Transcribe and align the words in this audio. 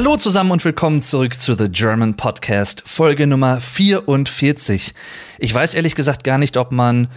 Hallo 0.00 0.16
zusammen 0.16 0.52
und 0.52 0.64
willkommen 0.64 1.02
zurück 1.02 1.34
zu 1.34 1.52
The 1.52 1.68
German 1.68 2.16
Podcast, 2.16 2.82
Folge 2.86 3.26
Nummer 3.26 3.60
44. 3.60 4.94
Ich 5.38 5.52
weiß 5.52 5.74
ehrlich 5.74 5.94
gesagt 5.94 6.24
gar 6.24 6.38
nicht, 6.38 6.56
ob 6.56 6.72
man 6.72 7.08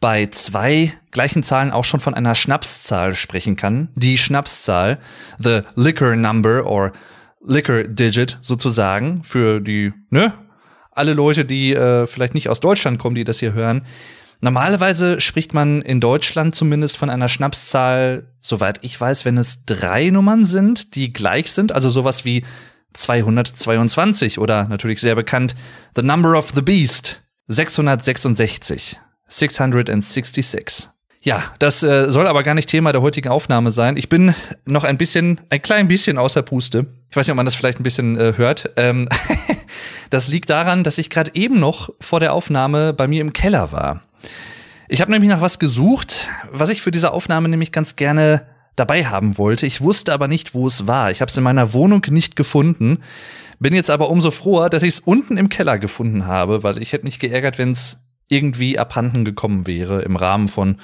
bei 0.00 0.26
zwei 0.26 0.92
gleichen 1.12 1.42
Zahlen 1.42 1.70
auch 1.70 1.86
schon 1.86 1.98
von 1.98 2.12
einer 2.12 2.34
Schnapszahl 2.34 3.14
sprechen 3.14 3.56
kann. 3.56 3.88
Die 3.94 4.18
Schnapszahl, 4.18 4.98
the 5.38 5.62
liquor 5.76 6.14
number 6.14 6.66
or 6.66 6.92
liquor 7.42 7.84
digit 7.84 8.38
sozusagen 8.42 9.24
für 9.24 9.62
die, 9.62 9.94
ne? 10.10 10.34
Alle 10.90 11.14
Leute, 11.14 11.46
die 11.46 11.72
äh, 11.72 12.06
vielleicht 12.06 12.34
nicht 12.34 12.50
aus 12.50 12.60
Deutschland 12.60 12.98
kommen, 12.98 13.14
die 13.14 13.24
das 13.24 13.38
hier 13.38 13.54
hören. 13.54 13.80
Normalerweise 14.46 15.20
spricht 15.20 15.54
man 15.54 15.82
in 15.82 15.98
Deutschland 15.98 16.54
zumindest 16.54 16.98
von 16.98 17.10
einer 17.10 17.28
Schnapszahl, 17.28 18.28
soweit 18.40 18.78
ich 18.82 19.00
weiß, 19.00 19.24
wenn 19.24 19.38
es 19.38 19.64
drei 19.64 20.10
Nummern 20.10 20.44
sind, 20.44 20.94
die 20.94 21.12
gleich 21.12 21.50
sind, 21.50 21.72
also 21.72 21.90
sowas 21.90 22.24
wie 22.24 22.44
222 22.92 24.38
oder 24.38 24.68
natürlich 24.68 25.00
sehr 25.00 25.16
bekannt 25.16 25.56
The 25.96 26.02
Number 26.02 26.38
of 26.38 26.52
the 26.54 26.62
Beast 26.62 27.24
666. 27.48 29.00
666. 29.26 30.90
Ja, 31.22 31.42
das 31.58 31.82
äh, 31.82 32.08
soll 32.12 32.28
aber 32.28 32.44
gar 32.44 32.54
nicht 32.54 32.68
Thema 32.68 32.92
der 32.92 33.02
heutigen 33.02 33.30
Aufnahme 33.30 33.72
sein. 33.72 33.96
Ich 33.96 34.08
bin 34.08 34.32
noch 34.64 34.84
ein 34.84 34.96
bisschen, 34.96 35.40
ein 35.50 35.60
klein 35.60 35.88
bisschen 35.88 36.18
außer 36.18 36.42
Puste. 36.42 36.86
Ich 37.10 37.16
weiß 37.16 37.26
nicht, 37.26 37.32
ob 37.32 37.36
man 37.36 37.46
das 37.46 37.56
vielleicht 37.56 37.80
ein 37.80 37.82
bisschen 37.82 38.16
äh, 38.16 38.34
hört. 38.36 38.70
Ähm 38.76 39.08
das 40.10 40.28
liegt 40.28 40.50
daran, 40.50 40.84
dass 40.84 40.98
ich 40.98 41.10
gerade 41.10 41.32
eben 41.34 41.58
noch 41.58 41.90
vor 42.00 42.20
der 42.20 42.32
Aufnahme 42.32 42.92
bei 42.92 43.08
mir 43.08 43.20
im 43.22 43.32
Keller 43.32 43.72
war. 43.72 44.05
Ich 44.88 45.00
habe 45.00 45.10
nämlich 45.10 45.30
nach 45.30 45.40
was 45.40 45.58
gesucht, 45.58 46.30
was 46.50 46.68
ich 46.68 46.82
für 46.82 46.90
diese 46.90 47.12
Aufnahme 47.12 47.48
nämlich 47.48 47.72
ganz 47.72 47.96
gerne 47.96 48.46
dabei 48.76 49.06
haben 49.06 49.38
wollte. 49.38 49.66
Ich 49.66 49.80
wusste 49.80 50.12
aber 50.12 50.28
nicht, 50.28 50.54
wo 50.54 50.66
es 50.66 50.86
war. 50.86 51.10
Ich 51.10 51.20
habe 51.20 51.30
es 51.30 51.36
in 51.36 51.42
meiner 51.42 51.72
Wohnung 51.72 52.02
nicht 52.10 52.36
gefunden. 52.36 52.98
Bin 53.58 53.74
jetzt 53.74 53.90
aber 53.90 54.10
umso 54.10 54.30
froher, 54.30 54.68
dass 54.68 54.82
ich 54.82 54.94
es 54.94 55.00
unten 55.00 55.38
im 55.38 55.48
Keller 55.48 55.78
gefunden 55.78 56.26
habe, 56.26 56.62
weil 56.62 56.80
ich 56.80 56.92
hätte 56.92 57.04
mich 57.04 57.18
geärgert, 57.18 57.58
wenn 57.58 57.70
es 57.70 58.04
irgendwie 58.28 58.78
abhanden 58.78 59.24
gekommen 59.24 59.66
wäre 59.66 60.02
im 60.02 60.16
Rahmen 60.16 60.48
von 60.48 60.78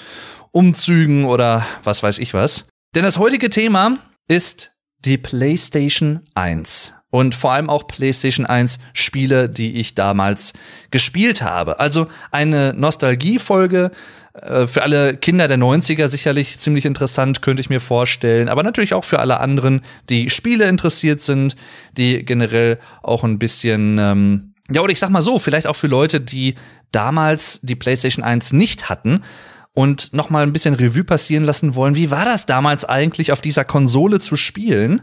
Umzügen 0.53 1.27
oder 1.27 1.67
was 1.85 2.03
weiß 2.03 2.19
ich 2.19 2.35
was. 2.35 2.67
Denn 2.95 3.05
das 3.05 3.19
heutige 3.19 3.51
Thema 3.51 3.99
ist 4.29 4.73
die 5.05 5.19
PlayStation 5.19 6.21
1 6.35 6.95
und 7.13 7.35
vor 7.35 7.53
allem 7.53 7.69
auch 7.69 7.87
PlayStation 7.87 8.47
1 8.47 8.79
Spiele, 8.95 9.51
die 9.51 9.79
ich 9.79 9.95
damals 9.95 10.55
gespielt 10.91 11.43
habe. 11.43 11.79
Also 11.79 12.09
eine 12.31 12.73
Nostalgiefolge 12.75 13.91
äh, 14.33 14.67
für 14.67 14.83
alle 14.83 15.19
Kinder 15.19 15.47
der 15.47 15.59
90er 15.59 16.09
sicherlich 16.09 16.59
ziemlich 16.59 16.87
interessant, 16.87 17.43
könnte 17.43 17.61
ich 17.61 17.69
mir 17.69 17.81
vorstellen, 17.81 18.49
aber 18.49 18.63
natürlich 18.63 18.95
auch 18.95 19.05
für 19.05 19.19
alle 19.19 19.41
anderen, 19.41 19.83
die 20.09 20.31
Spiele 20.31 20.65
interessiert 20.65 21.21
sind, 21.21 21.55
die 21.99 22.25
generell 22.25 22.79
auch 23.03 23.25
ein 23.25 23.39
bisschen 23.39 23.99
ähm, 23.99 24.55
ja, 24.71 24.81
oder 24.81 24.93
ich 24.93 24.99
sag 24.99 25.11
mal 25.11 25.21
so, 25.21 25.39
vielleicht 25.39 25.67
auch 25.67 25.77
für 25.77 25.89
Leute, 25.89 26.19
die 26.19 26.55
damals 26.93 27.61
die 27.63 27.77
PlayStation 27.77 28.25
1 28.25 28.55
nicht 28.55 28.89
hatten 28.89 29.23
und 29.75 30.15
noch 30.15 30.31
mal 30.31 30.45
ein 30.45 30.55
bisschen 30.55 30.75
Revue 30.75 31.05
passieren 31.05 31.45
lassen 31.45 31.75
wollen. 31.75 31.95
Wie 31.95 32.11
war 32.11 32.25
das 32.25 32.47
damals 32.47 32.87
eigentlich 32.87 33.33
auf 33.33 33.43
dieser 33.43 33.67
Konsole 33.67 34.19
zu 34.19 34.37
spielen? 34.37 35.03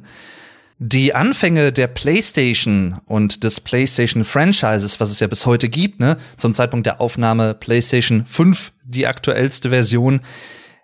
Die 0.81 1.13
Anfänge 1.13 1.73
der 1.73 1.87
PlayStation 1.87 3.01
und 3.05 3.43
des 3.43 3.59
PlayStation 3.59 4.23
Franchises, 4.23 5.01
was 5.01 5.11
es 5.11 5.19
ja 5.19 5.27
bis 5.27 5.45
heute 5.45 5.67
gibt, 5.67 5.99
ne, 5.99 6.15
zum 6.37 6.53
Zeitpunkt 6.53 6.85
der 6.85 7.01
Aufnahme 7.01 7.53
PlayStation 7.53 8.25
5, 8.25 8.71
die 8.85 9.05
aktuellste 9.05 9.71
Version, 9.71 10.21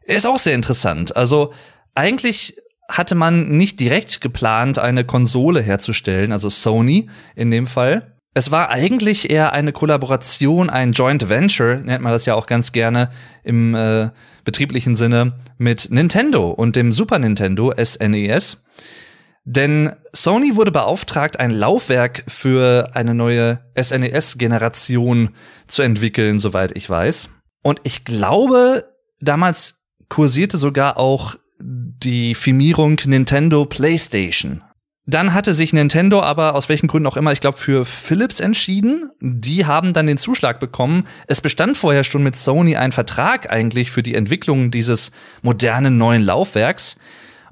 ist 0.04 0.28
auch 0.28 0.38
sehr 0.38 0.54
interessant. 0.54 1.16
Also 1.16 1.54
eigentlich 1.96 2.58
hatte 2.90 3.16
man 3.16 3.48
nicht 3.48 3.80
direkt 3.80 4.20
geplant, 4.20 4.80
eine 4.80 5.06
Konsole 5.06 5.62
herzustellen, 5.62 6.34
also 6.34 6.50
Sony 6.50 7.10
in 7.38 7.50
dem 7.50 7.66
Fall. 7.66 8.18
Es 8.34 8.52
war 8.52 8.70
eigentlich 8.70 9.30
eher 9.30 9.54
eine 9.54 9.72
Kollaboration, 9.72 10.70
ein 10.70 10.92
Joint 10.92 11.30
Venture, 11.30 11.78
nennt 11.78 12.04
man 12.04 12.12
das 12.12 12.26
ja 12.26 12.36
auch 12.36 12.48
ganz 12.48 12.74
gerne 12.74 13.12
im 13.46 13.74
äh, 13.74 14.10
betrieblichen 14.44 14.98
Sinne, 14.98 15.38
mit 15.58 15.90
Nintendo 15.90 16.50
und 16.50 16.76
dem 16.76 16.92
Super 16.92 17.18
Nintendo 17.18 17.74
SNES. 17.82 18.58
Denn 19.46 19.92
Sony 20.12 20.56
wurde 20.56 20.72
beauftragt, 20.72 21.40
ein 21.40 21.52
Laufwerk 21.52 22.24
für 22.28 22.90
eine 22.94 23.14
neue 23.14 23.60
SNES-Generation 23.80 25.30
zu 25.68 25.84
entwickeln, 25.84 26.40
soweit 26.40 26.76
ich 26.76 26.90
weiß. 26.90 27.30
Und 27.62 27.80
ich 27.84 28.06
glaube, 28.06 28.86
damals 29.20 29.84
kursierte 30.10 30.58
sogar 30.58 30.98
auch 30.98 31.36
die 31.60 32.34
Firmierung 32.36 33.00
Nintendo 33.06 33.66
PlayStation. 33.66 34.62
Dann 35.08 35.36
hatte 35.36 35.54
sich 35.54 35.72
Nintendo 35.72 36.22
aber 36.22 36.56
aus 36.56 36.68
welchen 36.68 36.88
Gründen 36.88 37.06
auch 37.06 37.18
immer, 37.18 37.32
ich 37.32 37.40
glaube, 37.40 37.60
für 37.60 37.86
Philips 37.86 38.40
entschieden. 38.40 39.12
Die 39.20 39.66
haben 39.68 39.94
dann 39.94 40.08
den 40.08 40.18
Zuschlag 40.18 40.60
bekommen. 40.60 41.06
Es 41.28 41.42
bestand 41.42 41.78
vorher 41.78 42.04
schon 42.04 42.24
mit 42.24 42.36
Sony 42.36 42.76
ein 42.76 42.92
Vertrag 42.92 43.52
eigentlich 43.52 43.92
für 43.92 44.02
die 44.02 44.16
Entwicklung 44.16 44.72
dieses 44.72 45.12
modernen 45.44 46.00
neuen 46.00 46.24
Laufwerks. 46.24 46.98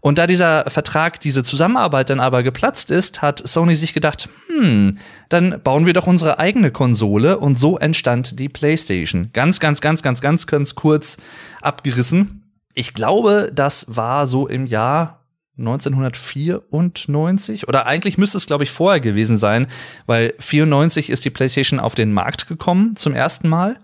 Und 0.05 0.17
da 0.17 0.27
dieser 0.27 0.69
Vertrag, 0.69 1.21
diese 1.21 1.45
Zusammenarbeit 1.45 2.09
dann 2.09 2.19
aber 2.19 2.43
geplatzt 2.43 2.91
ist, 2.91 3.21
hat 3.21 3.39
Sony 3.39 3.73
sich 3.73 3.93
gedacht, 3.93 4.27
hm, 4.47 4.97
dann 5.29 5.61
bauen 5.63 5.85
wir 5.85 5.93
doch 5.93 6.07
unsere 6.07 6.39
eigene 6.39 6.71
Konsole 6.71 7.39
und 7.39 7.57
so 7.57 7.77
entstand 7.77 8.37
die 8.37 8.49
PlayStation. 8.49 9.29
Ganz, 9.31 9.61
ganz, 9.61 9.79
ganz, 9.79 10.01
ganz, 10.01 10.19
ganz, 10.19 10.45
ganz 10.45 10.75
kurz 10.75 11.15
abgerissen. 11.61 12.51
Ich 12.73 12.93
glaube, 12.93 13.49
das 13.55 13.85
war 13.87 14.27
so 14.27 14.45
im 14.45 14.65
Jahr 14.65 15.23
1994 15.57 17.69
oder 17.69 17.85
eigentlich 17.85 18.17
müsste 18.17 18.37
es 18.37 18.45
glaube 18.45 18.65
ich 18.65 18.71
vorher 18.71 18.99
gewesen 18.99 19.37
sein, 19.37 19.67
weil 20.05 20.33
94 20.37 21.11
ist 21.11 21.23
die 21.23 21.29
PlayStation 21.29 21.79
auf 21.79 21.95
den 21.95 22.11
Markt 22.11 22.49
gekommen 22.49 22.97
zum 22.97 23.13
ersten 23.13 23.47
Mal 23.47 23.79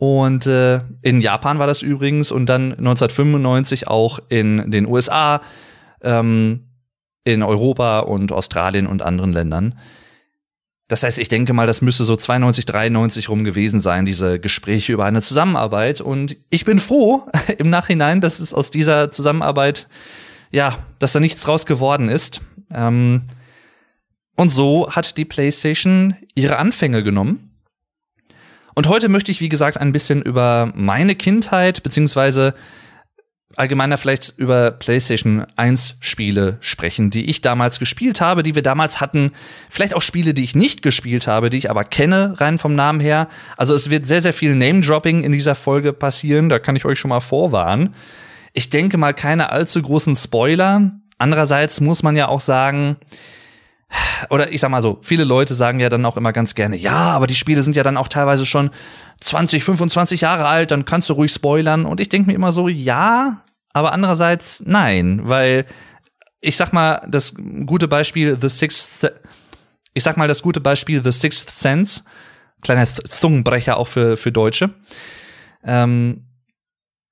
und 0.00 0.46
äh, 0.46 0.80
in 1.02 1.20
Japan 1.20 1.58
war 1.58 1.66
das 1.66 1.82
übrigens 1.82 2.32
und 2.32 2.46
dann 2.46 2.72
1995 2.72 3.86
auch 3.86 4.18
in 4.30 4.70
den 4.70 4.86
USA, 4.86 5.42
ähm, 6.00 6.70
in 7.24 7.42
Europa 7.42 8.00
und 8.00 8.32
Australien 8.32 8.86
und 8.86 9.02
anderen 9.02 9.34
Ländern. 9.34 9.78
Das 10.88 11.02
heißt, 11.02 11.18
ich 11.18 11.28
denke 11.28 11.52
mal, 11.52 11.66
das 11.66 11.82
müsste 11.82 12.04
so 12.04 12.16
92, 12.16 12.64
93 12.64 13.28
rum 13.28 13.44
gewesen 13.44 13.82
sein, 13.82 14.06
diese 14.06 14.40
Gespräche 14.40 14.94
über 14.94 15.04
eine 15.04 15.20
Zusammenarbeit. 15.20 16.00
Und 16.00 16.38
ich 16.48 16.64
bin 16.64 16.80
froh 16.80 17.28
im 17.58 17.68
Nachhinein, 17.68 18.22
dass 18.22 18.40
es 18.40 18.54
aus 18.54 18.70
dieser 18.70 19.10
Zusammenarbeit 19.10 19.86
ja, 20.50 20.78
dass 20.98 21.12
da 21.12 21.20
nichts 21.20 21.42
draus 21.42 21.66
geworden 21.66 22.08
ist. 22.08 22.40
Ähm, 22.72 23.24
und 24.34 24.48
so 24.48 24.90
hat 24.90 25.18
die 25.18 25.26
PlayStation 25.26 26.16
ihre 26.34 26.56
Anfänge 26.56 27.02
genommen. 27.02 27.49
Und 28.80 28.88
heute 28.88 29.10
möchte 29.10 29.30
ich, 29.30 29.42
wie 29.42 29.50
gesagt, 29.50 29.76
ein 29.76 29.92
bisschen 29.92 30.22
über 30.22 30.72
meine 30.74 31.14
Kindheit, 31.14 31.82
beziehungsweise 31.82 32.54
allgemeiner 33.54 33.98
vielleicht 33.98 34.32
über 34.38 34.70
PlayStation 34.70 35.44
1 35.56 35.96
Spiele 36.00 36.56
sprechen, 36.60 37.10
die 37.10 37.28
ich 37.28 37.42
damals 37.42 37.78
gespielt 37.78 38.22
habe, 38.22 38.42
die 38.42 38.54
wir 38.54 38.62
damals 38.62 39.02
hatten. 39.02 39.32
Vielleicht 39.68 39.92
auch 39.92 40.00
Spiele, 40.00 40.32
die 40.32 40.44
ich 40.44 40.54
nicht 40.54 40.80
gespielt 40.80 41.26
habe, 41.26 41.50
die 41.50 41.58
ich 41.58 41.68
aber 41.68 41.84
kenne, 41.84 42.40
rein 42.40 42.56
vom 42.56 42.74
Namen 42.74 43.00
her. 43.00 43.28
Also 43.58 43.74
es 43.74 43.90
wird 43.90 44.06
sehr, 44.06 44.22
sehr 44.22 44.32
viel 44.32 44.54
Name-Dropping 44.54 45.24
in 45.24 45.32
dieser 45.32 45.56
Folge 45.56 45.92
passieren, 45.92 46.48
da 46.48 46.58
kann 46.58 46.74
ich 46.74 46.86
euch 46.86 46.98
schon 46.98 47.10
mal 47.10 47.20
vorwarnen. 47.20 47.94
Ich 48.54 48.70
denke 48.70 48.96
mal 48.96 49.12
keine 49.12 49.52
allzu 49.52 49.82
großen 49.82 50.16
Spoiler. 50.16 50.90
Andererseits 51.18 51.82
muss 51.82 52.02
man 52.02 52.16
ja 52.16 52.28
auch 52.28 52.40
sagen, 52.40 52.96
oder 54.30 54.52
ich 54.52 54.60
sag 54.60 54.70
mal 54.70 54.82
so, 54.82 54.98
viele 55.02 55.24
Leute 55.24 55.54
sagen 55.54 55.80
ja 55.80 55.88
dann 55.88 56.04
auch 56.04 56.16
immer 56.16 56.32
ganz 56.32 56.54
gerne, 56.54 56.76
ja, 56.76 57.10
aber 57.10 57.26
die 57.26 57.34
Spiele 57.34 57.62
sind 57.62 57.76
ja 57.76 57.82
dann 57.82 57.96
auch 57.96 58.08
teilweise 58.08 58.46
schon 58.46 58.70
20, 59.20 59.64
25 59.64 60.22
Jahre 60.22 60.46
alt, 60.46 60.70
dann 60.70 60.84
kannst 60.84 61.08
du 61.08 61.14
ruhig 61.14 61.32
spoilern. 61.32 61.84
Und 61.84 62.00
ich 62.00 62.08
denke 62.08 62.28
mir 62.28 62.34
immer 62.34 62.52
so, 62.52 62.68
ja, 62.68 63.42
aber 63.72 63.92
andererseits 63.92 64.62
nein, 64.64 65.20
weil 65.24 65.66
ich 66.40 66.56
sag 66.56 66.72
mal, 66.72 67.06
das 67.08 67.34
gute 67.66 67.86
Beispiel 67.86 68.38
The 68.40 68.48
Sixth, 68.48 69.12
ich 69.92 70.02
sag 70.02 70.16
mal, 70.16 70.28
das 70.28 70.42
gute 70.42 70.60
Beispiel 70.60 71.02
The 71.04 71.12
Sixth 71.12 71.50
Sense, 71.50 72.02
kleiner 72.62 72.86
Zungenbrecher 72.86 73.76
auch 73.76 73.88
für, 73.88 74.16
für 74.16 74.32
Deutsche. 74.32 74.70
Ähm, 75.62 76.26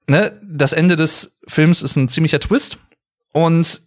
ne, 0.09 0.41
das 0.43 0.73
Ende 0.73 0.97
des 0.97 1.39
Films 1.47 1.83
ist 1.83 1.97
ein 1.97 2.09
ziemlicher 2.09 2.41
Twist. 2.41 2.79
Und 3.33 3.83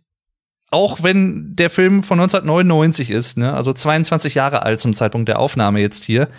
auch 0.72 1.04
wenn 1.04 1.56
der 1.56 1.70
Film 1.70 2.02
von 2.02 2.20
1999 2.20 3.12
ist, 3.12 3.38
ne, 3.38 3.54
also 3.54 3.74
22 3.74 4.36
Jahre 4.36 4.64
alt 4.64 4.80
zum 4.80 4.94
Zeitpunkt 4.94 5.28
der 5.28 5.40
Aufnahme 5.40 5.82
jetzt 5.82 6.06
hier, 6.06 6.30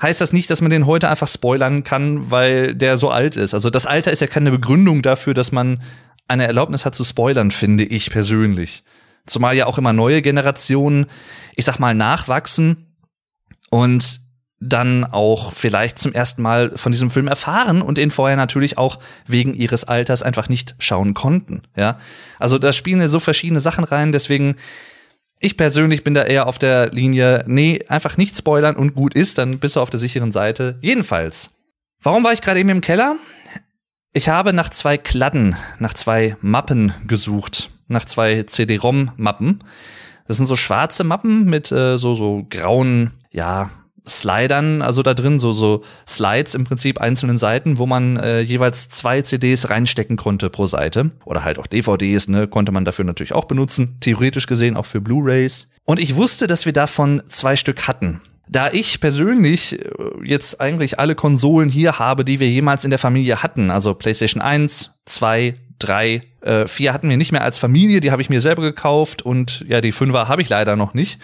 heißt 0.00 0.20
das 0.20 0.32
nicht, 0.32 0.50
dass 0.50 0.60
man 0.60 0.70
den 0.70 0.86
heute 0.86 1.08
einfach 1.08 1.28
spoilern 1.28 1.82
kann, 1.82 2.30
weil 2.30 2.74
der 2.74 2.98
so 2.98 3.10
alt 3.10 3.36
ist. 3.36 3.54
Also 3.54 3.70
das 3.70 3.86
Alter 3.86 4.12
ist 4.12 4.20
ja 4.20 4.26
keine 4.26 4.50
Begründung 4.50 5.02
dafür, 5.02 5.34
dass 5.34 5.50
man 5.50 5.82
eine 6.28 6.46
Erlaubnis 6.46 6.86
hat 6.86 6.94
zu 6.94 7.04
spoilern, 7.04 7.50
finde 7.50 7.84
ich 7.84 8.10
persönlich. 8.10 8.84
Zumal 9.26 9.56
ja 9.56 9.66
auch 9.66 9.78
immer 9.78 9.92
neue 9.92 10.22
Generationen, 10.22 11.06
ich 11.56 11.64
sag 11.64 11.78
mal, 11.78 11.94
nachwachsen 11.94 12.86
und 13.70 14.20
dann 14.60 15.04
auch 15.04 15.54
vielleicht 15.54 15.98
zum 15.98 16.12
ersten 16.12 16.42
Mal 16.42 16.76
von 16.76 16.92
diesem 16.92 17.10
Film 17.10 17.28
erfahren 17.28 17.80
und 17.80 17.98
ihn 17.98 18.10
vorher 18.10 18.36
natürlich 18.36 18.76
auch 18.76 18.98
wegen 19.26 19.54
ihres 19.54 19.84
Alters 19.84 20.22
einfach 20.22 20.50
nicht 20.50 20.74
schauen 20.78 21.14
konnten. 21.14 21.62
Ja, 21.76 21.98
also 22.38 22.58
da 22.58 22.72
spielen 22.72 23.00
ja 23.00 23.08
so 23.08 23.20
verschiedene 23.20 23.60
Sachen 23.60 23.84
rein. 23.84 24.12
Deswegen 24.12 24.56
Ich 25.42 25.56
persönlich 25.56 26.04
bin 26.04 26.12
da 26.12 26.24
eher 26.24 26.46
auf 26.46 26.58
der 26.58 26.90
Linie, 26.90 27.44
nee, 27.46 27.82
einfach 27.88 28.18
nicht 28.18 28.36
spoilern 28.36 28.76
und 28.76 28.94
gut 28.94 29.14
ist, 29.14 29.38
dann 29.38 29.58
bist 29.58 29.76
du 29.76 29.80
auf 29.80 29.88
der 29.88 29.98
sicheren 29.98 30.32
Seite. 30.32 30.78
Jedenfalls. 30.82 31.52
Warum 32.02 32.22
war 32.24 32.34
ich 32.34 32.42
gerade 32.42 32.60
eben 32.60 32.68
im 32.68 32.82
Keller? 32.82 33.16
Ich 34.12 34.28
habe 34.28 34.52
nach 34.52 34.68
zwei 34.68 34.98
Kladden, 34.98 35.56
nach 35.78 35.94
zwei 35.94 36.36
Mappen 36.42 36.92
gesucht, 37.06 37.70
nach 37.88 38.04
zwei 38.04 38.42
CD-ROM-Mappen. 38.42 39.60
Das 40.26 40.36
sind 40.36 40.46
so 40.46 40.56
schwarze 40.56 41.04
Mappen 41.04 41.46
mit 41.46 41.72
äh, 41.72 41.96
so 41.96 42.14
so 42.14 42.46
grauen, 42.50 43.12
ja, 43.30 43.70
Slidern, 44.10 44.82
also 44.82 45.02
da 45.02 45.14
drin 45.14 45.38
so 45.38 45.52
so 45.52 45.82
Slides 46.06 46.54
im 46.54 46.64
Prinzip 46.64 47.00
einzelnen 47.00 47.38
Seiten, 47.38 47.78
wo 47.78 47.86
man 47.86 48.16
äh, 48.16 48.40
jeweils 48.40 48.88
zwei 48.88 49.22
CDs 49.22 49.70
reinstecken 49.70 50.16
konnte 50.16 50.50
pro 50.50 50.66
Seite 50.66 51.10
oder 51.24 51.44
halt 51.44 51.58
auch 51.58 51.66
DVDs, 51.66 52.28
ne, 52.28 52.46
konnte 52.48 52.72
man 52.72 52.84
dafür 52.84 53.04
natürlich 53.04 53.32
auch 53.32 53.44
benutzen, 53.44 53.96
theoretisch 54.00 54.46
gesehen 54.46 54.76
auch 54.76 54.86
für 54.86 55.00
Blu-rays. 55.00 55.68
Und 55.84 55.98
ich 55.98 56.16
wusste, 56.16 56.46
dass 56.46 56.66
wir 56.66 56.72
davon 56.72 57.22
zwei 57.28 57.56
Stück 57.56 57.88
hatten. 57.88 58.20
Da 58.48 58.68
ich 58.72 59.00
persönlich 59.00 59.78
äh, 59.78 59.88
jetzt 60.24 60.60
eigentlich 60.60 60.98
alle 60.98 61.14
Konsolen 61.14 61.68
hier 61.68 61.98
habe, 61.98 62.24
die 62.24 62.40
wir 62.40 62.48
jemals 62.48 62.84
in 62.84 62.90
der 62.90 62.98
Familie 62.98 63.42
hatten, 63.42 63.70
also 63.70 63.94
PlayStation 63.94 64.42
1, 64.42 64.90
2, 65.06 65.54
3, 65.78 66.20
äh, 66.42 66.66
4 66.66 66.92
hatten 66.92 67.08
wir 67.08 67.16
nicht 67.16 67.32
mehr 67.32 67.44
als 67.44 67.58
Familie, 67.58 68.00
die 68.00 68.10
habe 68.10 68.22
ich 68.22 68.30
mir 68.30 68.40
selber 68.40 68.62
gekauft 68.62 69.22
und 69.22 69.64
ja, 69.68 69.80
die 69.80 69.92
5er 69.92 70.28
habe 70.28 70.42
ich 70.42 70.48
leider 70.48 70.76
noch 70.76 70.94
nicht. 70.94 71.20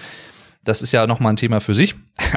Das 0.66 0.82
ist 0.82 0.90
ja 0.90 1.06
noch 1.06 1.20
mal 1.20 1.30
ein 1.30 1.36
Thema 1.36 1.60
für 1.60 1.74
sich. 1.74 1.94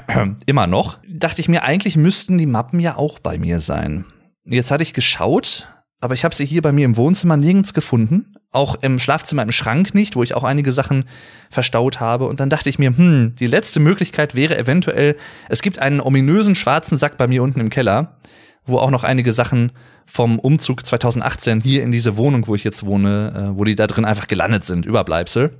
Immer 0.45 0.67
noch. 0.67 0.99
Dachte 1.09 1.41
ich 1.41 1.49
mir, 1.49 1.63
eigentlich 1.63 1.97
müssten 1.97 2.37
die 2.37 2.45
Mappen 2.45 2.79
ja 2.79 2.95
auch 2.95 3.17
bei 3.17 3.39
mir 3.39 3.59
sein. 3.59 4.05
Jetzt 4.45 4.69
hatte 4.69 4.83
ich 4.83 4.93
geschaut, 4.93 5.67
aber 5.99 6.13
ich 6.13 6.23
habe 6.23 6.35
sie 6.35 6.45
hier 6.45 6.61
bei 6.61 6.71
mir 6.71 6.85
im 6.85 6.95
Wohnzimmer 6.95 7.37
nirgends 7.37 7.73
gefunden. 7.73 8.35
Auch 8.51 8.75
im 8.81 8.99
Schlafzimmer 8.99 9.41
im 9.41 9.51
Schrank 9.51 9.95
nicht, 9.95 10.15
wo 10.15 10.21
ich 10.21 10.35
auch 10.35 10.43
einige 10.43 10.71
Sachen 10.71 11.05
verstaut 11.49 11.99
habe. 11.99 12.27
Und 12.27 12.39
dann 12.39 12.51
dachte 12.51 12.69
ich 12.69 12.77
mir, 12.77 12.95
hm, 12.95 13.33
die 13.39 13.47
letzte 13.47 13.79
Möglichkeit 13.79 14.35
wäre 14.35 14.57
eventuell, 14.59 15.15
es 15.49 15.63
gibt 15.63 15.79
einen 15.79 15.99
ominösen 15.99 16.53
schwarzen 16.53 16.99
Sack 16.99 17.17
bei 17.17 17.27
mir 17.27 17.41
unten 17.41 17.59
im 17.59 17.71
Keller, 17.71 18.19
wo 18.63 18.77
auch 18.77 18.91
noch 18.91 19.03
einige 19.03 19.33
Sachen 19.33 19.71
vom 20.05 20.37
Umzug 20.37 20.85
2018 20.85 21.61
hier 21.61 21.81
in 21.81 21.91
diese 21.91 22.15
Wohnung, 22.15 22.45
wo 22.45 22.53
ich 22.53 22.63
jetzt 22.63 22.85
wohne, 22.85 23.53
äh, 23.55 23.59
wo 23.59 23.63
die 23.63 23.75
da 23.75 23.87
drin 23.87 24.05
einfach 24.05 24.27
gelandet 24.27 24.65
sind, 24.65 24.85
Überbleibsel. 24.85 25.57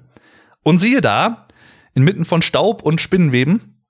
Und 0.64 0.78
siehe 0.78 1.02
da, 1.02 1.48
inmitten 1.94 2.26
von 2.26 2.42
Staub 2.42 2.82
und 2.82 3.02
Spinnenweben, 3.02 3.84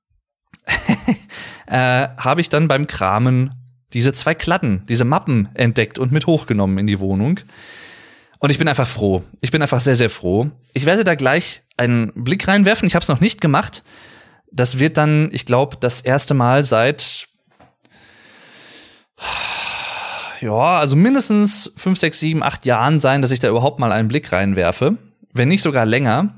äh, 1.67 2.07
habe 2.17 2.41
ich 2.41 2.49
dann 2.49 2.67
beim 2.67 2.87
Kramen 2.87 3.53
diese 3.93 4.13
zwei 4.13 4.35
Kladden, 4.35 4.85
diese 4.87 5.05
Mappen 5.05 5.49
entdeckt 5.55 5.99
und 5.99 6.11
mit 6.11 6.27
hochgenommen 6.27 6.77
in 6.77 6.87
die 6.87 6.99
Wohnung. 6.99 7.39
Und 8.39 8.51
ich 8.51 8.57
bin 8.57 8.67
einfach 8.67 8.87
froh. 8.87 9.23
Ich 9.41 9.51
bin 9.51 9.61
einfach 9.61 9.81
sehr, 9.81 9.95
sehr 9.95 10.09
froh. 10.09 10.49
Ich 10.73 10.85
werde 10.85 11.03
da 11.03 11.15
gleich 11.15 11.63
einen 11.75 12.11
Blick 12.13 12.47
reinwerfen. 12.47 12.87
Ich 12.87 12.95
habe 12.95 13.03
es 13.03 13.09
noch 13.09 13.19
nicht 13.19 13.41
gemacht. 13.41 13.83
Das 14.51 14.79
wird 14.79 14.97
dann, 14.97 15.29
ich 15.31 15.45
glaube, 15.45 15.77
das 15.79 16.01
erste 16.01 16.33
Mal 16.33 16.63
seit 16.63 17.27
ja, 20.41 20.79
also 20.79 20.95
mindestens 20.95 21.73
fünf, 21.75 21.99
sechs, 21.99 22.19
sieben, 22.19 22.43
acht 22.43 22.65
Jahren 22.65 22.99
sein, 22.99 23.21
dass 23.21 23.31
ich 23.31 23.39
da 23.39 23.49
überhaupt 23.49 23.79
mal 23.79 23.91
einen 23.91 24.07
Blick 24.07 24.31
reinwerfe. 24.31 24.97
Wenn 25.33 25.49
nicht 25.49 25.61
sogar 25.61 25.85
länger. 25.85 26.33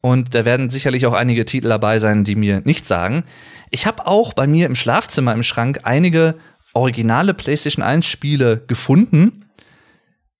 Und 0.00 0.34
da 0.34 0.44
werden 0.44 0.70
sicherlich 0.70 1.06
auch 1.06 1.12
einige 1.12 1.44
Titel 1.44 1.68
dabei 1.68 1.98
sein, 1.98 2.24
die 2.24 2.36
mir 2.36 2.62
nichts 2.64 2.88
sagen. 2.88 3.24
Ich 3.70 3.86
habe 3.86 4.06
auch 4.06 4.32
bei 4.32 4.46
mir 4.46 4.66
im 4.66 4.74
Schlafzimmer 4.74 5.32
im 5.32 5.42
Schrank 5.42 5.80
einige 5.84 6.36
originale 6.72 7.34
PlayStation 7.34 7.84
1 7.84 8.06
Spiele 8.06 8.64
gefunden, 8.66 9.44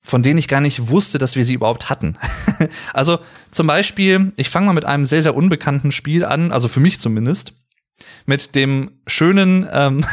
von 0.03 0.23
denen 0.23 0.39
ich 0.39 0.49
gar 0.49 0.61
nicht 0.61 0.89
wusste, 0.89 1.19
dass 1.19 1.37
wir 1.37 1.45
sie 1.45 1.55
überhaupt 1.55 1.91
hatten. 1.91 2.17
also 2.95 3.19
zum 3.51 3.67
Beispiel, 3.67 4.33
ich 4.37 4.49
fange 4.49 4.67
mal 4.67 4.73
mit 4.73 4.87
einem 4.87 5.05
sehr, 5.05 5.23
sehr 5.23 5.35
unbekannten 5.35 5.93
Spiel 5.93 6.25
an, 6.25 6.53
also 6.53 6.69
für 6.69 6.81
mich 6.81 7.01
zumindest, 7.01 7.53
mit 8.27 8.55
dem 8.55 8.93
schönen, 9.07 9.69
ähm, 9.71 10.05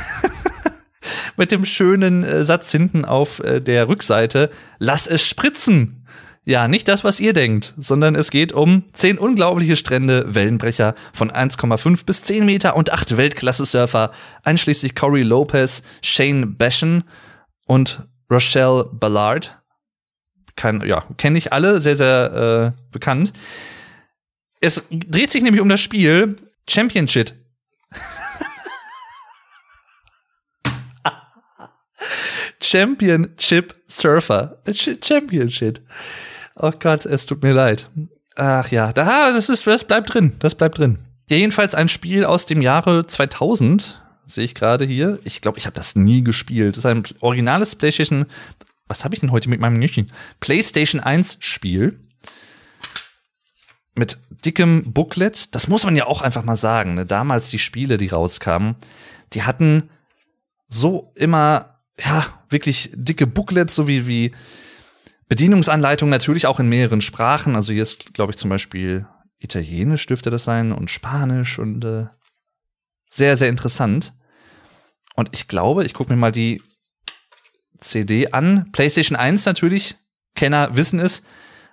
mit 1.37 1.51
dem 1.51 1.65
schönen 1.65 2.23
äh, 2.23 2.43
Satz 2.43 2.71
hinten 2.71 3.05
auf 3.05 3.39
äh, 3.39 3.61
der 3.61 3.87
Rückseite, 3.87 4.49
lass 4.77 5.07
es 5.07 5.25
spritzen. 5.25 5.96
Ja, 6.47 6.67
nicht 6.69 6.87
das, 6.87 7.03
was 7.03 7.19
ihr 7.19 7.33
denkt, 7.33 7.73
sondern 7.75 8.15
es 8.15 8.31
geht 8.31 8.53
um 8.53 8.85
zehn 8.93 9.17
unglaubliche 9.17 9.75
Strände, 9.75 10.33
Wellenbrecher 10.33 10.95
von 11.11 11.29
1,5 11.29 12.05
bis 12.05 12.23
10 12.23 12.45
Meter 12.45 12.77
und 12.77 12.89
acht 12.89 13.17
Weltklasse-Surfer, 13.17 14.13
einschließlich 14.43 14.95
Corey 14.95 15.23
Lopez, 15.23 15.83
Shane 16.01 16.55
Bashan 16.55 17.03
und 17.65 18.07
Rochelle 18.31 18.89
Ballard. 18.93 19.61
Kein, 20.55 20.79
ja, 20.87 21.03
kenne 21.17 21.37
ich 21.37 21.51
alle, 21.51 21.81
sehr, 21.81 21.97
sehr 21.97 22.73
äh, 22.77 22.81
bekannt. 22.93 23.33
Es 24.61 24.83
dreht 24.89 25.31
sich 25.31 25.43
nämlich 25.43 25.61
um 25.61 25.67
das 25.67 25.81
Spiel 25.81 26.37
Championship. 26.69 27.33
Championship 32.61 33.75
Surfer. 33.85 34.63
Championship. 35.03 35.81
Oh 36.59 36.71
Gott, 36.77 37.05
es 37.05 37.25
tut 37.25 37.43
mir 37.43 37.53
leid. 37.53 37.89
Ach 38.35 38.69
ja, 38.71 38.91
da, 38.93 39.31
das 39.31 39.49
ist, 39.49 39.67
das 39.67 39.83
bleibt 39.83 40.13
drin, 40.13 40.33
das 40.39 40.55
bleibt 40.55 40.77
drin. 40.77 40.99
Jedenfalls 41.29 41.75
ein 41.75 41.89
Spiel 41.89 42.25
aus 42.25 42.45
dem 42.45 42.61
Jahre 42.61 43.05
2000, 43.05 44.01
sehe 44.25 44.43
ich 44.43 44.55
gerade 44.55 44.85
hier. 44.85 45.19
Ich 45.23 45.41
glaube, 45.41 45.57
ich 45.57 45.65
habe 45.65 45.75
das 45.75 45.95
nie 45.95 46.23
gespielt. 46.23 46.77
Das 46.77 46.85
ist 46.85 46.85
ein 46.85 47.03
originales 47.19 47.75
PlayStation. 47.75 48.25
Was 48.87 49.03
habe 49.03 49.13
ich 49.13 49.21
denn 49.21 49.31
heute 49.31 49.49
mit 49.49 49.59
meinem 49.59 49.77
Nüchchen? 49.77 50.11
PlayStation 50.39 51.01
1 51.01 51.37
Spiel 51.41 51.99
mit 53.95 54.17
dickem 54.45 54.93
Booklet. 54.93 55.53
Das 55.53 55.67
muss 55.67 55.83
man 55.83 55.95
ja 55.95 56.05
auch 56.05 56.21
einfach 56.21 56.43
mal 56.43 56.55
sagen. 56.55 56.95
Ne? 56.95 57.05
Damals 57.05 57.49
die 57.49 57.59
Spiele, 57.59 57.97
die 57.97 58.07
rauskamen, 58.07 58.75
die 59.33 59.43
hatten 59.43 59.89
so 60.69 61.11
immer 61.15 61.77
ja 61.99 62.25
wirklich 62.49 62.91
dicke 62.93 63.27
Booklets, 63.27 63.75
so 63.75 63.87
wie 63.87 64.07
wie 64.07 64.31
Bedienungsanleitung 65.29 66.09
natürlich 66.09 66.47
auch 66.47 66.59
in 66.59 66.69
mehreren 66.69 67.01
Sprachen. 67.01 67.55
Also 67.55 67.73
hier 67.73 67.83
ist, 67.83 68.13
glaube 68.13 68.31
ich, 68.31 68.37
zum 68.37 68.49
Beispiel 68.49 69.05
Italienisch 69.39 70.05
dürfte 70.07 70.29
das 70.29 70.45
sein 70.45 70.71
und 70.71 70.89
Spanisch 70.89 71.59
und 71.59 71.83
äh, 71.83 72.05
sehr, 73.09 73.37
sehr 73.37 73.49
interessant. 73.49 74.13
Und 75.15 75.29
ich 75.33 75.47
glaube, 75.47 75.85
ich 75.85 75.93
gucke 75.93 76.11
mir 76.11 76.17
mal 76.17 76.31
die 76.31 76.61
CD 77.79 78.31
an. 78.31 78.71
PlayStation 78.71 79.17
1 79.17 79.45
natürlich, 79.45 79.95
Kenner 80.35 80.75
wissen 80.75 80.99
es, 80.99 81.23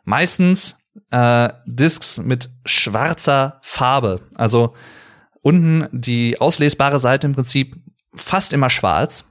meistens 0.05 0.77
äh, 1.11 1.51
Discs 1.67 2.19
mit 2.19 2.51
schwarzer 2.67 3.61
Farbe. 3.63 4.21
Also 4.35 4.75
unten 5.43 5.89
die 5.93 6.41
auslesbare 6.41 6.99
Seite 6.99 7.27
im 7.27 7.35
Prinzip 7.35 7.77
fast 8.15 8.53
immer 8.53 8.71
schwarz. 8.71 9.25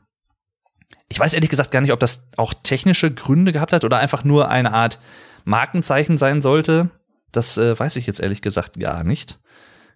Ich 1.10 1.20
weiß 1.20 1.34
ehrlich 1.34 1.50
gesagt 1.50 1.72
gar 1.72 1.82
nicht, 1.82 1.92
ob 1.92 2.00
das 2.00 2.28
auch 2.38 2.54
technische 2.54 3.12
Gründe 3.12 3.52
gehabt 3.52 3.74
hat 3.74 3.84
oder 3.84 3.98
einfach 3.98 4.24
nur 4.24 4.50
eine 4.50 4.74
Art 4.74 5.00
Markenzeichen 5.46 6.18
sein 6.18 6.42
sollte. 6.42 6.90
Das 7.32 7.58
äh, 7.58 7.78
weiß 7.78 7.96
ich 7.98 8.08
jetzt 8.08 8.20
ehrlich 8.20 8.42
gesagt 8.42 8.80
gar 8.80 9.04
nicht. 9.04 9.40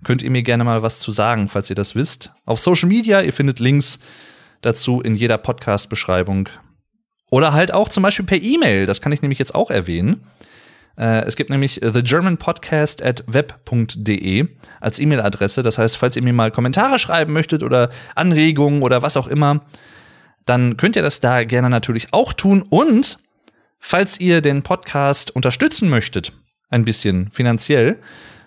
Könnt 0.04 0.22
ihr 0.22 0.32
mir 0.32 0.44
gerne 0.44 0.64
mal 0.64 0.84
was 0.84 1.00
zu 1.00 1.12
sagen, 1.12 1.50
falls 1.50 1.70
ihr 1.70 1.76
das 1.76 1.96
wisst. 1.96 2.32
Auf 2.46 2.60
Social 2.60 2.90
Media, 2.90 3.22
ihr 3.22 3.34
findet 3.34 3.60
Links 3.60 4.00
dazu 4.62 5.02
in 5.02 5.16
jeder 5.16 5.38
Podcast-Beschreibung. 5.38 6.50
Oder 7.30 7.54
halt 7.54 7.74
auch 7.74 7.90
zum 7.90 8.04
Beispiel 8.04 8.26
per 8.26 8.42
E-Mail, 8.42 8.86
das 8.86 9.02
kann 9.02 9.12
ich 9.12 9.22
nämlich 9.22 9.40
jetzt 9.40 9.56
auch 9.56 9.72
erwähnen. 9.72 10.24
Äh, 10.98 11.26
es 11.26 11.36
gibt 11.36 11.50
nämlich 11.50 11.82
the 11.84 12.04
German 12.04 12.38
Podcast 12.38 13.04
at 13.04 13.24
web.de 13.28 14.48
als 14.80 15.00
E-Mail-Adresse. 15.00 15.64
Das 15.64 15.78
heißt, 15.78 15.98
falls 15.98 16.16
ihr 16.16 16.22
mir 16.22 16.34
mal 16.34 16.52
Kommentare 16.52 17.00
schreiben 17.00 17.34
möchtet 17.34 17.64
oder 17.64 17.90
Anregungen 18.16 18.82
oder 18.82 19.02
was 19.02 19.18
auch 19.18 19.28
immer, 19.28 19.62
dann 20.48 20.77
könnt 20.77 20.96
ihr 20.96 21.01
das 21.01 21.20
da 21.20 21.44
gerne 21.44 21.70
natürlich 21.70 22.13
auch 22.13 22.34
tun. 22.34 22.63
Und 22.70 23.20
falls 23.80 24.20
ihr 24.20 24.42
den 24.42 24.63
Podcast 24.63 25.36
unterstützen 25.36 25.89
möchtet, 25.89 26.34
ein 26.70 26.86
bisschen 26.86 27.30
finanziell, 27.32 28.00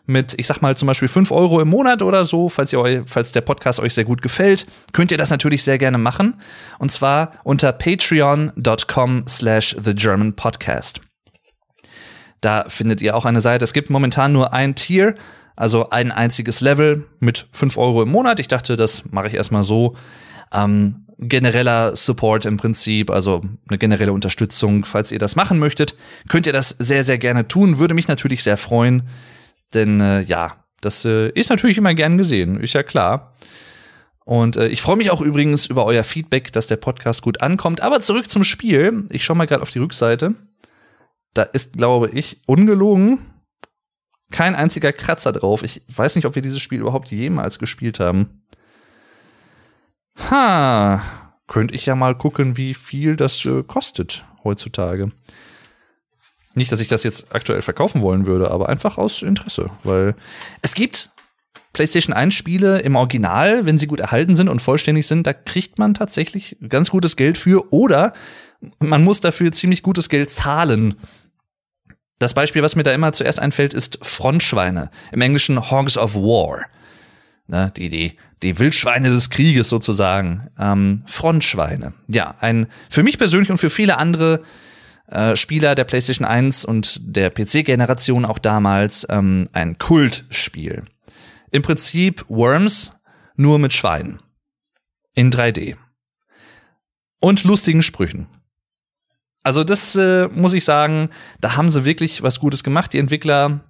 mit, 0.07 0.35
ich 0.39 0.47
sag 0.47 0.61
mal, 0.61 0.77
zum 0.77 0.87
Beispiel 0.87 1.09
fünf 1.09 1.31
Euro 1.31 1.61
im 1.61 1.69
Monat 1.69 2.03
oder 2.03 2.25
so, 2.25 2.49
falls, 2.49 2.73
ihr, 2.73 3.05
falls 3.07 3.33
der 3.33 3.43
Podcast 3.43 3.79
euch 3.79 3.95
sehr 3.95 4.05
gut 4.05 4.23
gefällt, 4.23 4.67
könnt 4.93 5.13
ihr 5.13 5.19
das 5.19 5.31
natürlich 5.31 5.63
sehr 5.63 5.79
gerne 5.79 5.99
machen. 5.99 6.41
Und 6.79 6.91
zwar 6.91 7.33
unter 7.45 7.73
patreon.com 7.73 9.25
slash 9.29 9.77
the 9.81 9.95
German 9.95 10.35
Podcast. 10.35 11.01
Da 12.41 12.65
findet 12.69 13.03
ihr 13.03 13.17
auch 13.17 13.25
eine 13.25 13.41
Seite. 13.41 13.65
Es 13.65 13.73
gibt 13.73 13.91
momentan 13.91 14.33
nur 14.33 14.53
ein 14.53 14.75
Tier, 14.75 15.15
also 15.55 15.91
ein 15.91 16.11
einziges 16.11 16.61
Level 16.61 17.07
mit 17.21 17.47
fünf 17.53 17.77
Euro 17.77 18.03
im 18.03 18.09
Monat. 18.09 18.41
Ich 18.41 18.49
dachte, 18.49 18.77
das 18.77 19.05
mache 19.13 19.29
ich 19.29 19.35
erstmal 19.35 19.63
so. 19.63 19.95
Ähm, 20.53 21.07
genereller 21.21 21.95
Support 21.95 22.47
im 22.47 22.57
Prinzip, 22.57 23.11
also 23.11 23.43
eine 23.69 23.79
generelle 23.79 24.13
Unterstützung. 24.13 24.85
Falls 24.85 25.13
ihr 25.13 25.19
das 25.19 25.37
machen 25.37 25.59
möchtet, 25.59 25.95
könnt 26.29 26.47
ihr 26.47 26.53
das 26.53 26.71
sehr, 26.71 27.05
sehr 27.05 27.19
gerne 27.19 27.47
tun. 27.47 27.79
Würde 27.79 27.95
mich 27.95 28.09
natürlich 28.09 28.43
sehr 28.43 28.57
freuen, 28.57 29.03
denn 29.75 30.01
äh, 30.01 30.23
ja, 30.23 30.65
das 30.81 31.05
äh, 31.05 31.29
ist 31.31 31.51
natürlich 31.51 31.79
immer 31.79 31.95
gern 31.95 32.17
gesehen, 32.17 32.59
ist 32.59 32.73
ja 32.73 32.83
klar. 32.83 33.35
Und 34.25 34.57
äh, 34.57 34.69
ich 34.69 34.81
freue 34.81 34.97
mich 34.97 35.11
auch 35.11 35.21
übrigens 35.21 35.67
über 35.67 35.85
euer 35.85 36.05
Feedback, 36.05 36.53
dass 36.53 36.67
der 36.69 36.77
Podcast 36.77 37.23
gut 37.23 37.41
ankommt. 37.41 37.81
Aber 37.81 38.01
zurück 38.01 38.31
zum 38.31 38.45
Spiel. 38.45 39.05
Ich 39.11 39.25
schaue 39.25 39.37
mal 39.37 39.47
gerade 39.47 39.63
auf 39.63 39.71
die 39.71 39.81
Rückseite. 39.81 40.35
Da 41.35 41.43
ist, 41.43 41.75
glaube 41.75 42.11
ich, 42.11 42.41
ungelogen 42.47 43.19
Kein 44.31 44.55
einziger 44.55 44.93
Kratzer 44.93 45.33
drauf. 45.33 45.65
Ich 45.65 45.83
weiß 45.89 46.15
nicht, 46.15 46.27
ob 46.27 46.37
wir 46.37 46.43
dieses 46.43 46.61
Spiel 46.61 46.81
überhaupt 46.81 47.11
jemals 47.11 47.59
gespielt 47.59 47.99
haben. 47.99 48.40
Ha, 50.29 51.03
könnte 51.47 51.75
ich 51.75 51.87
ja 51.87 51.95
mal 51.95 52.15
gucken, 52.15 52.57
wie 52.57 52.75
viel 52.75 53.17
das 53.17 53.45
äh, 53.45 53.63
kostet 53.63 54.25
heutzutage. 54.45 55.13
Nicht, 56.55 56.73
dass 56.73 56.81
ich 56.81 56.89
das 56.89 57.05
jetzt 57.05 57.35
aktuell 57.35 57.63
verkaufen 57.63 58.03
wollen 58.03 58.27
würde, 58.27 58.51
aber 58.51 58.69
einfach 58.69 58.99
aus 58.99 59.23
Interesse, 59.23 59.71
weil 59.85 60.15
es 60.63 60.75
gibt 60.75 61.11
PlayStation 61.73 62.15
1 62.15 62.35
Spiele 62.35 62.81
im 62.81 62.97
Original, 62.97 63.65
wenn 63.65 63.79
sie 63.79 63.87
gut 63.87 64.01
erhalten 64.01 64.35
sind 64.35 64.49
und 64.49 64.61
vollständig 64.61 65.07
sind, 65.07 65.27
da 65.27 65.33
kriegt 65.33 65.79
man 65.79 65.95
tatsächlich 65.95 66.57
ganz 66.69 66.91
gutes 66.91 67.17
Geld 67.17 67.39
für 67.39 67.73
oder 67.73 68.13
man 68.81 69.05
muss 69.05 69.21
dafür 69.21 69.53
ziemlich 69.53 69.83
gutes 69.83 70.09
Geld 70.09 70.31
zahlen. 70.31 70.97
Das 72.19 72.35
Beispiel, 72.35 72.63
was 72.63 72.77
mir 72.77 72.83
da 72.83 72.93
immer 72.93 73.13
zuerst 73.13 73.41
einfällt, 73.41 73.73
ist 73.73 73.99
Frontschweine. 74.03 74.91
Im 75.13 75.23
Englischen 75.23 75.71
Hogs 75.71 75.97
of 75.97 76.15
War. 76.15 76.67
Ne, 77.51 77.73
die, 77.77 77.89
die, 77.89 78.17
die 78.45 78.61
Wildschweine 78.61 79.11
des 79.11 79.29
Krieges 79.29 79.69
sozusagen. 79.69 80.51
Ähm, 80.57 81.03
Frontschweine. 81.07 81.95
Ja, 82.07 82.37
ein 82.39 82.69
für 82.89 83.03
mich 83.03 83.19
persönlich 83.19 83.51
und 83.51 83.59
für 83.59 83.71
viele 83.71 83.99
andere 83.99 84.45
äh, 85.09 85.35
Spieler 85.35 85.75
der 85.75 85.83
PlayStation 85.83 86.25
1 86.25 86.65
und 86.65 87.01
der 87.03 87.29
PC-Generation 87.31 88.25
auch 88.25 88.39
damals 88.39 89.05
ähm, 89.11 89.49
ein 89.53 89.79
Kultspiel. 89.79 90.85
Im 91.51 91.63
Prinzip 91.63 92.25
Worms, 92.29 92.93
nur 93.35 93.59
mit 93.59 93.73
Schweinen. 93.73 94.21
In 95.17 95.33
3D. 95.33 95.75
Und 97.19 97.43
lustigen 97.43 97.83
Sprüchen. 97.83 98.29
Also 99.43 99.65
das 99.65 99.97
äh, 99.97 100.29
muss 100.29 100.53
ich 100.53 100.65
sagen, 100.65 101.11
da 101.41 101.57
haben 101.57 101.69
sie 101.69 101.85
wirklich 101.85 102.23
was 102.23 102.39
Gutes 102.39 102.63
gemacht. 102.63 102.93
Die 102.93 102.99
Entwickler 102.99 103.65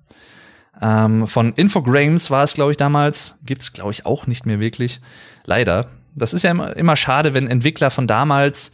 ähm, 0.81 1.27
von 1.27 1.53
Infogrames 1.55 2.31
war 2.31 2.43
es, 2.43 2.55
glaube 2.55 2.71
ich, 2.71 2.77
damals. 2.77 3.37
Gibt's, 3.45 3.73
glaube 3.73 3.93
ich, 3.93 4.07
auch 4.07 4.27
nicht 4.27 4.47
mehr 4.47 4.61
wirklich. 4.61 5.01
Leider. 5.45 5.87
Das 6.15 6.33
ist 6.33 6.43
ja 6.43 6.51
immer, 6.51 6.77
immer 6.77 6.97
schade, 6.97 7.35
wenn 7.35 7.49
Entwickler 7.49 7.91
von 7.91 8.07
damals 8.07 8.73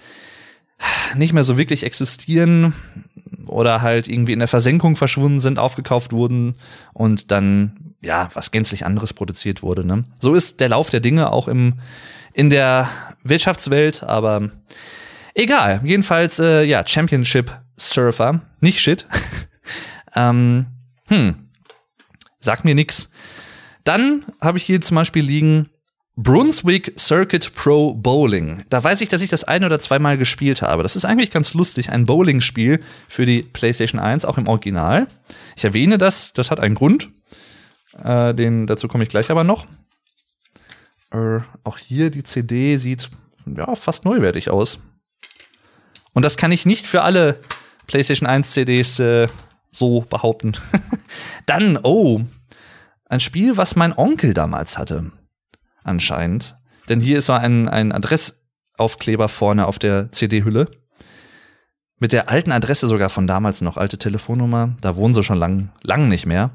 nicht 1.15 1.33
mehr 1.33 1.45
so 1.45 1.57
wirklich 1.59 1.85
existieren 1.85 2.75
oder 3.47 3.83
halt 3.83 4.09
irgendwie 4.09 4.33
in 4.33 4.39
der 4.39 4.49
Versenkung 4.49 4.97
verschwunden 4.97 5.41
sind, 5.41 5.59
aufgekauft 5.59 6.13
wurden 6.13 6.57
und 6.93 7.31
dann 7.31 7.95
ja 8.01 8.29
was 8.35 8.51
gänzlich 8.51 8.85
anderes 8.85 9.13
produziert 9.13 9.63
wurde. 9.63 9.85
Ne? 9.87 10.05
So 10.21 10.35
ist 10.35 10.61
der 10.61 10.69
Lauf 10.69 10.91
der 10.91 11.01
Dinge 11.01 11.33
auch 11.33 11.49
im 11.49 11.75
in 12.33 12.51
der 12.51 12.89
Wirtschaftswelt, 13.23 14.03
aber 14.03 14.51
egal. 15.35 15.81
Jedenfalls 15.85 16.39
äh, 16.39 16.65
ja 16.65 16.87
Championship 16.87 17.51
Surfer, 17.79 18.43
nicht 18.61 18.81
Shit. 18.81 19.07
ähm, 20.15 20.67
hm, 21.09 21.46
sagt 22.47 22.65
mir 22.65 22.75
nix. 22.75 23.11
Dann 23.85 24.25
habe 24.41 24.57
ich 24.57 24.65
hier 24.65 24.81
zum 24.81 24.95
Beispiel 24.95 25.23
liegen 25.23 25.69
Brunswick 26.17 26.95
Circuit 26.99 27.55
Pro 27.55 27.93
Bowling. 27.93 28.65
Da 28.71 28.83
weiß 28.83 29.03
ich, 29.03 29.11
dass 29.11 29.21
ich 29.21 29.29
das 29.29 29.45
ein 29.45 29.65
oder 29.65 29.79
zweimal 29.79 30.17
gespielt 30.17 30.63
habe. 30.63 30.83
Das 30.83 30.97
ist 30.97 31.05
eigentlich 31.05 31.31
ganz 31.31 31.53
lustig. 31.53 31.91
Ein 31.91 32.07
Bowling-Spiel 32.07 32.81
für 33.07 33.27
die 33.27 33.43
PlayStation 33.43 34.01
1, 34.01 34.25
auch 34.25 34.39
im 34.39 34.49
Original. 34.49 35.09
Ich 35.57 35.65
erwähne 35.65 35.99
das, 35.99 36.33
das 36.33 36.51
hat 36.51 36.59
einen 36.59 36.75
Grund. 36.75 37.11
Äh, 38.03 38.33
den, 38.33 38.67
dazu 38.67 38.89
komme 38.89 39.05
ich 39.05 39.11
gleich 39.11 39.31
aber 39.31 39.45
noch. 39.45 39.67
Äh, 41.13 41.41
auch 41.65 41.77
hier 41.77 42.11
die 42.11 42.23
CD 42.23 42.79
sieht 42.79 43.11
ja 43.47 43.75
fast 43.75 44.07
neuwertig 44.07 44.49
aus. 44.49 44.79
Und 46.15 46.23
das 46.23 46.39
kann 46.39 46.51
ich 46.51 46.65
nicht 46.65 46.87
für 46.87 47.03
alle 47.03 47.41
PlayStation 47.87 48.27
1 48.27 48.53
CDs 48.53 48.99
äh, 49.01 49.29
so 49.71 50.01
behaupten. 50.01 50.57
Dann, 51.47 51.79
oh, 51.83 52.23
ein 53.09 53.21
Spiel, 53.21 53.57
was 53.57 53.77
mein 53.77 53.97
Onkel 53.97 54.35
damals 54.35 54.79
hatte 54.79 55.11
anscheinend. 55.87 56.57
Denn 56.89 57.01
hier 57.01 57.19
ist 57.19 57.27
so 57.27 57.33
ein, 57.33 57.69
ein 57.69 57.93
Adressaufkleber 57.93 59.29
vorne 59.29 59.67
auf 59.67 59.79
der 59.79 60.13
CD-Hülle. 60.13 60.69
Mit 61.99 62.13
der 62.13 62.29
alten 62.29 62.53
Adresse 62.53 62.89
sogar 62.89 63.09
von 63.09 63.27
damals 63.27 63.63
noch, 63.63 63.79
alte 63.79 63.97
Telefonnummer. 63.97 64.77
Da 64.83 64.97
wohnen 64.97 65.15
sie 65.15 65.23
schon 65.23 65.39
lang, 65.39 65.71
lang 65.83 66.09
nicht 66.09 66.27
mehr. 66.27 66.51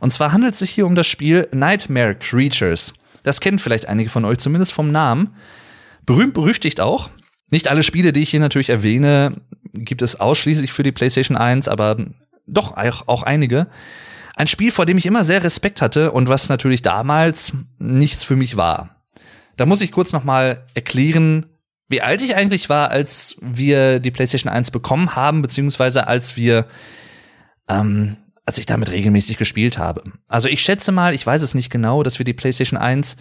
Und 0.00 0.12
zwar 0.12 0.32
handelt 0.32 0.54
es 0.54 0.60
sich 0.60 0.70
hier 0.70 0.86
um 0.86 0.94
das 0.94 1.06
Spiel 1.06 1.48
Nightmare 1.52 2.14
Creatures. 2.14 2.94
Das 3.22 3.40
kennen 3.40 3.58
vielleicht 3.58 3.88
einige 3.88 4.08
von 4.08 4.24
euch, 4.24 4.38
zumindest 4.38 4.72
vom 4.72 4.90
Namen. 4.90 5.34
Berühmt 6.06 6.32
berüchtigt 6.32 6.80
auch. 6.80 7.10
Nicht 7.50 7.68
alle 7.68 7.82
Spiele, 7.82 8.12
die 8.12 8.22
ich 8.22 8.30
hier 8.30 8.40
natürlich 8.40 8.70
erwähne, 8.70 9.36
gibt 9.72 10.02
es 10.02 10.18
ausschließlich 10.18 10.72
für 10.72 10.82
die 10.82 10.92
PlayStation 10.92 11.36
1, 11.36 11.68
aber 11.68 11.96
doch 12.46 12.76
auch, 12.76 13.06
auch 13.06 13.22
einige. 13.22 13.66
Ein 14.36 14.46
Spiel, 14.46 14.70
vor 14.70 14.84
dem 14.84 14.98
ich 14.98 15.06
immer 15.06 15.24
sehr 15.24 15.42
Respekt 15.42 15.80
hatte 15.80 16.12
und 16.12 16.28
was 16.28 16.50
natürlich 16.50 16.82
damals 16.82 17.54
nichts 17.78 18.22
für 18.22 18.36
mich 18.36 18.56
war. 18.56 18.96
Da 19.56 19.64
muss 19.64 19.80
ich 19.80 19.90
kurz 19.90 20.12
nochmal 20.12 20.66
erklären, 20.74 21.46
wie 21.88 22.02
alt 22.02 22.20
ich 22.20 22.36
eigentlich 22.36 22.68
war, 22.68 22.90
als 22.90 23.36
wir 23.40 23.98
die 23.98 24.10
PlayStation 24.10 24.52
1 24.52 24.70
bekommen 24.70 25.16
haben, 25.16 25.40
beziehungsweise 25.40 26.06
als 26.06 26.36
wir, 26.36 26.66
ähm, 27.68 28.18
als 28.44 28.58
ich 28.58 28.66
damit 28.66 28.90
regelmäßig 28.90 29.38
gespielt 29.38 29.78
habe. 29.78 30.02
Also 30.28 30.48
ich 30.48 30.60
schätze 30.60 30.92
mal, 30.92 31.14
ich 31.14 31.26
weiß 31.26 31.40
es 31.40 31.54
nicht 31.54 31.70
genau, 31.70 32.02
dass 32.02 32.18
wir 32.18 32.24
die 32.24 32.34
PlayStation 32.34 32.78
1 32.78 33.16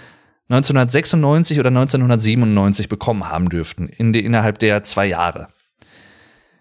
1996 0.50 1.60
oder 1.60 1.69
1997 1.69 2.88
bekommen 2.88 3.29
haben 3.29 3.50
dürften, 3.50 3.88
in 3.88 4.13
innerhalb 4.13 4.60
der 4.60 4.84
zwei 4.84 5.07
Jahre. 5.07 5.48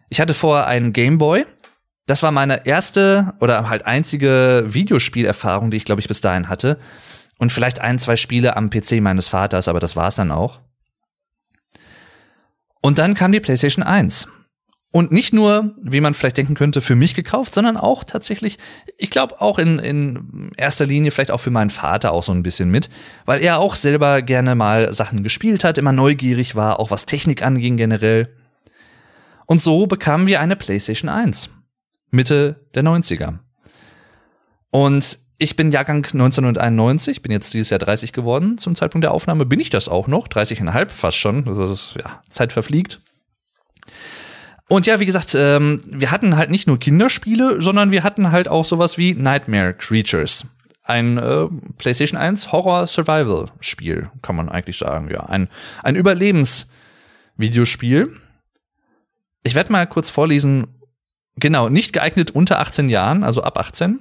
Ich 0.08 0.20
hatte 0.20 0.32
vorher 0.32 0.66
einen 0.66 0.94
Game 0.94 1.18
Boy 1.18 1.44
das 2.06 2.23
war 2.23 2.32
meine 2.32 2.66
erste 2.66 3.34
oder 3.40 3.68
halt 3.68 3.87
einzige 3.87 4.64
Videospielerfahrung, 4.66 5.70
die 5.70 5.78
ich 5.78 5.84
glaube 5.84 6.00
ich 6.00 6.08
bis 6.08 6.20
dahin 6.20 6.49
hatte. 6.49 6.78
Und 7.38 7.50
vielleicht 7.50 7.80
ein, 7.80 7.99
zwei 7.99 8.16
Spiele 8.16 8.56
am 8.56 8.70
PC 8.70 9.00
meines 9.00 9.28
Vaters, 9.28 9.68
aber 9.68 9.80
das 9.80 9.96
war's 9.96 10.14
dann 10.14 10.30
auch. 10.30 10.61
Und 12.80 12.99
dann 12.99 13.14
kam 13.14 13.32
die 13.32 13.40
PlayStation 13.40 13.82
1. 13.82 14.28
Und 14.92 15.11
nicht 15.11 15.34
nur, 15.34 15.75
wie 15.82 16.00
man 16.00 16.14
vielleicht 16.14 16.37
denken 16.37 16.54
könnte, 16.54 16.80
für 16.80 16.94
mich 16.94 17.14
gekauft, 17.14 17.52
sondern 17.52 17.76
auch 17.76 18.04
tatsächlich, 18.04 18.58
ich 18.96 19.11
glaube 19.11 19.40
auch 19.40 19.58
in, 19.58 19.80
in 19.80 20.52
erster 20.56 20.87
Linie 20.87 21.11
vielleicht 21.11 21.32
auch 21.32 21.40
für 21.40 21.50
meinen 21.50 21.70
Vater 21.70 22.12
auch 22.12 22.23
so 22.23 22.30
ein 22.30 22.44
bisschen 22.44 22.70
mit, 22.70 22.90
weil 23.25 23.42
er 23.42 23.58
auch 23.58 23.75
selber 23.75 24.23
gerne 24.23 24.54
mal 24.54 24.94
Sachen 24.94 25.25
gespielt 25.25 25.64
hat, 25.64 25.78
immer 25.78 25.90
neugierig 25.90 26.54
war, 26.54 26.78
auch 26.78 26.92
was 26.92 27.06
Technik 27.06 27.42
anging 27.42 27.76
generell. 27.76 28.37
Und 29.46 29.61
so 29.61 29.88
bekamen 29.88 30.28
wir 30.28 30.38
eine 30.40 30.54
PlayStation 30.54 31.08
1. 31.08 31.50
Mitte 32.14 32.66
der 32.75 32.83
90er. 32.83 33.38
Und 34.71 35.18
ich 35.38 35.56
bin 35.56 35.73
Jahrgang 35.73 36.04
1991, 36.04 37.23
bin 37.23 37.33
jetzt 37.33 37.54
dieses 37.54 37.71
Jahr 37.71 37.80
30 37.80 38.12
geworden 38.12 38.59
zum 38.59 38.75
Zeitpunkt 38.75 39.02
der 39.02 39.12
Aufnahme. 39.12 39.47
Bin 39.47 39.61
ich 39.61 39.71
das 39.71 39.88
auch 39.88 40.06
noch? 40.06 40.28
30,5 40.28 40.90
fast 40.90 41.18
schon. 41.18 41.49
Also 41.49 41.68
das, 41.68 41.94
ja, 41.99 42.23
Zeit 42.30 42.52
verfliegt. 42.52 43.00
Und 44.68 44.87
ja, 44.87 45.00
wie 45.00 45.06
gesagt, 45.06 45.35
ähm, 45.35 45.80
wir 45.87 46.11
hatten 46.11 46.37
halt 46.37 46.50
nicht 46.50 46.66
nur 46.66 46.78
Kinderspiele, 46.78 47.61
sondern 47.61 47.90
wir 47.90 48.02
hatten 48.02 48.33
halt 48.33 48.49
auch 48.49 48.64
sowas 48.64 48.97
wie 48.97 49.12
Nightmare 49.14 49.75
Creatures. 49.75 50.47
Ein 50.83 51.18
äh, 51.18 51.49
PlayStation 51.78 52.18
1 52.18 52.50
Horror-Survival-Spiel, 52.52 54.11
kann 54.23 54.37
man 54.37 54.49
eigentlich 54.49 54.78
sagen. 54.78 55.11
Ja, 55.11 55.26
ein, 55.26 55.49
ein 55.83 55.97
Überlebens-Videospiel. 55.97 58.16
Ich 59.42 59.54
werde 59.54 59.73
mal 59.73 59.87
kurz 59.87 60.09
vorlesen, 60.11 60.74
Genau, 61.37 61.69
nicht 61.69 61.93
geeignet 61.93 62.31
unter 62.31 62.61
18 62.61 62.88
Jahren, 62.88 63.25
also 63.25 63.43
ab 63.43 63.59
18. 63.59 64.00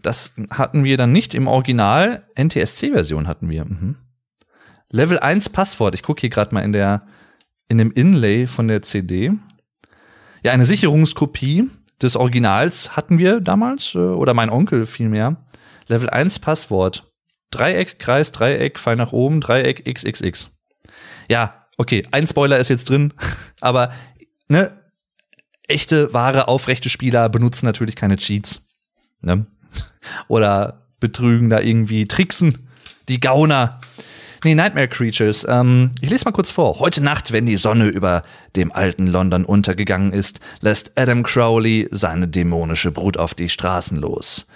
Das 0.00 0.34
hatten 0.50 0.84
wir 0.84 0.96
dann 0.96 1.12
nicht 1.12 1.34
im 1.34 1.46
Original. 1.46 2.24
NTSC-Version 2.36 3.26
hatten 3.26 3.48
wir. 3.48 3.64
Mhm. 3.64 3.96
Level 4.90 5.18
1 5.18 5.48
Passwort. 5.50 5.94
Ich 5.94 6.02
gucke 6.02 6.20
hier 6.20 6.30
gerade 6.30 6.54
mal 6.54 6.62
in 6.62 6.72
der 6.72 7.06
in 7.68 7.78
dem 7.78 7.92
Inlay 7.92 8.46
von 8.46 8.68
der 8.68 8.82
CD. 8.82 9.32
Ja, 10.42 10.52
eine 10.52 10.64
Sicherungskopie 10.64 11.68
des 12.00 12.16
Originals 12.16 12.96
hatten 12.96 13.18
wir 13.18 13.40
damals 13.40 13.94
äh, 13.94 13.98
oder 13.98 14.34
mein 14.34 14.50
Onkel 14.50 14.86
vielmehr. 14.86 15.36
Level 15.88 16.08
1 16.08 16.38
Passwort. 16.38 17.12
Dreieck, 17.50 17.98
Kreis, 17.98 18.32
Dreieck, 18.32 18.78
Pfeil 18.78 18.96
nach 18.96 19.12
oben, 19.12 19.40
Dreieck, 19.40 19.84
XXX. 19.84 20.50
Ja, 21.28 21.66
okay, 21.76 22.06
ein 22.10 22.26
Spoiler 22.26 22.58
ist 22.58 22.68
jetzt 22.68 22.90
drin, 22.90 23.14
aber 23.60 23.92
ne, 24.48 24.70
echte, 25.68 26.12
wahre, 26.12 26.48
aufrechte 26.48 26.88
Spieler 26.88 27.28
benutzen 27.28 27.66
natürlich 27.66 27.96
keine 27.96 28.16
Cheats. 28.16 28.66
Ne? 29.20 29.46
Oder 30.28 30.86
betrügen 31.00 31.50
da 31.50 31.60
irgendwie, 31.60 32.08
tricksen. 32.08 32.68
Die 33.08 33.20
Gauner. 33.20 33.80
Nee, 34.44 34.54
Nightmare 34.54 34.88
Creatures. 34.88 35.46
Ähm, 35.48 35.90
ich 36.00 36.10
lese 36.10 36.24
mal 36.24 36.32
kurz 36.32 36.50
vor. 36.50 36.78
Heute 36.78 37.02
Nacht, 37.02 37.32
wenn 37.32 37.46
die 37.46 37.56
Sonne 37.56 37.88
über 37.88 38.22
dem 38.54 38.70
alten 38.72 39.06
London 39.06 39.44
untergegangen 39.44 40.12
ist, 40.12 40.40
lässt 40.60 40.92
Adam 40.96 41.22
Crowley 41.22 41.88
seine 41.90 42.28
dämonische 42.28 42.92
Brut 42.92 43.16
auf 43.16 43.34
die 43.34 43.48
Straßen 43.48 43.98
los. 43.98 44.46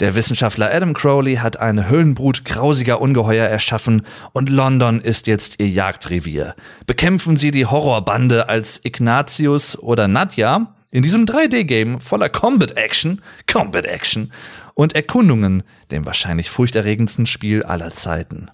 Der 0.00 0.14
Wissenschaftler 0.14 0.72
Adam 0.74 0.92
Crowley 0.92 1.36
hat 1.36 1.58
eine 1.58 1.88
Höllenbrut 1.88 2.44
grausiger 2.44 3.00
Ungeheuer 3.00 3.46
erschaffen 3.46 4.06
und 4.32 4.48
London 4.48 5.00
ist 5.00 5.26
jetzt 5.26 5.60
ihr 5.60 5.68
Jagdrevier. 5.68 6.54
Bekämpfen 6.86 7.36
Sie 7.36 7.50
die 7.50 7.66
Horrorbande 7.66 8.48
als 8.48 8.80
Ignatius 8.84 9.78
oder 9.78 10.08
Nadja 10.08 10.74
in 10.90 11.02
diesem 11.02 11.26
3D-Game 11.26 12.00
voller 12.00 12.28
Combat 12.28 12.76
Action, 12.76 13.20
Combat 13.50 13.84
Action 13.84 14.32
und 14.74 14.94
Erkundungen, 14.94 15.62
dem 15.90 16.06
wahrscheinlich 16.06 16.50
furchterregendsten 16.50 17.26
Spiel 17.26 17.62
aller 17.62 17.92
Zeiten. 17.92 18.50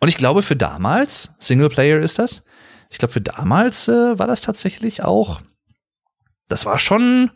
Und 0.00 0.08
ich 0.08 0.16
glaube, 0.16 0.42
für 0.42 0.56
damals, 0.56 1.34
Singleplayer 1.38 2.00
ist 2.00 2.18
das, 2.18 2.42
ich 2.90 2.98
glaube, 2.98 3.12
für 3.12 3.20
damals 3.20 3.88
äh, 3.88 4.18
war 4.18 4.26
das 4.26 4.42
tatsächlich 4.42 5.02
auch, 5.02 5.40
das 6.48 6.66
war 6.66 6.78
schon 6.78 7.30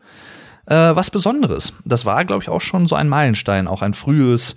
äh, 0.66 0.94
was 0.94 1.11
Besonderes. 1.11 1.73
Das 1.85 2.04
war, 2.04 2.25
glaube 2.25 2.42
ich, 2.42 2.49
auch 2.49 2.61
schon 2.61 2.87
so 2.87 2.94
ein 2.94 3.08
Meilenstein, 3.08 3.66
auch 3.68 3.82
ein 3.82 3.94
frühes, 3.94 4.56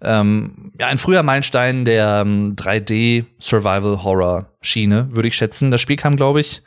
ähm, 0.00 0.72
ja, 0.78 0.88
ein 0.88 0.98
früher 0.98 1.22
Meilenstein 1.22 1.84
der 1.84 2.22
ähm, 2.22 2.56
3D-Survival-Horror-Schiene, 2.56 5.08
würde 5.12 5.28
ich 5.28 5.36
schätzen. 5.36 5.70
Das 5.70 5.80
Spiel 5.80 5.96
kam, 5.96 6.16
glaube 6.16 6.40
ich, 6.40 6.62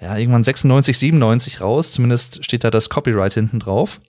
ja, 0.00 0.16
irgendwann 0.16 0.42
96, 0.42 0.98
97 0.98 1.60
raus. 1.60 1.92
Zumindest 1.92 2.42
steht 2.44 2.64
da 2.64 2.70
das 2.70 2.90
Copyright 2.90 3.34
hinten 3.34 3.58
drauf. 3.58 4.00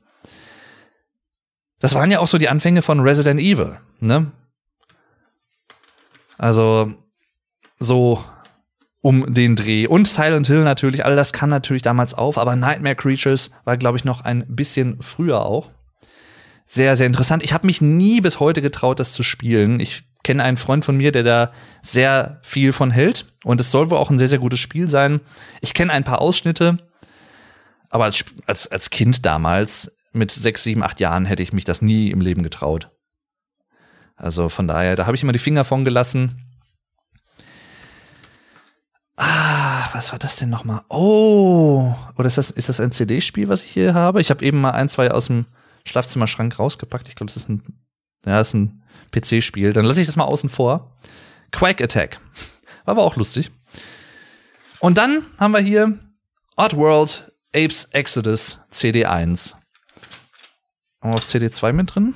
Das 1.79 1.95
waren 1.95 2.11
ja 2.11 2.19
auch 2.19 2.27
so 2.27 2.37
die 2.37 2.49
Anfänge 2.49 2.81
von 2.81 2.99
Resident 2.99 3.39
Evil, 3.39 3.77
ne? 3.99 4.31
Also, 6.37 6.93
so 7.77 8.21
um 9.05 9.31
den 9.31 9.55
Dreh. 9.55 9.85
Und 9.85 10.07
Silent 10.07 10.47
Hill 10.47 10.63
natürlich, 10.63 11.05
all 11.05 11.15
das 11.15 11.31
kam 11.31 11.51
natürlich 11.51 11.83
damals 11.83 12.15
auf, 12.15 12.39
aber 12.39 12.55
Nightmare 12.55 12.95
Creatures 12.95 13.51
war, 13.63 13.77
glaube 13.77 13.99
ich, 13.99 14.03
noch 14.03 14.21
ein 14.21 14.43
bisschen 14.47 14.99
früher 14.99 15.45
auch. 15.45 15.69
Sehr, 16.65 16.95
sehr 16.95 17.05
interessant. 17.05 17.43
Ich 17.43 17.53
habe 17.53 17.67
mich 17.67 17.81
nie 17.81 18.19
bis 18.19 18.39
heute 18.39 18.63
getraut, 18.63 18.99
das 18.99 19.13
zu 19.13 19.21
spielen. 19.21 19.79
Ich 19.79 20.05
kenne 20.23 20.43
einen 20.43 20.57
Freund 20.57 20.83
von 20.83 20.97
mir, 20.97 21.11
der 21.11 21.21
da 21.21 21.51
sehr 21.83 22.39
viel 22.41 22.73
von 22.73 22.89
hält. 22.89 23.27
Und 23.43 23.61
es 23.61 23.69
soll 23.69 23.91
wohl 23.91 23.99
auch 23.99 24.09
ein 24.09 24.17
sehr, 24.17 24.27
sehr 24.27 24.39
gutes 24.39 24.59
Spiel 24.59 24.89
sein. 24.89 25.21
Ich 25.61 25.75
kenne 25.75 25.93
ein 25.93 26.03
paar 26.03 26.19
Ausschnitte. 26.19 26.79
Aber 27.91 28.05
als, 28.05 28.25
als, 28.47 28.65
als 28.71 28.89
Kind 28.89 29.23
damals, 29.23 29.95
mit 30.13 30.31
sechs, 30.31 30.63
sieben, 30.63 30.81
acht 30.81 30.99
Jahren, 30.99 31.25
hätte 31.25 31.43
ich 31.43 31.53
mich 31.53 31.63
das 31.65 31.83
nie 31.83 32.09
im 32.09 32.21
Leben 32.21 32.41
getraut. 32.41 32.89
Also 34.15 34.49
von 34.49 34.67
daher, 34.67 34.95
da 34.95 35.05
habe 35.05 35.15
ich 35.15 35.21
immer 35.21 35.31
die 35.31 35.37
Finger 35.37 35.63
von 35.63 35.83
gelassen. 35.83 36.44
Ah, 39.17 39.89
was 39.93 40.11
war 40.11 40.19
das 40.19 40.35
denn 40.35 40.49
nochmal? 40.49 40.81
Oh, 40.89 41.93
oder 42.17 42.27
ist 42.27 42.37
das, 42.37 42.51
ist 42.51 42.67
das 42.67 42.79
ein 42.79 42.91
CD-Spiel, 42.91 43.47
was 43.47 43.63
ich 43.63 43.71
hier 43.71 43.93
habe? 43.93 44.19
Ich 44.19 44.29
habe 44.29 44.43
eben 44.43 44.59
mal 44.59 44.71
ein, 44.71 44.89
zwei 44.89 45.11
aus 45.11 45.27
dem 45.27 45.45
Schlafzimmerschrank 45.85 46.59
rausgepackt. 46.59 47.07
Ich 47.07 47.15
glaube, 47.15 47.31
das 47.31 47.37
ist 47.37 47.49
ein, 47.49 47.63
ja, 48.25 48.39
das 48.39 48.49
ist 48.49 48.53
ein 48.55 48.83
PC-Spiel. 49.11 49.71
Dann 49.71 49.85
lasse 49.85 50.01
ich 50.01 50.07
das 50.07 50.17
mal 50.17 50.25
außen 50.25 50.49
vor. 50.49 50.91
Quake 51.51 51.83
Attack. 51.83 52.19
War 52.83 52.93
aber 52.93 53.03
auch 53.03 53.15
lustig. 53.15 53.51
Und 54.79 54.97
dann 54.97 55.25
haben 55.39 55.51
wir 55.51 55.59
hier 55.59 55.97
Oddworld 56.57 57.31
Apes 57.55 57.85
Exodus 57.85 58.59
CD1. 58.71 59.53
Haben 61.01 61.13
wir 61.13 61.15
auch 61.15 61.23
CD2 61.23 61.71
mit 61.71 61.95
drin? 61.95 62.13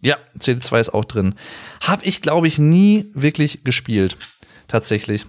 Ja, 0.00 0.16
CD2 0.38 0.80
ist 0.80 0.94
auch 0.94 1.04
drin. 1.04 1.34
Hab 1.86 2.06
ich, 2.06 2.22
glaube 2.22 2.46
ich, 2.46 2.58
nie 2.58 3.10
wirklich 3.12 3.64
gespielt. 3.64 4.16
Tatsächlich. 4.68 5.26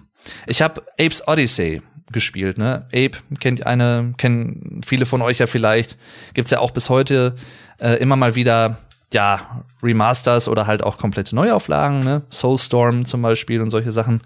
Ich 0.47 0.61
habe 0.61 0.83
Apes 0.99 1.27
Odyssey 1.27 1.81
gespielt, 2.11 2.57
ne? 2.57 2.85
Ape 2.87 3.17
kennt 3.39 3.65
eine, 3.65 4.13
kennen 4.17 4.81
viele 4.85 5.05
von 5.05 5.21
euch 5.21 5.39
ja 5.39 5.47
vielleicht. 5.47 5.97
Gibt's 6.33 6.51
ja 6.51 6.59
auch 6.59 6.71
bis 6.71 6.89
heute 6.89 7.35
äh, 7.79 7.95
immer 7.95 8.15
mal 8.15 8.35
wieder 8.35 8.77
ja, 9.13 9.63
Remasters 9.81 10.47
oder 10.47 10.67
halt 10.67 10.83
auch 10.83 10.97
komplette 10.97 11.35
Neuauflagen, 11.35 12.01
ne? 12.01 12.23
Soulstorm 12.29 13.05
zum 13.05 13.21
Beispiel 13.21 13.61
und 13.61 13.71
solche 13.71 13.91
Sachen. 13.91 14.21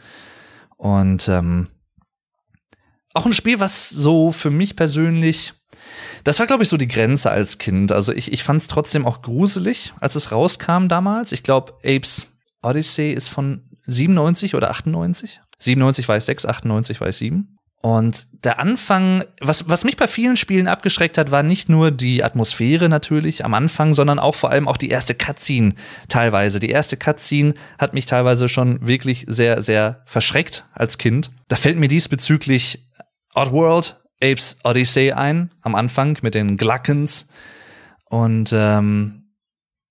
Und 0.77 1.27
ähm, 1.29 1.67
auch 3.13 3.25
ein 3.25 3.33
Spiel, 3.33 3.59
was 3.59 3.89
so 3.89 4.31
für 4.31 4.51
mich 4.51 4.75
persönlich, 4.75 5.53
das 6.23 6.39
war, 6.39 6.47
glaube 6.47 6.63
ich, 6.63 6.69
so 6.69 6.77
die 6.77 6.87
Grenze 6.87 7.31
als 7.31 7.57
Kind. 7.57 7.91
Also 7.91 8.11
ich, 8.11 8.31
ich 8.31 8.43
fand 8.43 8.61
es 8.61 8.67
trotzdem 8.67 9.05
auch 9.05 9.21
gruselig, 9.21 9.93
als 9.99 10.15
es 10.15 10.31
rauskam 10.31 10.87
damals. 10.87 11.31
Ich 11.31 11.43
glaube, 11.43 11.73
Apes 11.83 12.27
Odyssey 12.61 13.11
ist 13.11 13.29
von 13.29 13.69
97 13.85 14.55
oder 14.55 14.71
98. 14.71 15.41
97 15.63 16.07
war 16.07 16.17
ich 16.17 16.23
6, 16.23 16.45
98 16.45 17.01
war 17.01 17.09
ich 17.09 17.17
7. 17.17 17.57
Und 17.85 18.27
der 18.45 18.59
Anfang, 18.59 19.25
was, 19.41 19.67
was 19.67 19.83
mich 19.83 19.97
bei 19.97 20.07
vielen 20.07 20.37
Spielen 20.37 20.69
abgeschreckt 20.69 21.17
hat, 21.17 21.31
war 21.31 21.43
nicht 21.43 21.67
nur 21.67 21.91
die 21.91 22.23
Atmosphäre 22.23 22.87
natürlich 22.87 23.43
am 23.43 23.53
Anfang, 23.53 23.93
sondern 23.93 24.19
auch 24.19 24.35
vor 24.35 24.51
allem 24.51 24.69
auch 24.69 24.77
die 24.77 24.89
erste 24.89 25.15
Cutscene 25.15 25.73
teilweise. 26.07 26.61
Die 26.61 26.69
erste 26.69 26.95
Cutscene 26.95 27.55
hat 27.77 27.93
mich 27.93 28.05
teilweise 28.05 28.47
schon 28.47 28.87
wirklich 28.87 29.25
sehr, 29.27 29.61
sehr 29.61 30.01
verschreckt 30.05 30.63
als 30.73 30.97
Kind. 30.97 31.29
Da 31.49 31.57
fällt 31.57 31.77
mir 31.77 31.89
diesbezüglich 31.89 32.87
Oddworld, 33.35 34.01
Apes 34.23 34.59
Odyssey 34.63 35.11
ein, 35.11 35.51
am 35.61 35.75
Anfang 35.75 36.17
mit 36.21 36.35
den 36.35 36.55
Gluckens. 36.55 37.27
Und 38.05 38.53
ähm, 38.53 39.25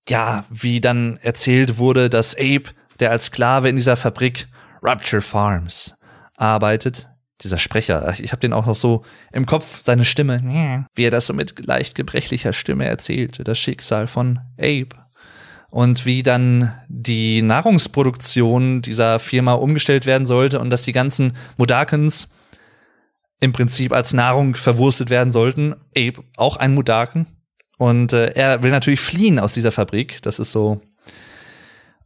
ja, 0.09 0.45
wie 0.49 0.81
dann 0.81 1.17
erzählt 1.17 1.77
wurde, 1.77 2.09
dass 2.09 2.35
Ape, 2.35 2.73
der 2.99 3.11
als 3.11 3.25
Sklave 3.25 3.69
in 3.69 3.75
dieser 3.75 3.97
Fabrik 3.97 4.47
Rapture 4.83 5.21
Farms 5.21 5.95
arbeitet, 6.37 7.09
dieser 7.41 7.57
Sprecher, 7.57 8.13
ich 8.19 8.31
habe 8.31 8.39
den 8.39 8.53
auch 8.53 8.65
noch 8.65 8.75
so 8.75 9.03
im 9.31 9.45
Kopf, 9.45 9.81
seine 9.81 10.05
Stimme, 10.05 10.39
wie 10.95 11.03
er 11.03 11.11
das 11.11 11.25
so 11.25 11.33
mit 11.33 11.65
leicht 11.65 11.95
gebrechlicher 11.95 12.53
Stimme 12.53 12.85
erzählte, 12.85 13.43
das 13.43 13.59
Schicksal 13.59 14.07
von 14.07 14.39
Abe. 14.57 14.89
Und 15.69 16.05
wie 16.05 16.21
dann 16.21 16.71
die 16.87 17.41
Nahrungsproduktion 17.41 18.83
dieser 18.83 19.17
Firma 19.17 19.53
umgestellt 19.53 20.05
werden 20.05 20.27
sollte 20.27 20.59
und 20.59 20.69
dass 20.69 20.83
die 20.83 20.91
ganzen 20.91 21.33
Mudakens 21.57 22.29
im 23.39 23.53
Prinzip 23.53 23.91
als 23.91 24.13
Nahrung 24.13 24.55
verwurstet 24.55 25.09
werden 25.09 25.31
sollten. 25.31 25.73
Abe, 25.97 26.23
auch 26.37 26.57
ein 26.57 26.75
Mudaken. 26.75 27.25
Und 27.79 28.13
äh, 28.13 28.27
er 28.35 28.61
will 28.61 28.69
natürlich 28.69 29.01
fliehen 29.01 29.39
aus 29.39 29.53
dieser 29.53 29.71
Fabrik. 29.71 30.21
Das 30.21 30.37
ist 30.37 30.51
so 30.51 30.79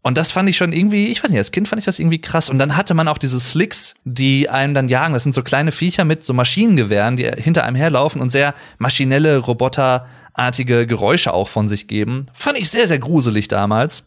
und 0.02 0.18
das 0.18 0.32
fand 0.32 0.48
ich 0.48 0.56
schon 0.56 0.72
irgendwie, 0.72 1.08
ich 1.08 1.22
weiß 1.22 1.30
nicht, 1.30 1.40
als 1.40 1.52
Kind 1.52 1.68
fand 1.68 1.80
ich 1.80 1.86
das 1.86 2.00
irgendwie 2.00 2.22
krass. 2.22 2.50
Und 2.50 2.60
dann 2.60 2.78
hatte 2.78 2.94
man 2.94 3.08
auch 3.08 3.18
diese 3.18 3.40
Slicks, 3.40 3.96
die 4.06 4.50
einem 4.50 4.74
dann 4.74 4.88
jagen. 4.88 5.14
Das 5.14 5.24
sind 5.24 5.36
so 5.36 5.44
kleine 5.44 5.72
Viecher 5.72 6.06
mit 6.06 6.24
so 6.24 6.34
Maschinengewehren, 6.34 7.18
die 7.18 7.26
hinter 7.26 7.66
einem 7.66 7.76
herlaufen 7.76 8.22
und 8.22 8.30
sehr 8.30 8.54
maschinelle, 8.78 9.38
roboterartige 9.40 10.88
Geräusche 10.88 11.34
auch 11.34 11.50
von 11.50 11.68
sich 11.68 11.88
geben. 11.88 12.28
Fand 12.34 12.58
ich 12.58 12.70
sehr, 12.70 12.88
sehr 12.88 13.00
gruselig 13.00 13.50
damals. 13.50 14.04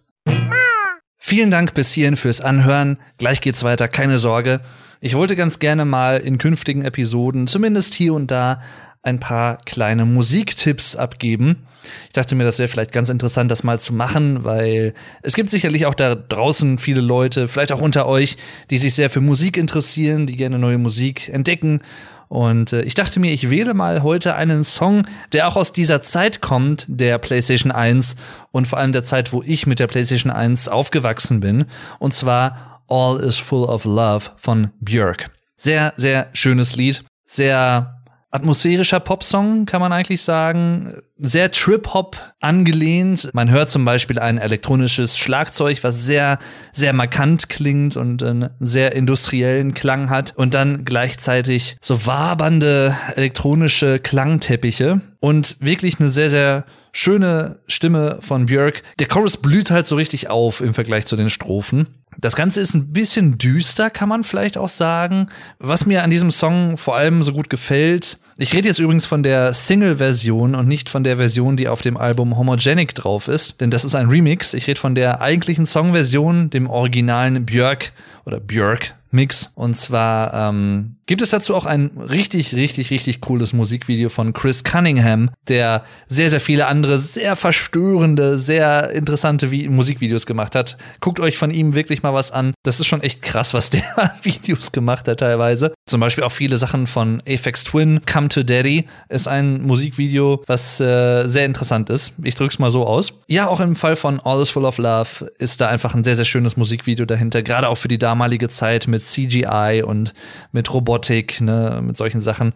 Vielen 1.19 1.51
Dank 1.51 1.75
bis 1.75 1.93
hierhin 1.93 2.17
fürs 2.17 2.41
Anhören. 2.41 2.99
Gleich 3.19 3.43
geht's 3.43 3.63
weiter, 3.63 3.87
keine 3.87 4.19
Sorge. 4.19 4.61
Ich 5.03 5.15
wollte 5.15 5.37
ganz 5.37 5.59
gerne 5.59 5.85
mal 5.85 6.19
in 6.19 6.39
künftigen 6.39 6.83
Episoden, 6.83 7.47
zumindest 7.47 7.95
hier 7.95 8.15
und 8.15 8.31
da, 8.31 8.63
ein 9.03 9.21
paar 9.21 9.59
kleine 9.65 10.07
Musiktipps 10.07 10.97
abgeben. 10.97 11.67
Ich 12.05 12.13
dachte 12.13 12.35
mir, 12.35 12.45
das 12.45 12.59
wäre 12.59 12.69
vielleicht 12.69 12.93
ganz 12.93 13.09
interessant, 13.09 13.51
das 13.51 13.63
mal 13.63 13.81
zu 13.81 13.95
machen, 13.95 14.45
weil 14.45 14.95
es 15.23 15.35
gibt 15.35 15.51
sicherlich 15.51 15.87
auch 15.87 15.95
da 15.95 16.15
draußen 16.15 16.79
viele 16.79 17.01
Leute, 17.01 17.49
vielleicht 17.49 17.73
auch 17.73 17.81
unter 17.81 18.07
euch, 18.07 18.37
die 18.71 18.79
sich 18.79 18.95
sehr 18.95 19.11
für 19.11 19.21
Musik 19.21 19.57
interessieren, 19.57 20.27
die 20.27 20.37
gerne 20.37 20.59
neue 20.59 20.79
Musik 20.79 21.29
entdecken. 21.29 21.81
Und 22.29 22.73
äh, 22.73 22.83
ich 22.83 22.95
dachte 22.95 23.19
mir, 23.19 23.33
ich 23.33 23.51
wähle 23.51 23.75
mal 23.75 24.05
heute 24.05 24.37
einen 24.37 24.63
Song, 24.63 25.05
der 25.33 25.49
auch 25.49 25.57
aus 25.57 25.73
dieser 25.73 26.01
Zeit 26.01 26.41
kommt, 26.41 26.87
der 26.89 27.19
PlayStation 27.19 27.73
1 27.73 28.15
und 28.53 28.69
vor 28.69 28.79
allem 28.79 28.93
der 28.93 29.03
Zeit, 29.03 29.33
wo 29.33 29.43
ich 29.43 29.67
mit 29.67 29.81
der 29.81 29.89
PlayStation 29.89 30.31
1 30.31 30.69
aufgewachsen 30.69 31.41
bin. 31.41 31.65
Und 31.99 32.15
zwar 32.15 32.83
All 32.89 33.19
is 33.19 33.37
Full 33.37 33.65
of 33.65 33.85
Love 33.85 34.31
von 34.37 34.71
Björk. 34.81 35.31
Sehr, 35.57 35.93
sehr 35.97 36.29
schönes 36.33 36.77
Lied. 36.77 37.03
Sehr 37.27 38.00
atmosphärischer 38.31 39.01
Popsong, 39.01 39.67
kann 39.67 39.81
man 39.81 39.93
eigentlich 39.93 40.23
sagen. 40.23 40.95
Sehr 41.19 41.51
Trip-Hop 41.51 42.17
angelehnt. 42.41 43.31
Man 43.33 43.51
hört 43.51 43.69
zum 43.69 43.85
Beispiel 43.85 44.19
ein 44.19 44.39
elektronisches 44.39 45.19
Schlagzeug, 45.19 45.83
was 45.83 46.05
sehr, 46.05 46.39
sehr 46.73 46.93
markant 46.93 47.49
klingt 47.49 47.97
und 47.97 48.23
einen 48.23 48.51
sehr 48.61 48.95
industriellen 48.95 49.75
Klang 49.75 50.11
hat. 50.11 50.35
Und 50.37 50.55
dann 50.55 50.85
gleichzeitig 50.85 51.77
so 51.81 52.07
wabernde 52.07 52.97
elektronische 53.17 53.99
Klangteppiche. 53.99 55.01
Und 55.19 55.57
wirklich 55.61 55.99
eine 55.99 56.09
sehr, 56.09 56.31
sehr 56.31 56.65
schöne 56.93 57.61
Stimme 57.67 58.19
von 58.21 58.47
Björk. 58.47 58.83
Der 58.99 59.09
Chorus 59.09 59.37
blüht 59.37 59.71
halt 59.71 59.87
so 59.87 59.97
richtig 59.97 60.29
auf 60.31 60.61
im 60.61 60.75
Vergleich 60.75 61.07
zu 61.07 61.17
den 61.17 61.31
Strophen. 61.31 61.89
Das 62.21 62.37
Ganze 62.37 62.61
ist 62.61 62.75
ein 62.75 62.93
bisschen 62.93 63.39
düster, 63.39 63.89
kann 63.89 64.09
man 64.09 64.25
vielleicht 64.25 64.59
auch 64.59 64.69
sagen. 64.69 65.29
Was 65.59 65.87
mir 65.87 66.03
an 66.03 66.11
diesem 66.11 66.31
Song 66.31 66.77
vor 66.77 66.97
allem 66.97 67.23
so 67.23 67.33
gut 67.33 67.49
gefällt, 67.49 68.19
ich 68.37 68.55
rede 68.55 68.69
jetzt 68.69 68.79
übrigens 68.79 69.07
von 69.07 69.23
der 69.23 69.53
Single-Version 69.53 70.55
und 70.55 70.67
nicht 70.67 70.89
von 70.89 71.05
der 71.05 71.19
Version, 71.19 71.57
die 71.57 71.69
auf 71.69 71.83
dem 71.83 71.97
Album 71.97 72.37
Homogenic 72.37 72.95
drauf 72.95 73.29
ist, 73.29 73.61
denn 73.61 73.71
das 73.71 73.85
ist 73.85 73.95
ein 73.95 74.09
Remix. 74.09 74.55
Ich 74.55 74.67
rede 74.67 74.81
von 74.81 74.95
der 74.95 75.21
eigentlichen 75.21 75.67
Songversion, 75.67 76.49
dem 76.51 76.69
originalen 76.69 77.45
Björk 77.45 77.93
oder 78.31 78.41
Björk 78.41 78.95
Mix. 79.11 79.53
Und 79.55 79.77
zwar 79.77 80.33
ähm, 80.35 80.97
gibt 81.07 81.23
es 81.23 81.31
dazu 81.31 81.57
auch 81.57 81.67
ein 81.67 81.91
richtig, 81.99 82.55
richtig, 82.55 82.91
richtig 82.91 83.21
cooles 83.21 83.53
Musikvideo 83.53 84.09
von 84.09 84.33
Chris 84.33 84.63
Cunningham, 84.63 85.31
der 85.49 85.85
sehr, 86.07 86.31
sehr 86.31 86.41
viele 86.41 86.67
andere 86.67 86.99
sehr 86.99 87.35
verstörende, 87.37 88.39
sehr 88.39 88.91
interessante 88.91 89.51
Vi 89.51 89.69
Musikvideos 89.69 90.27
gemacht 90.27 90.55
hat. 90.55 90.77
Guckt 91.01 91.19
euch 91.19 91.37
von 91.37 91.51
ihm 91.51 91.75
wirklich 91.75 92.03
mal 92.03 92.15
was 92.15 92.31
an. 92.31 92.55
Das 92.63 92.79
ist 92.79 92.87
schon 92.87 93.03
echt 93.03 93.23
krass, 93.23 93.55
was 93.55 93.71
der 93.71 93.83
Videos 94.23 94.73
gemacht 94.73 95.09
hat 95.09 95.21
teilweise. 95.21 95.75
Zum 95.87 96.01
Beispiel 96.01 96.25
auch 96.25 96.33
viele 96.33 96.57
Sachen 96.57 96.87
von 96.87 97.21
Aphex 97.27 97.65
Twin. 97.65 98.01
Come 98.11 98.29
to 98.29 98.43
Daddy 98.45 98.87
ist 99.09 99.27
ein 99.27 99.63
Musikvideo, 99.63 100.45
was 100.47 100.81
äh, 100.81 101.27
sehr 101.27 101.47
interessant 101.47 101.91
ist. 101.91 102.13
Ich 102.23 102.37
drück's 102.37 102.61
mal 102.61 102.71
so 102.71 102.87
aus. 102.87 103.15
Ja, 103.27 103.49
auch 103.49 103.61
im 103.61 103.75
Fall 103.75 103.97
von 103.97 104.21
All 104.21 104.41
is 104.41 104.51
Full 104.51 104.65
of 104.65 104.79
Love 104.79 105.33
ist 105.39 105.61
da 105.61 105.69
einfach 105.69 105.95
ein 105.97 106.05
sehr, 106.05 106.15
sehr 106.15 106.25
schönes 106.25 106.57
Musikvideo 106.57 107.07
dahinter. 107.07 107.43
Gerade 107.43 107.69
auch 107.69 107.79
für 107.79 107.89
die 107.89 107.99
damalige 108.21 108.51
Zeit 108.51 108.87
mit 108.87 109.01
CGI 109.01 109.83
und 109.83 110.13
mit 110.53 110.71
Robotik, 110.75 111.41
ne, 111.41 111.81
mit 111.83 111.97
solchen 111.97 112.21
Sachen. 112.21 112.53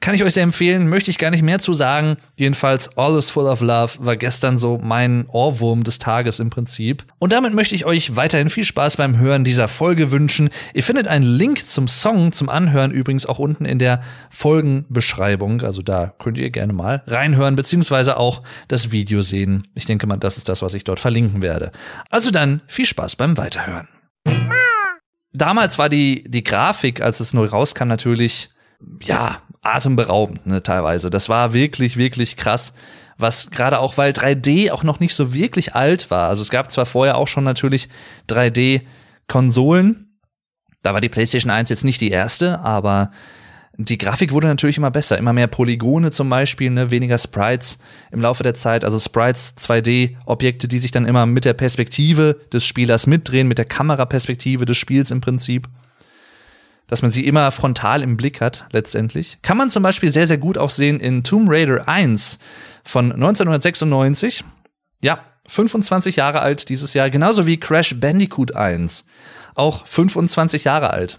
Kann 0.00 0.14
ich 0.14 0.22
euch 0.22 0.34
sehr 0.34 0.42
empfehlen, 0.42 0.90
möchte 0.90 1.10
ich 1.10 1.16
gar 1.16 1.30
nicht 1.30 1.42
mehr 1.42 1.58
zu 1.58 1.72
sagen. 1.72 2.16
Jedenfalls 2.36 2.98
All 2.98 3.16
is 3.16 3.30
Full 3.30 3.46
of 3.46 3.62
Love 3.62 3.94
war 4.00 4.16
gestern 4.16 4.58
so 4.58 4.76
mein 4.76 5.24
Ohrwurm 5.28 5.84
des 5.84 5.98
Tages 5.98 6.38
im 6.38 6.50
Prinzip. 6.50 7.06
Und 7.18 7.32
damit 7.32 7.54
möchte 7.54 7.74
ich 7.74 7.86
euch 7.86 8.14
weiterhin 8.14 8.50
viel 8.50 8.64
Spaß 8.64 8.98
beim 8.98 9.16
Hören 9.18 9.42
dieser 9.42 9.68
Folge 9.68 10.10
wünschen. 10.10 10.50
Ihr 10.74 10.82
findet 10.82 11.08
einen 11.08 11.24
Link 11.24 11.64
zum 11.64 11.88
Song 11.88 12.32
zum 12.32 12.50
Anhören 12.50 12.90
übrigens 12.90 13.24
auch 13.24 13.38
unten 13.38 13.64
in 13.64 13.78
der 13.78 14.02
Folgenbeschreibung. 14.28 15.62
Also 15.62 15.80
da 15.80 16.12
könnt 16.18 16.36
ihr 16.36 16.50
gerne 16.50 16.74
mal 16.74 17.02
reinhören, 17.06 17.56
beziehungsweise 17.56 18.18
auch 18.18 18.42
das 18.68 18.92
Video 18.92 19.22
sehen. 19.22 19.66
Ich 19.74 19.86
denke 19.86 20.06
mal, 20.06 20.18
das 20.18 20.36
ist 20.36 20.50
das, 20.50 20.60
was 20.60 20.74
ich 20.74 20.84
dort 20.84 21.00
verlinken 21.00 21.40
werde. 21.40 21.72
Also 22.10 22.30
dann 22.30 22.60
viel 22.66 22.84
Spaß 22.84 23.16
beim 23.16 23.38
Weiterhören 23.38 23.88
damals 25.36 25.78
war 25.78 25.88
die, 25.88 26.24
die 26.26 26.44
Grafik, 26.44 27.00
als 27.00 27.20
es 27.20 27.34
neu 27.34 27.46
rauskam, 27.46 27.88
natürlich, 27.88 28.50
ja, 29.02 29.38
atemberaubend, 29.62 30.46
ne, 30.46 30.62
teilweise. 30.62 31.10
Das 31.10 31.28
war 31.28 31.52
wirklich, 31.52 31.96
wirklich 31.96 32.36
krass. 32.36 32.72
Was 33.18 33.50
gerade 33.50 33.78
auch, 33.78 33.96
weil 33.96 34.12
3D 34.12 34.70
auch 34.70 34.82
noch 34.82 35.00
nicht 35.00 35.14
so 35.14 35.32
wirklich 35.32 35.74
alt 35.74 36.10
war. 36.10 36.28
Also 36.28 36.42
es 36.42 36.50
gab 36.50 36.70
zwar 36.70 36.86
vorher 36.86 37.16
auch 37.16 37.28
schon 37.28 37.44
natürlich 37.44 37.88
3D-Konsolen. 38.28 40.18
Da 40.82 40.92
war 40.92 41.00
die 41.00 41.08
PlayStation 41.08 41.50
1 41.50 41.70
jetzt 41.70 41.84
nicht 41.84 42.00
die 42.00 42.10
erste, 42.10 42.60
aber 42.60 43.10
die 43.78 43.98
Grafik 43.98 44.32
wurde 44.32 44.46
natürlich 44.46 44.78
immer 44.78 44.90
besser, 44.90 45.18
immer 45.18 45.32
mehr 45.32 45.48
Polygone 45.48 46.10
zum 46.10 46.30
Beispiel, 46.30 46.70
ne, 46.70 46.90
weniger 46.90 47.18
Sprites 47.18 47.78
im 48.10 48.20
Laufe 48.20 48.42
der 48.42 48.54
Zeit, 48.54 48.84
also 48.84 48.98
Sprites 48.98 49.54
2D-Objekte, 49.58 50.66
die 50.66 50.78
sich 50.78 50.92
dann 50.92 51.04
immer 51.04 51.26
mit 51.26 51.44
der 51.44 51.52
Perspektive 51.52 52.40
des 52.52 52.64
Spielers 52.64 53.06
mitdrehen, 53.06 53.48
mit 53.48 53.58
der 53.58 53.66
Kameraperspektive 53.66 54.64
des 54.64 54.78
Spiels 54.78 55.10
im 55.10 55.20
Prinzip. 55.20 55.68
Dass 56.86 57.02
man 57.02 57.10
sie 57.10 57.26
immer 57.26 57.50
frontal 57.50 58.02
im 58.02 58.16
Blick 58.16 58.40
hat, 58.40 58.66
letztendlich. 58.72 59.38
Kann 59.42 59.58
man 59.58 59.70
zum 59.70 59.82
Beispiel 59.82 60.10
sehr, 60.10 60.26
sehr 60.26 60.38
gut 60.38 60.56
auch 60.56 60.70
sehen 60.70 61.00
in 61.00 61.22
Tomb 61.22 61.50
Raider 61.50 61.86
1 61.86 62.38
von 62.84 63.12
1996. 63.12 64.44
Ja, 65.02 65.20
25 65.48 66.16
Jahre 66.16 66.40
alt 66.40 66.68
dieses 66.68 66.94
Jahr, 66.94 67.10
genauso 67.10 67.46
wie 67.46 67.58
Crash 67.58 67.98
Bandicoot 68.00 68.54
1. 68.54 69.04
Auch 69.54 69.86
25 69.86 70.64
Jahre 70.64 70.90
alt. 70.90 71.18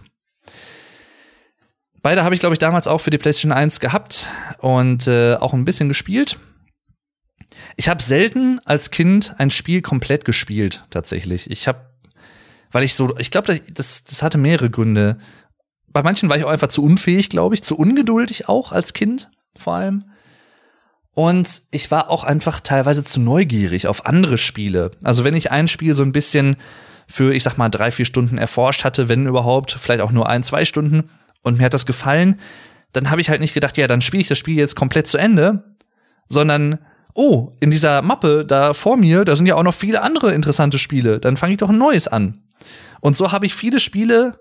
Beide 2.07 2.23
habe 2.23 2.33
ich, 2.33 2.39
glaube 2.39 2.53
ich, 2.53 2.59
damals 2.59 2.87
auch 2.87 2.99
für 2.99 3.09
die 3.09 3.17
PlayStation 3.17 3.51
1 3.51 3.81
gehabt 3.81 4.27
und 4.59 5.07
äh, 5.07 5.35
auch 5.35 5.51
ein 5.51 5.65
bisschen 5.65 5.89
gespielt. 5.89 6.37
Ich 7.75 7.89
habe 7.89 8.01
selten 8.01 8.61
als 8.63 8.91
Kind 8.91 9.35
ein 9.39 9.49
Spiel 9.49 9.81
komplett 9.81 10.23
gespielt, 10.23 10.85
tatsächlich. 10.89 11.51
Ich 11.51 11.67
habe, 11.67 11.81
weil 12.71 12.85
ich 12.85 12.93
so, 12.93 13.17
ich 13.17 13.29
glaube, 13.29 13.59
das, 13.73 14.05
das 14.05 14.23
hatte 14.23 14.37
mehrere 14.37 14.69
Gründe. 14.69 15.17
Bei 15.91 16.01
manchen 16.01 16.29
war 16.29 16.37
ich 16.37 16.45
auch 16.45 16.49
einfach 16.49 16.69
zu 16.69 16.81
unfähig, 16.81 17.27
glaube 17.27 17.55
ich, 17.55 17.61
zu 17.61 17.77
ungeduldig 17.77 18.47
auch 18.47 18.71
als 18.71 18.93
Kind 18.93 19.29
vor 19.57 19.73
allem. 19.73 20.05
Und 21.11 21.63
ich 21.71 21.91
war 21.91 22.09
auch 22.09 22.23
einfach 22.23 22.61
teilweise 22.61 23.03
zu 23.03 23.19
neugierig 23.19 23.85
auf 23.85 24.05
andere 24.05 24.37
Spiele. 24.37 24.91
Also 25.03 25.25
wenn 25.25 25.35
ich 25.35 25.51
ein 25.51 25.67
Spiel 25.67 25.93
so 25.93 26.03
ein 26.03 26.13
bisschen 26.13 26.55
für, 27.05 27.33
ich 27.35 27.43
sag 27.43 27.57
mal, 27.57 27.67
drei, 27.67 27.91
vier 27.91 28.05
Stunden 28.05 28.37
erforscht 28.37 28.85
hatte, 28.85 29.09
wenn 29.09 29.27
überhaupt, 29.27 29.75
vielleicht 29.77 29.99
auch 29.99 30.11
nur 30.11 30.29
ein, 30.29 30.43
zwei 30.43 30.63
Stunden, 30.63 31.09
und 31.43 31.57
mir 31.57 31.65
hat 31.65 31.73
das 31.73 31.85
gefallen, 31.85 32.39
dann 32.93 33.09
habe 33.09 33.21
ich 33.21 33.29
halt 33.29 33.41
nicht 33.41 33.53
gedacht, 33.53 33.77
ja, 33.77 33.87
dann 33.87 34.01
spiele 34.01 34.21
ich 34.21 34.27
das 34.27 34.37
Spiel 34.37 34.57
jetzt 34.57 34.75
komplett 34.75 35.07
zu 35.07 35.17
Ende, 35.17 35.75
sondern 36.27 36.79
oh, 37.13 37.55
in 37.59 37.71
dieser 37.71 38.01
Mappe 38.01 38.45
da 38.45 38.73
vor 38.73 38.95
mir, 38.95 39.25
da 39.25 39.35
sind 39.35 39.47
ja 39.47 39.55
auch 39.55 39.63
noch 39.63 39.73
viele 39.73 40.01
andere 40.01 40.33
interessante 40.33 40.77
Spiele, 40.77 41.19
dann 41.19 41.35
fange 41.35 41.53
ich 41.53 41.57
doch 41.57 41.69
ein 41.69 41.77
neues 41.77 42.07
an. 42.07 42.43
Und 43.01 43.17
so 43.17 43.31
habe 43.31 43.45
ich 43.45 43.55
viele 43.55 43.79
Spiele 43.79 44.39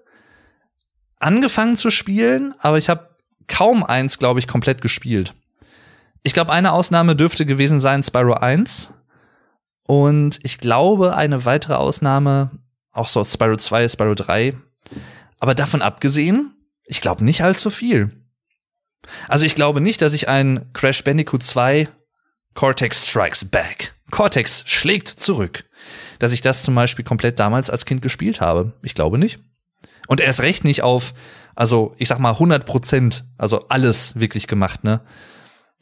angefangen 1.19 1.77
zu 1.77 1.91
spielen, 1.91 2.55
aber 2.59 2.79
ich 2.79 2.89
habe 2.89 3.17
kaum 3.49 3.83
eins, 3.83 4.19
glaube 4.19 4.41
ich, 4.41 4.49
komplett 4.49 4.81
gespielt. 4.81 5.35
Ich 6.23 6.35
glaube, 6.35 6.53
eine 6.53 6.73
Ausnahme 6.73 7.17
dürfte 7.17 7.47
gewesen 7.47 7.81
sein 7.81 8.03
Spyro 8.03 8.35
1. 8.35 8.93
Und 9.87 10.41
ich 10.43 10.59
glaube, 10.59 11.15
eine 11.15 11.45
weitere 11.45 11.75
Ausnahme, 11.75 12.51
auch 12.93 13.07
so 13.07 13.23
Spyro 13.23 13.57
2, 13.57 13.89
Spyro 13.89 14.15
3. 14.15 14.55
Aber 15.39 15.55
davon 15.55 15.83
abgesehen, 15.83 16.56
ich 16.87 17.01
glaube 17.01 17.25
nicht 17.25 17.43
allzu 17.43 17.71
viel. 17.71 18.11
Also 19.29 19.45
ich 19.45 19.55
glaube 19.55 19.81
nicht, 19.81 20.03
dass 20.03 20.15
ich 20.15 20.29
ein 20.29 20.71
Crash 20.73 21.05
Bandicoot 21.05 21.43
2 21.43 21.89
Cortex 22.55 23.09
Strikes 23.09 23.45
Back. 23.45 23.95
Cortex 24.11 24.65
schlägt 24.67 25.09
zurück. 25.09 25.65
Dass 26.19 26.33
ich 26.33 26.41
das 26.41 26.63
zum 26.63 26.75
Beispiel 26.75 27.05
komplett 27.05 27.39
damals 27.39 27.71
als 27.71 27.85
Kind 27.85 28.03
gespielt 28.03 28.41
habe. 28.41 28.73
Ich 28.83 28.95
glaube 28.95 29.19
nicht. 29.19 29.39
Und 30.09 30.21
erst 30.21 30.41
recht 30.41 30.65
nicht 30.65 30.83
auf, 30.83 31.15
also 31.55 31.95
ich 31.99 32.09
sag 32.09 32.19
mal 32.19 32.33
100 32.33 32.65
Prozent, 32.65 33.25
also 33.37 33.67
alles 33.69 34.19
wirklich 34.19 34.47
gemacht, 34.47 34.85
ne? 34.85 35.01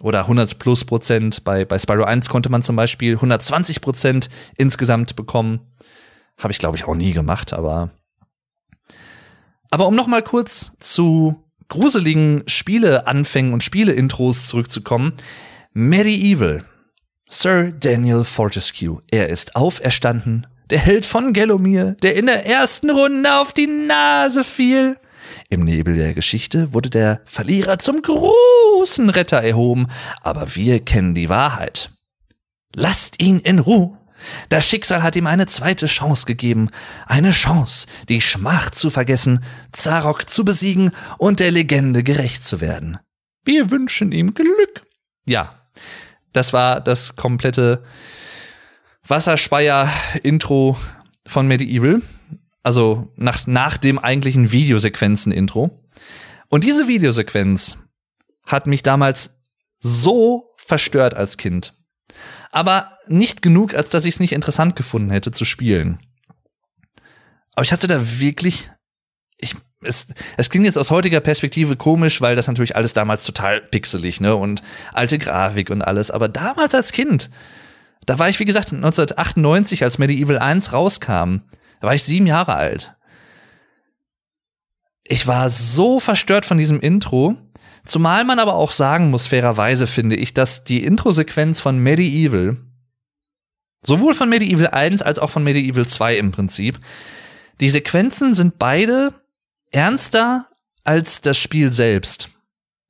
Oder 0.01 0.21
100 0.21 0.59
plus 0.59 0.85
Prozent. 0.85 1.45
Bei, 1.45 1.65
bei 1.65 1.79
Spyro 1.79 2.05
1 2.05 2.29
konnte 2.29 2.49
man 2.49 2.63
zum 2.63 2.75
Beispiel 2.75 3.15
120 3.15 3.81
Prozent 3.81 4.29
insgesamt 4.57 5.15
bekommen. 5.15 5.61
Habe 6.39 6.53
ich 6.53 6.59
glaube 6.59 6.77
ich 6.77 6.85
auch 6.85 6.97
nie 6.97 7.13
gemacht, 7.13 7.53
aber 7.53 7.91
aber 9.75 9.89
um 9.89 9.97
noch 9.97 10.07
mal 10.07 10.23
kurz 10.23 10.71
zu 10.79 11.35
gruseligen 11.69 12.45
Spieleanfängen 12.47 13.53
und 13.53 13.65
Spieleintros 13.65 14.47
zurückzukommen. 14.47 15.15
Medieval. 15.73 16.65
Sir 17.29 17.73
Daniel 17.73 18.23
Fortescue. 18.23 19.03
Er 19.11 19.31
ist 19.31 19.57
auferstanden. 19.57 20.47
Der 20.71 20.79
Held 20.79 21.05
von 21.05 21.33
Gallomir, 21.33 21.97
der 22.05 22.15
in 22.15 22.27
der 22.27 22.47
ersten 22.47 22.89
Runde 22.89 23.35
auf 23.35 23.53
die 23.53 23.67
Nase 23.67 24.45
fiel. 24.45 24.97
Im 25.49 25.65
Nebel 25.65 25.97
der 25.97 26.15
Geschichte 26.15 26.73
wurde 26.73 26.91
der 26.91 27.23
Verlierer 27.25 27.81
zum 27.81 28.01
großen 28.01 29.11
Retter 29.11 29.43
erhoben, 29.43 29.89
aber 30.23 30.55
wir 30.55 30.85
kennen 30.85 31.17
die 31.17 31.29
Wahrheit. 31.29 31.91
Lasst 32.77 33.21
ihn 33.21 33.41
in 33.41 33.59
Ruhe. 33.59 33.99
Das 34.49 34.67
Schicksal 34.67 35.03
hat 35.03 35.17
ihm 35.17 35.27
eine 35.27 35.47
zweite 35.47 35.87
Chance 35.87 36.27
gegeben. 36.27 36.71
Eine 37.07 37.33
Chance, 37.33 37.87
die 38.09 38.21
Schmach 38.21 38.71
zu 38.71 38.91
vergessen, 38.91 39.45
Zarok 39.73 40.29
zu 40.29 40.45
besiegen 40.45 40.93
und 41.19 41.41
der 41.41 41.51
Legende 41.51 42.03
gerecht 42.03 42.45
zu 42.45 42.61
werden. 42.61 42.99
Wir 43.45 43.71
wünschen 43.71 44.13
ihm 44.13 44.33
Glück. 44.35 44.87
Ja, 45.27 45.61
das 46.33 46.53
war 46.53 46.81
das 46.81 47.17
komplette 47.17 47.83
Wasserspeier-Intro 49.07 50.79
von 51.27 51.47
Medieval. 51.47 52.03
Also 52.63 53.13
nach, 53.17 53.47
nach 53.47 53.77
dem 53.77 53.99
eigentlichen 53.99 54.51
Videosequenzen-Intro. 54.51 55.85
Und 56.49 56.65
diese 56.65 56.89
Videosequenz 56.89 57.77
hat 58.47 58.67
mich 58.67 58.83
damals 58.83 59.41
so 59.79 60.55
verstört 60.57 61.15
als 61.15 61.37
Kind 61.37 61.75
aber 62.55 62.99
nicht 63.07 63.43
genug, 63.43 63.75
als 63.75 63.91
dass 63.91 64.05
ich 64.05 64.15
es 64.15 64.21
nicht 64.21 64.33
interessant 64.33 64.77
gefunden 64.77 65.11
hätte 65.11 65.31
zu 65.31 65.45
spielen. 65.45 65.99
Aber 67.55 67.65
ich 67.65 67.73
hatte 67.73 67.87
da 67.87 68.21
wirklich, 68.21 68.71
ich, 69.39 69.55
es, 69.83 70.07
es 70.37 70.51
klingt 70.51 70.65
jetzt 70.65 70.79
aus 70.79 70.91
heutiger 70.91 71.21
Perspektive 71.21 71.77
komisch, 71.77 72.21
weil 72.21 72.37
das 72.37 72.47
natürlich 72.47 72.77
alles 72.77 72.93
damals 72.93 73.25
total 73.25 73.61
pixelig, 73.61 74.21
ne, 74.21 74.37
und 74.37 74.63
alte 74.93 75.19
Grafik 75.19 75.71
und 75.71 75.83
alles. 75.83 76.11
Aber 76.11 76.29
damals 76.29 76.75
als 76.75 76.93
Kind, 76.93 77.31
da 78.07 78.19
war 78.19 78.29
ich, 78.29 78.39
wie 78.39 78.45
gesagt, 78.45 78.73
1998, 78.73 79.83
als 79.83 79.99
Medieval 79.99 80.39
1 80.39 80.73
rauskam, 80.73 81.41
da 81.81 81.89
war 81.89 81.95
ich 81.95 82.05
sieben 82.05 82.27
Jahre 82.27 82.55
alt. 82.55 82.95
Ich 85.03 85.27
war 85.27 85.51
so 85.51 86.01
verstört 86.01 86.47
von 86.47 86.57
diesem 86.57 86.81
Intro, 86.81 87.37
Zumal 87.85 88.25
man 88.25 88.39
aber 88.39 88.55
auch 88.55 88.71
sagen 88.71 89.11
muss, 89.11 89.27
fairerweise 89.27 89.87
finde 89.87 90.17
ich, 90.17 90.33
dass 90.33 90.65
die 90.65 90.85
Intro-Sequenz 90.85 91.61
von 91.61 91.79
Medieval, 91.79 92.57
sowohl 93.83 94.15
von 94.15 94.29
Medieval 94.29 94.69
1 94.69 95.03
als 95.03 95.19
auch 95.19 95.31
von 95.31 95.45
Medieval 95.45 95.87
2 95.87 96.17
im 96.17 96.31
Prinzip, 96.33 96.81
die 97.61 97.69
Sequenzen 97.69 98.35
sind 98.35 98.59
beide 98.59 99.13
ernster 99.71 100.47
als 100.83 101.21
das 101.21 101.37
Spiel 101.37 101.73
selbst. 101.73 102.31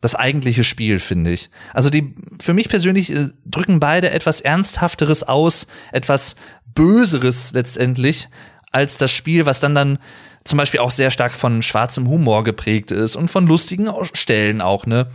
Das 0.00 0.14
eigentliche 0.14 0.64
Spiel, 0.64 1.00
finde 1.00 1.32
ich. 1.32 1.50
Also 1.72 1.90
die, 1.90 2.14
für 2.38 2.52
mich 2.52 2.68
persönlich 2.68 3.10
äh, 3.10 3.28
drücken 3.46 3.80
beide 3.80 4.10
etwas 4.10 4.42
Ernsthafteres 4.42 5.22
aus, 5.22 5.66
etwas 5.92 6.36
Böseres 6.74 7.52
letztendlich, 7.52 8.28
als 8.70 8.98
das 8.98 9.12
Spiel, 9.12 9.46
was 9.46 9.60
dann 9.60 9.74
dann 9.74 9.98
zum 10.44 10.58
Beispiel 10.58 10.80
auch 10.80 10.90
sehr 10.90 11.10
stark 11.10 11.34
von 11.34 11.62
schwarzem 11.62 12.08
Humor 12.08 12.44
geprägt 12.44 12.90
ist 12.90 13.16
und 13.16 13.30
von 13.30 13.46
lustigen 13.46 13.88
Stellen 14.12 14.60
auch, 14.60 14.86
ne? 14.86 15.06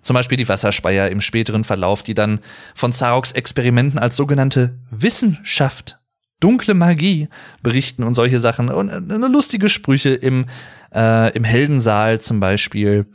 Zum 0.00 0.14
Beispiel 0.14 0.38
die 0.38 0.48
Wasserspeier 0.48 1.08
im 1.08 1.20
späteren 1.20 1.64
Verlauf, 1.64 2.04
die 2.04 2.14
dann 2.14 2.38
von 2.76 2.92
Zaroks 2.92 3.32
Experimenten 3.32 3.98
als 3.98 4.14
sogenannte 4.14 4.78
Wissenschaft, 4.90 5.98
dunkle 6.38 6.74
Magie 6.74 7.28
berichten 7.60 8.04
und 8.04 8.14
solche 8.14 8.38
Sachen. 8.38 8.68
Und 8.68 8.88
eine 8.88 9.26
lustige 9.26 9.68
Sprüche 9.68 10.10
im, 10.10 10.46
äh, 10.94 11.34
im 11.34 11.42
Heldensaal 11.42 12.20
zum 12.20 12.38
Beispiel. 12.38 13.06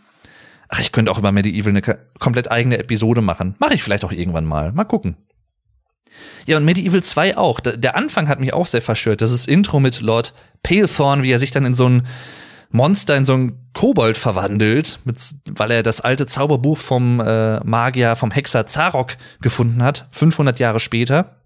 Ach, 0.67 0.81
ich 0.81 0.91
könnte 0.91 1.12
auch 1.12 1.17
über 1.17 1.31
Medieval 1.31 1.69
eine 1.69 1.81
komplett 2.19 2.51
eigene 2.51 2.77
Episode 2.77 3.21
machen. 3.21 3.55
Mache 3.60 3.75
ich 3.75 3.84
vielleicht 3.84 4.03
auch 4.03 4.12
irgendwann 4.12 4.45
mal. 4.45 4.73
Mal 4.73 4.84
gucken. 4.84 5.15
Ja, 6.45 6.58
und 6.58 6.65
Medieval 6.65 7.02
2 7.02 7.38
auch. 7.38 7.60
Der 7.60 7.95
Anfang 7.95 8.28
hat 8.28 8.39
mich 8.39 8.54
auch 8.54 8.65
sehr 8.65 8.82
verstört. 8.82 9.21
Das 9.21 9.32
ist 9.32 9.47
Intro 9.47 9.80
mit 9.80 10.02
Lord 10.02 10.34
Palethorn, 10.63 11.24
wie 11.24 11.32
er 11.32 11.39
sich 11.39 11.52
dann 11.52 11.65
in 11.65 11.74
so 11.74 11.88
ein 11.88 12.08
Monster, 12.71 13.15
in 13.17 13.26
so 13.26 13.34
ein 13.34 13.58
Kobold 13.74 14.17
verwandelt, 14.17 15.00
mit, 15.04 15.19
weil 15.50 15.71
er 15.71 15.84
das 15.84 16.02
alte 16.02 16.26
Zauberbuch 16.26 16.78
vom 16.78 17.19
äh, 17.19 17.60
Magier, 17.63 18.15
vom 18.15 18.32
Hexer 18.32 18.65
Zarok 18.65 19.17
gefunden 19.41 19.84
hat, 19.84 20.08
500 20.12 20.60
Jahre 20.60 20.80
später. 20.80 21.41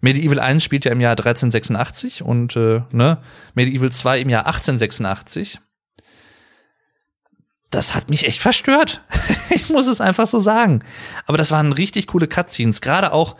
Medieval 0.00 0.40
1 0.40 0.62
spielt 0.62 0.84
ja 0.84 0.92
im 0.92 1.00
Jahr 1.00 1.12
1386 1.12 2.22
und 2.22 2.56
äh, 2.56 2.82
ne, 2.90 3.18
Medieval 3.54 3.90
2 3.90 4.20
im 4.20 4.30
Jahr 4.30 4.46
1886. 4.46 5.60
Das 7.70 7.94
hat 7.94 8.10
mich 8.10 8.26
echt 8.26 8.40
verstört. 8.40 9.02
ich 9.50 9.70
muss 9.70 9.86
es 9.86 10.00
einfach 10.00 10.26
so 10.26 10.40
sagen. 10.40 10.80
Aber 11.26 11.38
das 11.38 11.52
waren 11.52 11.72
richtig 11.72 12.08
coole 12.08 12.26
Cutscenes. 12.26 12.80
Gerade 12.80 13.12
auch, 13.12 13.36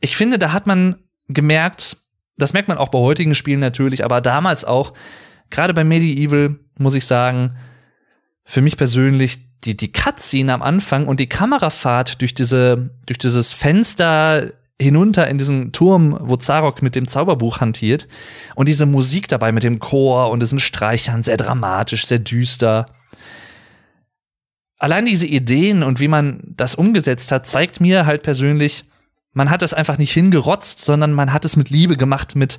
ich 0.00 0.16
finde, 0.16 0.38
da 0.38 0.52
hat 0.52 0.66
man 0.66 0.96
gemerkt, 1.28 1.96
das 2.36 2.52
merkt 2.52 2.68
man 2.68 2.78
auch 2.78 2.88
bei 2.88 2.98
heutigen 2.98 3.34
Spielen 3.34 3.60
natürlich, 3.60 4.04
aber 4.04 4.20
damals 4.20 4.64
auch, 4.64 4.92
gerade 5.50 5.74
bei 5.74 5.84
Medieval 5.84 6.56
muss 6.78 6.94
ich 6.94 7.06
sagen, 7.06 7.56
für 8.44 8.60
mich 8.60 8.76
persönlich 8.76 9.40
die, 9.64 9.76
die 9.76 9.92
Cutscene 9.92 10.52
am 10.52 10.62
Anfang 10.62 11.06
und 11.06 11.18
die 11.18 11.28
Kamerafahrt 11.28 12.20
durch 12.20 12.34
diese, 12.34 12.90
durch 13.06 13.18
dieses 13.18 13.52
Fenster 13.52 14.52
hinunter 14.80 15.26
in 15.28 15.38
diesen 15.38 15.72
Turm, 15.72 16.16
wo 16.20 16.36
Zarok 16.36 16.82
mit 16.82 16.94
dem 16.94 17.08
Zauberbuch 17.08 17.60
hantiert 17.60 18.06
und 18.54 18.68
diese 18.68 18.86
Musik 18.86 19.26
dabei 19.28 19.50
mit 19.50 19.62
dem 19.62 19.78
Chor 19.78 20.30
und 20.30 20.40
diesen 20.40 20.60
Streichern, 20.60 21.22
sehr 21.22 21.38
dramatisch, 21.38 22.06
sehr 22.06 22.18
düster. 22.18 22.86
Allein 24.78 25.06
diese 25.06 25.26
Ideen 25.26 25.82
und 25.82 25.98
wie 25.98 26.08
man 26.08 26.40
das 26.44 26.74
umgesetzt 26.74 27.32
hat, 27.32 27.46
zeigt 27.46 27.80
mir 27.80 28.04
halt 28.04 28.22
persönlich, 28.22 28.84
man 29.36 29.50
hat 29.50 29.60
es 29.62 29.74
einfach 29.74 29.98
nicht 29.98 30.12
hingerotzt, 30.12 30.82
sondern 30.82 31.12
man 31.12 31.30
hat 31.30 31.44
es 31.44 31.56
mit 31.56 31.68
Liebe 31.68 31.98
gemacht, 31.98 32.36
mit, 32.36 32.58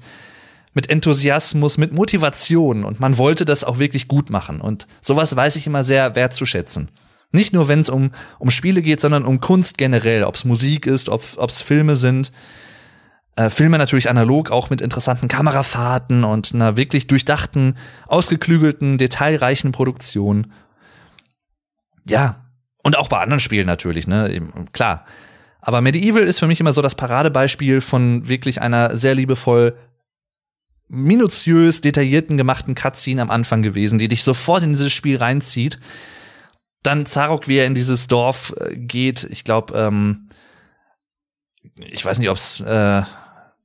mit 0.73 0.91
Enthusiasmus, 0.91 1.79
mit 1.79 1.91
Motivation 1.91 2.85
und 2.85 2.99
man 2.99 3.17
wollte 3.17 3.45
das 3.45 3.63
auch 3.63 3.79
wirklich 3.79 4.07
gut 4.07 4.29
machen. 4.29 4.61
Und 4.61 4.85
sowas 5.01 5.35
weiß 5.35 5.55
ich 5.55 5.65
immer 5.65 5.83
sehr 5.83 6.15
wertzuschätzen. 6.15 6.89
Nicht 7.31 7.51
nur, 7.51 7.67
wenn 7.67 7.79
es 7.79 7.89
um, 7.89 8.11
um 8.37 8.51
Spiele 8.51 8.83
geht, 8.83 9.01
sondern 9.01 9.25
um 9.25 9.41
Kunst 9.41 9.79
generell, 9.79 10.23
ob 10.23 10.35
es 10.35 10.45
Musik 10.45 10.85
ist, 10.85 11.09
ob 11.09 11.49
es 11.49 11.63
Filme 11.63 11.95
sind. 11.95 12.31
Äh, 13.35 13.49
Filme 13.49 13.79
natürlich 13.79 14.07
analog, 14.07 14.51
auch 14.51 14.69
mit 14.69 14.79
interessanten 14.79 15.27
Kamerafahrten 15.27 16.23
und 16.23 16.53
einer 16.53 16.77
wirklich 16.77 17.07
durchdachten, 17.07 17.75
ausgeklügelten, 18.05 18.99
detailreichen 18.99 19.71
Produktion. 19.71 20.53
Ja, 22.07 22.45
und 22.83 22.99
auch 22.99 23.09
bei 23.09 23.19
anderen 23.19 23.39
Spielen 23.39 23.65
natürlich, 23.65 24.05
ne? 24.05 24.31
Eben, 24.31 24.71
klar. 24.73 25.05
Aber 25.67 25.81
Medieval 25.81 26.23
ist 26.23 26.39
für 26.39 26.47
mich 26.47 26.61
immer 26.61 26.71
so 26.71 26.81
das 26.81 26.95
Paradebeispiel 26.95 27.81
von 27.81 28.25
wirklich 28.25 28.61
einer 28.61 28.95
sehr 28.95 29.15
liebevoll 29.15 29.77
minutiös 30.87 31.81
detaillierten 31.81 32.37
gemachten 32.37 32.73
Cutscene 32.73 33.21
am 33.21 33.29
Anfang 33.29 33.63
gewesen, 33.63 33.99
die 33.99 34.07
dich 34.07 34.23
sofort 34.23 34.63
in 34.63 34.69
dieses 34.69 34.93
Spiel 34.93 35.17
reinzieht. 35.17 35.77
Dann 36.83 37.05
Zarok, 37.05 37.49
wie 37.49 37.57
er 37.57 37.65
in 37.65 37.75
dieses 37.75 38.07
Dorf 38.07 38.55
äh, 38.61 38.77
geht, 38.77 39.27
ich 39.29 39.43
glaube, 39.43 39.77
ähm, 39.77 40.29
ich 41.75 42.05
weiß 42.05 42.19
nicht, 42.19 42.29
ob's 42.29 42.61
äh, 42.61 43.01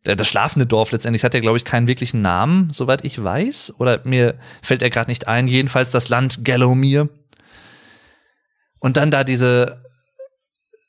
das 0.03 0.27
schlafende 0.27 0.67
Dorf 0.67 0.91
letztendlich 0.91 1.23
hat 1.23 1.35
ja, 1.35 1.39
glaube 1.39 1.59
ich, 1.59 1.65
keinen 1.65 1.87
wirklichen 1.87 2.21
Namen, 2.21 2.71
soweit 2.73 3.05
ich 3.05 3.23
weiß. 3.23 3.75
Oder 3.79 4.01
mir 4.03 4.35
fällt 4.61 4.83
er 4.83 4.91
gerade 4.91 5.09
nicht 5.09 5.29
ein. 5.29 5.47
Jedenfalls 5.47 5.93
das 5.93 6.09
Land 6.09 6.45
Gallowmere. 6.45 7.11
Und 8.81 8.97
dann 8.97 9.13
da 9.13 9.23
diese 9.23 9.82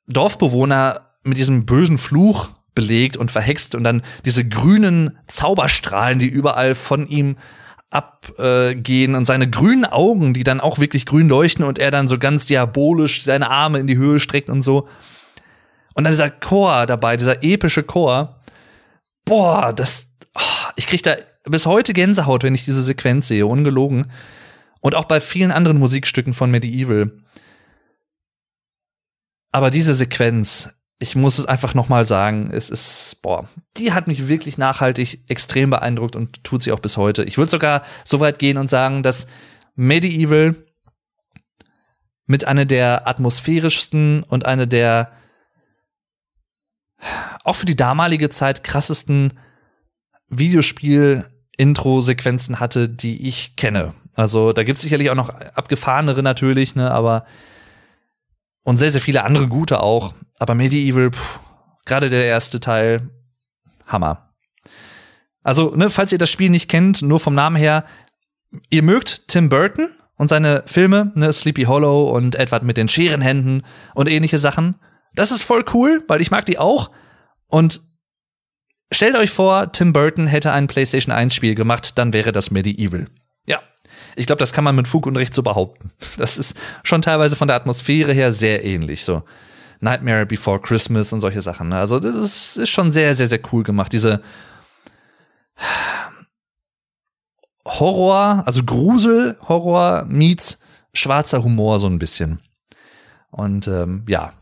Dorfbewohner 0.07 1.09
mit 1.23 1.37
diesem 1.37 1.65
bösen 1.65 1.97
Fluch 1.97 2.49
belegt 2.75 3.17
und 3.17 3.31
verhext 3.31 3.75
und 3.75 3.83
dann 3.83 4.01
diese 4.25 4.47
grünen 4.47 5.17
Zauberstrahlen, 5.27 6.19
die 6.19 6.27
überall 6.27 6.75
von 6.75 7.07
ihm 7.07 7.37
abgehen 7.91 9.15
und 9.15 9.25
seine 9.25 9.49
grünen 9.49 9.85
Augen, 9.85 10.33
die 10.33 10.43
dann 10.43 10.59
auch 10.59 10.79
wirklich 10.79 11.05
grün 11.05 11.29
leuchten 11.29 11.63
und 11.63 11.77
er 11.77 11.91
dann 11.91 12.07
so 12.07 12.17
ganz 12.17 12.47
diabolisch 12.47 13.23
seine 13.23 13.49
Arme 13.49 13.79
in 13.79 13.87
die 13.87 13.97
Höhe 13.97 14.19
streckt 14.19 14.49
und 14.49 14.63
so. 14.63 14.87
Und 15.93 16.05
dann 16.05 16.11
dieser 16.11 16.31
Chor 16.31 16.87
dabei, 16.87 17.17
dieser 17.17 17.43
epische 17.43 17.83
Chor. 17.83 18.41
Boah, 19.25 19.73
das, 19.73 20.07
oh, 20.33 20.69
ich 20.75 20.87
krieg 20.87 21.03
da 21.03 21.15
bis 21.45 21.65
heute 21.65 21.93
Gänsehaut, 21.93 22.43
wenn 22.43 22.55
ich 22.55 22.65
diese 22.65 22.83
Sequenz 22.83 23.27
sehe, 23.27 23.45
ungelogen. 23.45 24.11
Und 24.79 24.95
auch 24.95 25.05
bei 25.05 25.21
vielen 25.21 25.51
anderen 25.51 25.77
Musikstücken 25.77 26.33
von 26.33 26.49
Medieval. 26.49 27.11
Aber 29.53 29.69
diese 29.69 29.93
Sequenz, 29.93 30.73
ich 30.99 31.15
muss 31.15 31.37
es 31.37 31.45
einfach 31.45 31.75
noch 31.75 31.87
mal 31.87 32.07
sagen, 32.07 32.49
es 32.51 32.71
ist, 32.71 33.19
boah, 33.21 33.47
die 33.77 33.93
hat 33.93 34.07
mich 34.07 34.27
wirklich 34.27 34.57
nachhaltig 34.57 35.23
extrem 35.29 35.69
beeindruckt 35.69 36.15
und 36.15 36.43
tut 36.43 36.63
sie 36.63 36.71
auch 36.71 36.79
bis 36.79 36.97
heute. 36.97 37.23
Ich 37.23 37.37
würde 37.37 37.51
sogar 37.51 37.83
so 38.03 38.19
weit 38.19 38.39
gehen 38.39 38.57
und 38.57 38.67
sagen, 38.67 39.03
dass 39.03 39.27
Medieval 39.75 40.55
mit 42.25 42.45
einer 42.45 42.65
der 42.65 43.07
atmosphärischsten 43.07 44.23
und 44.23 44.45
eine 44.45 44.67
der 44.67 45.11
auch 47.43 47.55
für 47.55 47.67
die 47.67 47.75
damalige 47.75 48.29
Zeit 48.29 48.63
krassesten 48.63 49.37
Videospiel-Intro-Sequenzen 50.29 52.59
hatte, 52.59 52.89
die 52.89 53.27
ich 53.27 53.55
kenne. 53.55 53.93
Also 54.15 54.51
da 54.51 54.63
gibt 54.63 54.77
es 54.77 54.81
sicherlich 54.81 55.11
auch 55.11 55.15
noch 55.15 55.29
abgefahrenere 55.29 56.23
natürlich, 56.23 56.73
ne, 56.75 56.89
aber 56.89 57.27
und 58.63 58.77
sehr, 58.77 58.89
sehr 58.89 59.01
viele 59.01 59.23
andere 59.23 59.47
gute 59.47 59.81
auch. 59.81 60.13
Aber 60.39 60.55
Medieval, 60.55 61.11
gerade 61.85 62.09
der 62.09 62.25
erste 62.25 62.59
Teil, 62.59 63.09
Hammer. 63.87 64.33
Also, 65.43 65.75
ne, 65.75 65.89
falls 65.89 66.11
ihr 66.11 66.17
das 66.17 66.31
Spiel 66.31 66.49
nicht 66.49 66.69
kennt, 66.69 67.01
nur 67.01 67.19
vom 67.19 67.35
Namen 67.35 67.57
her, 67.57 67.85
ihr 68.69 68.83
mögt 68.83 69.27
Tim 69.27 69.49
Burton 69.49 69.89
und 70.15 70.29
seine 70.29 70.63
Filme, 70.65 71.11
ne, 71.15 71.31
Sleepy 71.33 71.63
Hollow 71.63 72.09
und 72.09 72.35
Edward 72.35 72.63
mit 72.63 72.77
den 72.77 72.87
Scherenhänden 72.87 73.63
und 73.93 74.09
ähnliche 74.09 74.39
Sachen. 74.39 74.75
Das 75.15 75.31
ist 75.31 75.43
voll 75.43 75.65
cool, 75.73 76.03
weil 76.07 76.21
ich 76.21 76.31
mag 76.31 76.45
die 76.45 76.57
auch. 76.57 76.91
Und 77.47 77.81
stellt 78.91 79.15
euch 79.15 79.31
vor, 79.31 79.71
Tim 79.71 79.91
Burton 79.91 80.27
hätte 80.27 80.53
ein 80.53 80.67
PlayStation 80.67 81.13
1 81.13 81.35
Spiel 81.35 81.55
gemacht, 81.55 81.97
dann 81.97 82.13
wäre 82.13 82.31
das 82.31 82.51
Medieval. 82.51 83.07
Ich 84.15 84.25
glaube, 84.25 84.39
das 84.39 84.53
kann 84.53 84.63
man 84.63 84.75
mit 84.75 84.87
Fug 84.87 85.05
und 85.05 85.17
Recht 85.17 85.33
so 85.33 85.43
behaupten. 85.43 85.91
Das 86.17 86.37
ist 86.37 86.57
schon 86.83 87.01
teilweise 87.01 87.35
von 87.35 87.47
der 87.47 87.57
Atmosphäre 87.57 88.13
her 88.13 88.31
sehr 88.31 88.63
ähnlich. 88.63 89.03
So 89.05 89.23
Nightmare 89.79 90.25
Before 90.25 90.59
Christmas 90.59 91.11
und 91.13 91.21
solche 91.21 91.41
Sachen. 91.41 91.69
Ne? 91.69 91.77
Also 91.77 91.99
das 91.99 92.15
ist, 92.15 92.57
ist 92.57 92.69
schon 92.69 92.91
sehr, 92.91 93.13
sehr, 93.13 93.27
sehr 93.27 93.39
cool 93.51 93.63
gemacht. 93.63 93.91
Diese 93.91 94.21
Horror, 97.65 98.43
also 98.45 98.63
Grusel, 98.63 99.37
Horror 99.47 100.05
meets 100.05 100.59
schwarzer 100.93 101.43
Humor 101.43 101.79
so 101.79 101.87
ein 101.87 101.99
bisschen. 101.99 102.39
Und 103.31 103.67
ähm, 103.67 104.05
ja, 104.07 104.33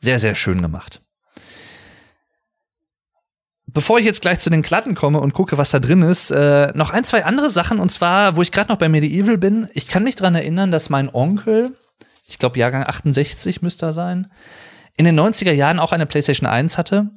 sehr, 0.00 0.18
sehr 0.18 0.34
schön 0.34 0.62
gemacht. 0.62 1.02
Bevor 3.70 3.98
ich 3.98 4.06
jetzt 4.06 4.22
gleich 4.22 4.38
zu 4.38 4.48
den 4.48 4.62
Klatten 4.62 4.94
komme 4.94 5.20
und 5.20 5.34
gucke, 5.34 5.58
was 5.58 5.70
da 5.70 5.78
drin 5.78 6.00
ist, 6.00 6.30
äh, 6.30 6.72
noch 6.74 6.90
ein, 6.90 7.04
zwei 7.04 7.26
andere 7.26 7.50
Sachen. 7.50 7.78
Und 7.78 7.90
zwar, 7.92 8.34
wo 8.34 8.42
ich 8.42 8.50
gerade 8.50 8.70
noch 8.70 8.78
bei 8.78 8.88
Medieval 8.88 9.36
bin. 9.36 9.68
Ich 9.74 9.88
kann 9.88 10.04
mich 10.04 10.16
dran 10.16 10.34
erinnern, 10.34 10.70
dass 10.70 10.88
mein 10.88 11.12
Onkel, 11.12 11.72
ich 12.26 12.38
glaube 12.38 12.58
Jahrgang 12.58 12.84
68 12.84 13.60
müsste 13.60 13.86
er 13.86 13.92
sein, 13.92 14.28
in 14.96 15.04
den 15.04 15.20
90er 15.20 15.52
Jahren 15.52 15.80
auch 15.80 15.92
eine 15.92 16.06
PlayStation 16.06 16.48
1 16.48 16.78
hatte. 16.78 17.10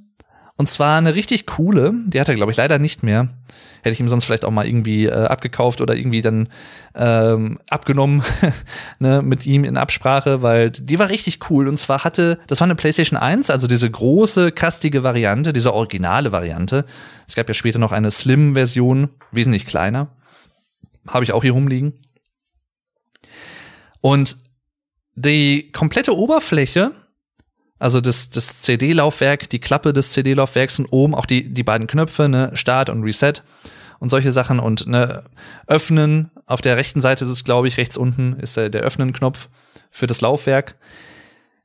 Und 0.58 0.70
zwar 0.70 0.98
eine 0.98 1.16
richtig 1.16 1.48
coole, 1.48 1.94
die 2.08 2.20
hat 2.20 2.28
er, 2.28 2.36
glaube 2.36 2.52
ich, 2.52 2.58
leider 2.58 2.80
nicht 2.80 3.02
mehr. 3.02 3.30
Hätte 3.84 3.94
ich 3.94 4.00
ihm 4.00 4.10
sonst 4.10 4.26
vielleicht 4.26 4.46
auch 4.46 4.52
mal 4.52 4.66
irgendwie 4.66 5.06
äh, 5.06 5.26
abgekauft 5.26 5.82
oder 5.82 5.96
irgendwie 5.96 6.22
dann 6.22 6.50
ähm, 6.96 7.60
abgenommen 7.70 8.24
ne, 9.00 9.22
mit 9.22 9.46
ihm 9.46 9.64
in 9.64 9.78
Absprache, 9.78 10.42
weil 10.42 10.72
die 10.72 11.00
war 11.00 11.10
richtig 11.10 11.50
cool. 11.50 11.68
Und 11.68 11.78
zwar 11.78 12.04
hatte, 12.04 12.40
das 12.48 12.60
war 12.60 12.66
eine 12.66 12.76
PlayStation 12.76 13.20
1, 13.20 13.50
also 13.50 13.68
diese 13.68 13.90
große, 13.90 14.52
kastige 14.52 15.04
Variante, 15.04 15.54
diese 15.54 15.74
originale 15.74 16.32
Variante. 16.32 16.86
Es 17.28 17.36
gab 17.36 17.48
ja 17.48 17.54
später 17.54 17.80
noch 17.80 17.92
eine 17.92 18.12
Slim-Version, 18.12 19.10
wesentlich 19.32 19.66
kleiner. 19.66 20.10
Habe 21.08 21.24
ich 21.24 21.34
auch 21.34 21.42
hier 21.42 21.54
rumliegen. 21.54 21.94
Und 24.02 24.38
die 25.16 25.72
komplette 25.72 26.16
Oberfläche 26.16 26.92
also 27.82 28.00
das, 28.00 28.30
das 28.30 28.62
CD-Laufwerk, 28.62 29.50
die 29.50 29.60
Klappe 29.60 29.92
des 29.92 30.12
CD-Laufwerks 30.12 30.78
und 30.78 30.86
oben 30.92 31.16
auch 31.16 31.26
die, 31.26 31.52
die 31.52 31.64
beiden 31.64 31.88
Knöpfe, 31.88 32.30
ne, 32.30 32.52
Start 32.54 32.92
und 32.92 33.04
Reset. 33.04 33.34
und 34.00 34.10
solche 34.10 34.32
Sachen 34.32 34.60
und 34.60 34.86
ne, 34.86 35.24
öffnen. 35.66 36.30
Auf 36.46 36.62
der 36.62 36.78
rechten 36.78 37.02
Seite 37.02 37.26
ist 37.26 37.32
es, 37.32 37.44
glaube 37.44 37.68
ich, 37.68 37.78
rechts 37.78 37.98
unten 37.98 38.34
ist 38.40 38.56
der, 38.56 38.70
der 38.70 38.82
Öffnen-Knopf 38.82 39.50
für 39.90 40.06
das 40.06 40.22
Laufwerk. 40.22 40.76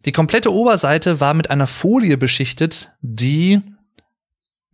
Die 0.06 0.12
komplette 0.12 0.50
Oberseite 0.50 1.20
war 1.20 1.34
mit 1.34 1.50
einer 1.50 1.66
Folie 1.66 2.16
beschichtet, 2.16 2.92
die 3.02 3.60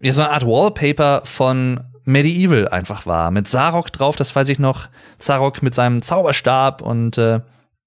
ja 0.01 0.13
so 0.13 0.23
eine 0.23 0.31
Art 0.31 0.47
Wallpaper 0.47 1.23
von 1.25 1.81
Medieval 2.05 2.69
einfach 2.69 3.05
war. 3.05 3.33
Mit 3.33 3.49
Sarok 3.49 3.93
drauf, 3.93 4.15
das 4.15 4.35
weiß 4.37 4.49
ich 4.49 4.61
noch. 4.61 4.89
Sarok 5.19 5.61
mit 5.61 5.75
seinem 5.75 6.03
Zauberstab 6.03 6.83
und 6.83 7.19
äh, 7.19 7.41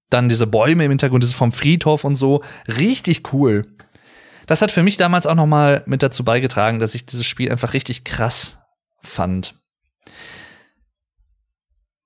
dann 0.10 0.30
diese 0.30 0.48
Bäume 0.48 0.86
im 0.86 0.92
Hintergrund, 0.92 1.24
ist 1.24 1.34
vom 1.34 1.52
Friedhof 1.52 2.04
und 2.04 2.16
so. 2.16 2.42
Richtig 2.68 3.34
cool. 3.34 3.66
Das 4.48 4.62
hat 4.62 4.72
für 4.72 4.84
mich 4.84 4.98
damals 4.98 5.26
auch 5.26 5.36
noch 5.36 5.48
mal 5.48 5.84
mit 5.88 6.04
dazu 6.04 6.24
beigetragen, 6.24 6.80
dass 6.80 6.96
ich 6.96 7.06
dieses 7.06 7.26
Spiel 7.26 7.52
einfach 7.52 7.74
richtig 7.74 8.04
krass 8.04 8.60
fand. 9.02 9.56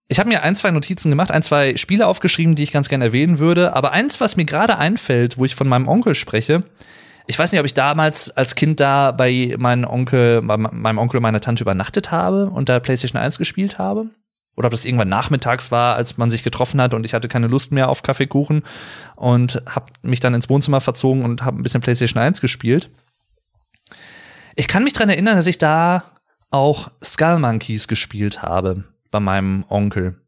Ich 0.08 0.20
habe 0.20 0.30
mir 0.30 0.42
ein, 0.42 0.56
zwei 0.56 0.72
Notizen 0.72 1.12
gemacht, 1.12 1.30
ein, 1.30 1.44
zwei 1.44 1.78
Spiele 1.78 2.08
aufgeschrieben, 2.08 2.56
die 2.56 2.64
ich 2.64 2.72
ganz 2.72 2.90
gerne 2.90 3.06
erwähnen 3.06 3.38
würde. 3.38 3.76
Aber 3.76 3.92
eins, 3.92 4.20
was 4.20 4.38
mir 4.38 4.46
gerade 4.46 4.78
einfällt, 4.78 5.38
wo 5.38 5.46
ich 5.46 5.54
von 5.54 5.68
meinem 5.68 5.88
Onkel 5.88 6.16
spreche, 6.16 6.64
ich 7.28 7.38
weiß 7.38 7.52
nicht, 7.52 7.60
ob 7.60 7.66
ich 7.68 7.76
damals 7.76 8.32
als 8.32 8.56
Kind 8.56 8.80
da 8.80 9.12
bei 9.12 9.56
meinem 9.60 9.84
Onkel, 9.84 10.42
bei 10.42 10.58
meinem 10.58 10.98
Onkel 10.98 11.18
und 11.18 11.24
meiner 11.24 11.42
Tante 11.42 11.64
übernachtet 11.64 12.10
habe 12.10 12.50
und 12.50 12.70
da 12.70 12.80
PlayStation 12.80 13.22
1 13.22 13.38
gespielt 13.38 13.78
habe. 13.78 14.08
Oder 14.60 14.66
ob 14.66 14.72
das 14.72 14.84
irgendwann 14.84 15.08
nachmittags 15.08 15.72
war, 15.72 15.96
als 15.96 16.18
man 16.18 16.30
sich 16.30 16.44
getroffen 16.44 16.82
hat 16.82 16.94
und 16.94 17.06
ich 17.06 17.14
hatte 17.14 17.30
keine 17.30 17.48
Lust 17.48 17.72
mehr 17.72 17.88
auf 17.88 18.04
Kaffeekuchen 18.04 18.64
und 19.16 19.64
habe 19.66 19.86
mich 20.02 20.20
dann 20.20 20.34
ins 20.34 20.50
Wohnzimmer 20.50 20.82
verzogen 20.82 21.24
und 21.24 21.44
habe 21.44 21.58
ein 21.58 21.64
bisschen 21.64 21.80
PlayStation 21.80 22.22
1 22.22 22.42
gespielt. 22.42 22.90
Ich 24.58 24.68
kann 24.68 24.84
mich 24.84 24.92
dran 24.92 25.08
erinnern, 25.08 25.38
dass 25.38 25.48
ich 25.48 25.60
da 25.60 26.04
auch 26.52 26.92
Skull 27.02 27.40
Monkeys 27.40 27.88
gespielt 27.88 28.42
habe 28.42 28.84
bei 29.12 29.22
meinem 29.22 29.64
Onkel. 29.70 30.20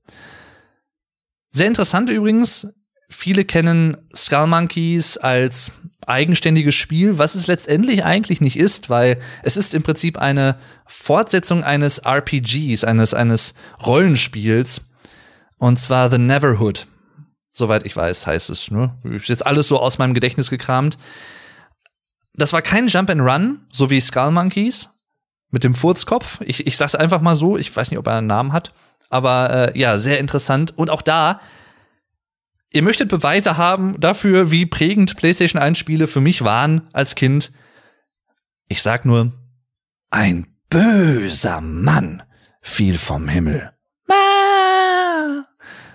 Sehr 1.50 1.68
interessant 1.68 2.10
übrigens, 2.10 2.74
viele 3.22 3.46
kennen 3.46 3.98
Skull 4.16 4.48
Monkeys 4.48 5.16
als 5.16 5.74
eigenständiges 6.08 6.74
Spiel, 6.74 7.20
was 7.20 7.36
es 7.36 7.46
letztendlich 7.46 8.04
eigentlich 8.04 8.42
nicht 8.42 8.58
ist, 8.58 8.90
weil 8.90 9.22
es 9.44 9.58
ist 9.58 9.76
im 9.76 9.84
Prinzip 9.84 10.18
eine 10.18 10.58
Fortsetzung 10.88 11.64
eines 11.64 12.00
RPGs, 12.00 12.84
eines, 12.84 13.14
eines 13.14 13.54
Rollenspiels, 13.86 14.82
und 15.60 15.78
zwar 15.78 16.10
The 16.10 16.18
Neverhood. 16.18 16.88
Soweit 17.54 17.86
ich 17.86 17.96
weiß, 17.96 18.26
heißt 18.26 18.50
es. 18.50 18.72
Ne? 18.72 18.96
Ist 19.04 19.30
jetzt 19.30 19.46
alles 19.46 19.68
so 19.68 19.80
aus 19.80 20.00
meinem 20.00 20.16
Gedächtnis 20.16 20.50
gekramt. 20.50 20.98
Das 22.34 22.54
war 22.54 22.64
kein 22.64 22.88
Jump 22.88 23.12
and 23.12 23.22
Run, 23.22 23.62
so 23.72 23.92
wie 23.92 24.02
Skull 24.02 24.32
Monkeys, 24.32 24.90
mit 25.52 25.64
dem 25.64 25.76
Furzkopf. 25.76 26.42
Ich, 26.42 26.66
ich 26.66 26.76
sag's 26.76 26.96
einfach 26.96 27.22
mal 27.22 27.36
so, 27.36 27.56
ich 27.56 27.76
weiß 27.76 27.92
nicht, 27.92 28.00
ob 28.00 28.08
er 28.08 28.16
einen 28.16 28.26
Namen 28.26 28.52
hat. 28.52 28.74
Aber 29.12 29.76
äh, 29.76 29.80
ja, 29.80 30.00
sehr 30.00 30.18
interessant. 30.18 30.76
Und 30.76 30.90
auch 30.90 31.04
da, 31.04 31.40
ihr 32.74 32.84
möchtet 32.84 33.10
Beweise 33.10 33.58
haben 33.58 34.00
dafür, 34.00 34.52
wie 34.52 34.66
prägend 34.66 35.16
PlayStation 35.18 35.62
1 35.62 35.78
Spiele 35.78 36.08
für 36.08 36.22
mich 36.22 36.44
waren 36.44 36.88
als 36.94 37.16
Kind. 37.16 37.52
Ich 38.68 38.82
sag 38.82 39.06
nur, 39.06 39.32
ein 40.10 40.48
böser 40.70 41.62
Mann 41.62 42.24
fiel 42.62 42.98
vom 42.98 43.28
Himmel. 43.28 43.72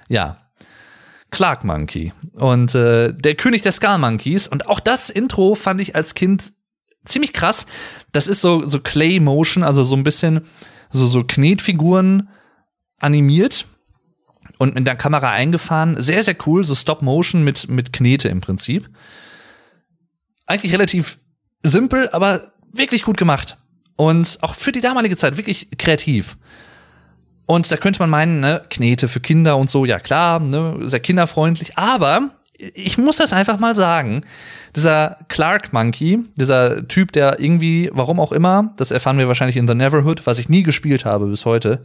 Ja. 0.08 0.42
Clark 1.30 1.64
Monkey. 1.64 2.12
Und 2.32 2.74
äh, 2.74 3.12
der 3.12 3.34
König 3.34 3.62
der 3.62 3.72
Skull 3.72 3.98
Monkeys. 3.98 4.46
Und 4.46 4.68
auch 4.68 4.80
das 4.80 5.10
Intro 5.10 5.54
fand 5.54 5.80
ich 5.80 5.94
als 5.94 6.14
Kind 6.14 6.52
ziemlich 7.04 7.32
krass. 7.32 7.66
Das 8.12 8.26
ist 8.26 8.40
so, 8.40 8.66
so 8.68 8.80
Clay 8.80 9.20
Motion, 9.20 9.64
also 9.64 9.82
so 9.82 9.96
ein 9.96 10.04
bisschen 10.04 10.46
so, 10.90 11.06
so 11.06 11.24
Knetfiguren 11.24 12.28
animiert 12.98 13.66
und 14.58 14.74
mit 14.74 14.86
der 14.86 14.96
Kamera 14.96 15.30
eingefahren. 15.30 16.00
Sehr, 16.00 16.22
sehr 16.22 16.36
cool, 16.46 16.64
so 16.64 16.74
Stop 16.74 17.02
Motion 17.02 17.44
mit, 17.44 17.68
mit 17.68 17.92
Knete 17.92 18.28
im 18.28 18.40
Prinzip. 18.40 18.88
Eigentlich 20.46 20.72
relativ 20.72 21.18
simpel, 21.62 22.08
aber 22.10 22.52
wirklich 22.72 23.02
gut 23.02 23.16
gemacht. 23.16 23.58
Und 23.96 24.38
auch 24.42 24.54
für 24.54 24.72
die 24.72 24.80
damalige 24.80 25.16
Zeit 25.16 25.36
wirklich 25.36 25.68
kreativ. 25.78 26.36
Und 27.46 27.70
da 27.70 27.76
könnte 27.76 28.00
man 28.00 28.10
meinen, 28.10 28.40
ne, 28.40 28.62
Knete 28.68 29.08
für 29.08 29.20
Kinder 29.20 29.56
und 29.56 29.70
so, 29.70 29.84
ja 29.84 29.98
klar, 29.98 30.40
ne, 30.40 30.78
sehr 30.82 31.00
kinderfreundlich. 31.00 31.78
Aber 31.78 32.30
ich 32.58 32.98
muss 32.98 33.16
das 33.16 33.32
einfach 33.32 33.58
mal 33.58 33.74
sagen. 33.74 34.22
Dieser 34.74 35.18
Clark 35.28 35.72
Monkey, 35.72 36.20
dieser 36.36 36.86
Typ, 36.88 37.12
der 37.12 37.40
irgendwie, 37.40 37.90
warum 37.92 38.20
auch 38.20 38.32
immer, 38.32 38.74
das 38.76 38.90
erfahren 38.90 39.18
wir 39.18 39.28
wahrscheinlich 39.28 39.56
in 39.56 39.68
The 39.68 39.74
Neverhood, 39.74 40.26
was 40.26 40.38
ich 40.38 40.48
nie 40.48 40.62
gespielt 40.62 41.04
habe 41.04 41.26
bis 41.26 41.44
heute, 41.44 41.84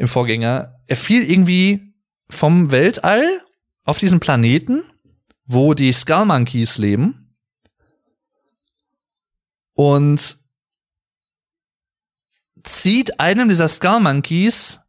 im 0.00 0.08
Vorgänger, 0.08 0.80
er 0.86 0.96
fiel 0.96 1.30
irgendwie 1.30 1.94
vom 2.30 2.70
Weltall 2.70 3.42
auf 3.84 3.98
diesen 3.98 4.18
Planeten, 4.18 4.82
wo 5.44 5.74
die 5.74 5.92
Skull 5.92 6.24
Monkeys 6.24 6.78
leben. 6.78 7.36
Und 9.74 10.38
zieht 12.64 13.20
einem 13.20 13.48
dieser 13.48 13.68
Skull 13.68 14.00
Monkeys 14.00 14.80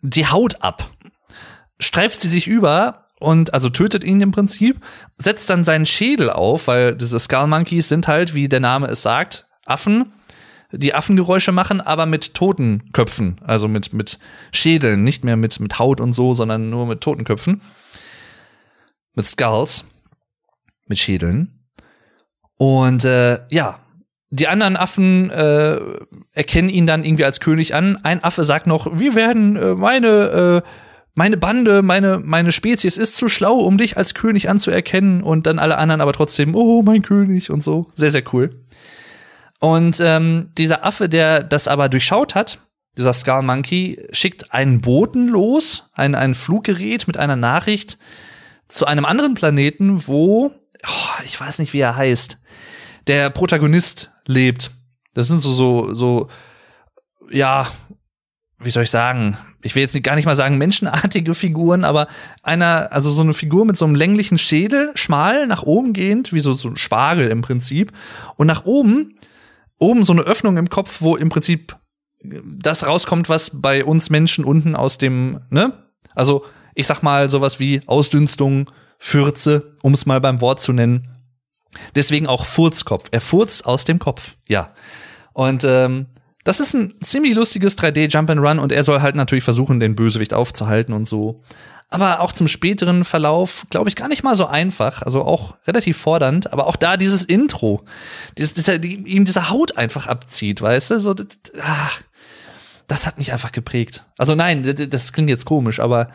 die 0.00 0.28
Haut 0.28 0.62
ab, 0.62 0.88
streift 1.80 2.20
sie 2.20 2.28
sich 2.28 2.46
über 2.46 3.08
und 3.18 3.52
also 3.52 3.68
tötet 3.68 4.04
ihn 4.04 4.20
im 4.20 4.30
Prinzip, 4.30 4.80
setzt 5.16 5.50
dann 5.50 5.64
seinen 5.64 5.86
Schädel 5.86 6.30
auf, 6.30 6.68
weil 6.68 6.94
diese 6.94 7.18
Skull 7.18 7.48
Monkeys 7.48 7.88
sind 7.88 8.06
halt, 8.06 8.32
wie 8.32 8.48
der 8.48 8.60
Name 8.60 8.86
es 8.86 9.02
sagt, 9.02 9.48
Affen, 9.64 10.12
die 10.72 10.94
Affengeräusche 10.94 11.52
machen, 11.52 11.80
aber 11.80 12.06
mit 12.06 12.34
toten 12.34 12.92
Köpfen, 12.92 13.40
also 13.44 13.68
mit, 13.68 13.92
mit 13.92 14.18
Schädeln, 14.52 15.04
nicht 15.04 15.24
mehr 15.24 15.36
mit, 15.36 15.60
mit 15.60 15.78
Haut 15.78 16.00
und 16.00 16.12
so, 16.12 16.34
sondern 16.34 16.70
nur 16.70 16.86
mit 16.86 17.00
toten 17.00 17.24
Köpfen. 17.24 17.60
Mit 19.14 19.26
Skulls, 19.26 19.84
mit 20.86 20.98
Schädeln. 20.98 21.60
Und 22.56 23.04
äh, 23.04 23.38
ja, 23.50 23.80
die 24.30 24.46
anderen 24.46 24.76
Affen 24.76 25.30
äh, 25.30 25.80
erkennen 26.32 26.68
ihn 26.68 26.86
dann 26.86 27.04
irgendwie 27.04 27.24
als 27.24 27.40
König 27.40 27.74
an. 27.74 27.98
Ein 28.04 28.22
Affe 28.22 28.44
sagt 28.44 28.66
noch, 28.66 28.98
wir 28.98 29.14
werden 29.14 29.56
äh, 29.56 29.74
meine 29.74 30.62
äh, 30.64 30.68
meine 31.14 31.36
Bande, 31.36 31.82
meine 31.82 32.20
meine 32.22 32.52
Spezies 32.52 32.96
ist 32.96 33.16
zu 33.16 33.28
schlau, 33.28 33.58
um 33.58 33.76
dich 33.76 33.96
als 33.96 34.14
König 34.14 34.48
anzuerkennen 34.48 35.22
und 35.22 35.46
dann 35.46 35.58
alle 35.58 35.78
anderen 35.78 36.00
aber 36.00 36.12
trotzdem, 36.12 36.54
oh 36.54 36.82
mein 36.82 37.02
König 37.02 37.50
und 37.50 37.62
so. 37.62 37.88
Sehr 37.94 38.12
sehr 38.12 38.22
cool. 38.32 38.50
Und 39.60 40.00
ähm, 40.00 40.50
dieser 40.56 40.84
Affe, 40.84 41.08
der 41.08 41.42
das 41.42 41.68
aber 41.68 41.88
durchschaut 41.88 42.34
hat, 42.34 42.58
dieser 42.96 43.12
Skull 43.12 43.42
Monkey, 43.42 44.02
schickt 44.10 44.52
einen 44.52 44.80
Boten 44.80 45.28
los, 45.28 45.90
ein, 45.92 46.14
ein 46.14 46.34
Fluggerät 46.34 47.06
mit 47.06 47.18
einer 47.18 47.36
Nachricht 47.36 47.98
zu 48.68 48.86
einem 48.86 49.04
anderen 49.04 49.34
Planeten, 49.34 50.06
wo, 50.06 50.46
oh, 50.86 51.22
ich 51.24 51.38
weiß 51.38 51.58
nicht, 51.58 51.72
wie 51.72 51.80
er 51.80 51.96
heißt, 51.96 52.38
der 53.06 53.30
Protagonist 53.30 54.12
lebt. 54.26 54.70
Das 55.14 55.28
sind 55.28 55.38
so, 55.38 55.52
so, 55.52 55.94
so, 55.94 56.28
ja, 57.30 57.70
wie 58.58 58.70
soll 58.70 58.84
ich 58.84 58.90
sagen? 58.90 59.36
Ich 59.62 59.74
will 59.74 59.82
jetzt 59.82 60.02
gar 60.02 60.14
nicht 60.14 60.24
mal 60.24 60.36
sagen 60.36 60.56
menschenartige 60.56 61.34
Figuren, 61.34 61.84
aber 61.84 62.06
einer, 62.42 62.92
also 62.92 63.10
so 63.10 63.22
eine 63.22 63.34
Figur 63.34 63.66
mit 63.66 63.76
so 63.76 63.84
einem 63.84 63.94
länglichen 63.94 64.38
Schädel, 64.38 64.90
schmal 64.94 65.46
nach 65.46 65.62
oben 65.64 65.92
gehend, 65.92 66.32
wie 66.32 66.40
so, 66.40 66.54
so 66.54 66.68
ein 66.68 66.76
Spargel 66.76 67.28
im 67.28 67.42
Prinzip. 67.42 67.92
Und 68.36 68.46
nach 68.46 68.64
oben 68.64 69.18
oben 69.80 70.04
so 70.04 70.12
eine 70.12 70.22
Öffnung 70.22 70.56
im 70.56 70.70
Kopf, 70.70 71.00
wo 71.00 71.16
im 71.16 71.28
Prinzip 71.30 71.76
das 72.22 72.86
rauskommt, 72.86 73.28
was 73.28 73.50
bei 73.60 73.84
uns 73.84 74.10
Menschen 74.10 74.44
unten 74.44 74.76
aus 74.76 74.98
dem, 74.98 75.40
ne? 75.50 75.72
Also, 76.14 76.44
ich 76.74 76.86
sag 76.86 77.02
mal 77.02 77.28
sowas 77.28 77.58
wie 77.58 77.80
Ausdünstung, 77.86 78.70
Fürze, 78.98 79.76
um 79.82 79.94
es 79.94 80.06
mal 80.06 80.20
beim 80.20 80.40
Wort 80.40 80.60
zu 80.60 80.72
nennen. 80.72 81.08
Deswegen 81.94 82.26
auch 82.26 82.44
Furzkopf. 82.44 83.08
Er 83.10 83.20
furzt 83.20 83.64
aus 83.64 83.84
dem 83.84 83.98
Kopf, 83.98 84.36
ja. 84.46 84.74
Und 85.32 85.64
ähm, 85.64 86.06
das 86.44 86.60
ist 86.60 86.74
ein 86.74 86.94
ziemlich 87.02 87.34
lustiges 87.34 87.76
3D 87.76 88.10
Jump 88.10 88.30
and 88.30 88.40
Run 88.40 88.58
und 88.58 88.72
er 88.72 88.82
soll 88.82 89.00
halt 89.00 89.14
natürlich 89.14 89.44
versuchen, 89.44 89.80
den 89.80 89.94
Bösewicht 89.94 90.34
aufzuhalten 90.34 90.94
und 90.94 91.06
so 91.06 91.42
aber 91.90 92.20
auch 92.20 92.32
zum 92.32 92.46
späteren 92.46 93.04
Verlauf, 93.04 93.66
glaube 93.68 93.88
ich, 93.88 93.96
gar 93.96 94.08
nicht 94.08 94.22
mal 94.22 94.36
so 94.36 94.46
einfach. 94.46 95.02
Also 95.02 95.24
auch 95.24 95.56
relativ 95.66 95.98
fordernd, 95.98 96.52
aber 96.52 96.68
auch 96.68 96.76
da 96.76 96.96
dieses 96.96 97.24
Intro, 97.24 97.84
dieses, 98.38 98.54
dieser, 98.54 98.78
die, 98.78 98.94
ihm 98.94 99.24
diese 99.24 99.50
Haut 99.50 99.76
einfach 99.76 100.06
abzieht, 100.06 100.62
weißt 100.62 100.92
du? 100.92 101.00
So, 101.00 101.14
das, 101.14 101.26
ach, 101.60 102.00
das 102.86 103.06
hat 103.06 103.18
mich 103.18 103.32
einfach 103.32 103.50
geprägt. 103.50 104.04
Also 104.16 104.36
nein, 104.36 104.62
das, 104.62 104.88
das 104.88 105.12
klingt 105.12 105.28
jetzt 105.28 105.44
komisch, 105.44 105.80
aber 105.80 106.08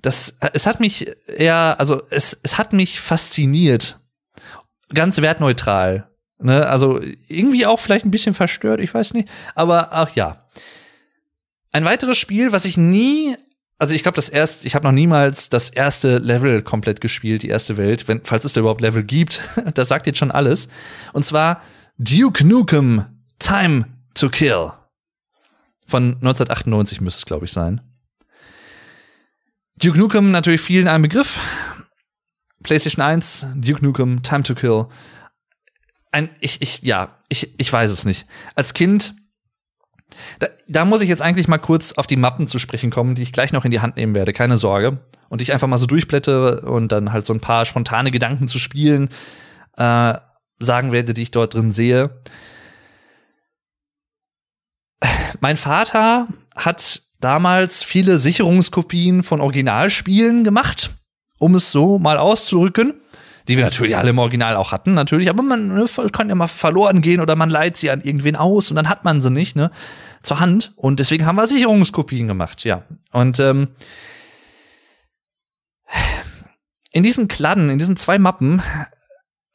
das, 0.00 0.38
es 0.54 0.66
hat 0.66 0.80
mich 0.80 1.10
eher, 1.26 1.76
also 1.78 2.02
es, 2.10 2.38
es 2.42 2.56
hat 2.56 2.72
mich 2.72 3.00
fasziniert. 3.00 4.00
Ganz 4.94 5.20
wertneutral. 5.20 6.08
Ne? 6.38 6.66
Also 6.66 7.00
irgendwie 7.28 7.66
auch 7.66 7.80
vielleicht 7.80 8.04
ein 8.04 8.10
bisschen 8.10 8.34
verstört, 8.34 8.80
ich 8.80 8.92
weiß 8.92 9.14
nicht. 9.14 9.28
Aber 9.54 9.92
ach 9.92 10.14
ja. 10.14 10.46
Ein 11.72 11.84
weiteres 11.84 12.18
Spiel, 12.18 12.52
was 12.52 12.64
ich 12.64 12.76
nie 12.76 13.36
also 13.78 13.94
ich 13.94 14.02
glaube, 14.02 14.16
das 14.16 14.28
erste, 14.28 14.66
ich 14.66 14.74
habe 14.74 14.86
noch 14.86 14.92
niemals 14.92 15.50
das 15.50 15.68
erste 15.68 16.16
Level 16.16 16.62
komplett 16.62 17.00
gespielt, 17.00 17.42
die 17.42 17.48
erste 17.48 17.76
Welt, 17.76 18.08
wenn, 18.08 18.22
falls 18.24 18.44
es 18.46 18.54
da 18.54 18.60
überhaupt 18.60 18.80
Level 18.80 19.02
gibt. 19.02 19.42
Das 19.74 19.88
sagt 19.88 20.06
jetzt 20.06 20.18
schon 20.18 20.30
alles. 20.30 20.68
Und 21.12 21.26
zwar 21.26 21.60
Duke 21.98 22.46
Nukem 22.46 23.04
Time 23.38 23.86
to 24.14 24.30
Kill. 24.30 24.72
Von 25.86 26.14
1998 26.14 27.00
müsste 27.00 27.18
es, 27.18 27.26
glaube 27.26 27.44
ich, 27.44 27.52
sein. 27.52 27.80
Duke 29.78 29.98
Nukem 29.98 30.30
natürlich 30.30 30.62
vielen 30.62 30.88
ein 30.88 31.02
Begriff. 31.02 31.38
PlayStation 32.62 33.04
1, 33.04 33.48
Duke 33.56 33.84
Nukem, 33.84 34.22
Time 34.22 34.42
to 34.42 34.54
Kill. 34.54 34.86
Ein, 36.12 36.30
ich, 36.40 36.62
ich, 36.62 36.82
ja, 36.82 37.18
ich, 37.28 37.58
ich 37.58 37.72
weiß 37.72 37.90
es 37.90 38.04
nicht. 38.04 38.26
Als 38.54 38.74
Kind, 38.74 39.14
da, 40.38 40.48
da 40.68 40.84
muss 40.84 41.00
ich 41.00 41.08
jetzt 41.08 41.22
eigentlich 41.22 41.48
mal 41.48 41.58
kurz 41.58 41.92
auf 41.92 42.06
die 42.06 42.16
Mappen 42.16 42.46
zu 42.46 42.58
sprechen 42.58 42.90
kommen, 42.90 43.14
die 43.14 43.22
ich 43.22 43.32
gleich 43.32 43.52
noch 43.52 43.64
in 43.64 43.70
die 43.70 43.80
Hand 43.80 43.96
nehmen 43.96 44.14
werde, 44.14 44.32
keine 44.32 44.58
Sorge. 44.58 44.98
Und 45.28 45.42
ich 45.42 45.52
einfach 45.52 45.68
mal 45.68 45.78
so 45.78 45.86
durchblättere 45.86 46.60
und 46.62 46.92
dann 46.92 47.12
halt 47.12 47.26
so 47.26 47.34
ein 47.34 47.40
paar 47.40 47.64
spontane 47.64 48.10
Gedanken 48.10 48.48
zu 48.48 48.58
spielen, 48.58 49.08
äh, 49.76 50.14
sagen 50.58 50.92
werde, 50.92 51.14
die 51.14 51.22
ich 51.22 51.32
dort 51.32 51.54
drin 51.54 51.72
sehe. 51.72 52.22
Mein 55.40 55.56
Vater 55.56 56.28
hat 56.54 57.02
damals 57.20 57.82
viele 57.82 58.18
Sicherungskopien 58.18 59.22
von 59.22 59.40
Originalspielen 59.40 60.44
gemacht, 60.44 60.90
um 61.38 61.54
es 61.54 61.72
so 61.72 61.98
mal 61.98 62.18
auszurücken. 62.18 62.94
Die 63.48 63.56
wir 63.56 63.64
natürlich 63.64 63.96
alle 63.96 64.10
im 64.10 64.18
Original 64.18 64.56
auch 64.56 64.72
hatten, 64.72 64.94
natürlich, 64.94 65.28
aber 65.28 65.42
man 65.42 65.68
ne, 65.68 65.86
kann 66.12 66.28
ja 66.28 66.34
mal 66.34 66.48
verloren 66.48 67.00
gehen 67.00 67.20
oder 67.20 67.36
man 67.36 67.50
leiht 67.50 67.76
sie 67.76 67.90
an 67.90 68.00
irgendwen 68.00 68.34
aus 68.36 68.70
und 68.70 68.76
dann 68.76 68.88
hat 68.88 69.04
man 69.04 69.22
sie 69.22 69.30
nicht, 69.30 69.54
ne, 69.54 69.70
zur 70.22 70.40
Hand. 70.40 70.72
Und 70.76 70.98
deswegen 70.98 71.26
haben 71.26 71.36
wir 71.36 71.46
Sicherungskopien 71.46 72.26
gemacht, 72.26 72.64
ja. 72.64 72.82
Und 73.12 73.38
ähm, 73.38 73.68
in 76.92 77.02
diesen 77.02 77.28
Kladden, 77.28 77.70
in 77.70 77.78
diesen 77.78 77.96
zwei 77.96 78.18
Mappen 78.18 78.62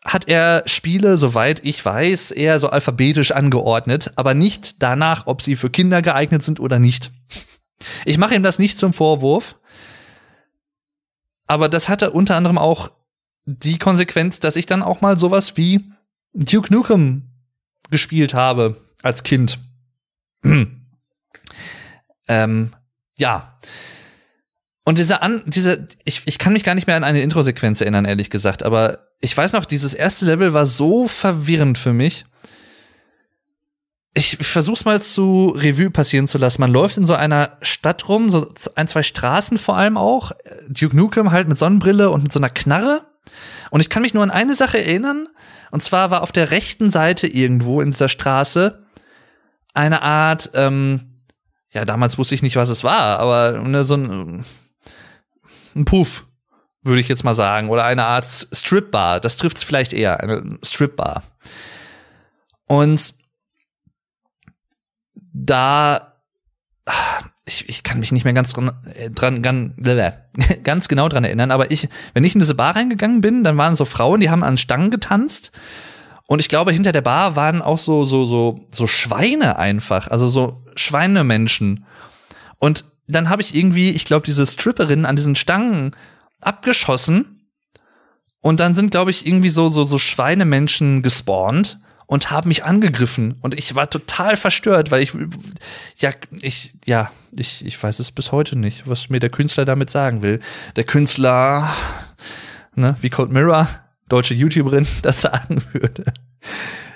hat 0.06 0.28
er 0.28 0.64
Spiele, 0.66 1.18
soweit 1.18 1.64
ich 1.64 1.84
weiß, 1.84 2.32
eher 2.32 2.60
so 2.60 2.70
alphabetisch 2.70 3.32
angeordnet, 3.32 4.12
aber 4.16 4.34
nicht 4.34 4.82
danach, 4.82 5.28
ob 5.28 5.42
sie 5.42 5.56
für 5.56 5.70
Kinder 5.70 6.02
geeignet 6.02 6.44
sind 6.44 6.60
oder 6.60 6.80
nicht. 6.80 7.12
Ich 8.06 8.18
mache 8.18 8.36
ihm 8.36 8.44
das 8.44 8.60
nicht 8.60 8.80
zum 8.80 8.94
Vorwurf, 8.94 9.58
aber 11.48 11.68
das 11.68 11.90
hatte 11.90 12.12
unter 12.12 12.36
anderem 12.36 12.58
auch 12.58 12.92
die 13.46 13.78
Konsequenz, 13.78 14.40
dass 14.40 14.56
ich 14.56 14.66
dann 14.66 14.84
auch 14.84 15.02
mal 15.02 15.18
sowas 15.18 15.58
wie 15.58 15.84
Duke 16.34 16.74
Nukem 16.74 17.24
gespielt 17.90 18.34
habe 18.34 18.82
als 19.02 19.24
Kind. 19.24 19.60
ähm, 22.28 22.74
ja. 23.18 23.60
Und 24.84 24.98
diese 24.98 25.22
an, 25.22 25.44
diese, 25.46 25.88
ich, 26.06 26.24
ich 26.26 26.40
kann 26.40 26.54
mich 26.54 26.64
gar 26.64 26.76
nicht 26.76 26.88
mehr 26.88 26.96
an 26.96 27.04
eine 27.04 27.22
Intro-Sequenz 27.22 27.82
erinnern, 27.82 28.06
ehrlich 28.06 28.30
gesagt, 28.30 28.64
aber 28.64 29.08
ich 29.20 29.38
weiß 29.38 29.54
noch, 29.54 29.66
dieses 29.66 29.94
erste 29.94 30.26
Level 30.26 30.54
war 30.54 30.66
so 30.66 31.08
verwirrend 31.08 31.78
für 31.78 31.94
mich. 31.94 32.26
Ich 34.14 34.38
versuch's 34.38 34.84
mal 34.84 35.02
zu 35.02 35.54
Revue 35.56 35.92
passieren 35.92 36.28
zu 36.28 36.38
lassen. 36.38 36.60
Man 36.60 36.74
läuft 36.74 36.98
in 36.98 37.06
so 37.06 37.14
einer 37.14 37.58
Stadt 37.62 38.10
rum, 38.10 38.30
so 38.30 38.52
ein, 38.76 38.88
zwei 38.88 39.04
Straßen 39.04 39.58
vor 39.58 39.78
allem 39.78 39.96
auch. 39.96 40.32
Duke 40.68 40.98
Nukem 40.98 41.32
halt 41.32 41.48
mit 41.48 41.58
Sonnenbrille 41.58 42.10
und 42.10 42.24
mit 42.24 42.34
so 42.34 42.40
einer 42.40 42.50
Knarre. 42.50 43.06
Und 43.70 43.82
ich 43.82 43.90
kann 43.90 44.02
mich 44.02 44.14
nur 44.14 44.24
an 44.24 44.32
eine 44.32 44.56
Sache 44.56 44.80
erinnern. 44.80 45.28
Und 45.72 45.82
zwar 45.82 46.12
war 46.12 46.22
auf 46.22 46.32
der 46.32 46.52
rechten 46.52 46.90
Seite 46.90 47.28
irgendwo 47.28 47.82
in 47.82 47.92
dieser 47.92 48.10
Straße 48.10 48.86
eine 49.74 50.02
Art, 50.02 50.52
ähm, 50.54 51.24
ja, 51.72 51.86
damals 51.86 52.18
wusste 52.18 52.36
ich 52.36 52.44
nicht, 52.44 52.58
was 52.58 52.70
es 52.70 52.84
war, 52.84 53.20
aber 53.20 53.60
ne, 53.60 53.84
so 53.84 53.96
ein, 53.96 54.46
ein 55.76 55.86
Puff, 55.86 56.28
würde 56.82 57.00
ich 57.00 57.08
jetzt 57.08 57.24
mal 57.24 57.34
sagen, 57.34 57.70
oder 57.70 57.86
eine 57.86 58.06
Art 58.06 58.26
Stripbar. 58.26 59.20
Das 59.20 59.38
trifft 59.38 59.58
es 59.58 59.64
vielleicht 59.64 59.94
eher, 59.94 60.20
eine 60.20 60.58
Stripbar. 60.64 61.24
Und 62.66 63.14
da, 65.16 66.22
ich, 67.52 67.70
ich 67.70 67.84
kann 67.84 68.00
mich 68.00 68.12
nicht 68.12 68.24
mehr 68.24 68.34
ganz 68.34 68.54
dran, 68.54 68.72
äh, 68.96 69.10
dran 69.10 69.42
ganz, 69.42 69.74
ganz 70.64 70.88
genau 70.88 71.10
dran 71.10 71.24
erinnern, 71.24 71.52
aber 71.52 71.72
ich, 71.72 71.90
wenn 72.14 72.24
ich 72.24 72.34
in 72.34 72.40
diese 72.40 72.56
Bar 72.56 72.76
reingegangen 72.76 73.22
bin, 73.22 73.44
dann 73.44 73.58
waren 73.58 73.76
so 73.76 73.86
Frauen, 73.86 74.20
die 74.20 74.30
haben 74.30 74.44
an 74.44 74.58
Stangen 74.58 74.92
getanzt. 74.92 75.52
Und 76.28 76.40
ich 76.40 76.48
glaube, 76.48 76.72
hinter 76.72 76.94
der 76.94 77.02
Bar 77.02 77.36
waren 77.36 77.62
auch 77.62 77.78
so, 77.78 78.06
so, 78.06 78.26
so, 78.26 78.66
so 78.72 78.88
Schweine 78.88 79.60
einfach, 79.60 80.08
also 80.08 80.30
so 80.30 80.64
Schweinemenschen. 80.76 81.86
Und 82.58 82.86
dann 83.08 83.30
habe 83.30 83.42
ich 83.42 83.54
irgendwie, 83.54 83.90
ich 83.90 84.06
glaube, 84.06 84.26
diese 84.26 84.46
Stripperin 84.46 85.06
an 85.06 85.18
diesen 85.18 85.36
Stangen 85.36 85.92
abgeschossen 86.40 87.50
und 88.40 88.60
dann 88.62 88.74
sind, 88.74 88.92
glaube 88.92 89.12
ich, 89.12 89.28
irgendwie 89.28 89.50
so, 89.50 89.70
so, 89.70 89.84
so 89.84 90.00
Schweinemenschen 90.00 91.02
gespawnt 91.02 91.80
und 92.12 92.30
haben 92.30 92.50
mich 92.50 92.66
angegriffen. 92.66 93.38
Und 93.40 93.58
ich 93.58 93.74
war 93.74 93.90
total 93.90 94.36
verstört, 94.36 94.92
weil 94.92 95.02
ich, 95.02 95.14
ja, 95.96 96.12
ich, 96.42 96.74
ja, 96.84 97.10
ich, 97.38 97.66
ich 97.66 97.82
weiß 97.82 98.00
es 98.00 98.12
bis 98.12 98.34
heute 98.34 98.60
nicht, 98.60 98.86
was 98.86 99.08
mir 99.08 99.22
der 99.22 99.30
Künstler 99.30 99.64
damit 99.64 99.90
sagen 99.90 100.22
will. 100.22 100.42
Der 100.76 100.84
Künstler, 100.84 101.74
ne, 102.76 102.98
wie 103.00 103.10
Cold 103.10 103.32
Mirror, 103.32 103.70
deutsche 104.10 104.34
YouTuberin, 104.34 104.88
das 105.04 105.22
sagen 105.22 105.64
würde. 105.72 106.04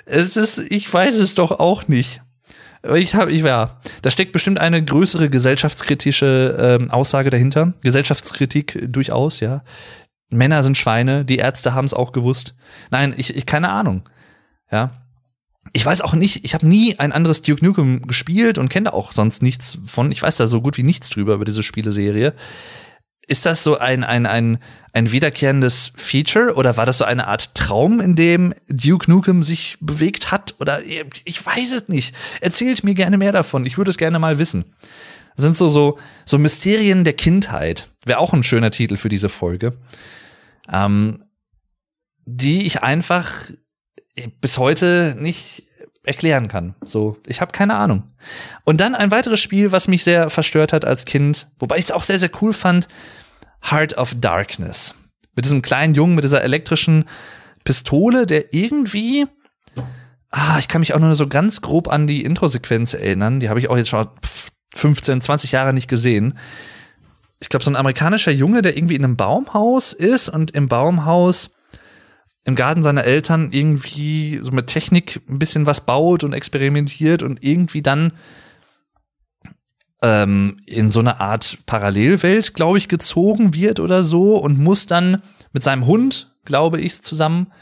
Es 0.04 0.36
ist, 0.36 0.58
ich 0.58 0.92
weiß 0.92 1.14
es 1.14 1.34
doch 1.34 1.60
auch 1.60 1.88
nicht. 1.88 2.20
Ich 2.94 3.14
habe, 3.14 3.32
ich 3.32 3.40
ja, 3.40 3.80
da 4.02 4.10
steckt 4.10 4.32
bestimmt 4.32 4.58
eine 4.58 4.84
größere 4.84 5.30
gesellschaftskritische 5.30 6.78
ähm, 6.78 6.90
Aussage 6.90 7.30
dahinter. 7.30 7.72
Gesellschaftskritik 7.80 8.92
durchaus, 8.92 9.40
ja. 9.40 9.64
Männer 10.28 10.62
sind 10.62 10.76
Schweine, 10.76 11.24
die 11.24 11.38
Ärzte 11.38 11.72
haben 11.72 11.86
es 11.86 11.94
auch 11.94 12.12
gewusst. 12.12 12.54
Nein, 12.90 13.14
ich, 13.16 13.34
ich 13.34 13.46
keine 13.46 13.70
Ahnung. 13.70 14.02
Ja. 14.70 14.90
Ich 15.76 15.84
weiß 15.84 16.00
auch 16.00 16.14
nicht, 16.14 16.42
ich 16.42 16.54
habe 16.54 16.66
nie 16.66 16.98
ein 16.98 17.12
anderes 17.12 17.42
Duke 17.42 17.62
Nukem 17.62 18.06
gespielt 18.06 18.56
und 18.56 18.70
kenne 18.70 18.84
da 18.84 18.92
auch 18.94 19.12
sonst 19.12 19.42
nichts 19.42 19.76
von. 19.84 20.10
Ich 20.10 20.22
weiß 20.22 20.36
da 20.36 20.46
so 20.46 20.62
gut 20.62 20.78
wie 20.78 20.82
nichts 20.82 21.10
drüber 21.10 21.34
über 21.34 21.44
diese 21.44 21.62
Spieleserie. 21.62 22.32
Ist 23.26 23.44
das 23.44 23.62
so 23.62 23.76
ein, 23.76 24.02
ein, 24.02 24.24
ein, 24.24 24.58
ein 24.94 25.12
wiederkehrendes 25.12 25.92
Feature 25.94 26.54
oder 26.54 26.78
war 26.78 26.86
das 26.86 26.96
so 26.96 27.04
eine 27.04 27.26
Art 27.26 27.54
Traum, 27.54 28.00
in 28.00 28.16
dem 28.16 28.54
Duke 28.70 29.10
Nukem 29.10 29.42
sich 29.42 29.76
bewegt 29.82 30.32
hat? 30.32 30.54
Oder 30.60 30.80
ich 30.82 31.44
weiß 31.44 31.74
es 31.74 31.88
nicht. 31.88 32.14
Erzählt 32.40 32.82
mir 32.82 32.94
gerne 32.94 33.18
mehr 33.18 33.32
davon. 33.32 33.66
Ich 33.66 33.76
würde 33.76 33.90
es 33.90 33.98
gerne 33.98 34.18
mal 34.18 34.38
wissen. 34.38 34.64
Das 35.36 35.42
sind 35.42 35.58
so, 35.58 35.68
so, 35.68 35.98
so 36.24 36.38
Mysterien 36.38 37.04
der 37.04 37.12
Kindheit. 37.12 37.88
Wäre 38.06 38.20
auch 38.20 38.32
ein 38.32 38.44
schöner 38.44 38.70
Titel 38.70 38.96
für 38.96 39.10
diese 39.10 39.28
Folge. 39.28 39.76
Ähm, 40.72 41.22
die 42.24 42.62
ich 42.62 42.82
einfach 42.82 43.30
bis 44.40 44.56
heute 44.56 45.14
nicht 45.18 45.65
erklären 46.06 46.48
kann. 46.48 46.74
So, 46.82 47.18
ich 47.26 47.40
habe 47.40 47.52
keine 47.52 47.74
Ahnung. 47.74 48.04
Und 48.64 48.80
dann 48.80 48.94
ein 48.94 49.10
weiteres 49.10 49.40
Spiel, 49.40 49.72
was 49.72 49.88
mich 49.88 50.04
sehr 50.04 50.30
verstört 50.30 50.72
hat 50.72 50.84
als 50.84 51.04
Kind, 51.04 51.48
wobei 51.58 51.76
ich 51.76 51.86
es 51.86 51.92
auch 51.92 52.04
sehr, 52.04 52.18
sehr 52.18 52.30
cool 52.40 52.52
fand, 52.52 52.88
Heart 53.70 53.98
of 53.98 54.14
Darkness. 54.20 54.94
Mit 55.34 55.44
diesem 55.44 55.62
kleinen 55.62 55.94
Jungen, 55.94 56.14
mit 56.14 56.24
dieser 56.24 56.42
elektrischen 56.42 57.04
Pistole, 57.64 58.26
der 58.26 58.54
irgendwie, 58.54 59.26
ah, 60.30 60.58
ich 60.58 60.68
kann 60.68 60.80
mich 60.80 60.94
auch 60.94 61.00
nur 61.00 61.14
so 61.14 61.26
ganz 61.26 61.60
grob 61.60 61.88
an 61.88 62.06
die 62.06 62.24
Intro-Sequenz 62.24 62.94
erinnern. 62.94 63.40
Die 63.40 63.48
habe 63.48 63.58
ich 63.58 63.68
auch 63.68 63.76
jetzt 63.76 63.90
schon 63.90 64.08
15, 64.74 65.20
20 65.20 65.52
Jahre 65.52 65.72
nicht 65.72 65.88
gesehen. 65.88 66.38
Ich 67.40 67.48
glaube, 67.48 67.64
so 67.64 67.70
ein 67.70 67.76
amerikanischer 67.76 68.32
Junge, 68.32 68.62
der 68.62 68.76
irgendwie 68.76 68.94
in 68.94 69.04
einem 69.04 69.16
Baumhaus 69.16 69.92
ist 69.92 70.28
und 70.28 70.52
im 70.52 70.68
Baumhaus 70.68 71.55
im 72.46 72.54
Garten 72.54 72.82
seiner 72.84 73.04
Eltern 73.04 73.50
irgendwie 73.50 74.38
so 74.40 74.52
mit 74.52 74.68
Technik 74.68 75.20
ein 75.28 75.40
bisschen 75.40 75.66
was 75.66 75.80
baut 75.80 76.22
und 76.22 76.32
experimentiert 76.32 77.24
und 77.24 77.42
irgendwie 77.42 77.82
dann 77.82 78.12
ähm, 80.00 80.60
in 80.64 80.92
so 80.92 81.00
eine 81.00 81.18
Art 81.20 81.58
Parallelwelt, 81.66 82.54
glaube 82.54 82.78
ich, 82.78 82.86
gezogen 82.88 83.52
wird 83.52 83.80
oder 83.80 84.04
so 84.04 84.36
und 84.36 84.60
muss 84.60 84.86
dann 84.86 85.24
mit 85.52 85.64
seinem 85.64 85.86
Hund, 85.86 86.36
glaube 86.44 86.80
ich, 86.80 87.02
zusammen 87.02 87.52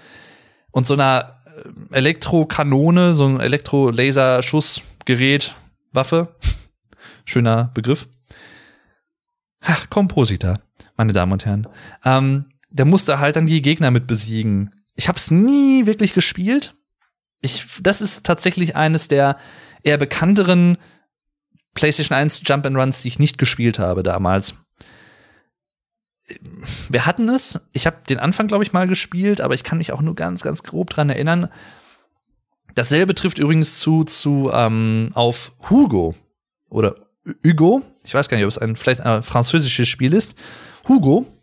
und 0.71 0.87
so 0.87 0.93
einer 0.93 1.41
äh, 1.47 1.63
Elektrokanone, 1.97 3.15
so 3.15 3.25
ein 3.25 3.41
Elektro-Laser-Schussgerät, 3.41 5.55
Waffe, 5.95 6.37
schöner 7.25 7.71
Begriff. 7.73 8.07
Ach, 9.63 9.89
Kompositor, 9.89 10.59
meine 10.99 11.15
Damen 11.15 11.33
und 11.33 11.47
Herren. 11.47 11.69
Ähm, 12.05 12.51
der 12.75 12.85
musste 12.85 13.21
halt 13.21 13.37
dann 13.37 13.47
die 13.47 13.63
Gegner 13.63 13.93
mit 13.93 14.07
besiegen. 14.07 14.71
Ich 14.97 15.09
habe 15.09 15.17
es 15.17 15.31
nie 15.31 15.87
wirklich 15.87 16.13
gespielt. 16.13 16.75
Ich, 17.41 17.67
das 17.81 18.01
ist 18.01 18.27
tatsächlich 18.27 18.75
eines 18.75 19.07
der 19.07 19.39
eher 19.83 19.97
bekannteren 19.97 20.77
PlayStation 21.75 22.19
1 22.19 22.43
Jump 22.45 22.67
and 22.67 22.77
Runs, 22.77 23.03
die 23.03 23.09
ich 23.09 23.19
nicht 23.19 23.39
gespielt 23.39 23.79
habe 23.79 24.03
damals. 24.03 24.55
Wir 26.89 27.07
hatten 27.07 27.29
es. 27.29 27.61
Ich 27.73 27.87
habe 27.87 27.99
den 28.09 28.19
Anfang, 28.19 28.49
glaube 28.49 28.65
ich, 28.65 28.73
mal 28.73 28.89
gespielt, 28.89 29.41
aber 29.41 29.55
ich 29.55 29.63
kann 29.63 29.79
mich 29.79 29.93
auch 29.93 30.01
nur 30.01 30.17
ganz, 30.17 30.43
ganz 30.43 30.65
grob 30.65 30.91
dran 30.91 31.11
erinnern. 31.11 31.49
Dasselbe 32.75 33.15
trifft 33.15 33.39
übrigens 33.39 33.79
zu, 33.79 34.03
zu 34.03 34.51
ähm, 34.53 35.11
auf 35.15 35.53
Hugo 35.71 36.17
oder 36.71 36.97
Hugo. 37.45 37.83
Ich 38.03 38.15
weiß 38.15 38.29
gar 38.29 38.37
nicht, 38.37 38.45
ob 38.45 38.51
es 38.51 38.59
ein 38.59 38.75
vielleicht 38.75 39.03
ein 39.03 39.23
französisches 39.23 39.89
Spiel 39.89 40.13
ist. 40.13 40.35
Hugo. 40.89 41.34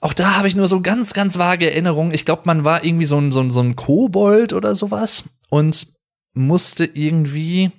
Auch 0.00 0.12
da 0.12 0.36
habe 0.36 0.48
ich 0.48 0.54
nur 0.54 0.68
so 0.68 0.80
ganz, 0.80 1.12
ganz 1.12 1.38
vage 1.38 1.70
Erinnerungen. 1.70 2.14
Ich 2.14 2.24
glaube, 2.24 2.42
man 2.44 2.64
war 2.64 2.84
irgendwie 2.84 3.04
so 3.04 3.18
ein, 3.18 3.32
so 3.32 3.40
ein, 3.40 3.50
so 3.50 3.60
ein 3.60 3.76
Kobold 3.76 4.52
oder 4.52 4.74
sowas 4.74 5.24
und 5.48 5.88
musste 6.34 6.84
irgendwie 6.84 7.72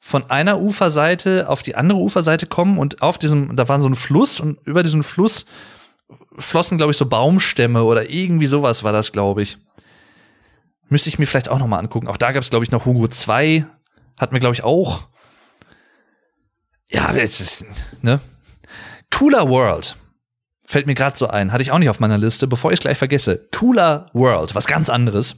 von 0.00 0.30
einer 0.30 0.60
Uferseite 0.60 1.48
auf 1.48 1.62
die 1.62 1.76
andere 1.76 1.98
Uferseite 1.98 2.46
kommen 2.46 2.78
und 2.78 3.02
auf 3.02 3.18
diesem, 3.18 3.56
da 3.56 3.68
war 3.68 3.80
so 3.80 3.88
ein 3.88 3.94
Fluss 3.94 4.40
und 4.40 4.58
über 4.66 4.82
diesen 4.82 5.02
Fluss 5.02 5.46
flossen, 6.36 6.76
glaube 6.76 6.90
ich, 6.90 6.98
so 6.98 7.06
Baumstämme 7.06 7.84
oder 7.84 8.10
irgendwie 8.10 8.46
sowas 8.46 8.82
war 8.82 8.92
das, 8.92 9.12
glaube 9.12 9.42
ich. 9.42 9.56
Müsste 10.88 11.08
ich 11.08 11.18
mir 11.18 11.26
vielleicht 11.26 11.48
auch 11.48 11.58
noch 11.58 11.66
mal 11.66 11.78
angucken. 11.78 12.08
Auch 12.08 12.16
da 12.16 12.32
gab 12.32 12.42
es, 12.42 12.50
glaube 12.50 12.64
ich, 12.64 12.70
noch 12.70 12.84
Hugo 12.84 13.08
2. 13.08 13.66
Hatten 14.18 14.32
wir, 14.34 14.40
glaube 14.40 14.54
ich, 14.54 14.62
auch. 14.62 15.08
Ja, 16.88 17.12
es 17.14 17.40
ist, 17.40 17.64
ne? 18.02 18.20
Cooler 19.10 19.48
World. 19.48 19.96
Fällt 20.74 20.88
mir 20.88 20.96
gerade 20.96 21.16
so 21.16 21.28
ein. 21.28 21.52
Hatte 21.52 21.62
ich 21.62 21.70
auch 21.70 21.78
nicht 21.78 21.88
auf 21.88 22.00
meiner 22.00 22.18
Liste, 22.18 22.48
bevor 22.48 22.72
ich 22.72 22.78
es 22.78 22.80
gleich 22.80 22.98
vergesse. 22.98 23.46
Cooler 23.52 24.10
World. 24.12 24.56
Was 24.56 24.66
ganz 24.66 24.90
anderes. 24.90 25.36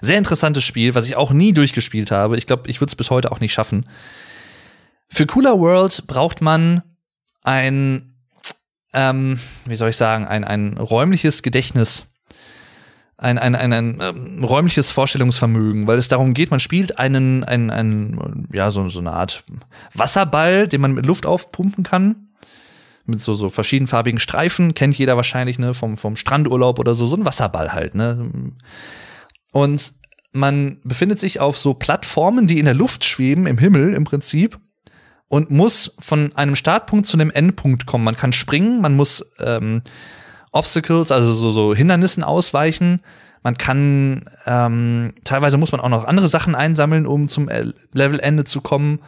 Sehr 0.00 0.16
interessantes 0.16 0.62
Spiel, 0.62 0.94
was 0.94 1.06
ich 1.06 1.16
auch 1.16 1.32
nie 1.32 1.52
durchgespielt 1.52 2.12
habe. 2.12 2.38
Ich 2.38 2.46
glaube, 2.46 2.70
ich 2.70 2.80
würde 2.80 2.90
es 2.90 2.94
bis 2.94 3.10
heute 3.10 3.32
auch 3.32 3.40
nicht 3.40 3.52
schaffen. 3.52 3.88
Für 5.08 5.26
Cooler 5.26 5.58
World 5.58 6.06
braucht 6.06 6.40
man 6.40 6.82
ein, 7.42 8.14
ähm, 8.94 9.40
wie 9.64 9.74
soll 9.74 9.90
ich 9.90 9.96
sagen, 9.96 10.24
ein, 10.24 10.44
ein 10.44 10.76
räumliches 10.76 11.42
Gedächtnis. 11.42 12.06
Ein, 13.16 13.38
ein, 13.38 13.56
ein, 13.56 13.72
ein 13.72 13.98
ähm, 14.00 14.44
räumliches 14.44 14.92
Vorstellungsvermögen, 14.92 15.88
weil 15.88 15.98
es 15.98 16.06
darum 16.06 16.32
geht, 16.32 16.52
man 16.52 16.60
spielt 16.60 17.00
einen, 17.00 17.42
einen, 17.42 17.70
einen 17.72 18.48
ja, 18.52 18.70
so, 18.70 18.88
so 18.88 19.00
eine 19.00 19.14
Art 19.14 19.42
Wasserball, 19.94 20.68
den 20.68 20.80
man 20.80 20.92
mit 20.92 21.06
Luft 21.06 21.26
aufpumpen 21.26 21.82
kann 21.82 22.28
mit 23.04 23.20
so, 23.20 23.34
so 23.34 23.50
verschiedenfarbigen 23.50 24.20
Streifen, 24.20 24.74
kennt 24.74 24.96
jeder 24.96 25.16
wahrscheinlich, 25.16 25.58
ne, 25.58 25.74
vom, 25.74 25.96
vom 25.96 26.16
Strandurlaub 26.16 26.78
oder 26.78 26.94
so, 26.94 27.06
so 27.06 27.16
ein 27.16 27.24
Wasserball 27.24 27.72
halt, 27.72 27.94
ne. 27.94 28.30
Und 29.52 29.92
man 30.32 30.78
befindet 30.84 31.20
sich 31.20 31.40
auf 31.40 31.58
so 31.58 31.74
Plattformen, 31.74 32.46
die 32.46 32.58
in 32.58 32.64
der 32.64 32.74
Luft 32.74 33.04
schweben, 33.04 33.46
im 33.46 33.58
Himmel 33.58 33.92
im 33.94 34.04
Prinzip, 34.04 34.58
und 35.28 35.50
muss 35.50 35.94
von 35.98 36.34
einem 36.36 36.56
Startpunkt 36.56 37.06
zu 37.06 37.16
einem 37.16 37.30
Endpunkt 37.30 37.86
kommen. 37.86 38.04
Man 38.04 38.16
kann 38.16 38.32
springen, 38.32 38.80
man 38.82 38.94
muss 38.94 39.32
ähm, 39.40 39.82
Obstacles, 40.52 41.10
also 41.10 41.32
so, 41.32 41.50
so 41.50 41.74
Hindernissen 41.74 42.22
ausweichen. 42.22 43.00
Man 43.42 43.56
kann 43.56 44.26
ähm, 44.46 45.14
teilweise 45.24 45.56
muss 45.56 45.72
man 45.72 45.80
auch 45.80 45.88
noch 45.88 46.04
andere 46.04 46.28
Sachen 46.28 46.54
einsammeln, 46.54 47.06
um 47.06 47.28
zum 47.28 47.48
Levelende 47.92 48.44
zu 48.44 48.60
kommen. 48.60 49.00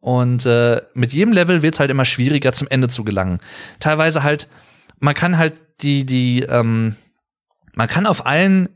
Und 0.00 0.46
äh, 0.46 0.80
mit 0.94 1.12
jedem 1.12 1.32
Level 1.32 1.62
wird 1.62 1.74
es 1.74 1.80
halt 1.80 1.90
immer 1.90 2.04
schwieriger, 2.04 2.52
zum 2.52 2.68
Ende 2.68 2.88
zu 2.88 3.04
gelangen. 3.04 3.40
Teilweise 3.80 4.22
halt, 4.22 4.48
man 4.98 5.14
kann 5.14 5.38
halt 5.38 5.62
die, 5.82 6.06
die, 6.06 6.42
ähm, 6.42 6.96
man 7.74 7.88
kann 7.88 8.06
auf 8.06 8.26
allen 8.26 8.68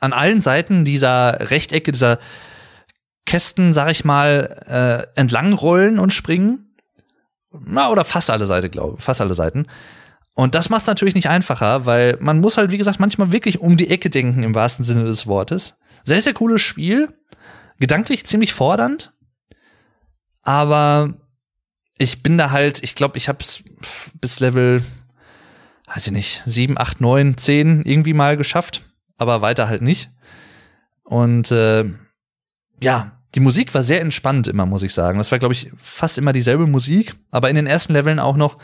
an 0.00 0.12
allen 0.12 0.40
Seiten 0.40 0.84
dieser 0.84 1.50
Rechtecke, 1.50 1.92
dieser 1.92 2.18
Kästen, 3.26 3.72
sag 3.72 3.90
ich 3.90 4.04
mal, 4.04 5.06
äh, 5.14 5.20
entlang 5.20 5.52
rollen 5.52 5.98
und 5.98 6.12
springen. 6.12 6.76
Na, 7.50 7.90
oder 7.90 8.04
fast 8.04 8.30
alle 8.30 8.46
Seiten, 8.46 8.70
glaube 8.70 9.00
fast 9.00 9.20
alle 9.20 9.34
Seiten. 9.34 9.66
Und 10.34 10.54
das 10.54 10.70
macht 10.70 10.82
es 10.82 10.86
natürlich 10.86 11.14
nicht 11.14 11.28
einfacher, 11.28 11.84
weil 11.84 12.16
man 12.20 12.40
muss 12.40 12.56
halt, 12.56 12.70
wie 12.70 12.78
gesagt, 12.78 13.00
manchmal 13.00 13.32
wirklich 13.32 13.60
um 13.60 13.76
die 13.76 13.90
Ecke 13.90 14.08
denken, 14.08 14.44
im 14.44 14.54
wahrsten 14.54 14.84
Sinne 14.84 15.04
des 15.04 15.26
Wortes. 15.26 15.78
Sehr, 16.04 16.20
sehr 16.20 16.32
cooles 16.32 16.62
Spiel. 16.62 17.08
Gedanklich 17.80 18.24
ziemlich 18.24 18.54
fordernd. 18.54 19.12
Aber 20.48 21.12
ich 21.98 22.22
bin 22.22 22.38
da 22.38 22.50
halt, 22.50 22.82
ich 22.82 22.94
glaube, 22.94 23.18
ich 23.18 23.28
hab's 23.28 23.62
bis 24.20 24.40
Level, 24.40 24.82
weiß 25.86 26.06
ich 26.06 26.12
nicht, 26.12 26.42
7, 26.46 26.78
8, 26.78 27.00
9, 27.00 27.36
10 27.36 27.82
irgendwie 27.84 28.14
mal 28.14 28.36
geschafft 28.36 28.82
aber 29.18 29.42
weiter 29.42 29.68
halt 29.68 29.82
nicht. 29.82 30.10
Und 31.02 31.50
äh, 31.50 31.84
ja, 32.80 33.12
die 33.34 33.40
Musik 33.40 33.74
war 33.74 33.82
sehr 33.82 34.00
entspannt 34.00 34.48
immer, 34.48 34.64
muss 34.64 34.82
ich 34.82 34.94
sagen. 34.94 35.18
Das 35.18 35.30
war, 35.32 35.38
glaube 35.38 35.52
ich, 35.52 35.70
fast 35.76 36.16
immer 36.16 36.32
dieselbe 36.32 36.66
Musik, 36.66 37.14
aber 37.30 37.50
in 37.50 37.56
den 37.56 37.66
ersten 37.66 37.92
Leveln 37.92 38.20
auch 38.20 38.36
noch 38.36 38.56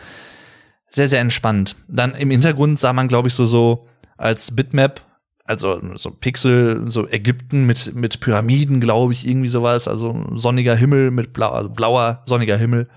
sehr, 0.88 1.08
sehr 1.08 1.20
entspannt. 1.20 1.76
Dann 1.88 2.14
im 2.14 2.30
Hintergrund 2.30 2.78
sah 2.78 2.92
man, 2.92 3.08
glaube 3.08 3.28
ich, 3.28 3.34
so, 3.34 3.44
so 3.44 3.88
als 4.16 4.54
Bitmap, 4.54 5.00
also 5.44 5.80
so 5.96 6.10
Pixel, 6.10 6.90
so 6.90 7.06
Ägypten 7.08 7.66
mit, 7.66 7.94
mit 7.94 8.20
Pyramiden, 8.20 8.80
glaube 8.80 9.12
ich, 9.12 9.26
irgendwie 9.26 9.48
sowas. 9.48 9.88
Also 9.88 10.24
sonniger 10.34 10.74
Himmel 10.74 11.10
mit 11.10 11.32
blau, 11.32 11.50
also 11.50 11.68
blauer, 11.68 12.22
sonniger 12.24 12.56
Himmel 12.56 12.88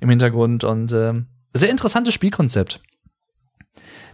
im 0.00 0.08
Hintergrund 0.08 0.64
und 0.64 0.92
äh, 0.92 1.12
sehr 1.52 1.70
interessantes 1.70 2.14
Spielkonzept. 2.14 2.80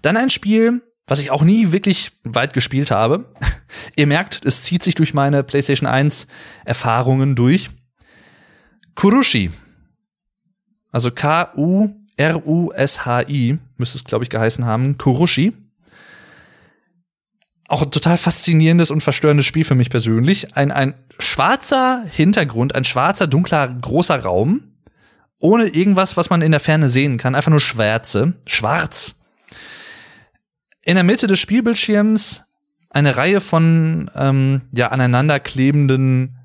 Dann 0.03 0.17
ein 0.17 0.31
Spiel, 0.31 0.83
was 1.07 1.21
ich 1.21 1.31
auch 1.31 1.43
nie 1.43 1.71
wirklich 1.73 2.13
weit 2.25 2.53
gespielt 2.53 2.91
habe. 2.91 3.27
Ihr 3.97 4.07
merkt, 4.07 4.45
es 4.45 4.63
zieht 4.63 4.83
sich 4.83 4.95
durch 4.97 5.15
meine 5.15 5.45
PlayStation 5.45 5.89
1 5.89 6.27
Erfahrungen 6.65 7.37
durch. 7.37 7.71
Kurushi. 8.95 9.51
Also 10.91 11.11
K-U-R-U-S-H-I 11.13 11.99
müsste 13.77 13.99
es, 13.99 14.05
glaube 14.05 14.25
ich, 14.25 14.31
geheißen 14.31 14.65
haben. 14.67 14.99
Kurushi. 14.99 15.53
Auch 17.69 17.83
ein 17.83 17.91
total 17.91 18.19
faszinierendes 18.19 18.91
und 18.91 19.03
verstörendes 19.03 19.47
Spiel 19.47 19.65
für 19.65 19.77
mich 19.77 19.91
persönlich. 19.91 20.57
Ein, 20.57 20.73
ein 20.73 20.95
schwarzer 21.21 22.05
Hintergrund, 22.11 22.75
ein 22.75 22.85
schwarzer, 22.85 23.29
dunkler, 23.29 23.69
großer 23.69 24.21
Raum. 24.21 24.65
Ohne 25.39 25.67
irgendwas, 25.67 26.17
was 26.17 26.31
man 26.31 26.43
in 26.43 26.51
der 26.51 26.61
Ferne 26.61 26.89
sehen 26.89 27.19
kann. 27.19 27.37
Einfach 27.37 27.51
nur 27.51 27.61
Schwärze. 27.61 28.33
Schwarz 28.47 29.19
in 30.89 30.95
der 30.95 31.05
Mitte 31.05 31.27
des 31.27 31.39
Spielbildschirms 31.39 32.45
eine 32.89 33.19
Reihe 33.19 33.43
von 33.43 34.11
ähm, 34.15 34.63
ja 34.73 34.89
aneinander 34.89 35.39
klebenden 35.39 36.39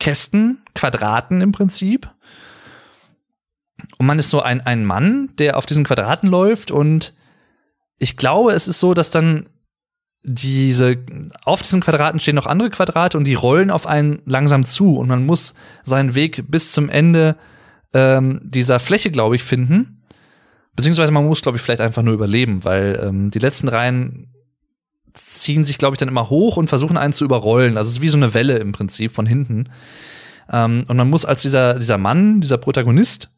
Kästen, 0.00 0.62
Quadraten 0.74 1.42
im 1.42 1.52
Prinzip. 1.52 2.10
Und 3.98 4.06
man 4.06 4.18
ist 4.18 4.30
so 4.30 4.40
ein, 4.40 4.62
ein 4.62 4.86
Mann, 4.86 5.34
der 5.36 5.58
auf 5.58 5.66
diesen 5.66 5.84
Quadraten 5.84 6.30
läuft 6.30 6.70
und 6.70 7.12
ich 7.98 8.16
glaube, 8.16 8.52
es 8.52 8.68
ist 8.68 8.80
so, 8.80 8.94
dass 8.94 9.10
dann 9.10 9.50
diese, 10.22 10.98
auf 11.44 11.62
diesen 11.62 11.80
Quadraten 11.80 12.20
stehen 12.20 12.34
noch 12.34 12.46
andere 12.46 12.70
Quadrate 12.70 13.16
und 13.16 13.24
die 13.24 13.34
rollen 13.34 13.70
auf 13.70 13.86
einen 13.86 14.20
langsam 14.24 14.64
zu 14.64 14.96
und 14.96 15.08
man 15.08 15.24
muss 15.24 15.54
seinen 15.84 16.14
Weg 16.14 16.50
bis 16.50 16.72
zum 16.72 16.88
Ende 16.88 17.36
ähm, 17.94 18.40
dieser 18.42 18.80
Fläche, 18.80 19.10
glaube 19.10 19.36
ich, 19.36 19.44
finden. 19.44 20.02
Beziehungsweise 20.74 21.12
man 21.12 21.26
muss, 21.26 21.42
glaube 21.42 21.56
ich, 21.56 21.62
vielleicht 21.62 21.80
einfach 21.80 22.02
nur 22.02 22.14
überleben, 22.14 22.64
weil 22.64 23.00
ähm, 23.02 23.30
die 23.30 23.38
letzten 23.38 23.68
Reihen 23.68 24.32
ziehen 25.12 25.64
sich, 25.64 25.78
glaube 25.78 25.94
ich, 25.94 25.98
dann 25.98 26.08
immer 26.08 26.30
hoch 26.30 26.56
und 26.56 26.68
versuchen 26.68 26.96
einen 26.96 27.12
zu 27.12 27.24
überrollen. 27.24 27.76
Also 27.76 27.88
es 27.88 27.96
ist 27.96 28.02
wie 28.02 28.08
so 28.08 28.16
eine 28.16 28.34
Welle 28.34 28.58
im 28.58 28.72
Prinzip 28.72 29.12
von 29.12 29.26
hinten. 29.26 29.68
Ähm, 30.50 30.84
und 30.86 30.96
man 30.96 31.10
muss 31.10 31.24
als 31.24 31.42
dieser, 31.42 31.74
dieser 31.78 31.98
Mann, 31.98 32.40
dieser 32.40 32.58
Protagonist, 32.58 33.30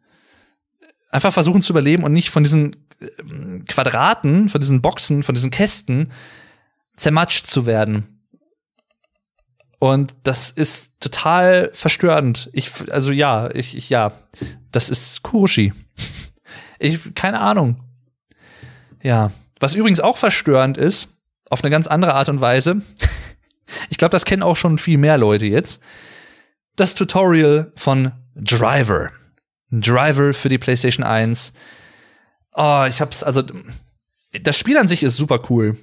einfach 1.11 1.33
versuchen 1.33 1.63
zu 1.63 1.73
überleben 1.73 2.05
und 2.05 2.13
nicht 2.13 2.31
von 2.31 2.45
diesen 2.45 2.77
äh, 3.01 3.61
Quadraten, 3.67 4.49
von 4.49 4.61
diesen 4.61 4.83
Boxen, 4.83 5.23
von 5.23 5.35
diesen 5.35 5.51
Kästen 5.51 6.11
zermatscht 7.01 7.47
zu 7.47 7.67
werden. 7.67 8.21
Und 9.79 10.15
das 10.25 10.51
ist 10.51 11.01
total 11.01 11.71
verstörend. 11.73 12.51
Ich, 12.53 12.71
also 12.93 13.11
ja, 13.11 13.51
ich, 13.53 13.75
ich 13.75 13.89
ja, 13.89 14.13
das 14.71 14.91
ist 14.91 15.23
Kuroshi. 15.23 15.73
Ich, 16.83 17.15
keine 17.15 17.41
Ahnung. 17.41 17.85
Ja. 19.03 19.33
Was 19.59 19.75
übrigens 19.75 20.01
auch 20.01 20.17
verstörend 20.17 20.79
ist, 20.79 21.09
auf 21.51 21.63
eine 21.63 21.71
ganz 21.71 21.87
andere 21.87 22.15
Art 22.15 22.31
und 22.31 22.41
Weise, 22.41 22.81
ich 23.91 23.99
glaube, 23.99 24.13
das 24.13 24.25
kennen 24.25 24.43
auch 24.43 24.57
schon 24.57 24.79
viel 24.79 24.97
mehr 24.97 25.19
Leute 25.19 25.45
jetzt, 25.45 25.83
das 26.77 26.95
Tutorial 26.95 27.71
von 27.77 28.13
Driver. 28.35 29.11
Driver 29.71 30.33
für 30.33 30.49
die 30.49 30.57
PlayStation 30.57 31.05
1. 31.05 31.53
Oh, 32.55 32.87
ich 32.89 33.03
hab's, 33.03 33.23
also, 33.23 33.43
das 34.43 34.59
Spiel 34.59 34.79
an 34.79 34.89
sich 34.89 35.03
ist 35.03 35.19
super 35.19 35.43
cool. 35.51 35.77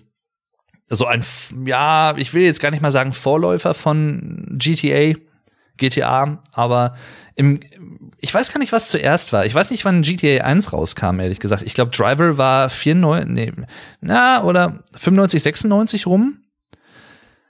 So 0.89 1.05
ein, 1.05 1.23
ja, 1.65 2.15
ich 2.17 2.33
will 2.33 2.43
jetzt 2.43 2.61
gar 2.61 2.71
nicht 2.71 2.81
mal 2.81 2.91
sagen 2.91 3.13
Vorläufer 3.13 3.73
von 3.73 4.57
GTA, 4.57 5.19
GTA, 5.75 6.41
aber 6.53 6.95
im, 7.35 7.59
ich 8.19 8.33
weiß 8.33 8.51
gar 8.51 8.59
nicht, 8.59 8.71
was 8.71 8.89
zuerst 8.89 9.33
war. 9.33 9.45
Ich 9.45 9.53
weiß 9.53 9.69
nicht, 9.69 9.85
wann 9.85 10.01
GTA 10.01 10.45
1 10.45 10.73
rauskam, 10.73 11.19
ehrlich 11.19 11.39
gesagt. 11.39 11.63
Ich 11.63 11.73
glaube, 11.73 11.91
Driver 11.91 12.37
war 12.37 12.69
94, 12.69 13.29
nee, 13.31 13.53
na, 14.01 14.43
oder 14.43 14.83
95, 14.95 15.43
96 15.43 16.07
rum. 16.07 16.39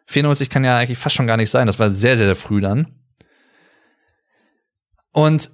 94 0.08 0.50
kann 0.50 0.64
ja 0.64 0.78
eigentlich 0.78 0.98
fast 0.98 1.16
schon 1.16 1.28
gar 1.28 1.38
nicht 1.38 1.52
sein. 1.52 1.68
Das 1.68 1.80
war 1.80 1.92
sehr, 1.92 2.18
sehr 2.18 2.36
früh 2.36 2.60
dann. 2.60 2.88
Und 5.12 5.52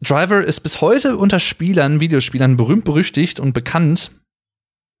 Driver 0.00 0.44
ist 0.44 0.60
bis 0.60 0.80
heute 0.80 1.16
unter 1.16 1.38
Spielern, 1.38 2.00
Videospielern 2.00 2.56
berühmt, 2.56 2.84
berüchtigt 2.84 3.40
und 3.40 3.52
bekannt 3.52 4.10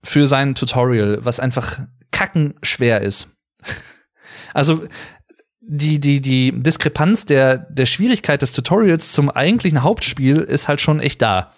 für 0.02 0.26
sein 0.26 0.54
Tutorial, 0.54 1.24
was 1.24 1.40
einfach 1.40 1.80
kackenschwer 2.16 3.02
ist. 3.02 3.28
also 4.54 4.82
die, 5.60 6.00
die, 6.00 6.20
die 6.20 6.52
Diskrepanz 6.52 7.26
der, 7.26 7.58
der 7.58 7.86
Schwierigkeit 7.86 8.40
des 8.40 8.52
Tutorials 8.52 9.12
zum 9.12 9.30
eigentlichen 9.30 9.82
Hauptspiel 9.82 10.36
ist 10.36 10.66
halt 10.66 10.80
schon 10.80 11.00
echt 11.00 11.20
da. 11.20 11.52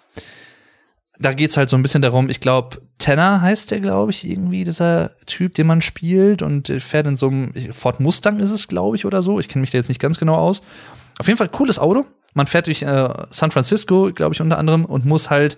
Da 1.17 1.33
geht's 1.33 1.55
halt 1.55 1.69
so 1.69 1.77
ein 1.77 1.81
bisschen 1.81 2.01
darum, 2.01 2.29
ich 2.29 2.39
glaube, 2.39 2.81
Tanner 2.97 3.41
heißt 3.41 3.71
der, 3.71 3.79
glaube 3.79 4.11
ich, 4.11 4.27
irgendwie, 4.27 4.63
dieser 4.65 5.11
Typ, 5.25 5.53
den 5.53 5.67
man 5.67 5.81
spielt 5.81 6.41
und 6.41 6.67
fährt 6.79 7.07
in 7.07 7.15
so 7.15 7.27
einem 7.27 7.53
Ford 7.71 7.99
Mustang 7.99 8.39
ist 8.39 8.51
es, 8.51 8.67
glaube 8.67 8.97
ich, 8.97 9.05
oder 9.05 9.21
so. 9.21 9.39
Ich 9.39 9.47
kenne 9.47 9.61
mich 9.61 9.71
da 9.71 9.77
jetzt 9.77 9.89
nicht 9.89 10.01
ganz 10.01 10.17
genau 10.17 10.35
aus. 10.35 10.61
auf 11.19 11.27
jeden 11.27 11.37
Fall 11.37 11.49
cooles 11.49 11.79
Auto. 11.79 12.05
Man 12.33 12.47
fährt 12.47 12.67
durch 12.67 12.81
äh, 12.81 13.09
San 13.29 13.51
Francisco, 13.51 14.11
glaube 14.13 14.33
ich, 14.33 14.41
unter 14.41 14.57
anderem, 14.57 14.85
und 14.85 15.05
muss 15.05 15.29
halt 15.29 15.57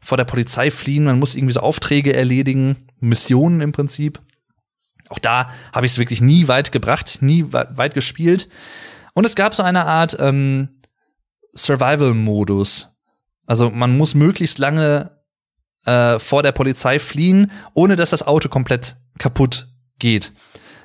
vor 0.00 0.18
der 0.18 0.24
Polizei 0.24 0.70
fliehen. 0.70 1.04
Man 1.04 1.18
muss 1.18 1.34
irgendwie 1.34 1.54
so 1.54 1.60
Aufträge 1.60 2.14
erledigen, 2.14 2.76
Missionen 3.00 3.60
im 3.60 3.72
Prinzip. 3.72 4.20
Auch 5.12 5.18
da 5.18 5.50
habe 5.74 5.84
ich 5.84 5.92
es 5.92 5.98
wirklich 5.98 6.22
nie 6.22 6.48
weit 6.48 6.72
gebracht, 6.72 7.18
nie 7.20 7.44
weit 7.52 7.92
gespielt. 7.92 8.48
Und 9.12 9.26
es 9.26 9.34
gab 9.34 9.54
so 9.54 9.62
eine 9.62 9.84
Art 9.84 10.16
ähm, 10.18 10.80
Survival-Modus. 11.54 12.96
Also 13.46 13.68
man 13.68 13.96
muss 13.98 14.14
möglichst 14.14 14.58
lange 14.58 15.18
äh, 15.84 16.18
vor 16.18 16.42
der 16.42 16.52
Polizei 16.52 16.98
fliehen, 16.98 17.50
ohne 17.74 17.96
dass 17.96 18.08
das 18.08 18.26
Auto 18.26 18.48
komplett 18.48 18.96
kaputt 19.18 19.68
geht. 19.98 20.32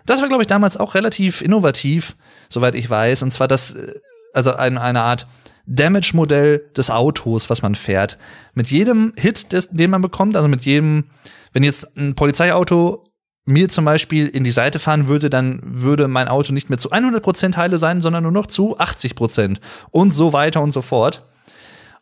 Das 0.06 0.22
war, 0.22 0.28
glaube 0.28 0.44
ich, 0.44 0.48
damals 0.48 0.76
auch 0.76 0.94
relativ 0.94 1.42
innovativ, 1.42 2.18
soweit 2.50 2.76
ich 2.76 2.90
weiß. 2.90 3.24
Und 3.24 3.32
zwar 3.32 3.48
das, 3.48 3.76
äh, 3.76 3.94
also 4.34 4.54
ein, 4.56 4.78
eine 4.78 5.04
Art 5.04 5.26
Damage-Modell 5.68 6.70
des 6.76 6.90
Autos, 6.90 7.50
was 7.50 7.62
man 7.62 7.76
fährt. 7.76 8.18
Mit 8.54 8.72
jedem 8.72 9.14
Hit, 9.16 9.54
des, 9.54 9.70
den 9.70 9.90
man 9.90 10.02
bekommt, 10.02 10.36
also 10.36 10.50
mit 10.50 10.66
jedem, 10.66 11.06
wenn 11.54 11.64
jetzt 11.64 11.96
ein 11.96 12.16
Polizeiauto 12.16 13.07
mir 13.48 13.70
zum 13.70 13.86
Beispiel 13.86 14.28
in 14.28 14.44
die 14.44 14.52
Seite 14.52 14.78
fahren 14.78 15.08
würde, 15.08 15.30
dann 15.30 15.62
würde 15.64 16.10
mein 16.10 16.28
Auto 16.28 16.52
nicht 16.52 16.70
mehr 16.70 16.78
zu 16.78 16.92
100% 16.92 17.56
heile 17.56 17.78
sein, 17.78 18.02
sondern 18.02 18.24
nur 18.24 18.32
noch 18.34 18.48
zu 18.48 18.78
80% 18.78 19.58
und 19.90 20.12
so 20.12 20.34
weiter 20.34 20.62
und 20.62 20.72
so 20.72 20.82
fort. 20.82 21.24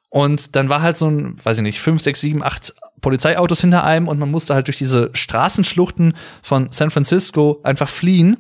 Und 0.09 0.55
dann 0.55 0.69
war 0.69 0.81
halt 0.81 0.97
so 0.97 1.07
ein, 1.07 1.37
weiß 1.43 1.57
ich 1.57 1.63
nicht, 1.63 1.79
fünf, 1.79 2.01
sechs, 2.01 2.21
sieben, 2.21 2.41
acht 2.41 2.73
Polizeiautos 3.01 3.61
hinter 3.61 3.83
einem 3.83 4.07
und 4.07 4.17
man 4.17 4.31
musste 4.31 4.55
halt 4.55 4.67
durch 4.67 4.79
diese 4.79 5.11
Straßenschluchten 5.13 6.15
von 6.41 6.69
San 6.71 6.89
Francisco 6.89 7.59
einfach 7.63 7.89
fliehen. 7.89 8.37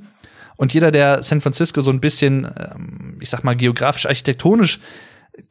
Und 0.55 0.73
jeder, 0.73 0.89
der 0.89 1.21
San 1.21 1.41
Francisco 1.41 1.81
so 1.81 1.91
ein 1.91 1.99
bisschen, 1.99 2.45
ähm, 2.45 3.17
ich 3.19 3.29
sag 3.29 3.43
mal, 3.43 3.55
geografisch, 3.55 4.07
architektonisch 4.07 4.79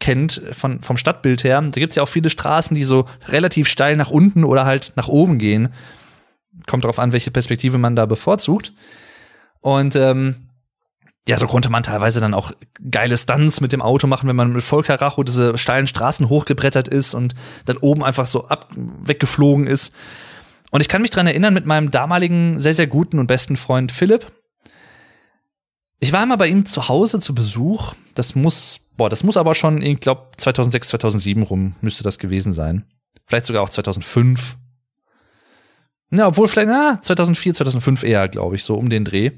kennt 0.00 0.42
von, 0.52 0.80
vom 0.80 0.96
Stadtbild 0.96 1.44
her, 1.44 1.60
da 1.60 1.78
gibt's 1.78 1.94
ja 1.94 2.02
auch 2.02 2.08
viele 2.08 2.30
Straßen, 2.30 2.74
die 2.74 2.84
so 2.84 3.06
relativ 3.28 3.68
steil 3.68 3.96
nach 3.96 4.10
unten 4.10 4.42
oder 4.42 4.64
halt 4.64 4.92
nach 4.96 5.08
oben 5.08 5.38
gehen. 5.38 5.68
Kommt 6.66 6.84
darauf 6.84 6.98
an, 6.98 7.12
welche 7.12 7.30
Perspektive 7.30 7.78
man 7.78 7.96
da 7.96 8.06
bevorzugt. 8.06 8.72
Und 9.60 9.96
ähm, 9.96 10.48
ja, 11.26 11.38
so 11.38 11.46
konnte 11.46 11.70
man 11.70 11.82
teilweise 11.82 12.20
dann 12.20 12.34
auch 12.34 12.52
geile 12.90 13.16
Stunts 13.16 13.60
mit 13.60 13.72
dem 13.72 13.80
Auto 13.80 14.06
machen, 14.06 14.28
wenn 14.28 14.36
man 14.36 14.52
mit 14.52 14.62
Vollkaracho 14.62 15.22
diese 15.22 15.56
steilen 15.56 15.86
Straßen 15.86 16.28
hochgebrettert 16.28 16.86
ist 16.86 17.14
und 17.14 17.34
dann 17.64 17.78
oben 17.78 18.04
einfach 18.04 18.26
so 18.26 18.48
ab 18.48 18.70
weggeflogen 18.74 19.66
ist. 19.66 19.94
Und 20.70 20.82
ich 20.82 20.88
kann 20.88 21.02
mich 21.02 21.10
dran 21.10 21.26
erinnern 21.26 21.54
mit 21.54 21.64
meinem 21.66 21.90
damaligen 21.90 22.58
sehr, 22.58 22.74
sehr 22.74 22.86
guten 22.86 23.18
und 23.18 23.26
besten 23.26 23.56
Freund 23.56 23.90
Philipp. 23.90 24.26
Ich 25.98 26.12
war 26.12 26.20
einmal 26.20 26.36
bei 26.36 26.48
ihm 26.48 26.66
zu 26.66 26.88
Hause 26.88 27.20
zu 27.20 27.34
Besuch. 27.34 27.94
Das 28.14 28.34
muss, 28.34 28.80
boah, 28.96 29.08
das 29.08 29.22
muss 29.22 29.38
aber 29.38 29.54
schon, 29.54 29.80
ich 29.80 30.00
glaube, 30.00 30.28
2006, 30.36 30.88
2007 30.88 31.42
rum 31.42 31.74
müsste 31.80 32.02
das 32.02 32.18
gewesen 32.18 32.52
sein. 32.52 32.84
Vielleicht 33.26 33.46
sogar 33.46 33.62
auch 33.62 33.70
2005. 33.70 34.58
Ja, 36.16 36.28
obwohl 36.28 36.46
vielleicht, 36.46 36.68
na, 36.68 37.00
2004, 37.02 37.54
2005 37.54 38.04
eher, 38.04 38.28
glaube 38.28 38.54
ich, 38.54 38.64
so 38.64 38.76
um 38.76 38.88
den 38.88 39.04
Dreh. 39.04 39.32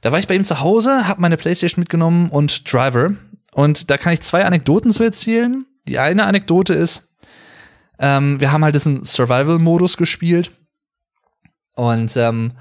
Da 0.00 0.12
war 0.12 0.20
ich 0.20 0.28
bei 0.28 0.36
ihm 0.36 0.44
zu 0.44 0.60
Hause, 0.60 1.08
habe 1.08 1.20
meine 1.20 1.36
Playstation 1.36 1.80
mitgenommen 1.80 2.30
und 2.30 2.72
Driver. 2.72 3.12
Und 3.54 3.90
da 3.90 3.98
kann 3.98 4.12
ich 4.12 4.20
zwei 4.20 4.44
Anekdoten 4.44 4.92
zu 4.92 5.02
erzählen. 5.02 5.66
Die 5.88 5.98
eine 5.98 6.26
Anekdote 6.26 6.74
ist, 6.74 7.08
ähm, 7.98 8.40
wir 8.40 8.52
haben 8.52 8.62
halt 8.62 8.76
diesen 8.76 9.04
Survival-Modus 9.04 9.96
gespielt. 9.96 10.52
Und 11.74 12.16
ähm, 12.16 12.52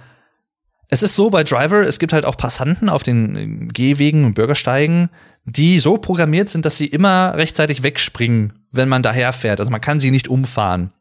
es 0.89 1.03
ist 1.03 1.15
so 1.15 1.29
bei 1.29 1.43
Driver, 1.43 1.85
es 1.85 1.99
gibt 1.99 2.13
halt 2.13 2.25
auch 2.25 2.37
Passanten 2.37 2.89
auf 2.89 3.03
den 3.03 3.69
Gehwegen 3.69 4.25
und 4.25 4.33
Bürgersteigen, 4.33 5.09
die 5.45 5.79
so 5.79 5.97
programmiert 5.97 6.49
sind, 6.49 6.65
dass 6.65 6.77
sie 6.77 6.87
immer 6.87 7.35
rechtzeitig 7.35 7.83
wegspringen, 7.83 8.65
wenn 8.71 8.89
man 8.89 9.03
daherfährt. 9.03 9.59
Also 9.59 9.69
man 9.69 9.81
kann 9.81 9.99
sie 9.99 10.09
nicht 10.09 10.27
umfahren. 10.27 10.93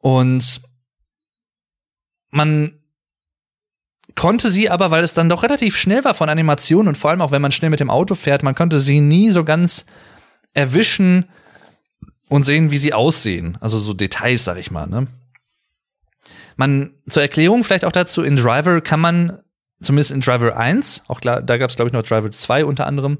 Und 0.00 0.62
man 2.30 2.80
konnte 4.16 4.50
sie 4.50 4.70
aber, 4.70 4.90
weil 4.90 5.04
es 5.04 5.14
dann 5.14 5.28
doch 5.28 5.42
relativ 5.42 5.76
schnell 5.76 6.04
war 6.04 6.14
von 6.14 6.28
Animationen 6.28 6.88
und 6.88 6.98
vor 6.98 7.10
allem 7.10 7.22
auch 7.22 7.30
wenn 7.30 7.42
man 7.42 7.52
schnell 7.52 7.70
mit 7.70 7.80
dem 7.80 7.90
Auto 7.90 8.14
fährt, 8.14 8.42
man 8.42 8.54
konnte 8.54 8.80
sie 8.80 9.00
nie 9.00 9.30
so 9.30 9.44
ganz 9.44 9.86
erwischen 10.52 11.26
und 12.28 12.44
sehen, 12.44 12.70
wie 12.70 12.78
sie 12.78 12.94
aussehen. 12.94 13.58
Also 13.60 13.78
so 13.78 13.92
Details, 13.92 14.44
sag 14.44 14.56
ich 14.56 14.70
mal. 14.70 14.86
Ne? 14.88 15.06
Man, 16.56 16.90
zur 17.08 17.22
Erklärung 17.22 17.64
vielleicht 17.64 17.84
auch 17.84 17.92
dazu, 17.92 18.22
in 18.22 18.36
Driver 18.36 18.80
kann 18.80 19.00
man, 19.00 19.40
zumindest 19.80 20.12
in 20.12 20.20
Driver 20.20 20.56
1, 20.56 21.04
auch 21.08 21.20
klar, 21.20 21.42
da 21.42 21.56
gab 21.56 21.70
es 21.70 21.76
glaube 21.76 21.88
ich 21.88 21.92
noch 21.92 22.02
Driver 22.02 22.30
2 22.30 22.64
unter 22.64 22.86
anderem, 22.86 23.18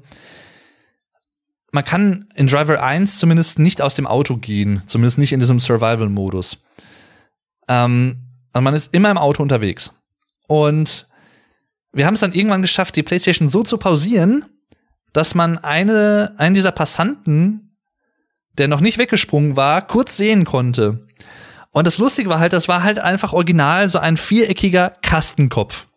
man 1.71 1.83
kann 1.83 2.27
in 2.35 2.47
Driver 2.47 2.83
1 2.83 3.17
zumindest 3.17 3.57
nicht 3.57 3.81
aus 3.81 3.95
dem 3.95 4.05
Auto 4.05 4.37
gehen, 4.37 4.83
zumindest 4.85 5.17
nicht 5.17 5.31
in 5.31 5.39
diesem 5.39 5.59
Survival-Modus. 5.59 6.57
Ähm, 7.71 8.17
also 8.51 8.63
man 8.63 8.73
ist 8.73 8.93
immer 8.93 9.09
im 9.09 9.17
Auto 9.17 9.41
unterwegs. 9.41 9.93
Und 10.47 11.07
wir 11.93 12.05
haben 12.05 12.15
es 12.15 12.19
dann 12.19 12.33
irgendwann 12.33 12.61
geschafft, 12.61 12.97
die 12.97 13.03
PlayStation 13.03 13.47
so 13.47 13.63
zu 13.63 13.77
pausieren, 13.77 14.45
dass 15.13 15.35
man 15.35 15.57
eine, 15.57 16.33
einen 16.37 16.53
dieser 16.53 16.71
Passanten, 16.71 17.77
der 18.57 18.67
noch 18.67 18.81
nicht 18.81 18.97
weggesprungen 18.97 19.55
war, 19.55 19.81
kurz 19.87 20.17
sehen 20.17 20.43
konnte. 20.43 21.07
Und 21.71 21.87
das 21.87 21.97
Lustige 21.97 22.29
war 22.29 22.39
halt, 22.39 22.51
das 22.51 22.67
war 22.67 22.83
halt 22.83 22.99
einfach 22.99 23.31
original 23.31 23.89
so 23.89 23.99
ein 23.99 24.17
viereckiger 24.17 24.89
Kastenkopf. 25.01 25.87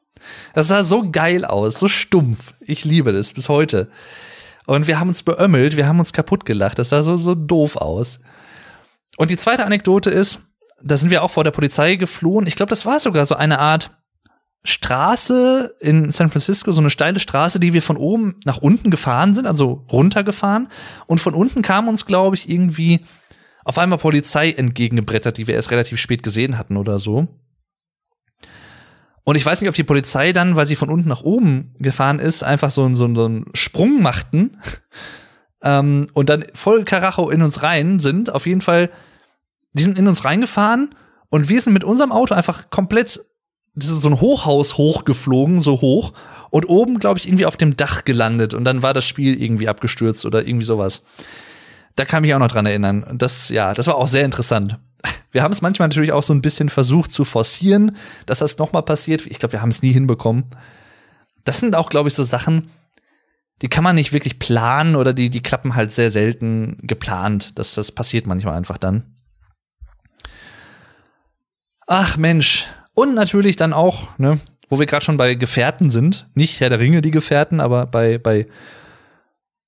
Das 0.55 0.69
sah 0.69 0.85
so 0.85 1.11
geil 1.11 1.45
aus, 1.45 1.81
so 1.81 1.89
stumpf. 1.89 2.55
Ich 2.61 2.85
liebe 2.85 3.13
das 3.13 3.33
bis 3.33 3.49
heute. 3.49 3.91
Und 4.67 4.87
wir 4.87 5.01
haben 5.01 5.09
uns 5.09 5.25
beömmelt, 5.25 5.77
wir 5.77 5.89
haben 5.89 5.99
uns 5.99 6.13
kaputt 6.13 6.47
gelacht. 6.47 6.79
Das 6.79 6.91
sah 6.91 7.03
so, 7.03 7.17
so 7.17 7.35
doof 7.35 7.77
aus. 7.77 8.21
Und 9.17 9.31
die 9.31 9.37
zweite 9.37 9.67
Anekdote 9.67 10.11
ist, 10.11 10.41
da 10.85 10.97
sind 10.97 11.11
wir 11.11 11.23
auch 11.23 11.31
vor 11.31 11.45
der 11.45 11.51
Polizei 11.51 11.97
geflohen. 11.97 12.47
Ich 12.47 12.57
glaube, 12.57 12.71
das 12.71 12.87
war 12.87 13.01
sogar 13.01 13.25
so 13.27 13.35
eine 13.35 13.59
Art 13.59 13.91
Straße 14.67 15.75
in 15.81 16.11
San 16.11 16.31
Francisco, 16.31 16.73
so 16.73 16.81
eine 16.81 16.91
steile 16.91 17.21
Straße, 17.21 17.61
die 17.61 17.73
wir 17.73 17.83
von 17.83 17.97
oben 17.97 18.41
nach 18.45 18.59
unten 18.59 18.91
gefahren 18.91 19.35
sind, 19.35 19.47
also 19.47 19.85
runtergefahren. 19.91 20.69
Und 21.07 21.21
von 21.21 21.35
unten 21.35 21.63
kam 21.63 21.89
uns, 21.89 22.07
glaube 22.07 22.37
ich, 22.37 22.49
irgendwie 22.49 23.01
auf 23.65 23.79
einmal 23.79 23.99
Polizei 23.99 24.53
entgegengebrettert, 24.53 25.37
die 25.37 25.47
wir 25.47 25.55
erst 25.55 25.71
relativ 25.71 26.01
spät 26.01 26.23
gesehen 26.23 26.57
hatten 26.57 26.77
oder 26.77 26.99
so. 26.99 27.29
Und 29.25 29.37
ich 29.37 29.45
weiß 29.45 29.61
nicht, 29.61 29.71
ob 29.71 29.75
die 29.75 29.85
Polizei 29.85 30.33
dann, 30.33 30.55
weil 30.55 30.67
sie 30.67 30.77
von 30.77 30.91
unten 30.91 31.09
nach 31.09 31.23
oben 31.23 31.75
gefahren 31.79 32.19
ist, 32.19 32.43
einfach 32.43 32.71
so, 32.71 32.95
so, 32.95 33.15
so 33.15 33.25
einen 33.25 33.47
Sprung 33.55 34.03
machten 34.03 34.59
ähm, 35.63 36.09
und 36.13 36.29
dann 36.29 36.45
voll 36.53 36.85
Karacho 36.85 37.31
in 37.31 37.43
uns 37.43 37.63
rein 37.63 38.01
sind. 38.01 38.31
Auf 38.31 38.47
jeden 38.47 38.61
Fall, 38.61 38.91
die 39.75 39.83
sind 39.83 39.99
in 39.99 40.09
uns 40.09 40.25
reingefahren 40.25 40.95
und 41.29 41.49
wir 41.49 41.61
sind 41.61 41.73
mit 41.73 41.85
unserem 41.85 42.13
Auto 42.13 42.35
einfach 42.35 42.71
komplett 42.71 43.21
das 43.77 43.91
ist 43.91 44.03
so 44.03 44.09
ein 44.09 44.21
Hochhaus 44.21 44.77
hochgeflogen, 44.77 45.61
so 45.61 45.81
hoch, 45.81 46.13
und 46.51 46.69
oben, 46.69 47.01
glaube 47.01 47.19
ich, 47.19 47.27
irgendwie 47.27 47.47
auf 47.47 47.57
dem 47.57 47.77
Dach 47.77 48.05
gelandet 48.05 48.55
und 48.55 48.65
dann 48.65 48.83
war 48.83 48.95
das 48.95 49.05
Spiel 49.05 49.41
irgendwie 49.41 49.69
abgestürzt 49.69 50.25
oder 50.25 50.47
irgendwie 50.47 50.65
sowas. 50.65 51.05
Da 51.97 52.05
kann 52.05 52.23
ich 52.23 52.29
mich 52.29 52.35
auch 52.35 52.41
noch 52.41 52.51
dran 52.51 52.67
erinnern. 52.67 53.05
Das, 53.19 53.49
ja, 53.49 53.75
das 53.75 53.87
war 53.89 53.97
auch 53.97 54.09
sehr 54.09 54.25
interessant. 54.25 54.79
Wir 55.33 55.43
haben 55.43 55.53
es 55.53 55.63
manchmal 55.63 55.89
natürlich 55.89 56.13
auch 56.13 56.23
so 56.23 56.33
ein 56.33 56.43
bisschen 56.43 56.69
versucht 56.69 57.13
zu 57.13 57.25
forcieren, 57.25 57.97
dass 58.27 58.39
das 58.39 58.59
nochmal 58.59 58.85
passiert. 58.85 59.27
Ich 59.27 59.41
glaube, 59.41 59.55
wir 59.55 59.63
haben 59.63 59.71
es 59.71 59.83
nie 59.83 59.93
hinbekommen. 59.93 60.45
Das 61.45 61.59
sind 61.59 61.75
auch, 61.75 61.91
glaube 61.91 62.09
ich, 62.09 62.15
so 62.15 62.23
Sachen, 62.23 62.71
die 63.61 63.69
kann 63.69 63.85
man 63.85 63.97
nicht 63.97 64.13
wirklich 64.13 64.39
planen 64.39 64.95
oder 64.95 65.13
die, 65.13 65.31
die 65.31 65.43
klappen 65.43 65.75
halt 65.75 65.93
sehr 65.93 66.11
selten 66.11 66.79
geplant. 66.83 67.59
Das, 67.59 67.75
das 67.75 67.93
passiert 67.93 68.27
manchmal 68.27 68.57
einfach 68.57 68.79
dann. 68.79 69.14
Ach 71.87 72.17
Mensch, 72.17 72.67
und 72.95 73.15
natürlich 73.15 73.57
dann 73.57 73.73
auch, 73.73 74.19
ne, 74.19 74.39
wo 74.69 74.79
wir 74.79 74.87
gerade 74.87 75.05
schon 75.05 75.17
bei 75.17 75.35
Gefährten 75.35 75.91
sind, 75.91 76.29
nicht 76.35 76.61
Herr 76.61 76.71
der 76.71 76.79
Ringe 76.81 77.03
die 77.03 77.11
Gefährten, 77.11 77.61
aber 77.61 77.87
bei, 77.87 78.19
bei 78.19 78.47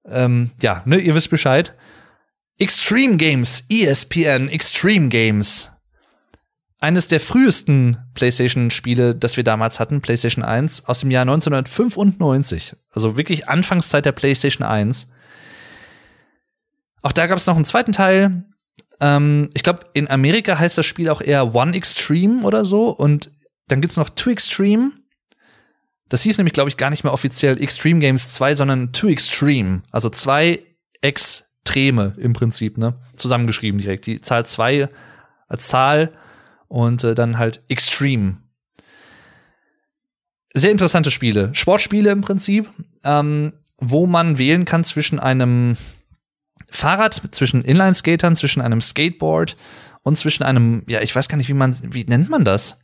ähm, 0.08 0.50
ja, 0.62 0.82
ne, 0.84 0.98
ihr 0.98 1.14
wisst 1.14 1.30
Bescheid. 1.30 1.76
Extreme 2.58 3.16
Games, 3.16 3.64
ESPN 3.68 4.48
Extreme 4.48 5.08
Games. 5.08 5.70
Eines 6.78 7.08
der 7.08 7.20
frühesten 7.20 7.98
PlayStation-Spiele, 8.14 9.14
das 9.14 9.36
wir 9.36 9.44
damals 9.44 9.80
hatten, 9.80 10.00
PlayStation 10.00 10.44
1, 10.44 10.84
aus 10.86 11.00
dem 11.00 11.10
Jahr 11.10 11.22
1995. 11.22 12.76
Also 12.90 13.16
wirklich 13.16 13.48
Anfangszeit 13.48 14.04
der 14.04 14.12
PlayStation 14.12 14.66
1. 14.66 15.08
Auch 17.02 17.12
da 17.12 17.26
gab 17.26 17.38
es 17.38 17.46
noch 17.46 17.56
einen 17.56 17.64
zweiten 17.64 17.92
Teil, 17.92 18.44
ähm, 19.00 19.50
ich 19.54 19.62
glaube, 19.62 19.80
in 19.92 20.08
Amerika 20.08 20.58
heißt 20.58 20.78
das 20.78 20.86
Spiel 20.86 21.08
auch 21.08 21.20
eher 21.20 21.54
One 21.54 21.74
Extreme 21.74 22.42
oder 22.42 22.64
so. 22.64 22.90
Und 22.90 23.30
dann 23.68 23.80
gibt's 23.80 23.96
noch 23.96 24.10
Two 24.10 24.30
Extreme. 24.30 24.92
Das 26.08 26.22
hieß 26.22 26.38
nämlich, 26.38 26.52
glaube 26.52 26.70
ich, 26.70 26.76
gar 26.76 26.90
nicht 26.90 27.04
mehr 27.04 27.12
offiziell 27.12 27.60
Extreme 27.60 28.00
Games 28.00 28.28
2, 28.28 28.54
sondern 28.54 28.92
Two 28.92 29.08
Extreme. 29.08 29.82
Also 29.90 30.08
zwei 30.08 30.62
Extreme 31.00 32.14
im 32.18 32.32
Prinzip, 32.32 32.78
ne? 32.78 32.94
Zusammengeschrieben 33.16 33.80
direkt. 33.80 34.06
Die 34.06 34.20
Zahl 34.20 34.46
2 34.46 34.88
als 35.48 35.68
Zahl 35.68 36.12
und 36.68 37.04
äh, 37.04 37.14
dann 37.14 37.38
halt 37.38 37.62
Extreme. 37.68 38.38
Sehr 40.54 40.70
interessante 40.70 41.10
Spiele. 41.10 41.50
Sportspiele 41.54 42.10
im 42.10 42.22
Prinzip. 42.22 42.68
ähm, 43.04 43.52
wo 43.78 44.06
man 44.06 44.38
wählen 44.38 44.64
kann 44.64 44.84
zwischen 44.84 45.18
einem 45.18 45.76
Fahrrad, 46.70 47.20
zwischen 47.30 47.62
Inline-Skatern, 47.62 48.36
zwischen 48.36 48.60
einem 48.60 48.80
Skateboard 48.80 49.56
und 50.02 50.16
zwischen 50.16 50.42
einem, 50.42 50.82
ja, 50.86 51.00
ich 51.00 51.14
weiß 51.14 51.28
gar 51.28 51.36
nicht, 51.36 51.48
wie 51.48 51.54
man, 51.54 51.76
wie 51.82 52.04
nennt 52.04 52.30
man 52.30 52.44
das? 52.44 52.78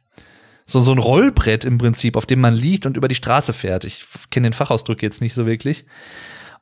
So, 0.67 0.81
so 0.81 0.93
ein 0.93 0.99
Rollbrett 0.99 1.65
im 1.65 1.79
Prinzip, 1.79 2.17
auf 2.17 2.27
dem 2.27 2.41
man 2.41 2.55
liegt 2.55 2.87
und 2.87 2.97
über 2.97 3.09
die 3.09 3.15
Straße 3.15 3.53
fährt. 3.53 3.85
Ich 3.85 4.05
kenne 4.31 4.49
den 4.49 4.53
Fachausdruck 4.53 5.03
jetzt 5.03 5.21
nicht 5.21 5.35
so 5.35 5.47
wirklich. 5.47 5.85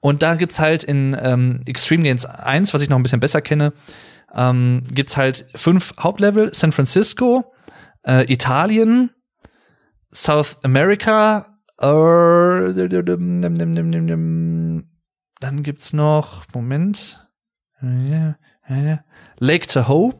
Und 0.00 0.22
da 0.22 0.34
gibt's 0.34 0.58
halt 0.58 0.84
in 0.84 1.16
ähm, 1.20 1.60
Extreme 1.66 2.02
Games 2.04 2.24
1, 2.24 2.72
was 2.72 2.80
ich 2.80 2.88
noch 2.88 2.98
ein 2.98 3.02
bisschen 3.02 3.20
besser 3.20 3.42
kenne, 3.42 3.74
ähm, 4.34 4.84
gibt's 4.92 5.16
halt 5.16 5.46
fünf 5.54 5.94
Hauptlevel. 5.98 6.54
San 6.54 6.72
Francisco, 6.72 7.52
äh, 8.04 8.30
Italien, 8.32 9.10
South 10.12 10.58
America, 10.62 11.58
äh, 11.80 11.86
dann 15.40 15.62
gibt's 15.62 15.92
noch, 15.92 16.44
Moment, 16.54 17.26
Lake 19.38 19.66
Tahoe. 19.66 20.14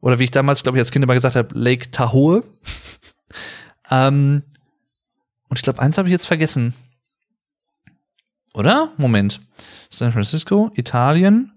Oder 0.00 0.18
wie 0.18 0.24
ich 0.24 0.30
damals, 0.30 0.62
glaube 0.62 0.78
ich, 0.78 0.80
als 0.80 0.90
Kind 0.90 1.04
immer 1.04 1.14
gesagt 1.14 1.36
habe, 1.36 1.58
Lake 1.58 1.90
Tahoe. 1.90 2.44
ähm, 3.90 4.42
und 5.48 5.58
ich 5.58 5.62
glaube, 5.62 5.80
eins 5.80 5.96
habe 5.98 6.08
ich 6.08 6.12
jetzt 6.12 6.26
vergessen. 6.26 6.74
Oder? 8.54 8.92
Moment. 8.96 9.40
San 9.88 10.12
Francisco, 10.12 10.70
Italien, 10.74 11.52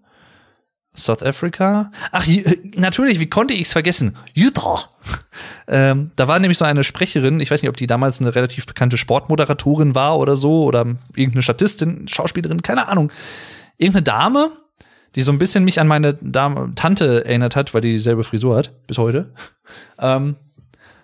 South 0.95 1.23
Africa. 1.23 1.91
Ach, 2.11 2.25
natürlich, 2.75 3.19
wie 3.19 3.29
konnte 3.29 3.53
ich 3.53 3.61
es 3.61 3.71
vergessen? 3.71 4.17
Utah. 4.33 4.79
Ähm, 5.71 6.09
da 6.15 6.27
war 6.27 6.39
nämlich 6.39 6.57
so 6.57 6.65
eine 6.65 6.83
Sprecherin, 6.83 7.39
ich 7.39 7.51
weiß 7.51 7.61
nicht, 7.61 7.69
ob 7.69 7.77
die 7.77 7.85
damals 7.85 8.19
eine 8.19 8.33
relativ 8.33 8.65
bekannte 8.65 8.97
Sportmoderatorin 8.97 9.93
war 9.93 10.17
oder 10.17 10.35
so, 10.35 10.63
oder 10.63 10.79
irgendeine 11.15 11.43
Statistin, 11.43 12.07
Schauspielerin, 12.07 12.63
keine 12.63 12.87
Ahnung. 12.87 13.11
Irgendeine 13.77 14.03
Dame, 14.03 14.51
die 15.13 15.21
so 15.21 15.31
ein 15.31 15.37
bisschen 15.37 15.63
mich 15.63 15.79
an 15.79 15.87
meine 15.87 16.15
Dame, 16.15 16.73
Tante 16.73 17.23
erinnert 17.23 17.55
hat, 17.55 17.75
weil 17.75 17.81
die 17.81 17.91
dieselbe 17.91 18.23
Frisur 18.23 18.57
hat, 18.57 18.87
bis 18.87 18.97
heute. 18.97 19.33
Ähm, 19.99 20.35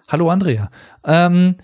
hallo 0.08 0.32
Andrea. 0.32 0.72
Ähm, 1.06 1.58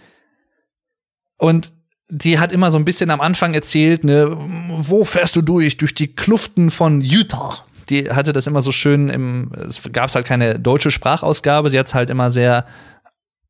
und 1.38 1.74
die 2.12 2.38
hat 2.38 2.52
immer 2.52 2.70
so 2.70 2.78
ein 2.78 2.86
bisschen 2.86 3.10
am 3.10 3.22
Anfang 3.22 3.54
erzählt, 3.54 4.04
ne, 4.04 4.28
wo 4.38 5.06
fährst 5.06 5.36
du 5.36 5.41
durch? 5.41 5.78
Durch 5.78 5.95
die 5.95 6.14
Kluften 6.14 6.70
von 6.70 7.02
Utah. 7.02 7.66
Die 7.92 8.10
hatte 8.10 8.32
das 8.32 8.48
immer 8.48 8.62
so 8.62 8.72
schön 8.72 9.10
im, 9.10 9.52
es 9.54 9.82
gab 9.92 10.14
halt 10.16 10.26
keine 10.26 10.58
deutsche 10.58 10.92
Sprachausgabe, 10.92 11.70
sie 11.70 11.78
hat 11.78 11.88
es 11.88 11.94
halt 11.94 12.10
immer 12.10 12.32
sehr 12.32 12.66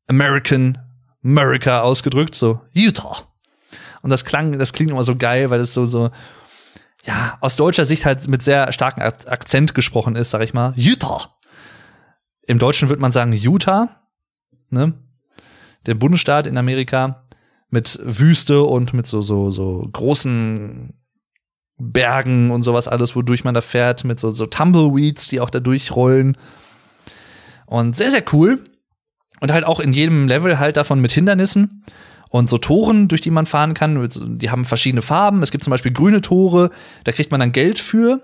American, 0.08 0.78
America 1.22 1.82
ausgedrückt, 1.82 2.34
so 2.34 2.60
Utah. 2.72 3.22
Und 4.02 4.10
das 4.10 4.24
klang, 4.24 4.58
das 4.58 4.72
klingt 4.72 4.90
immer 4.90 5.04
so 5.04 5.14
geil, 5.14 5.50
weil 5.50 5.60
es 5.60 5.72
so, 5.72 5.86
so, 5.86 6.10
ja, 7.04 7.38
aus 7.40 7.54
deutscher 7.54 7.84
Sicht 7.84 8.04
halt 8.04 8.26
mit 8.26 8.42
sehr 8.42 8.72
starkem 8.72 9.04
Akzent 9.04 9.76
gesprochen 9.76 10.16
ist, 10.16 10.30
sag 10.30 10.42
ich 10.42 10.54
mal. 10.54 10.72
Utah. 10.74 11.36
Im 12.44 12.58
Deutschen 12.58 12.88
würde 12.88 13.00
man 13.00 13.12
sagen 13.12 13.32
Utah, 13.32 13.88
ne? 14.70 14.92
Der 15.86 15.94
Bundesstaat 15.94 16.48
in 16.48 16.58
Amerika 16.58 17.28
mit 17.70 18.00
Wüste 18.02 18.64
und 18.64 18.92
mit 18.92 19.06
so, 19.06 19.22
so, 19.22 19.52
so 19.52 19.88
großen 19.92 20.94
Bergen 21.78 22.50
und 22.50 22.62
sowas 22.62 22.88
alles, 22.88 23.16
wodurch 23.16 23.44
man 23.44 23.54
da 23.54 23.60
fährt, 23.60 24.04
mit 24.04 24.20
so, 24.20 24.30
so 24.30 24.46
Tumbleweeds, 24.46 25.28
die 25.28 25.40
auch 25.40 25.50
da 25.50 25.60
durchrollen. 25.60 26.36
Und 27.66 27.96
sehr, 27.96 28.10
sehr 28.10 28.24
cool. 28.32 28.64
Und 29.40 29.52
halt 29.52 29.64
auch 29.64 29.80
in 29.80 29.92
jedem 29.92 30.28
Level 30.28 30.58
halt 30.58 30.76
davon 30.76 31.00
mit 31.00 31.10
Hindernissen 31.10 31.84
und 32.28 32.48
so 32.48 32.58
Toren, 32.58 33.08
durch 33.08 33.20
die 33.20 33.30
man 33.30 33.46
fahren 33.46 33.74
kann. 33.74 34.08
Die 34.38 34.50
haben 34.50 34.64
verschiedene 34.64 35.02
Farben. 35.02 35.42
Es 35.42 35.50
gibt 35.50 35.64
zum 35.64 35.72
Beispiel 35.72 35.92
grüne 35.92 36.20
Tore, 36.20 36.70
da 37.04 37.12
kriegt 37.12 37.30
man 37.30 37.40
dann 37.40 37.52
Geld 37.52 37.78
für. 37.78 38.22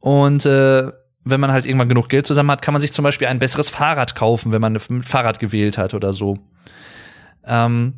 Und 0.00 0.44
äh, 0.46 0.90
wenn 1.24 1.40
man 1.40 1.52
halt 1.52 1.66
irgendwann 1.66 1.88
genug 1.88 2.08
Geld 2.08 2.26
zusammen 2.26 2.50
hat, 2.50 2.62
kann 2.62 2.72
man 2.72 2.80
sich 2.80 2.92
zum 2.92 3.02
Beispiel 3.02 3.28
ein 3.28 3.38
besseres 3.38 3.68
Fahrrad 3.68 4.14
kaufen, 4.14 4.52
wenn 4.52 4.60
man 4.60 4.76
ein 4.76 5.02
Fahrrad 5.02 5.38
gewählt 5.38 5.78
hat 5.78 5.94
oder 5.94 6.12
so. 6.12 6.38
Ähm, 7.44 7.94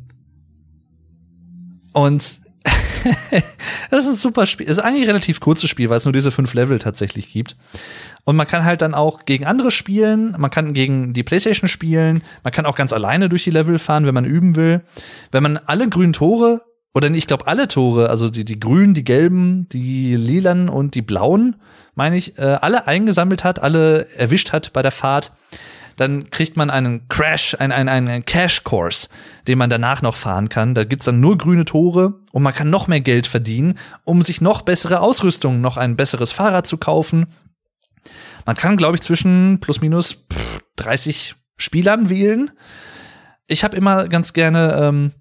und 1.93 2.39
das 3.89 4.03
ist 4.03 4.09
ein 4.09 4.15
super 4.15 4.45
Spiel. 4.45 4.67
Es 4.67 4.77
ist 4.77 4.83
eigentlich 4.83 5.03
ein 5.03 5.07
relativ 5.07 5.39
kurzes 5.39 5.69
Spiel, 5.69 5.89
weil 5.89 5.97
es 5.97 6.05
nur 6.05 6.13
diese 6.13 6.31
fünf 6.31 6.53
Level 6.53 6.79
tatsächlich 6.79 7.31
gibt. 7.31 7.55
Und 8.25 8.35
man 8.35 8.47
kann 8.47 8.63
halt 8.63 8.81
dann 8.81 8.93
auch 8.93 9.25
gegen 9.25 9.45
andere 9.45 9.71
spielen, 9.71 10.35
man 10.37 10.49
kann 10.49 10.73
gegen 10.73 11.13
die 11.13 11.23
Playstation 11.23 11.67
spielen, 11.67 12.23
man 12.43 12.53
kann 12.53 12.65
auch 12.65 12.75
ganz 12.75 12.93
alleine 12.93 13.29
durch 13.29 13.43
die 13.43 13.51
Level 13.51 13.79
fahren, 13.79 14.05
wenn 14.05 14.13
man 14.13 14.25
üben 14.25 14.55
will. 14.55 14.81
Wenn 15.31 15.43
man 15.43 15.57
alle 15.57 15.89
grünen 15.89 16.13
Tore, 16.13 16.61
oder 16.93 17.09
ich 17.09 17.27
glaube 17.27 17.47
alle 17.47 17.67
Tore, 17.67 18.09
also 18.09 18.29
die, 18.29 18.45
die 18.45 18.59
grünen, 18.59 18.93
die 18.93 19.03
gelben, 19.03 19.67
die 19.69 20.15
lilanen 20.15 20.69
und 20.69 20.95
die 20.95 21.01
blauen, 21.01 21.57
meine 21.95 22.15
ich, 22.15 22.37
äh, 22.37 22.43
alle 22.61 22.87
eingesammelt 22.87 23.43
hat, 23.43 23.59
alle 23.59 24.07
erwischt 24.15 24.53
hat 24.53 24.73
bei 24.73 24.81
der 24.81 24.91
Fahrt, 24.91 25.31
dann 25.95 26.29
kriegt 26.29 26.57
man 26.57 26.69
einen 26.69 27.07
Crash, 27.07 27.55
einen, 27.59 27.71
einen, 27.71 27.89
einen 27.89 28.25
Cash-Course, 28.25 29.09
den 29.47 29.57
man 29.57 29.69
danach 29.69 30.01
noch 30.01 30.15
fahren 30.15 30.49
kann. 30.49 30.73
Da 30.73 30.83
gibt's 30.83 31.05
dann 31.05 31.19
nur 31.19 31.37
grüne 31.37 31.65
Tore 31.65 32.19
und 32.31 32.43
man 32.43 32.53
kann 32.53 32.69
noch 32.69 32.87
mehr 32.87 33.01
Geld 33.01 33.27
verdienen, 33.27 33.77
um 34.03 34.21
sich 34.21 34.41
noch 34.41 34.61
bessere 34.61 34.99
Ausrüstung, 34.99 35.61
noch 35.61 35.77
ein 35.77 35.95
besseres 35.95 36.31
Fahrrad 36.31 36.67
zu 36.67 36.77
kaufen. 36.77 37.27
Man 38.45 38.55
kann, 38.55 38.77
glaube 38.77 38.95
ich, 38.95 39.01
zwischen 39.01 39.59
plus 39.59 39.81
minus 39.81 40.13
pff, 40.13 40.59
30 40.75 41.35
Spielern 41.57 42.09
wählen. 42.09 42.51
Ich 43.47 43.63
habe 43.63 43.75
immer 43.75 44.07
ganz 44.07 44.33
gerne 44.33 44.75
ähm, 44.81 45.11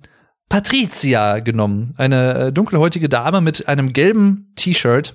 Patricia 0.49 1.39
genommen, 1.39 1.95
eine 1.97 2.35
äh, 2.35 2.53
dunkelhäutige 2.53 3.09
Dame 3.09 3.41
mit 3.41 3.69
einem 3.69 3.93
gelben 3.93 4.53
T-Shirt. 4.57 5.15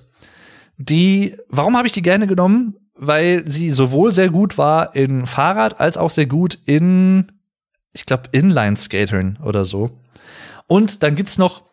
Die, 0.78 1.36
warum 1.50 1.76
habe 1.76 1.88
ich 1.88 1.94
die 1.94 2.02
gerne 2.02 2.28
genommen? 2.28 2.76
Weil 2.98 3.50
sie 3.50 3.72
sowohl 3.72 4.12
sehr 4.12 4.30
gut 4.30 4.58
war 4.58 4.96
in 4.96 5.26
Fahrrad 5.26 5.80
als 5.80 5.98
auch 5.98 6.10
sehr 6.10 6.26
gut 6.26 6.58
in, 6.66 7.32
ich 7.94 8.06
glaube, 8.06 8.24
Inline-Skatern 8.32 9.40
oder 9.44 9.66
so. 9.66 10.00
Und 10.68 11.04
dann 11.04 11.16
gibt's 11.16 11.38
noch 11.38 11.64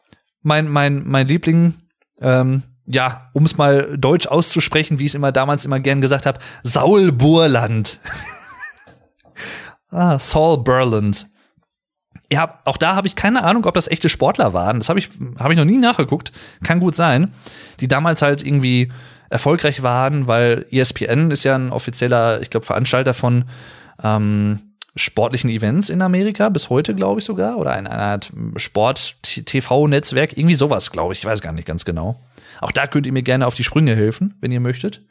mein, 0.43 0.69
mein, 0.69 1.03
mein 1.07 1.27
Liebling, 1.27 1.75
ähm, 2.21 2.63
ja, 2.87 3.31
um 3.33 3.45
es 3.45 3.57
mal 3.57 3.97
deutsch 3.97 4.27
auszusprechen, 4.27 4.99
wie 4.99 5.05
ich 5.05 5.13
es 5.13 5.15
immer 5.15 5.33
damals 5.33 5.65
immer 5.65 5.81
gern 5.81 6.01
gesagt 6.01 6.27
habe, 6.27 6.39
Saul 6.63 7.13
Burland. 7.13 7.99
ah, 9.91 10.19
Saul 10.19 10.59
Burland. 10.59 11.27
Ja, 12.31 12.61
auch 12.65 12.77
da 12.77 12.95
habe 12.95 13.07
ich 13.07 13.17
keine 13.17 13.45
Ahnung, 13.45 13.65
ob 13.65 13.75
das 13.75 13.89
echte 13.89 14.09
Sportler 14.09 14.53
waren. 14.53 14.79
Das 14.79 14.89
habe 14.89 14.99
ich, 14.99 15.11
hab 15.39 15.51
ich 15.51 15.57
noch 15.57 15.65
nie 15.65 15.79
nachgeguckt. 15.79 16.33
Kann 16.63 16.81
gut 16.81 16.95
sein. 16.95 17.33
Die 17.81 17.89
damals 17.89 18.23
halt 18.23 18.45
irgendwie 18.45 18.91
erfolgreich 19.31 19.83
waren, 19.83 20.27
weil 20.27 20.67
ESPN 20.71 21.31
ist 21.31 21.45
ja 21.45 21.55
ein 21.55 21.71
offizieller, 21.71 22.41
ich 22.41 22.51
glaube, 22.51 22.67
Veranstalter 22.67 23.15
von 23.15 23.45
ähm, 24.03 24.75
sportlichen 24.97 25.51
Events 25.51 25.89
in 25.89 26.03
Amerika, 26.03 26.49
bis 26.49 26.71
heute, 26.71 26.95
glaube 26.95 27.21
ich 27.21 27.25
sogar, 27.25 27.59
oder 27.59 27.73
eine, 27.73 27.91
eine 27.91 28.03
Art 28.03 28.31
Sport-TV-Netzwerk, 28.57 30.37
irgendwie 30.37 30.55
sowas, 30.55 30.93
glaube 30.93 31.13
ich, 31.13 31.21
ich 31.21 31.25
weiß 31.25 31.41
gar 31.41 31.53
nicht 31.53 31.67
ganz 31.67 31.85
genau. 31.85 32.21
Auch 32.61 32.71
da 32.71 32.87
könnt 32.87 33.07
ihr 33.07 33.13
mir 33.13 33.23
gerne 33.23 33.47
auf 33.47 33.55
die 33.55 33.65
Sprünge 33.65 33.97
helfen, 33.97 34.35
wenn 34.41 34.53
ihr 34.53 34.61
möchtet. 34.61 35.03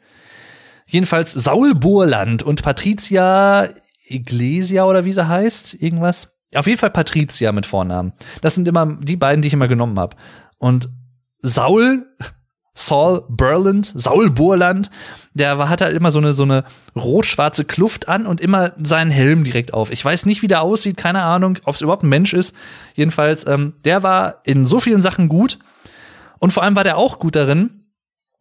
Jedenfalls 0.86 1.32
Saul 1.32 1.74
Burland 1.74 2.42
und 2.42 2.62
Patricia 2.62 3.68
Iglesia 4.06 4.84
oder 4.84 5.04
wie 5.04 5.12
sie 5.12 5.26
heißt, 5.26 5.74
irgendwas. 5.74 6.36
Auf 6.54 6.66
jeden 6.66 6.78
Fall 6.78 6.90
Patricia 6.90 7.52
mit 7.52 7.66
Vornamen. 7.66 8.12
Das 8.40 8.54
sind 8.54 8.68
immer 8.68 8.98
die 9.00 9.16
beiden, 9.16 9.42
die 9.42 9.48
ich 9.48 9.54
immer 9.54 9.68
genommen 9.68 9.98
habe. 9.98 10.16
Und 10.58 10.88
Saul 11.40 12.06
Saul 12.74 13.24
Burland, 13.28 13.86
Saul 13.86 14.30
Burland, 14.30 14.90
der 15.32 15.58
war, 15.58 15.68
hat 15.68 15.80
halt 15.80 15.96
immer 15.96 16.10
so 16.10 16.18
eine, 16.18 16.32
so 16.32 16.42
eine 16.42 16.64
rot-schwarze 16.96 17.64
Kluft 17.64 18.08
an 18.08 18.26
und 18.26 18.40
immer 18.40 18.72
seinen 18.76 19.12
Helm 19.12 19.44
direkt 19.44 19.72
auf. 19.72 19.90
Ich 19.92 20.04
weiß 20.04 20.26
nicht, 20.26 20.42
wie 20.42 20.48
der 20.48 20.62
aussieht, 20.62 20.96
keine 20.96 21.22
Ahnung, 21.22 21.58
ob 21.64 21.76
es 21.76 21.80
überhaupt 21.80 22.02
ein 22.02 22.08
Mensch 22.08 22.34
ist. 22.34 22.54
Jedenfalls, 22.94 23.46
ähm, 23.46 23.74
der 23.84 24.02
war 24.02 24.40
in 24.44 24.66
so 24.66 24.80
vielen 24.80 25.02
Sachen 25.02 25.28
gut. 25.28 25.58
Und 26.40 26.52
vor 26.52 26.64
allem 26.64 26.74
war 26.74 26.84
der 26.84 26.96
auch 26.96 27.20
gut 27.20 27.36
darin, 27.36 27.84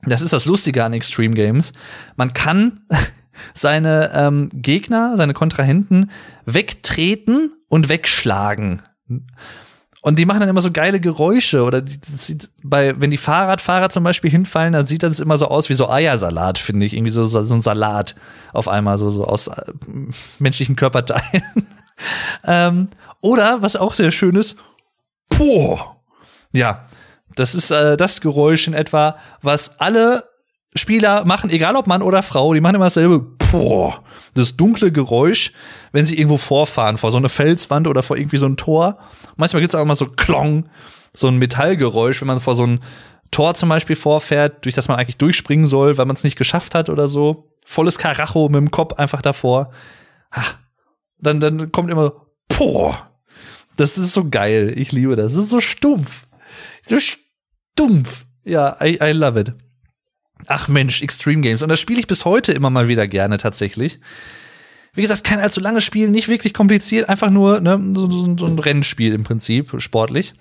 das 0.01 0.21
ist 0.21 0.33
das 0.33 0.45
Lustige 0.45 0.83
an 0.83 0.93
Extreme 0.93 1.35
Games, 1.35 1.71
man 2.15 2.33
kann 2.33 2.81
seine 3.53 4.11
ähm, 4.13 4.49
Gegner, 4.51 5.15
seine 5.15 5.33
Kontrahenten 5.33 6.09
wegtreten 6.45 7.53
und 7.69 7.87
wegschlagen. 7.87 8.81
Und 10.05 10.19
die 10.19 10.25
machen 10.25 10.41
dann 10.41 10.49
immer 10.49 10.61
so 10.61 10.71
geile 10.71 10.99
Geräusche 10.99 11.63
oder 11.63 11.81
die, 11.81 11.97
sieht 12.05 12.49
bei, 12.61 12.99
wenn 12.99 13.09
die 13.09 13.17
Fahrradfahrer 13.17 13.89
zum 13.89 14.03
Beispiel 14.03 14.29
hinfallen, 14.29 14.73
dann 14.73 14.85
sieht 14.85 15.01
das 15.01 15.21
immer 15.21 15.37
so 15.37 15.47
aus 15.47 15.69
wie 15.69 15.73
so 15.73 15.89
Eiersalat, 15.89 16.57
finde 16.57 16.85
ich. 16.85 16.93
Irgendwie 16.93 17.11
so, 17.11 17.23
so, 17.23 17.41
so 17.41 17.53
ein 17.53 17.61
Salat 17.61 18.13
auf 18.51 18.67
einmal, 18.67 18.97
so, 18.97 19.09
so 19.09 19.23
aus 19.23 19.47
äh, 19.47 19.63
menschlichen 20.39 20.75
Körperteilen. 20.75 21.43
ähm, 22.43 22.89
oder, 23.21 23.61
was 23.61 23.77
auch 23.77 23.93
sehr 23.93 24.11
schön 24.11 24.35
ist, 24.35 24.57
Puh. 25.29 25.79
Ja, 26.51 26.85
das 27.35 27.55
ist 27.55 27.71
äh, 27.71 27.97
das 27.97 28.21
Geräusch 28.21 28.67
in 28.67 28.73
etwa, 28.73 29.17
was 29.41 29.79
alle 29.79 30.23
Spieler 30.75 31.25
machen, 31.25 31.49
egal 31.49 31.75
ob 31.75 31.87
Mann 31.87 32.01
oder 32.01 32.23
Frau, 32.23 32.53
die 32.53 32.61
machen 32.61 32.75
immer 32.75 32.85
dasselbe, 32.85 33.19
boah, 33.51 34.03
das 34.33 34.57
dunkle 34.57 34.91
Geräusch, 34.91 35.51
wenn 35.91 36.05
sie 36.05 36.17
irgendwo 36.17 36.37
vorfahren, 36.37 36.97
vor 36.97 37.11
so 37.11 37.17
eine 37.17 37.29
Felswand 37.29 37.87
oder 37.87 38.03
vor 38.03 38.17
irgendwie 38.17 38.37
so 38.37 38.47
ein 38.47 38.57
Tor. 38.57 38.97
Manchmal 39.35 39.61
gibt's 39.61 39.75
auch 39.75 39.81
immer 39.81 39.95
so 39.95 40.07
Klong, 40.07 40.69
so 41.13 41.27
ein 41.27 41.37
Metallgeräusch, 41.37 42.21
wenn 42.21 42.27
man 42.27 42.39
vor 42.39 42.55
so 42.55 42.65
ein 42.65 42.79
Tor 43.29 43.53
zum 43.55 43.69
Beispiel 43.69 43.95
vorfährt, 43.95 44.65
durch 44.65 44.75
das 44.75 44.87
man 44.87 44.97
eigentlich 44.97 45.17
durchspringen 45.17 45.67
soll, 45.67 45.97
weil 45.97 46.05
man 46.05 46.15
es 46.15 46.23
nicht 46.23 46.37
geschafft 46.37 46.75
hat 46.75 46.89
oder 46.89 47.07
so. 47.07 47.49
Volles 47.65 47.97
Karacho 47.97 48.47
mit 48.49 48.57
dem 48.57 48.71
Kopf 48.71 48.99
einfach 48.99 49.21
davor. 49.21 49.71
Ach, 50.29 50.57
dann, 51.19 51.39
dann 51.39 51.71
kommt 51.71 51.89
immer, 51.89 52.13
boah, 52.47 53.09
das 53.77 53.97
ist 53.97 54.13
so 54.13 54.29
geil. 54.29 54.73
Ich 54.75 54.91
liebe 54.91 55.15
das. 55.15 55.33
Das 55.33 55.45
ist 55.45 55.51
so 55.51 55.61
stumpf. 55.61 56.27
So 56.83 56.97
stumpf. 56.99 58.25
Ja, 58.43 58.77
I, 58.81 58.99
I 59.01 59.11
love 59.11 59.39
it. 59.39 59.53
Ach 60.47 60.67
Mensch, 60.67 61.01
Extreme 61.01 61.41
Games. 61.41 61.61
Und 61.61 61.69
das 61.69 61.79
spiele 61.79 61.99
ich 61.99 62.07
bis 62.07 62.25
heute 62.25 62.51
immer 62.51 62.69
mal 62.69 62.87
wieder 62.87 63.07
gerne 63.07 63.37
tatsächlich. 63.37 63.99
Wie 64.93 65.01
gesagt, 65.01 65.23
kein 65.23 65.39
allzu 65.39 65.59
langes 65.59 65.83
Spiel, 65.83 66.09
nicht 66.09 66.27
wirklich 66.27 66.53
kompliziert, 66.53 67.09
einfach 67.09 67.31
nur 67.31 67.59
ne, 67.59 67.81
so, 67.93 68.37
so, 68.37 68.45
ein 68.45 68.59
Rennspiel 68.59 69.13
im 69.13 69.23
Prinzip, 69.23 69.73
sportlich. 69.81 70.35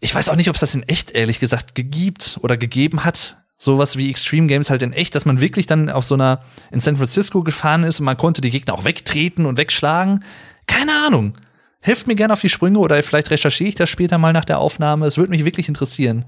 Ich 0.00 0.14
weiß 0.14 0.28
auch 0.28 0.36
nicht, 0.36 0.48
ob 0.50 0.56
es 0.56 0.60
das 0.60 0.74
in 0.74 0.82
echt, 0.82 1.12
ehrlich 1.12 1.40
gesagt, 1.40 1.72
gibt 1.74 2.38
oder 2.42 2.56
gegeben 2.56 3.04
hat. 3.04 3.36
Sowas 3.56 3.96
wie 3.96 4.08
Extreme 4.08 4.46
Games 4.46 4.70
halt 4.70 4.82
in 4.82 4.92
echt, 4.92 5.14
dass 5.14 5.26
man 5.26 5.40
wirklich 5.40 5.66
dann 5.66 5.90
auf 5.90 6.04
so 6.04 6.14
einer 6.14 6.42
in 6.70 6.80
San 6.80 6.96
Francisco 6.96 7.42
gefahren 7.42 7.84
ist 7.84 8.00
und 8.00 8.06
man 8.06 8.16
konnte 8.16 8.40
die 8.40 8.50
Gegner 8.50 8.74
auch 8.74 8.84
wegtreten 8.84 9.44
und 9.44 9.58
wegschlagen. 9.58 10.24
Keine 10.66 10.92
Ahnung. 11.06 11.34
Helft 11.80 12.06
mir 12.06 12.14
gerne 12.14 12.32
auf 12.34 12.40
die 12.40 12.48
Sprünge 12.48 12.78
oder 12.78 13.02
vielleicht 13.02 13.30
recherchiere 13.30 13.68
ich 13.68 13.74
das 13.74 13.88
später 13.88 14.18
mal 14.18 14.32
nach 14.32 14.44
der 14.44 14.58
Aufnahme. 14.58 15.06
Es 15.06 15.16
würde 15.16 15.30
mich 15.30 15.44
wirklich 15.44 15.68
interessieren. 15.68 16.26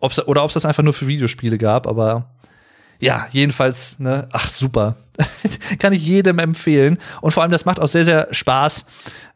Ob's, 0.00 0.18
oder 0.26 0.42
ob 0.42 0.50
es 0.50 0.54
das 0.54 0.64
einfach 0.64 0.82
nur 0.82 0.92
für 0.92 1.06
Videospiele 1.06 1.58
gab, 1.58 1.86
aber 1.86 2.34
ja, 2.98 3.28
jedenfalls, 3.30 3.98
ne, 3.98 4.28
ach 4.32 4.48
super. 4.48 4.96
Kann 5.78 5.92
ich 5.92 6.06
jedem 6.06 6.38
empfehlen. 6.38 6.98
Und 7.20 7.32
vor 7.32 7.42
allem, 7.42 7.52
das 7.52 7.64
macht 7.64 7.80
auch 7.80 7.88
sehr, 7.88 8.04
sehr 8.04 8.28
Spaß. 8.30 8.86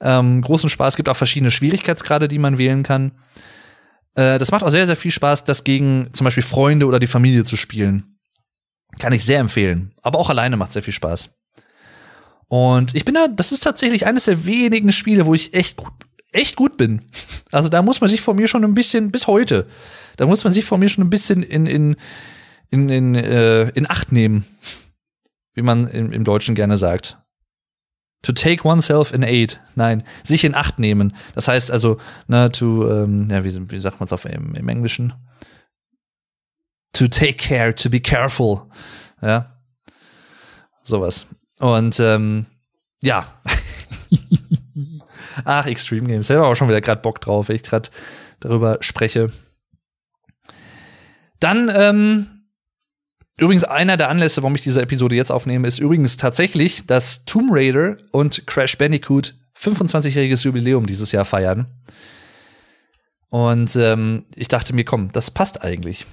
Ähm, 0.00 0.40
großen 0.40 0.70
Spaß. 0.70 0.96
Gibt 0.96 1.08
auch 1.08 1.16
verschiedene 1.16 1.50
Schwierigkeitsgrade, 1.50 2.28
die 2.28 2.38
man 2.38 2.58
wählen 2.58 2.82
kann. 2.82 3.12
Äh, 4.14 4.38
das 4.38 4.50
macht 4.50 4.62
auch 4.62 4.70
sehr, 4.70 4.86
sehr 4.86 4.96
viel 4.96 5.10
Spaß, 5.10 5.44
das 5.44 5.64
gegen 5.64 6.08
zum 6.12 6.24
Beispiel 6.24 6.42
Freunde 6.42 6.86
oder 6.86 6.98
die 6.98 7.06
Familie 7.06 7.44
zu 7.44 7.56
spielen. 7.56 8.16
Kann 8.98 9.12
ich 9.12 9.24
sehr 9.24 9.40
empfehlen. 9.40 9.92
Aber 10.02 10.18
auch 10.18 10.30
alleine 10.30 10.56
macht 10.56 10.72
sehr 10.72 10.82
viel 10.82 10.94
Spaß. 10.94 11.30
Und 12.48 12.94
ich 12.94 13.04
bin 13.04 13.14
da, 13.14 13.28
das 13.28 13.52
ist 13.52 13.60
tatsächlich 13.60 14.06
eines 14.06 14.24
der 14.24 14.44
wenigen 14.44 14.90
Spiele, 14.90 15.26
wo 15.26 15.34
ich 15.34 15.54
echt 15.54 15.76
gut, 15.76 15.92
echt 16.32 16.56
gut 16.56 16.76
bin. 16.76 17.02
Also 17.52 17.68
da 17.68 17.80
muss 17.82 18.00
man 18.00 18.10
sich 18.10 18.20
von 18.20 18.36
mir 18.36 18.48
schon 18.48 18.64
ein 18.64 18.74
bisschen, 18.74 19.12
bis 19.12 19.28
heute, 19.28 19.68
da 20.20 20.26
muss 20.26 20.44
man 20.44 20.52
sich 20.52 20.66
von 20.66 20.78
mir 20.78 20.90
schon 20.90 21.02
ein 21.02 21.08
bisschen 21.08 21.42
in, 21.42 21.64
in, 21.64 21.96
in, 22.68 22.90
in, 22.90 23.14
äh, 23.14 23.70
in 23.70 23.88
Acht 23.88 24.12
nehmen. 24.12 24.44
Wie 25.54 25.62
man 25.62 25.88
im, 25.88 26.12
im 26.12 26.24
Deutschen 26.24 26.54
gerne 26.54 26.76
sagt. 26.76 27.16
To 28.20 28.32
take 28.32 28.68
oneself 28.68 29.14
in 29.14 29.24
aid. 29.24 29.60
Nein, 29.76 30.02
sich 30.22 30.44
in 30.44 30.54
Acht 30.54 30.78
nehmen. 30.78 31.16
Das 31.34 31.48
heißt 31.48 31.70
also, 31.70 31.96
ne, 32.28 32.50
to, 32.52 32.86
ähm, 32.90 33.28
ja, 33.30 33.42
wie, 33.44 33.70
wie 33.70 33.78
sagt 33.78 33.98
man 33.98 34.04
es 34.04 34.12
auf 34.12 34.26
im, 34.26 34.54
im 34.54 34.68
Englischen? 34.68 35.14
To 36.92 37.08
take 37.08 37.36
care, 37.36 37.74
to 37.74 37.88
be 37.88 38.00
careful. 38.00 38.66
Ja. 39.22 39.58
Sowas. 40.82 41.28
Und 41.60 41.98
ähm, 41.98 42.44
ja. 43.00 43.40
Ach, 45.46 45.64
Extreme 45.64 46.08
Games. 46.08 46.26
Selber 46.26 46.46
auch 46.46 46.56
schon 46.56 46.68
wieder 46.68 46.82
gerade 46.82 47.00
Bock 47.00 47.22
drauf, 47.22 47.48
wenn 47.48 47.56
ich 47.56 47.62
gerade 47.62 47.88
darüber 48.40 48.76
spreche. 48.82 49.30
Dann, 51.40 51.70
ähm, 51.74 52.26
übrigens 53.38 53.64
einer 53.64 53.96
der 53.96 54.08
Anlässe, 54.08 54.42
warum 54.42 54.54
ich 54.54 54.62
diese 54.62 54.82
Episode 54.82 55.16
jetzt 55.16 55.32
aufnehme, 55.32 55.66
ist 55.66 55.78
übrigens 55.78 56.16
tatsächlich, 56.16 56.86
dass 56.86 57.24
Tomb 57.24 57.50
Raider 57.52 57.96
und 58.12 58.46
Crash 58.46 58.78
Bandicoot 58.78 59.34
25-jähriges 59.58 60.44
Jubiläum 60.44 60.86
dieses 60.86 61.12
Jahr 61.12 61.24
feiern. 61.24 61.66
Und 63.28 63.76
ähm, 63.76 64.24
ich 64.34 64.48
dachte 64.48 64.74
mir, 64.74 64.84
komm, 64.84 65.12
das 65.12 65.30
passt 65.30 65.62
eigentlich. 65.62 66.06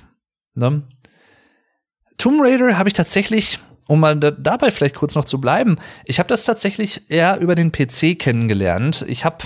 Ne? 0.56 0.84
Tomb 2.18 2.42
Raider 2.42 2.78
habe 2.78 2.90
ich 2.90 2.94
tatsächlich 2.94 3.60
um 3.88 4.00
mal 4.00 4.16
da, 4.18 4.32
dabei 4.32 4.72
vielleicht 4.72 4.96
kurz 4.96 5.16
noch 5.16 5.26
zu 5.26 5.42
bleiben, 5.42 5.78
ich 6.06 6.20
habe 6.20 6.30
das 6.30 6.44
tatsächlich 6.44 7.10
eher 7.10 7.40
über 7.40 7.56
den 7.56 7.72
PC 7.72 8.20
kennengelernt. 8.20 9.06
Ich 9.08 9.26
habe, 9.26 9.38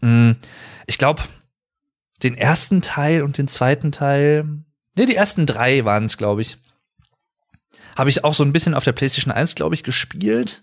hm, 0.00 0.36
ich 0.86 0.98
glaube, 0.98 1.22
den 2.22 2.36
ersten 2.36 2.82
Teil 2.82 3.22
und 3.22 3.38
den 3.38 3.48
zweiten 3.48 3.92
Teil, 3.92 4.44
ne, 4.96 5.06
die 5.06 5.16
ersten 5.16 5.46
drei 5.46 5.84
waren 5.84 6.04
es, 6.04 6.16
glaube 6.16 6.42
ich, 6.42 6.58
habe 7.96 8.10
ich 8.10 8.24
auch 8.24 8.34
so 8.34 8.44
ein 8.44 8.52
bisschen 8.52 8.74
auf 8.74 8.84
der 8.84 8.92
PlayStation 8.92 9.32
1, 9.32 9.54
glaube 9.54 9.74
ich, 9.74 9.82
gespielt. 9.82 10.62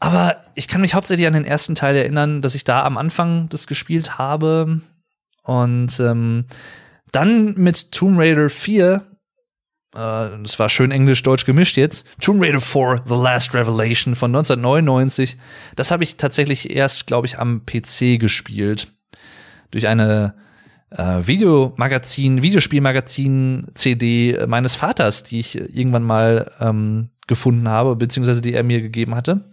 Aber 0.00 0.42
ich 0.54 0.68
kann 0.68 0.80
mich 0.80 0.94
hauptsächlich 0.94 1.26
an 1.26 1.32
den 1.32 1.44
ersten 1.44 1.74
Teil 1.74 1.96
erinnern, 1.96 2.42
dass 2.42 2.54
ich 2.54 2.64
da 2.64 2.84
am 2.84 2.98
Anfang 2.98 3.48
das 3.48 3.66
gespielt 3.66 4.18
habe. 4.18 4.80
Und 5.42 5.98
ähm, 6.00 6.46
dann 7.12 7.54
mit 7.54 7.92
Tomb 7.92 8.18
Raider 8.18 8.50
4 8.50 9.04
äh, 9.94 9.98
das 9.98 10.58
war 10.58 10.68
schön 10.68 10.90
englisch-deutsch 10.90 11.44
gemischt 11.44 11.76
jetzt, 11.76 12.06
Tomb 12.20 12.42
Raider 12.42 12.60
4 12.60 13.04
The 13.06 13.14
Last 13.14 13.54
Revelation 13.54 14.14
von 14.14 14.34
1999. 14.34 15.36
Das 15.76 15.90
habe 15.90 16.04
ich 16.04 16.16
tatsächlich 16.16 16.70
erst, 16.70 17.06
glaube 17.06 17.26
ich, 17.26 17.38
am 17.38 17.64
PC 17.64 18.18
gespielt. 18.20 18.88
Durch 19.70 19.88
eine 19.88 20.34
äh, 20.90 21.26
Videomagazin, 21.26 22.42
Videospielmagazin-CD 22.42 24.46
meines 24.46 24.74
Vaters, 24.74 25.24
die 25.24 25.40
ich 25.40 25.56
irgendwann 25.56 26.04
mal 26.04 26.50
ähm, 26.60 27.10
gefunden 27.26 27.68
habe, 27.68 27.96
beziehungsweise 27.96 28.40
die 28.40 28.54
er 28.54 28.62
mir 28.62 28.80
gegeben 28.80 29.14
hatte. 29.14 29.44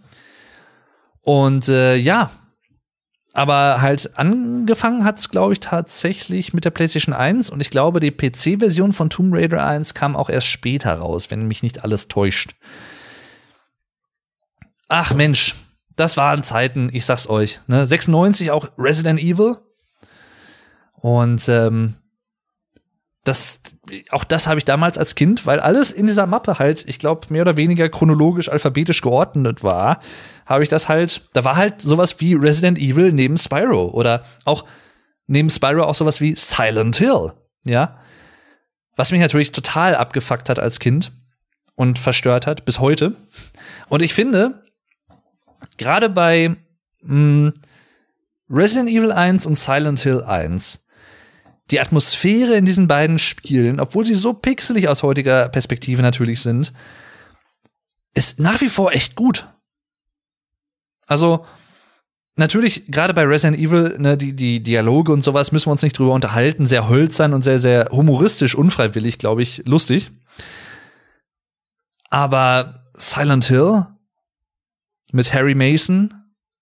Und 1.22 1.68
äh, 1.68 1.96
ja, 1.96 2.30
aber 3.36 3.82
halt 3.82 4.18
angefangen 4.18 5.04
hat's, 5.04 5.28
glaube 5.28 5.52
ich, 5.52 5.60
tatsächlich 5.60 6.54
mit 6.54 6.64
der 6.64 6.70
PlayStation 6.70 7.14
1 7.14 7.50
und 7.50 7.60
ich 7.60 7.68
glaube, 7.68 8.00
die 8.00 8.10
PC-Version 8.10 8.94
von 8.94 9.10
Tomb 9.10 9.34
Raider 9.34 9.62
1 9.62 9.92
kam 9.92 10.16
auch 10.16 10.30
erst 10.30 10.46
später 10.46 10.94
raus, 10.94 11.30
wenn 11.30 11.46
mich 11.46 11.62
nicht 11.62 11.84
alles 11.84 12.08
täuscht. 12.08 12.54
Ach 14.88 15.12
Mensch, 15.12 15.54
das 15.96 16.16
waren 16.16 16.44
Zeiten, 16.44 16.88
ich 16.92 17.04
sag's 17.04 17.28
euch. 17.28 17.60
Ne? 17.66 17.86
96 17.86 18.52
auch 18.52 18.68
Resident 18.78 19.20
Evil. 19.20 19.58
Und 21.00 21.48
ähm, 21.48 21.94
das, 23.26 23.60
auch 24.10 24.24
das 24.24 24.46
habe 24.46 24.58
ich 24.58 24.64
damals 24.64 24.98
als 24.98 25.14
Kind, 25.16 25.46
weil 25.46 25.58
alles 25.58 25.90
in 25.90 26.06
dieser 26.06 26.26
Mappe 26.26 26.58
halt, 26.58 26.84
ich 26.86 26.98
glaube, 26.98 27.26
mehr 27.30 27.42
oder 27.42 27.56
weniger 27.56 27.88
chronologisch, 27.88 28.48
alphabetisch 28.48 29.02
geordnet 29.02 29.62
war, 29.62 30.00
habe 30.46 30.62
ich 30.62 30.68
das 30.68 30.88
halt, 30.88 31.22
da 31.32 31.42
war 31.42 31.56
halt 31.56 31.82
sowas 31.82 32.20
wie 32.20 32.34
Resident 32.34 32.78
Evil 32.78 33.12
neben 33.12 33.36
Spyro 33.36 33.90
oder 33.90 34.24
auch 34.44 34.64
neben 35.26 35.50
Spyro 35.50 35.82
auch 35.82 35.96
sowas 35.96 36.20
wie 36.20 36.36
Silent 36.36 36.96
Hill, 36.96 37.32
ja. 37.66 37.98
Was 38.94 39.10
mich 39.10 39.20
natürlich 39.20 39.52
total 39.52 39.94
abgefuckt 39.94 40.48
hat 40.48 40.58
als 40.58 40.78
Kind 40.78 41.12
und 41.74 41.98
verstört 41.98 42.46
hat 42.46 42.64
bis 42.64 42.78
heute. 42.78 43.14
Und 43.88 44.02
ich 44.02 44.14
finde, 44.14 44.64
gerade 45.76 46.08
bei 46.08 46.56
mh, 47.02 47.08
hm, 47.08 47.54
Resident 48.48 48.88
Evil 48.88 49.10
1 49.10 49.46
und 49.46 49.58
Silent 49.58 50.00
Hill 50.00 50.22
1 50.22 50.85
die 51.70 51.80
Atmosphäre 51.80 52.54
in 52.54 52.64
diesen 52.64 52.88
beiden 52.88 53.18
Spielen, 53.18 53.80
obwohl 53.80 54.04
sie 54.04 54.14
so 54.14 54.32
pixelig 54.32 54.88
aus 54.88 55.02
heutiger 55.02 55.48
Perspektive 55.48 56.02
natürlich 56.02 56.40
sind, 56.40 56.72
ist 58.14 58.38
nach 58.38 58.60
wie 58.60 58.68
vor 58.68 58.92
echt 58.92 59.16
gut. 59.16 59.46
Also, 61.06 61.44
natürlich, 62.36 62.86
gerade 62.86 63.14
bei 63.14 63.24
Resident 63.24 63.58
Evil, 63.58 63.96
ne, 63.98 64.16
die, 64.16 64.34
die 64.34 64.62
Dialoge 64.62 65.12
und 65.12 65.22
sowas 65.22 65.52
müssen 65.52 65.66
wir 65.66 65.72
uns 65.72 65.82
nicht 65.82 65.98
drüber 65.98 66.14
unterhalten, 66.14 66.66
sehr 66.66 66.88
hölzern 66.88 67.34
und 67.34 67.42
sehr, 67.42 67.58
sehr 67.58 67.88
humoristisch, 67.90 68.54
unfreiwillig, 68.54 69.18
glaube 69.18 69.42
ich, 69.42 69.62
lustig. 69.66 70.10
Aber 72.10 72.84
Silent 72.94 73.46
Hill 73.46 73.86
mit 75.12 75.32
Harry 75.34 75.54
Mason 75.54 76.15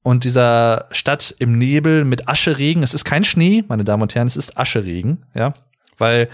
und 0.04 0.24
dieser 0.24 0.86
Stadt 0.92 1.34
im 1.38 1.58
Nebel 1.58 2.04
mit 2.04 2.28
Ascheregen. 2.28 2.82
Es 2.82 2.94
ist 2.94 3.04
kein 3.04 3.24
Schnee, 3.24 3.64
meine 3.68 3.84
Damen 3.84 4.02
und 4.02 4.14
Herren, 4.14 4.28
es 4.28 4.36
ist 4.36 4.56
Ascheregen, 4.58 5.24
ja, 5.34 5.54
weil 5.98 6.28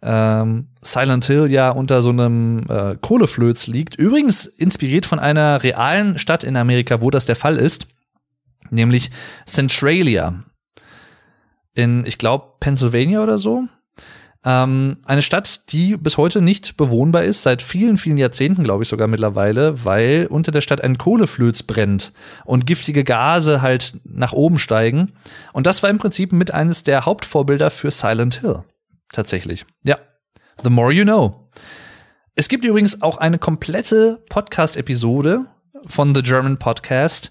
ähm, 0.00 0.68
Silent 0.80 1.24
Hill 1.26 1.50
ja 1.50 1.70
unter 1.70 2.02
so 2.02 2.10
einem 2.10 2.62
äh, 2.68 2.94
Kohleflöz 3.00 3.66
liegt. 3.66 3.96
Übrigens 3.96 4.46
inspiriert 4.46 5.06
von 5.06 5.18
einer 5.18 5.62
realen 5.64 6.18
Stadt 6.18 6.44
in 6.44 6.56
Amerika, 6.56 7.02
wo 7.02 7.10
das 7.10 7.26
der 7.26 7.34
Fall 7.34 7.56
ist, 7.56 7.88
nämlich 8.70 9.10
Centralia 9.44 10.44
in, 11.74 12.06
ich 12.06 12.18
glaube, 12.18 12.54
Pennsylvania 12.60 13.22
oder 13.22 13.38
so. 13.38 13.64
Ähm, 14.44 14.98
eine 15.04 15.22
Stadt, 15.22 15.72
die 15.72 15.96
bis 15.96 16.16
heute 16.16 16.40
nicht 16.40 16.76
bewohnbar 16.76 17.24
ist, 17.24 17.42
seit 17.42 17.62
vielen, 17.62 17.96
vielen 17.96 18.18
Jahrzehnten, 18.18 18.64
glaube 18.64 18.84
ich 18.84 18.88
sogar 18.88 19.08
mittlerweile, 19.08 19.84
weil 19.84 20.26
unter 20.30 20.52
der 20.52 20.60
Stadt 20.60 20.82
ein 20.82 20.98
Kohleflöz 20.98 21.62
brennt 21.62 22.12
und 22.44 22.66
giftige 22.66 23.02
Gase 23.04 23.62
halt 23.62 23.98
nach 24.04 24.32
oben 24.32 24.58
steigen. 24.58 25.12
Und 25.52 25.66
das 25.66 25.82
war 25.82 25.90
im 25.90 25.98
Prinzip 25.98 26.32
mit 26.32 26.52
eines 26.52 26.84
der 26.84 27.06
Hauptvorbilder 27.06 27.70
für 27.70 27.90
Silent 27.90 28.40
Hill. 28.40 28.62
Tatsächlich. 29.12 29.66
Ja. 29.82 29.98
The 30.62 30.70
more 30.70 30.92
you 30.92 31.04
know. 31.04 31.50
Es 32.34 32.48
gibt 32.48 32.64
übrigens 32.64 33.02
auch 33.02 33.18
eine 33.18 33.38
komplette 33.38 34.22
Podcast-Episode 34.28 35.46
von 35.86 36.14
The 36.14 36.22
German 36.22 36.58
Podcast 36.58 37.30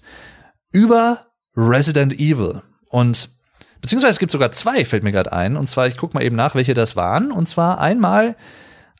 über 0.72 1.26
Resident 1.56 2.14
Evil. 2.14 2.62
Und 2.90 3.35
beziehungsweise 3.80 4.12
es 4.12 4.18
gibt 4.18 4.32
sogar 4.32 4.50
zwei, 4.52 4.84
fällt 4.84 5.02
mir 5.02 5.12
gerade 5.12 5.32
ein. 5.32 5.56
Und 5.56 5.68
zwar, 5.68 5.86
ich 5.86 5.96
gucke 5.96 6.16
mal 6.16 6.24
eben 6.24 6.36
nach, 6.36 6.54
welche 6.54 6.74
das 6.74 6.96
waren. 6.96 7.32
Und 7.32 7.48
zwar 7.48 7.80
einmal 7.80 8.36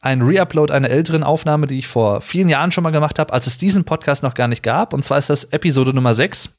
ein 0.00 0.22
Reupload 0.22 0.72
einer 0.72 0.90
älteren 0.90 1.24
Aufnahme, 1.24 1.66
die 1.66 1.78
ich 1.78 1.88
vor 1.88 2.20
vielen 2.20 2.48
Jahren 2.48 2.70
schon 2.70 2.84
mal 2.84 2.90
gemacht 2.90 3.18
habe, 3.18 3.32
als 3.32 3.46
es 3.46 3.58
diesen 3.58 3.84
Podcast 3.84 4.22
noch 4.22 4.34
gar 4.34 4.48
nicht 4.48 4.62
gab. 4.62 4.92
Und 4.92 5.04
zwar 5.04 5.18
ist 5.18 5.30
das 5.30 5.44
Episode 5.44 5.92
Nummer 5.92 6.14
6. 6.14 6.50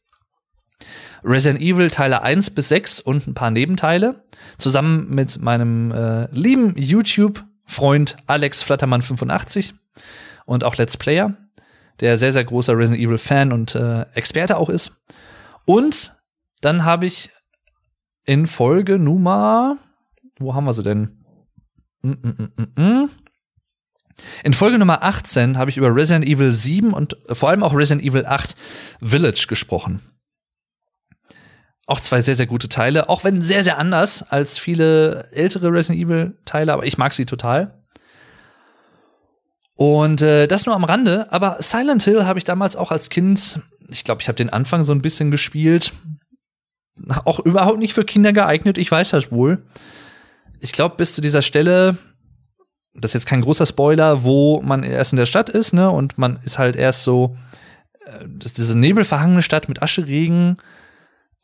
Resident 1.24 1.62
Evil 1.62 1.90
Teile 1.90 2.22
1 2.22 2.52
bis 2.52 2.70
6 2.70 3.02
und 3.02 3.28
ein 3.28 3.34
paar 3.34 3.52
Nebenteile. 3.52 4.24
Zusammen 4.58 5.08
mit 5.10 5.42
meinem 5.42 5.92
äh, 5.92 6.28
lieben 6.32 6.74
YouTube-Freund 6.78 8.18
Alex 8.28 8.64
Flattermann85 8.64 9.74
und 10.46 10.64
auch 10.64 10.76
Let's 10.78 10.98
Player, 10.98 11.36
der 12.00 12.18
sehr, 12.18 12.32
sehr 12.32 12.44
großer 12.44 12.78
Resident 12.78 13.04
Evil 13.04 13.18
Fan 13.18 13.52
und 13.52 13.76
äh, 13.76 14.02
Experte 14.14 14.58
auch 14.58 14.70
ist. 14.70 15.04
Und 15.66 16.14
dann 16.62 16.86
habe 16.86 17.06
ich 17.06 17.30
in 18.28 18.46
Folge 18.46 19.00
Nummer, 19.00 19.78
wo 20.38 20.54
haben 20.54 20.66
wir 20.66 20.74
sie 20.74 20.84
denn? 20.84 21.24
Mm 22.04 22.12
-mm 22.12 22.50
-mm 22.76 23.10
in 24.44 24.54
Folge 24.54 24.80
Nummer 24.80 25.04
18 25.04 25.58
habe 25.58 25.70
ich 25.70 25.78
über 25.78 25.94
Resident 25.94 26.26
Evil 26.26 26.52
7 26.52 26.94
und 26.94 27.18
vor 27.32 27.50
allem 27.50 27.64
auch 27.64 27.76
Resident 27.76 28.06
Evil 28.06 28.26
8 28.26 28.56
Village 29.02 29.46
gesprochen. 29.48 30.02
Auch 31.86 32.00
zwei 32.00 32.22
sehr, 32.22 32.36
sehr 32.36 32.48
gute 32.48 32.68
Teile, 32.68 33.10
auch 33.10 33.24
wenn 33.24 33.42
sehr, 33.42 33.64
sehr 33.64 33.78
anders 33.78 34.24
als 34.24 34.58
viele 34.58 35.30
ältere 35.32 35.72
Resident 35.72 36.04
Evil 36.04 36.38
Teile, 36.46 36.74
aber 36.74 36.86
ich 36.86 36.98
mag 36.98 37.14
sie 37.14 37.26
total. 37.26 37.84
Und 39.76 40.22
äh, 40.22 40.48
das 40.48 40.66
nur 40.66 40.76
am 40.76 40.84
Rande, 40.84 41.32
aber 41.32 41.58
Silent 41.60 42.04
Hill 42.04 42.26
habe 42.26 42.40
ich 42.40 42.46
damals 42.46 42.76
auch 42.76 42.92
als 42.92 43.10
Kind, 43.10 43.62
ich 43.90 44.04
glaube, 44.04 44.22
ich 44.22 44.28
habe 44.28 44.36
den 44.36 44.50
Anfang 44.50 44.84
so 44.84 44.92
ein 44.92 45.04
bisschen 45.04 45.30
gespielt. 45.30 45.94
Auch 47.26 47.40
überhaupt 47.40 47.80
nicht 47.80 47.94
für 47.94 48.06
Kinder 48.06 48.34
geeignet, 48.34 48.78
ich 48.78 48.92
weiß 48.92 49.12
das 49.12 49.32
wohl. 49.32 49.64
Ich 50.60 50.72
glaube, 50.72 50.96
bis 50.96 51.14
zu 51.14 51.22
dieser 51.22 51.42
Stelle, 51.42 51.98
das 52.96 53.12
ist 53.12 53.14
jetzt 53.14 53.28
kein 53.28 53.42
großer 53.42 53.66
Spoiler, 53.66 54.24
wo 54.24 54.62
man 54.62 54.84
erst 54.84 55.14
in 55.14 55.18
der 55.18 55.26
Stadt 55.26 55.50
ist, 55.50 55.74
ne, 55.74 55.90
und 55.90 56.18
man 56.18 56.40
ist 56.44 56.58
halt 56.58 56.76
erst 56.76 57.04
so, 57.04 57.36
äh, 58.06 58.26
das 58.26 58.48
ist 58.48 58.58
diese 58.58 58.78
nebelverhangene 58.78 59.42
Stadt 59.42 59.70
mit 59.70 59.82
Ascheregen. 59.82 60.56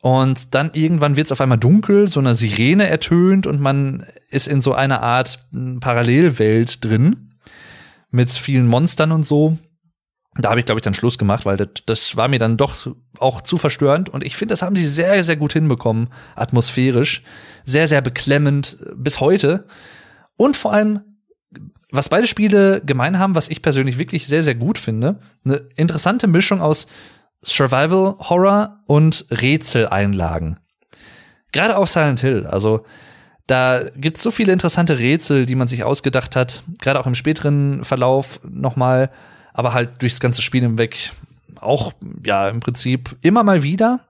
Und 0.00 0.54
dann 0.54 0.70
irgendwann 0.74 1.16
wird 1.16 1.28
es 1.28 1.32
auf 1.32 1.40
einmal 1.40 1.56
dunkel, 1.56 2.10
so 2.10 2.20
eine 2.20 2.34
Sirene 2.34 2.88
ertönt 2.88 3.46
und 3.46 3.58
man 3.58 4.04
ist 4.28 4.48
in 4.48 4.60
so 4.60 4.74
einer 4.74 5.02
Art 5.02 5.38
Parallelwelt 5.80 6.84
drin 6.84 7.30
mit 8.10 8.30
vielen 8.30 8.66
Monstern 8.66 9.12
und 9.12 9.24
so. 9.24 9.56
Da 10.36 10.50
habe 10.50 10.60
ich, 10.60 10.66
glaube 10.66 10.80
ich, 10.80 10.82
dann 10.84 10.94
Schluss 10.94 11.18
gemacht, 11.18 11.46
weil 11.46 11.56
das, 11.56 11.68
das 11.86 12.16
war 12.16 12.28
mir 12.28 12.38
dann 12.38 12.56
doch 12.56 12.74
auch 13.18 13.40
zu 13.40 13.56
verstörend. 13.56 14.08
Und 14.08 14.24
ich 14.24 14.36
finde, 14.36 14.52
das 14.52 14.62
haben 14.62 14.74
sie 14.74 14.84
sehr, 14.84 15.22
sehr 15.22 15.36
gut 15.36 15.52
hinbekommen, 15.52 16.08
atmosphärisch. 16.34 17.22
Sehr, 17.64 17.86
sehr 17.86 18.00
beklemmend 18.00 18.78
bis 18.96 19.20
heute. 19.20 19.66
Und 20.36 20.56
vor 20.56 20.72
allem 20.72 21.02
was 21.94 22.08
beide 22.08 22.26
Spiele 22.26 22.82
gemein 22.84 23.20
haben, 23.20 23.36
was 23.36 23.48
ich 23.48 23.62
persönlich 23.62 23.98
wirklich 23.98 24.26
sehr, 24.26 24.42
sehr 24.42 24.56
gut 24.56 24.78
finde, 24.78 25.20
eine 25.44 25.62
interessante 25.76 26.26
Mischung 26.26 26.60
aus 26.60 26.88
Survival 27.44 28.16
Horror 28.18 28.80
und 28.86 29.26
Rätseleinlagen. 29.30 30.58
Gerade 31.52 31.76
auch 31.76 31.86
Silent 31.86 32.20
Hill, 32.20 32.46
also 32.48 32.84
da 33.46 33.82
gibt's 33.94 34.22
so 34.22 34.30
viele 34.30 34.52
interessante 34.52 34.98
Rätsel, 34.98 35.46
die 35.46 35.54
man 35.54 35.68
sich 35.68 35.84
ausgedacht 35.84 36.34
hat, 36.34 36.64
gerade 36.80 36.98
auch 36.98 37.06
im 37.06 37.14
späteren 37.14 37.84
Verlauf 37.84 38.40
nochmal, 38.42 39.10
aber 39.54 39.72
halt 39.72 40.02
durchs 40.02 40.20
ganze 40.20 40.42
Spiel 40.42 40.60
hinweg 40.60 41.12
auch, 41.60 41.92
ja, 42.26 42.50
im 42.50 42.60
Prinzip 42.60 43.16
immer 43.22 43.42
mal 43.42 43.62
wieder. 43.62 44.00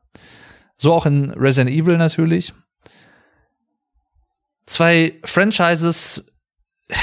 So 0.76 0.92
auch 0.92 1.07
in 1.07 1.30
Resident 1.30 1.70
Evil 1.70 1.97
natürlich. 1.97 2.53
Zwei 4.66 5.14
Franchises, 5.22 6.26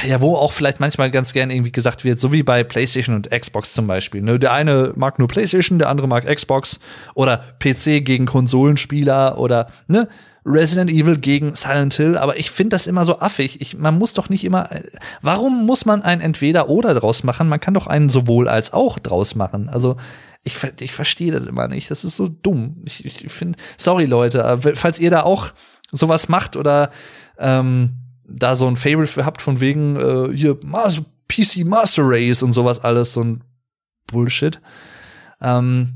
ja, 0.05 0.19
wo 0.19 0.35
auch 0.35 0.51
vielleicht 0.51 0.79
manchmal 0.79 1.11
ganz 1.11 1.31
gern 1.31 1.51
irgendwie 1.51 1.71
gesagt 1.71 2.03
wird, 2.03 2.19
so 2.19 2.33
wie 2.33 2.43
bei 2.43 2.63
PlayStation 2.63 3.15
und 3.15 3.29
Xbox 3.29 3.73
zum 3.73 3.87
Beispiel. 3.87 4.21
Ne? 4.21 4.39
Der 4.39 4.51
eine 4.51 4.91
mag 4.95 5.19
nur 5.19 5.27
PlayStation, 5.27 5.79
der 5.79 5.87
andere 5.87 6.07
mag 6.07 6.25
Xbox 6.25 6.79
oder 7.13 7.55
PC 7.59 8.03
gegen 8.03 8.25
Konsolenspieler 8.25 9.37
oder 9.37 9.67
ne? 9.87 10.09
Resident 10.45 10.89
Evil 10.89 11.17
gegen 11.17 11.55
Silent 11.55 11.93
Hill, 11.93 12.17
aber 12.17 12.37
ich 12.37 12.49
finde 12.49 12.71
das 12.71 12.87
immer 12.87 13.05
so 13.05 13.19
affig. 13.19 13.61
Ich, 13.61 13.77
man 13.77 13.97
muss 13.97 14.13
doch 14.13 14.29
nicht 14.29 14.43
immer. 14.43 14.69
Warum 15.21 15.65
muss 15.65 15.85
man 15.85 16.01
ein 16.01 16.19
Entweder-Oder 16.19 16.95
draus 16.95 17.23
machen? 17.23 17.47
Man 17.47 17.59
kann 17.59 17.75
doch 17.75 17.87
einen 17.87 18.09
sowohl 18.09 18.47
als 18.47 18.73
auch 18.73 18.97
draus 18.97 19.35
machen. 19.35 19.69
Also 19.69 19.97
ich, 20.43 20.55
ich 20.79 20.93
verstehe 20.93 21.31
das 21.31 21.45
immer 21.45 21.67
nicht. 21.67 21.91
Das 21.91 22.03
ist 22.03 22.15
so 22.15 22.27
dumm. 22.27 22.81
Ich, 22.85 23.05
ich 23.05 23.31
finde, 23.31 23.59
sorry 23.77 24.05
Leute, 24.05 24.59
falls 24.75 24.99
ihr 24.99 25.11
da 25.11 25.21
auch 25.21 25.53
sowas 25.91 26.27
macht 26.29 26.55
oder 26.55 26.89
ähm, 27.37 27.91
da 28.27 28.55
so 28.55 28.67
ein 28.67 28.77
Favorite 28.77 29.11
für 29.11 29.25
habt 29.25 29.41
von 29.41 29.59
wegen 29.59 29.95
äh, 29.97 30.35
hier 30.35 30.57
Master, 30.63 31.05
PC 31.27 31.65
Master 31.65 32.03
Race 32.05 32.41
und 32.41 32.53
sowas 32.53 32.79
alles, 32.79 33.13
so 33.13 33.23
ein 33.23 33.43
Bullshit. 34.07 34.59
Ähm, 35.41 35.93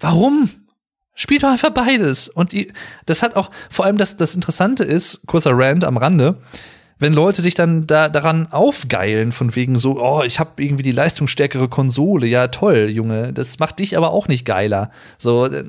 warum? 0.00 0.50
Spielt 1.20 1.42
doch 1.42 1.50
einfach 1.50 1.70
beides. 1.70 2.28
Und 2.28 2.52
die, 2.52 2.72
das 3.04 3.22
hat 3.24 3.34
auch, 3.34 3.50
vor 3.68 3.84
allem 3.84 3.98
das, 3.98 4.16
das 4.16 4.36
Interessante 4.36 4.84
ist, 4.84 5.26
kurzer 5.26 5.50
Rant 5.52 5.82
am 5.82 5.96
Rande, 5.96 6.36
wenn 7.00 7.12
Leute 7.12 7.42
sich 7.42 7.54
dann 7.54 7.88
da 7.88 8.08
daran 8.08 8.46
aufgeilen, 8.52 9.32
von 9.32 9.56
wegen 9.56 9.80
so, 9.80 10.00
oh, 10.00 10.22
ich 10.22 10.38
habe 10.38 10.62
irgendwie 10.62 10.84
die 10.84 10.92
leistungsstärkere 10.92 11.68
Konsole, 11.68 12.28
ja 12.28 12.46
toll, 12.46 12.88
Junge, 12.88 13.32
das 13.32 13.58
macht 13.58 13.80
dich 13.80 13.96
aber 13.96 14.12
auch 14.12 14.28
nicht 14.28 14.44
geiler. 14.44 14.92
So, 15.18 15.46
äh, 15.46 15.64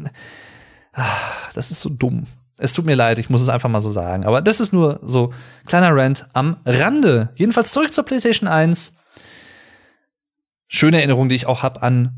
das 1.56 1.72
ist 1.72 1.82
so 1.82 1.90
dumm. 1.90 2.28
Es 2.60 2.74
tut 2.74 2.86
mir 2.86 2.96
leid, 2.96 3.18
ich 3.18 3.32
muss 3.32 3.42
es 3.42 3.50
einfach 3.50 3.70
mal 3.70 3.82
so 3.82 3.90
sagen. 3.90 4.26
Aber 4.26 4.44
das 4.44 4.60
ist 4.60 4.72
nur 4.72 5.00
so 5.02 5.34
kleiner 5.66 5.96
Rant 5.96 6.28
am 6.34 6.58
Rande. 6.64 7.30
Jedenfalls 7.36 7.74
zurück 7.74 7.92
zur 7.92 8.06
PlayStation 8.06 8.48
1. 8.48 8.94
Schöne 10.68 10.98
Erinnerung, 10.98 11.28
die 11.28 11.36
ich 11.36 11.48
auch 11.48 11.64
habe 11.64 11.82
an 11.82 12.14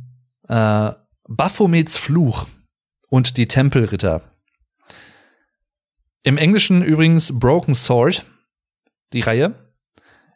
äh, 0.50 0.92
Baphomets 1.30 1.98
Fluch 1.98 2.46
und 3.12 3.36
die 3.38 3.48
Tempelritter. 3.48 4.22
Im 6.24 6.38
Englischen 6.38 6.82
übrigens 6.82 7.38
Broken 7.38 7.76
Sword, 7.76 8.26
die 9.14 9.20
Reihe. 9.20 9.54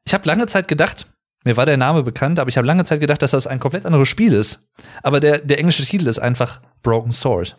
Ich 0.03 0.13
habe 0.13 0.27
lange 0.27 0.45
Zeit 0.47 0.67
gedacht, 0.67 1.07
mir 1.45 1.57
war 1.57 1.65
der 1.65 1.77
Name 1.77 2.03
bekannt, 2.03 2.37
aber 2.37 2.49
ich 2.49 2.57
habe 2.57 2.67
lange 2.67 2.83
Zeit 2.83 2.99
gedacht, 2.99 3.21
dass 3.21 3.31
das 3.31 3.47
ein 3.47 3.59
komplett 3.59 3.85
anderes 3.85 4.09
Spiel 4.09 4.33
ist. 4.33 4.67
Aber 5.03 5.19
der, 5.19 5.39
der 5.39 5.57
englische 5.57 5.85
Titel 5.85 6.07
ist 6.07 6.19
einfach 6.19 6.59
Broken 6.83 7.11
Sword. 7.11 7.57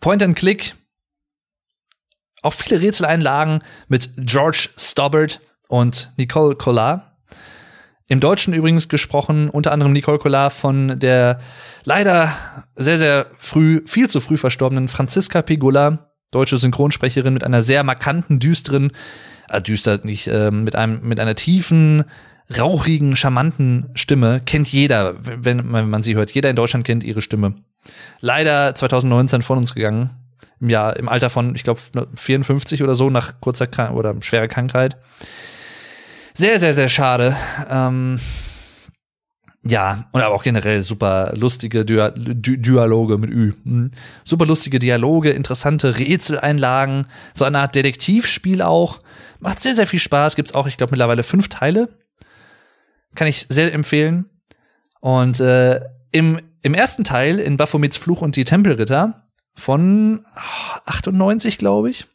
Point 0.00 0.22
and 0.22 0.36
Click. 0.36 0.74
Auch 2.42 2.54
viele 2.54 2.80
Rätseleinlagen 2.80 3.62
mit 3.88 4.10
George 4.16 4.70
Stobbart 4.76 5.40
und 5.68 6.12
Nicole 6.16 6.56
Collard. 6.56 7.11
Im 8.08 8.20
Deutschen 8.20 8.52
übrigens 8.52 8.88
gesprochen, 8.88 9.48
unter 9.48 9.72
anderem 9.72 9.92
Nicole 9.92 10.18
Collard 10.18 10.52
von 10.52 10.98
der 10.98 11.40
leider 11.84 12.32
sehr, 12.76 12.98
sehr 12.98 13.26
früh, 13.38 13.82
viel 13.86 14.08
zu 14.08 14.20
früh 14.20 14.36
verstorbenen 14.36 14.88
Franziska 14.88 15.42
Pigula, 15.42 16.10
deutsche 16.30 16.58
Synchronsprecherin 16.58 17.34
mit 17.34 17.44
einer 17.44 17.62
sehr 17.62 17.84
markanten, 17.84 18.38
düsteren, 18.38 18.92
äh, 19.48 19.62
düster 19.62 20.00
nicht, 20.04 20.26
äh, 20.26 20.50
mit 20.50 20.76
einem, 20.76 21.00
mit 21.02 21.20
einer 21.20 21.34
tiefen, 21.34 22.04
rauchigen, 22.56 23.16
charmanten 23.16 23.90
Stimme. 23.94 24.40
Kennt 24.44 24.68
jeder, 24.68 25.14
wenn 25.20 25.66
man 25.66 26.02
sie 26.02 26.16
hört. 26.16 26.32
Jeder 26.32 26.50
in 26.50 26.56
Deutschland 26.56 26.84
kennt 26.84 27.04
ihre 27.04 27.22
Stimme 27.22 27.54
leider 28.20 28.74
2019 28.74 29.42
von 29.42 29.58
uns 29.58 29.74
gegangen. 29.74 30.10
Im 30.60 30.70
Jahr, 30.70 30.96
im 30.96 31.08
Alter 31.08 31.28
von, 31.28 31.54
ich 31.54 31.64
glaube, 31.64 31.80
54 32.14 32.82
oder 32.82 32.94
so, 32.94 33.10
nach 33.10 33.40
kurzer 33.40 33.66
Krank 33.66 33.96
oder 33.96 34.14
schwerer 34.20 34.48
Krankheit. 34.48 34.96
Sehr, 36.34 36.58
sehr, 36.58 36.72
sehr 36.72 36.88
schade. 36.88 37.36
Ähm, 37.68 38.20
ja, 39.64 40.08
und 40.12 40.20
aber 40.20 40.34
auch 40.34 40.42
generell 40.42 40.82
super 40.82 41.32
lustige 41.36 41.84
Dia 41.84 42.10
Di 42.10 42.58
Dialoge 42.58 43.18
mit 43.18 43.30
Ü. 43.30 43.52
Mhm. 43.64 43.90
Super 44.24 44.46
lustige 44.46 44.78
Dialoge, 44.78 45.30
interessante 45.30 45.98
Rätseleinlagen, 45.98 47.06
so 47.34 47.44
eine 47.44 47.60
Art 47.60 47.74
Detektivspiel 47.74 48.62
auch. 48.62 49.00
Macht 49.40 49.60
sehr, 49.60 49.74
sehr 49.74 49.86
viel 49.86 50.00
Spaß. 50.00 50.36
Gibt's 50.36 50.54
auch, 50.54 50.66
ich 50.66 50.76
glaube, 50.76 50.92
mittlerweile 50.92 51.22
fünf 51.22 51.48
Teile. 51.48 51.88
Kann 53.14 53.28
ich 53.28 53.46
sehr 53.48 53.72
empfehlen. 53.72 54.28
Und 55.00 55.40
äh, 55.40 55.80
im 56.12 56.38
im 56.62 56.74
ersten 56.74 57.04
Teil 57.04 57.40
in 57.40 57.56
Baphomets 57.56 57.96
Fluch 57.96 58.22
und 58.22 58.36
die 58.36 58.44
Tempelritter 58.44 59.28
von 59.54 60.24
98, 60.86 61.58
glaube 61.58 61.90
ich. 61.90 62.06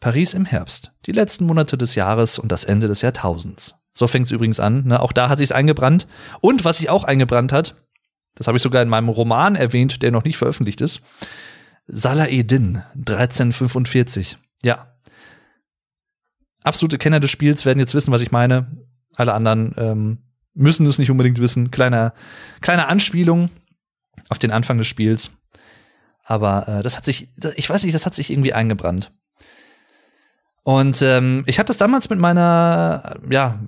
Paris 0.00 0.34
im 0.34 0.44
Herbst. 0.44 0.92
Die 1.06 1.12
letzten 1.12 1.46
Monate 1.46 1.78
des 1.78 1.94
Jahres 1.94 2.38
und 2.38 2.52
das 2.52 2.64
Ende 2.64 2.88
des 2.88 3.02
Jahrtausends. 3.02 3.76
So 3.94 4.06
fängt 4.06 4.26
es 4.26 4.32
übrigens 4.32 4.60
an. 4.60 4.84
Ne? 4.84 5.00
Auch 5.00 5.12
da 5.12 5.28
hat 5.28 5.38
sich's 5.38 5.52
eingebrannt. 5.52 6.06
Und 6.40 6.64
was 6.64 6.78
sich 6.78 6.90
auch 6.90 7.04
eingebrannt 7.04 7.52
hat, 7.52 7.76
das 8.34 8.46
habe 8.46 8.58
ich 8.58 8.62
sogar 8.62 8.82
in 8.82 8.88
meinem 8.88 9.08
Roman 9.08 9.56
erwähnt, 9.56 10.02
der 10.02 10.10
noch 10.10 10.24
nicht 10.24 10.36
veröffentlicht 10.36 10.82
ist. 10.82 11.00
Salah 11.86 12.28
Eddin, 12.28 12.82
1345. 12.94 14.38
Ja. 14.62 14.94
absolute 16.62 16.98
Kenner 16.98 17.20
des 17.20 17.30
Spiels 17.30 17.64
werden 17.64 17.78
jetzt 17.78 17.94
wissen, 17.94 18.12
was 18.12 18.20
ich 18.20 18.32
meine. 18.32 18.84
Alle 19.14 19.32
anderen 19.32 19.74
ähm, 19.78 20.18
müssen 20.52 20.84
es 20.86 20.98
nicht 20.98 21.10
unbedingt 21.10 21.38
wissen. 21.38 21.70
Kleine, 21.70 22.12
kleine 22.60 22.88
Anspielung 22.88 23.50
auf 24.28 24.38
den 24.38 24.50
Anfang 24.50 24.76
des 24.76 24.88
Spiels. 24.88 25.30
Aber 26.24 26.68
äh, 26.68 26.82
das 26.82 26.96
hat 26.96 27.04
sich, 27.04 27.28
ich 27.54 27.70
weiß 27.70 27.84
nicht, 27.84 27.94
das 27.94 28.04
hat 28.04 28.14
sich 28.14 28.30
irgendwie 28.30 28.52
eingebrannt. 28.52 29.12
Und 30.66 31.00
ähm, 31.00 31.44
ich 31.46 31.60
habe 31.60 31.68
das 31.68 31.76
damals 31.76 32.10
mit 32.10 32.18
meiner, 32.18 33.14
ja, 33.30 33.60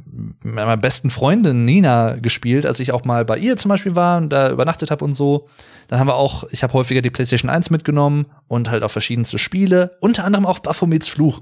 meiner 0.42 0.76
besten 0.76 1.10
Freundin 1.10 1.64
Nina 1.64 2.16
gespielt, 2.16 2.66
als 2.66 2.80
ich 2.80 2.90
auch 2.90 3.04
mal 3.04 3.24
bei 3.24 3.38
ihr 3.38 3.56
zum 3.56 3.68
Beispiel 3.68 3.94
war 3.94 4.18
und 4.18 4.30
da 4.30 4.50
übernachtet 4.50 4.90
habe 4.90 5.04
und 5.04 5.14
so. 5.14 5.48
Dann 5.86 6.00
haben 6.00 6.08
wir 6.08 6.16
auch, 6.16 6.42
ich 6.50 6.64
habe 6.64 6.72
häufiger 6.72 7.00
die 7.00 7.10
PlayStation 7.10 7.52
1 7.52 7.70
mitgenommen 7.70 8.26
und 8.48 8.68
halt 8.68 8.82
auch 8.82 8.90
verschiedenste 8.90 9.38
Spiele, 9.38 9.96
unter 10.00 10.24
anderem 10.24 10.44
auch 10.44 10.58
Baphomets 10.58 11.06
Fluch. 11.06 11.40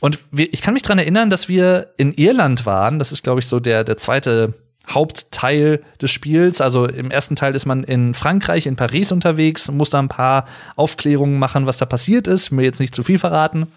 Und 0.00 0.18
wir, 0.32 0.52
ich 0.52 0.60
kann 0.60 0.74
mich 0.74 0.82
dran 0.82 0.98
erinnern, 0.98 1.30
dass 1.30 1.48
wir 1.48 1.92
in 1.96 2.12
Irland 2.14 2.66
waren. 2.66 2.98
Das 2.98 3.12
ist, 3.12 3.22
glaube 3.22 3.38
ich, 3.38 3.46
so 3.46 3.60
der, 3.60 3.84
der 3.84 3.96
zweite 3.96 4.54
Hauptteil 4.88 5.82
des 6.02 6.10
Spiels. 6.10 6.60
Also 6.60 6.86
im 6.86 7.12
ersten 7.12 7.36
Teil 7.36 7.54
ist 7.54 7.64
man 7.64 7.84
in 7.84 8.12
Frankreich, 8.12 8.66
in 8.66 8.74
Paris 8.74 9.12
unterwegs 9.12 9.70
muss 9.70 9.90
da 9.90 10.00
ein 10.00 10.08
paar 10.08 10.46
Aufklärungen 10.74 11.38
machen, 11.38 11.66
was 11.66 11.78
da 11.78 11.86
passiert 11.86 12.26
ist. 12.26 12.50
Mir 12.50 12.64
jetzt 12.64 12.80
nicht 12.80 12.92
zu 12.92 13.04
viel 13.04 13.20
verraten. 13.20 13.68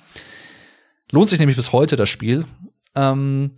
Lohnt 1.14 1.30
sich 1.30 1.38
nämlich 1.38 1.58
bis 1.58 1.72
heute 1.72 1.96
das 1.96 2.10
Spiel. 2.10 2.44
Ähm, 2.96 3.52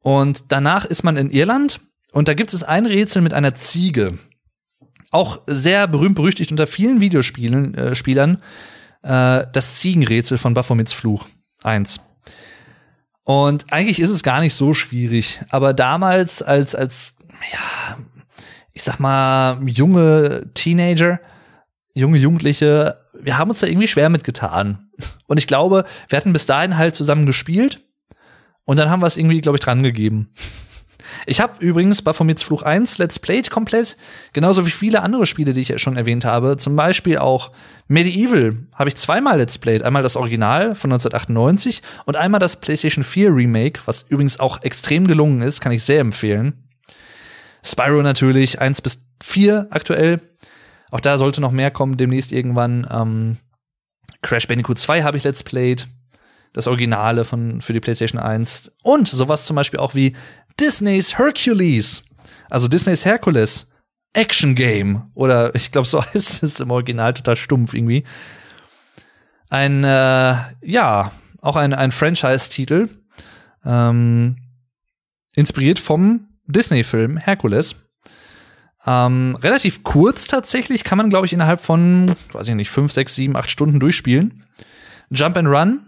und 0.00 0.50
danach 0.50 0.86
ist 0.86 1.02
man 1.02 1.18
in 1.18 1.30
Irland 1.30 1.80
und 2.12 2.26
da 2.26 2.32
gibt 2.32 2.54
es 2.54 2.64
ein 2.64 2.86
Rätsel 2.86 3.20
mit 3.20 3.34
einer 3.34 3.54
Ziege. 3.54 4.18
Auch 5.10 5.42
sehr 5.46 5.86
berühmt 5.86 6.16
berüchtigt 6.16 6.50
unter 6.50 6.66
vielen 6.66 7.02
Videospielen 7.02 7.74
äh, 7.74 7.94
Spielern 7.94 8.42
äh, 9.02 9.44
das 9.52 9.76
Ziegenrätsel 9.76 10.38
von 10.38 10.54
Baphomets 10.54 10.94
Fluch 10.94 11.26
1. 11.64 12.00
Und 13.24 13.70
eigentlich 13.70 14.00
ist 14.00 14.08
es 14.08 14.22
gar 14.22 14.40
nicht 14.40 14.54
so 14.54 14.72
schwierig, 14.72 15.40
aber 15.50 15.74
damals 15.74 16.40
als 16.42 16.74
als 16.74 17.16
ja, 17.52 17.98
ich 18.72 18.82
sag 18.82 19.00
mal 19.00 19.60
junge 19.68 20.48
Teenager, 20.54 21.20
junge 21.98 22.18
Jugendliche, 22.18 22.98
wir 23.12 23.38
haben 23.38 23.50
uns 23.50 23.60
da 23.60 23.66
irgendwie 23.66 23.88
schwer 23.88 24.08
mitgetan. 24.08 24.90
Und 25.26 25.38
ich 25.38 25.46
glaube, 25.46 25.84
wir 26.08 26.16
hatten 26.16 26.32
bis 26.32 26.46
dahin 26.46 26.76
halt 26.76 26.94
zusammen 26.94 27.26
gespielt 27.26 27.80
und 28.64 28.78
dann 28.78 28.90
haben 28.90 29.00
wir 29.00 29.06
es 29.06 29.16
irgendwie, 29.16 29.40
glaube 29.40 29.56
ich, 29.56 29.64
dran 29.64 29.82
gegeben. 29.82 30.30
Ich 31.26 31.40
habe 31.40 31.64
übrigens 31.64 32.02
Baphomets 32.02 32.42
Fluch 32.42 32.62
1 32.62 32.98
Let's 32.98 33.18
Played 33.18 33.50
komplett, 33.50 33.96
genauso 34.32 34.66
wie 34.66 34.70
viele 34.70 35.02
andere 35.02 35.26
Spiele, 35.26 35.54
die 35.54 35.62
ich 35.62 35.80
schon 35.80 35.96
erwähnt 35.96 36.24
habe. 36.24 36.56
Zum 36.56 36.76
Beispiel 36.76 37.18
auch 37.18 37.50
Medieval 37.86 38.56
habe 38.74 38.88
ich 38.88 38.96
zweimal 38.96 39.38
Let's 39.38 39.58
Played. 39.58 39.82
Einmal 39.82 40.02
das 40.02 40.16
Original 40.16 40.74
von 40.74 40.92
1998 40.92 41.82
und 42.04 42.16
einmal 42.16 42.40
das 42.40 42.60
PlayStation 42.60 43.04
4 43.04 43.34
Remake, 43.34 43.80
was 43.86 44.02
übrigens 44.08 44.38
auch 44.38 44.62
extrem 44.62 45.06
gelungen 45.06 45.40
ist, 45.40 45.60
kann 45.60 45.72
ich 45.72 45.82
sehr 45.82 46.00
empfehlen. 46.00 46.64
Spyro 47.64 48.02
natürlich, 48.02 48.60
1 48.60 48.82
bis 48.82 49.02
4 49.22 49.68
aktuell. 49.70 50.20
Auch 50.90 51.00
da 51.00 51.18
sollte 51.18 51.40
noch 51.40 51.52
mehr 51.52 51.70
kommen, 51.70 51.96
demnächst 51.96 52.32
irgendwann. 52.32 52.86
Ähm, 52.90 53.36
Crash 54.22 54.48
Bandicoot 54.48 54.78
2 54.78 55.02
habe 55.02 55.16
ich 55.16 55.24
Let's 55.24 55.42
Played. 55.42 55.86
Das 56.52 56.66
Originale 56.66 57.24
von, 57.24 57.60
für 57.60 57.72
die 57.72 57.80
PlayStation 57.80 58.20
1. 58.20 58.72
Und 58.82 59.06
sowas 59.06 59.46
zum 59.46 59.56
Beispiel 59.56 59.80
auch 59.80 59.94
wie 59.94 60.16
Disneys 60.58 61.18
Hercules. 61.18 62.04
Also 62.48 62.68
Disneys 62.68 63.04
Hercules. 63.04 63.68
Action 64.14 64.54
Game. 64.54 65.10
Oder 65.14 65.54
ich 65.54 65.70
glaube, 65.70 65.86
so 65.86 66.02
heißt 66.14 66.42
es 66.42 66.60
im 66.60 66.70
Original 66.70 67.14
total 67.14 67.36
stumpf 67.36 67.74
irgendwie. 67.74 68.04
Ein, 69.50 69.84
äh, 69.84 70.36
ja, 70.62 71.12
auch 71.40 71.56
ein, 71.56 71.74
ein 71.74 71.92
Franchise-Titel. 71.92 72.88
Ähm, 73.64 74.36
inspiriert 75.34 75.78
vom 75.78 76.28
Disney-Film 76.46 77.16
Hercules. 77.18 77.76
Ähm, 78.88 79.36
relativ 79.42 79.84
kurz 79.84 80.28
tatsächlich, 80.28 80.82
kann 80.82 80.96
man, 80.96 81.10
glaube 81.10 81.26
ich, 81.26 81.34
innerhalb 81.34 81.60
von, 81.60 82.16
weiß 82.32 82.48
ich 82.48 82.54
nicht, 82.54 82.70
fünf, 82.70 82.90
sechs, 82.90 83.14
sieben, 83.14 83.36
acht 83.36 83.50
Stunden 83.50 83.80
durchspielen. 83.80 84.44
Jump 85.10 85.36
and 85.36 85.46
Run. 85.46 85.80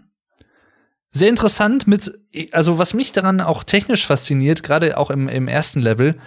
Sehr 1.09 1.29
interessant 1.29 1.87
mit, 1.87 2.11
also 2.51 2.77
was 2.77 2.93
mich 2.93 3.11
daran 3.11 3.41
auch 3.41 3.63
technisch 3.63 4.05
fasziniert, 4.05 4.61
gerade 4.61 4.97
auch 4.97 5.09
im, 5.09 5.27
im 5.29 5.47
ersten 5.47 5.79
Level. 5.79 6.19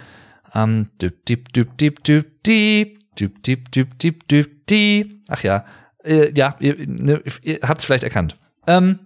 Ähm, 0.53 0.89
dip, 1.01 1.25
dip, 1.25 1.53
dip, 1.53 1.77
dip, 1.77 2.03
dip, 2.03 2.43
dip, 2.43 3.15
dip, 3.15 3.41
dip, 3.41 3.71
dip, 3.71 3.97
dip, 3.97 4.27
dip, 4.27 4.67
dip. 4.67 5.21
Ach 5.29 5.43
ja, 5.43 5.65
äh, 6.03 6.33
ja, 6.35 6.57
ihr, 6.59 6.75
ne, 6.87 7.23
ihr 7.41 7.59
habt's 7.63 7.85
vielleicht 7.85 8.03
erkannt. 8.03 8.37
Ähm, 8.67 8.99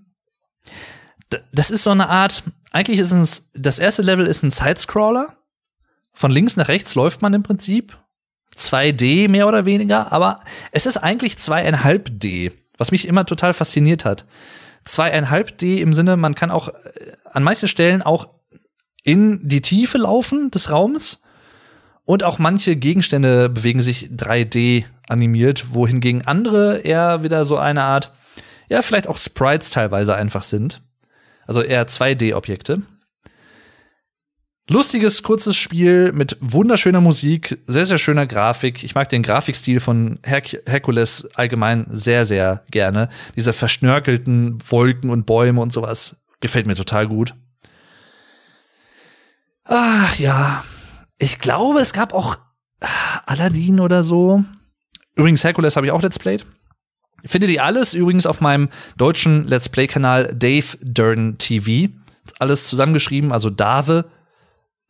das 1.52 1.70
ist 1.70 1.84
so 1.84 1.92
eine 1.92 2.10
Art, 2.10 2.42
eigentlich 2.72 2.98
ist 2.98 3.12
es, 3.12 3.52
das 3.54 3.78
erste 3.78 4.02
Level 4.02 4.26
ist 4.26 4.42
ein 4.42 4.50
Sidescroller 4.50 5.36
von 6.14 6.32
links 6.32 6.56
nach 6.58 6.68
rechts 6.68 6.96
läuft 6.96 7.22
man 7.22 7.34
im 7.34 7.44
Prinzip. 7.44 7.98
2D 8.56 9.30
mehr 9.30 9.48
oder 9.48 9.66
weniger, 9.66 10.12
aber 10.12 10.42
es 10.72 10.86
ist 10.86 10.98
eigentlich 10.98 11.38
zweieinhalb 11.38 12.10
D, 12.20 12.52
was 12.78 12.92
mich 12.92 13.08
immer 13.08 13.26
total 13.26 13.54
fasziniert 13.54 14.06
hat. 14.06 14.26
Zweieinhalb 14.86 15.58
D 15.58 15.82
im 15.82 15.94
Sinne, 15.94 16.18
man 16.18 16.36
kann 16.36 16.52
auch 16.52 16.70
äh, 16.70 16.74
an 17.32 17.44
manchen 17.44 17.68
Stellen 17.68 18.02
auch 18.02 18.34
in 19.04 19.48
die 19.48 19.62
Tiefe 19.62 20.00
laufen 20.00 20.52
des 20.52 20.72
Raums 20.72 21.22
und 22.06 22.24
auch 22.24 22.40
manche 22.40 22.76
Gegenstände 22.76 23.50
bewegen 23.50 23.82
sich 23.82 24.08
3D 24.08 24.86
animiert, 25.08 25.74
wohingegen 25.74 26.26
andere 26.26 26.80
eher 26.80 27.24
wieder 27.24 27.46
so 27.46 27.58
eine 27.58 27.84
Art, 27.84 28.12
ja, 28.68 28.82
vielleicht 28.82 29.08
auch 29.08 29.18
Sprites 29.18 29.70
teilweise 29.70 30.16
einfach 30.16 30.44
sind. 30.44 30.82
Also 31.46 31.62
eher 31.62 31.88
2D-Objekte. 31.88 32.82
Lustiges, 34.72 35.24
kurzes 35.24 35.58
Spiel 35.58 36.12
mit 36.14 36.38
wunderschöner 36.42 37.02
Musik, 37.02 37.58
sehr, 37.66 37.86
sehr 37.86 37.98
schöner 37.98 38.28
Grafik. 38.28 38.84
Ich 38.84 38.94
mag 38.94 39.10
den 39.10 39.24
Grafikstil 39.24 39.80
von 39.80 40.20
Her 40.24 40.44
Hercules 40.68 41.28
allgemein 41.34 41.88
sehr, 41.90 42.28
sehr 42.28 42.64
gerne. 42.70 43.10
Diese 43.36 43.52
verschnörkelten 43.52 44.60
Wolken 44.70 45.10
und 45.10 45.26
Bäume 45.26 45.60
und 45.60 45.74
sowas 45.74 46.18
gefällt 46.40 46.68
mir 46.68 46.76
total 46.76 47.08
gut. 47.08 47.34
Ach 49.66 50.20
ja, 50.20 50.64
ich 51.18 51.40
glaube, 51.40 51.80
es 51.80 51.92
gab 51.92 52.14
auch 52.14 52.38
Aladdin 53.26 53.80
oder 53.80 54.04
so. 54.04 54.44
Übrigens, 55.16 55.44
Hercules 55.44 55.78
habe 55.78 55.88
ich 55.88 55.92
auch 55.92 56.04
Let's 56.04 56.20
Played. 56.20 56.46
Findet 57.26 57.50
ihr 57.50 57.66
alles 57.66 57.96
übrigens 57.96 58.28
auf 58.28 58.40
meinem 58.40 58.70
deutschen 58.98 59.48
Let's 59.48 59.68
Play-Kanal 59.68 60.36
Dave 60.36 60.78
Durden 60.84 61.40
TV. 61.40 61.92
Alles 62.38 62.68
zusammengeschrieben, 62.68 63.32
also 63.32 63.50
Dave 63.50 64.06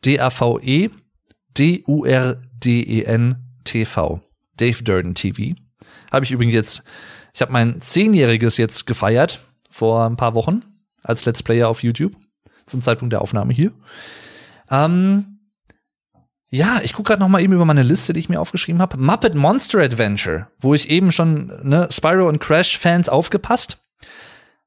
D-A-V-E 0.04 0.90
D-U-R-D-E-N-T-V. 1.56 2.20
Dave 4.56 4.82
Durden 4.82 5.14
TV. 5.14 5.54
Habe 6.12 6.24
ich 6.24 6.32
übrigens 6.32 6.54
jetzt, 6.54 6.82
ich 7.34 7.40
habe 7.42 7.52
mein 7.52 7.80
Zehnjähriges 7.80 8.56
jetzt 8.56 8.86
gefeiert 8.86 9.40
vor 9.68 10.06
ein 10.06 10.16
paar 10.16 10.34
Wochen 10.34 10.62
als 11.02 11.24
Let's 11.24 11.42
Player 11.42 11.68
auf 11.68 11.82
YouTube 11.82 12.14
zum 12.66 12.82
Zeitpunkt 12.82 13.12
der 13.12 13.22
Aufnahme 13.22 13.52
hier. 13.52 13.72
Ähm, 14.70 15.40
ja, 16.50 16.80
ich 16.82 16.92
gucke 16.92 17.08
gerade 17.08 17.20
noch 17.20 17.28
mal 17.28 17.40
eben 17.40 17.52
über 17.52 17.64
meine 17.64 17.82
Liste, 17.82 18.12
die 18.12 18.20
ich 18.20 18.28
mir 18.28 18.40
aufgeschrieben 18.40 18.80
habe. 18.80 18.96
Muppet 18.96 19.34
Monster 19.34 19.80
Adventure, 19.80 20.48
wo 20.58 20.74
ich 20.74 20.90
eben 20.90 21.12
schon 21.12 21.52
ne, 21.62 21.88
Spyro 21.90 22.28
und 22.28 22.40
Crash 22.40 22.76
Fans 22.76 23.08
aufgepasst. 23.08 23.78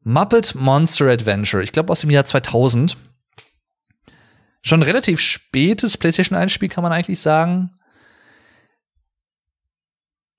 Muppet 0.02 0.56
Monster 0.56 1.10
Adventure, 1.10 1.64
ich 1.64 1.72
glaube 1.72 1.92
aus 1.92 2.02
dem 2.02 2.10
Jahr 2.10 2.26
2000 2.26 2.98
schon 4.64 4.82
relativ 4.82 5.20
spätes 5.20 5.98
PlayStation 5.98 6.38
1 6.38 6.52
Spiel, 6.52 6.70
kann 6.70 6.84
man 6.84 6.94
eigentlich 6.94 7.20
sagen. 7.20 7.72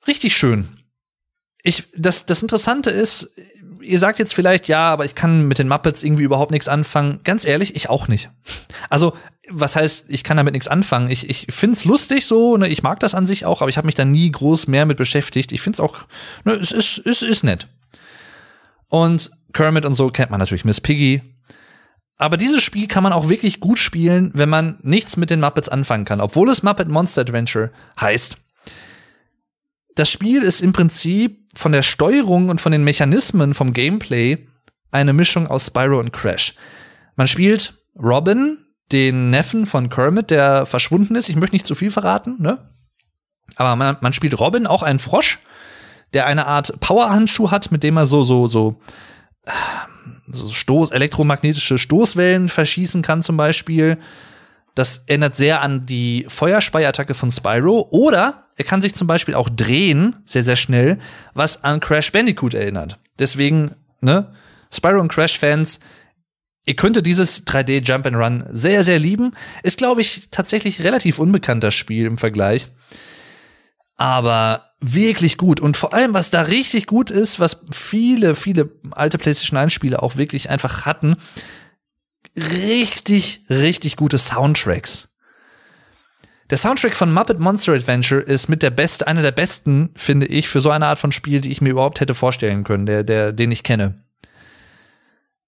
Richtig 0.07 0.37
schön. 0.37 0.69
Ich, 1.63 1.85
das, 1.97 2.27
das 2.27 2.43
Interessante 2.43 2.91
ist, 2.91 3.37
ihr 3.81 3.99
sagt 3.99 4.19
jetzt 4.19 4.35
vielleicht, 4.35 4.69
ja, 4.69 4.93
aber 4.93 5.05
ich 5.05 5.15
kann 5.15 5.47
mit 5.47 5.59
den 5.59 5.69
Muppets 5.69 6.03
irgendwie 6.03 6.25
überhaupt 6.25 6.51
nichts 6.51 6.69
anfangen. 6.69 7.21
Ganz 7.25 7.45
ehrlich, 7.45 7.77
ich 7.77 7.89
auch 7.89 8.09
nicht. 8.09 8.31
Also, 8.91 9.15
was 9.49 9.77
heißt, 9.77 10.07
ich 10.09 10.25
kann 10.25 10.39
damit 10.39 10.55
nichts 10.55 10.69
anfangen? 10.69 11.11
Ich, 11.11 11.29
ich 11.29 11.47
find's 11.51 11.85
lustig 11.85 12.27
so, 12.27 12.57
ne, 12.57 12.69
ich 12.69 12.83
mag 12.83 13.01
das 13.01 13.15
an 13.15 13.27
sich 13.27 13.45
auch, 13.45 13.61
aber 13.61 13.69
ich 13.69 13.77
habe 13.77 13.87
mich 13.87 13.95
da 13.95 14.05
nie 14.05 14.31
groß 14.31 14.67
mehr 14.69 14.87
mit 14.87 14.97
beschäftigt. 14.97 15.53
Ich 15.53 15.61
find's 15.61 15.81
auch, 15.81 16.07
ne, 16.45 16.55
es 16.55 16.73
ist, 16.73 16.99
es 17.07 17.23
ist 17.23 17.45
nett. 17.45 17.69
Und 18.89 19.31
Kermit 19.53 19.85
und 19.85 19.95
so 19.95 20.09
kennt 20.09 20.31
man 20.31 20.41
natürlich, 20.41 20.65
Miss 20.65 20.81
Piggy, 20.81 21.34
aber 22.17 22.37
dieses 22.37 22.63
Spiel 22.63 22.87
kann 22.87 23.03
man 23.03 23.13
auch 23.13 23.29
wirklich 23.29 23.61
gut 23.61 23.79
spielen, 23.79 24.31
wenn 24.35 24.49
man 24.49 24.79
nichts 24.83 25.17
mit 25.17 25.31
den 25.31 25.41
Muppets 25.41 25.69
anfangen 25.69 26.05
kann, 26.05 26.21
obwohl 26.21 26.49
es 26.49 26.63
Muppet 26.63 26.89
Monster 26.89 27.23
Adventure 27.23 27.73
heißt. 28.01 28.37
Das 29.97 30.11
Spiel 30.11 30.43
ist 30.43 30.61
im 30.61 30.73
Prinzip 30.73 31.49
von 31.55 31.73
der 31.73 31.83
Steuerung 31.83 32.49
und 32.49 32.61
von 32.61 32.73
den 32.73 32.85
Mechanismen 32.85 33.55
vom 33.55 33.73
Gameplay 33.73 34.47
eine 34.91 35.13
Mischung 35.13 35.47
aus 35.47 35.67
Spyro 35.67 35.99
und 35.99 36.13
Crash. 36.13 36.55
Man 37.17 37.29
spielt 37.29 37.75
Robin, 37.97 38.59
den 38.93 39.31
Neffen 39.31 39.67
von 39.67 39.89
Kermit, 39.89 40.31
der 40.31 40.67
verschwunden 40.67 41.15
ist. 41.17 41.29
Ich 41.29 41.37
möchte 41.37 41.55
nicht 41.55 41.67
zu 41.67 41.75
viel 41.75 41.91
verraten, 41.91 42.37
ne? 42.41 42.59
Aber 43.57 43.77
man, 43.77 43.97
man 44.01 44.13
spielt 44.13 44.39
Robin, 44.39 44.67
auch 44.67 44.83
einen 44.83 44.99
Frosch, 44.99 45.39
der 46.13 46.27
eine 46.27 46.47
Art 46.47 46.81
Powerhandschuh 46.81 47.51
hat, 47.51 47.71
mit 47.71 47.83
dem 47.83 47.97
er 47.97 48.07
so, 48.07 48.25
so, 48.25 48.49
so 48.49 48.81
so 50.27 50.49
Stoß, 50.49 50.91
elektromagnetische 50.91 51.79
Stoßwellen 51.79 52.49
verschießen 52.49 53.03
kann 53.03 53.23
zum 53.23 53.37
Beispiel. 53.37 53.99
Das 54.75 55.05
erinnert 55.07 55.37
sehr 55.37 55.63
an 55.63 55.87
die 55.87 56.27
Feuerspeiattacke 56.29 57.15
von 57.15 57.31
Spyro. 57.31 57.89
Oder 57.91 58.49
er 58.57 58.65
kann 58.65 58.81
sich 58.81 58.95
zum 58.95 59.07
Beispiel 59.07 59.35
auch 59.35 59.49
drehen, 59.49 60.17
sehr, 60.25 60.45
sehr 60.45 60.57
schnell, 60.57 60.99
was 61.35 61.63
an 61.65 61.81
Crash 61.81 62.13
Bandicoot 62.13 62.55
erinnert. 62.55 62.99
Deswegen, 63.19 63.73
ne, 64.01 64.33
Spyro 64.73 65.01
und 65.01 65.13
Crash-Fans, 65.13 65.81
ihr 66.67 66.75
könntet 66.75 67.07
dieses 67.07 67.47
3D 67.47 67.83
Jump 67.83 68.07
and 68.07 68.17
Run 68.17 68.45
sehr, 68.51 68.83
sehr 68.83 68.99
lieben. 68.99 69.35
Ist, 69.63 69.79
glaube 69.79 70.01
ich, 70.01 70.29
tatsächlich 70.31 70.83
relativ 70.83 71.19
unbekannter 71.19 71.71
Spiel 71.71 72.07
im 72.07 72.19
Vergleich. 72.19 72.69
Aber 73.97 74.73
wirklich 74.81 75.39
gut. 75.39 75.61
Und 75.61 75.77
vor 75.77 75.95
allem, 75.95 76.15
was 76.15 76.31
da 76.31 76.43
richtig 76.43 76.87
gut 76.87 77.11
ist, 77.11 77.41
was 77.41 77.65
viele, 77.71 78.35
viele 78.35 78.71
alte 78.91 79.19
PlayStation 79.19 79.59
1 79.59 79.73
Spiele 79.73 80.03
auch 80.03 80.17
wirklich 80.17 80.51
einfach 80.51 80.85
hatten, 80.85 81.17
richtig, 82.37 83.43
richtig 83.49 83.97
gute 83.97 84.19
Soundtracks. 84.19 85.09
Der 86.51 86.59
Soundtrack 86.59 86.95
von 86.95 87.13
Muppet 87.13 87.39
Monster 87.39 87.73
Adventure 87.73 88.21
ist 88.21 88.49
mit 88.49 88.63
der 88.63 88.71
beste, 88.71 89.07
einer 89.07 89.23
der 89.23 89.33
besten, 89.33 89.91
finde 89.97 90.27
ich, 90.27 90.49
für 90.49 90.61
so 90.61 90.71
eine 90.71 90.87
Art 90.87 90.99
von 90.99 91.11
Spiel, 91.11 91.41
die 91.41 91.51
ich 91.51 91.63
mir 91.63 91.71
überhaupt 91.71 92.01
hätte 92.01 92.15
vorstellen 92.15 92.65
können, 92.65 92.85
der, 92.85 93.03
der, 93.03 93.33
den 93.33 93.51
ich 93.51 93.63
kenne. 93.63 94.05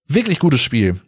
Wirklich 0.09 0.39
gutes 0.39 0.63
Spiel. 0.63 1.01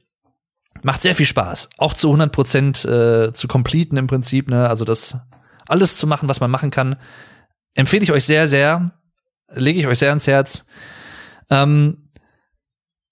Macht 0.82 1.01
sehr 1.01 1.15
viel 1.15 1.27
Spaß. 1.27 1.70
Auch 1.78 1.94
zu 1.94 2.09
100 2.09 2.32
Prozent 2.32 2.85
äh, 2.85 3.32
zu 3.32 3.48
completen 3.48 3.97
im 3.97 4.06
Prinzip, 4.06 4.51
ne? 4.51 4.69
Also 4.69 4.85
das 4.85 5.16
alles 5.69 5.97
zu 5.97 6.07
machen, 6.07 6.28
was 6.28 6.40
man 6.40 6.51
machen 6.51 6.70
kann. 6.70 6.97
Empfehle 7.74 8.03
ich 8.03 8.12
euch 8.12 8.24
sehr, 8.24 8.49
sehr. 8.49 8.93
Lege 9.53 9.81
ich 9.81 9.86
euch 9.86 9.99
sehr 9.99 10.11
ans 10.11 10.27
Herz. 10.27 10.65
Ähm, 11.51 12.09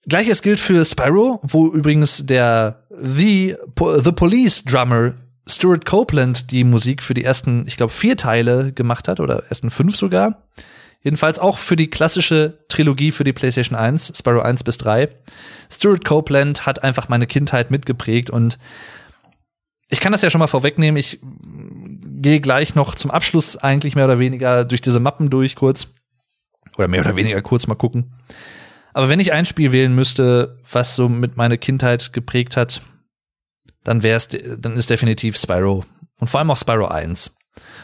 Gleiches 0.09 0.43
gilt 0.43 0.61
für 0.61 0.85
Spyro, 0.85 1.41
wo 1.43 1.69
übrigens 1.69 2.25
der 2.25 2.87
The, 2.91 3.57
The 4.03 4.13
Police 4.13 4.65
Drummer 4.65 5.15
Stuart 5.49 5.85
Copeland 5.85 6.51
die 6.51 6.65
Musik 6.65 7.03
für 7.03 7.15
die 7.15 7.25
ersten, 7.25 7.67
ich 7.67 7.77
glaube, 7.77 7.93
vier 7.93 8.17
Teile 8.17 8.73
gemacht 8.73 9.09
hat 9.09 9.21
oder 9.21 9.45
ersten 9.49 9.71
fünf 9.71 9.97
sogar. 9.97 10.43
Jedenfalls 11.03 11.39
auch 11.39 11.59
für 11.59 11.77
die 11.77 11.89
klassische 11.89 12.59
Trilogie 12.69 13.13
für 13.13 13.23
die 13.23 13.33
PlayStation 13.33 13.79
1, 13.79 14.13
Spyro 14.17 14.41
1 14.41 14.65
bis 14.65 14.79
3. 14.79 15.09
Stuart 15.71 16.05
Copeland 16.05 16.67
hat 16.67 16.83
einfach 16.83 17.09
meine 17.09 17.29
Kindheit 17.29 17.71
mitgeprägt 17.71 18.29
und 18.29 18.59
ich 19.89 20.01
kann 20.01 20.11
das 20.11 20.23
ja 20.23 20.31
schon 20.31 20.41
mal 20.41 20.49
vorwegnehmen. 20.49 20.97
Ich 20.97 21.21
gehe 22.23 22.41
gleich 22.41 22.75
noch 22.75 22.95
zum 22.95 23.11
Abschluss 23.11 23.57
eigentlich 23.57 23.95
mehr 23.95 24.07
oder 24.07 24.19
weniger 24.19 24.65
durch 24.65 24.81
diese 24.81 25.01
Mappen 25.01 25.31
durch 25.31 25.55
kurz. 25.57 25.89
Oder 26.77 26.89
mehr 26.89 27.01
oder 27.01 27.17
weniger 27.17 27.41
kurz 27.43 27.67
mal 27.67 27.75
gucken. 27.75 28.13
Aber 28.93 29.09
wenn 29.09 29.21
ich 29.21 29.33
ein 29.33 29.47
Spiel 29.47 29.73
wählen 29.73 29.95
müsste, 29.95 30.57
was 30.71 30.97
so 30.97 31.09
mit 31.09 31.37
meiner 31.37 31.57
Kindheit 31.57 32.13
geprägt 32.13 32.57
hat, 32.57 32.83
dann 33.85 34.03
wär's, 34.03 34.29
dann 34.29 34.77
ist 34.77 34.91
definitiv 34.91 35.37
Spyro. 35.37 35.85
Und 36.19 36.29
vor 36.29 36.41
allem 36.41 36.51
auch 36.51 36.57
Spyro 36.57 36.87
1. 36.87 37.35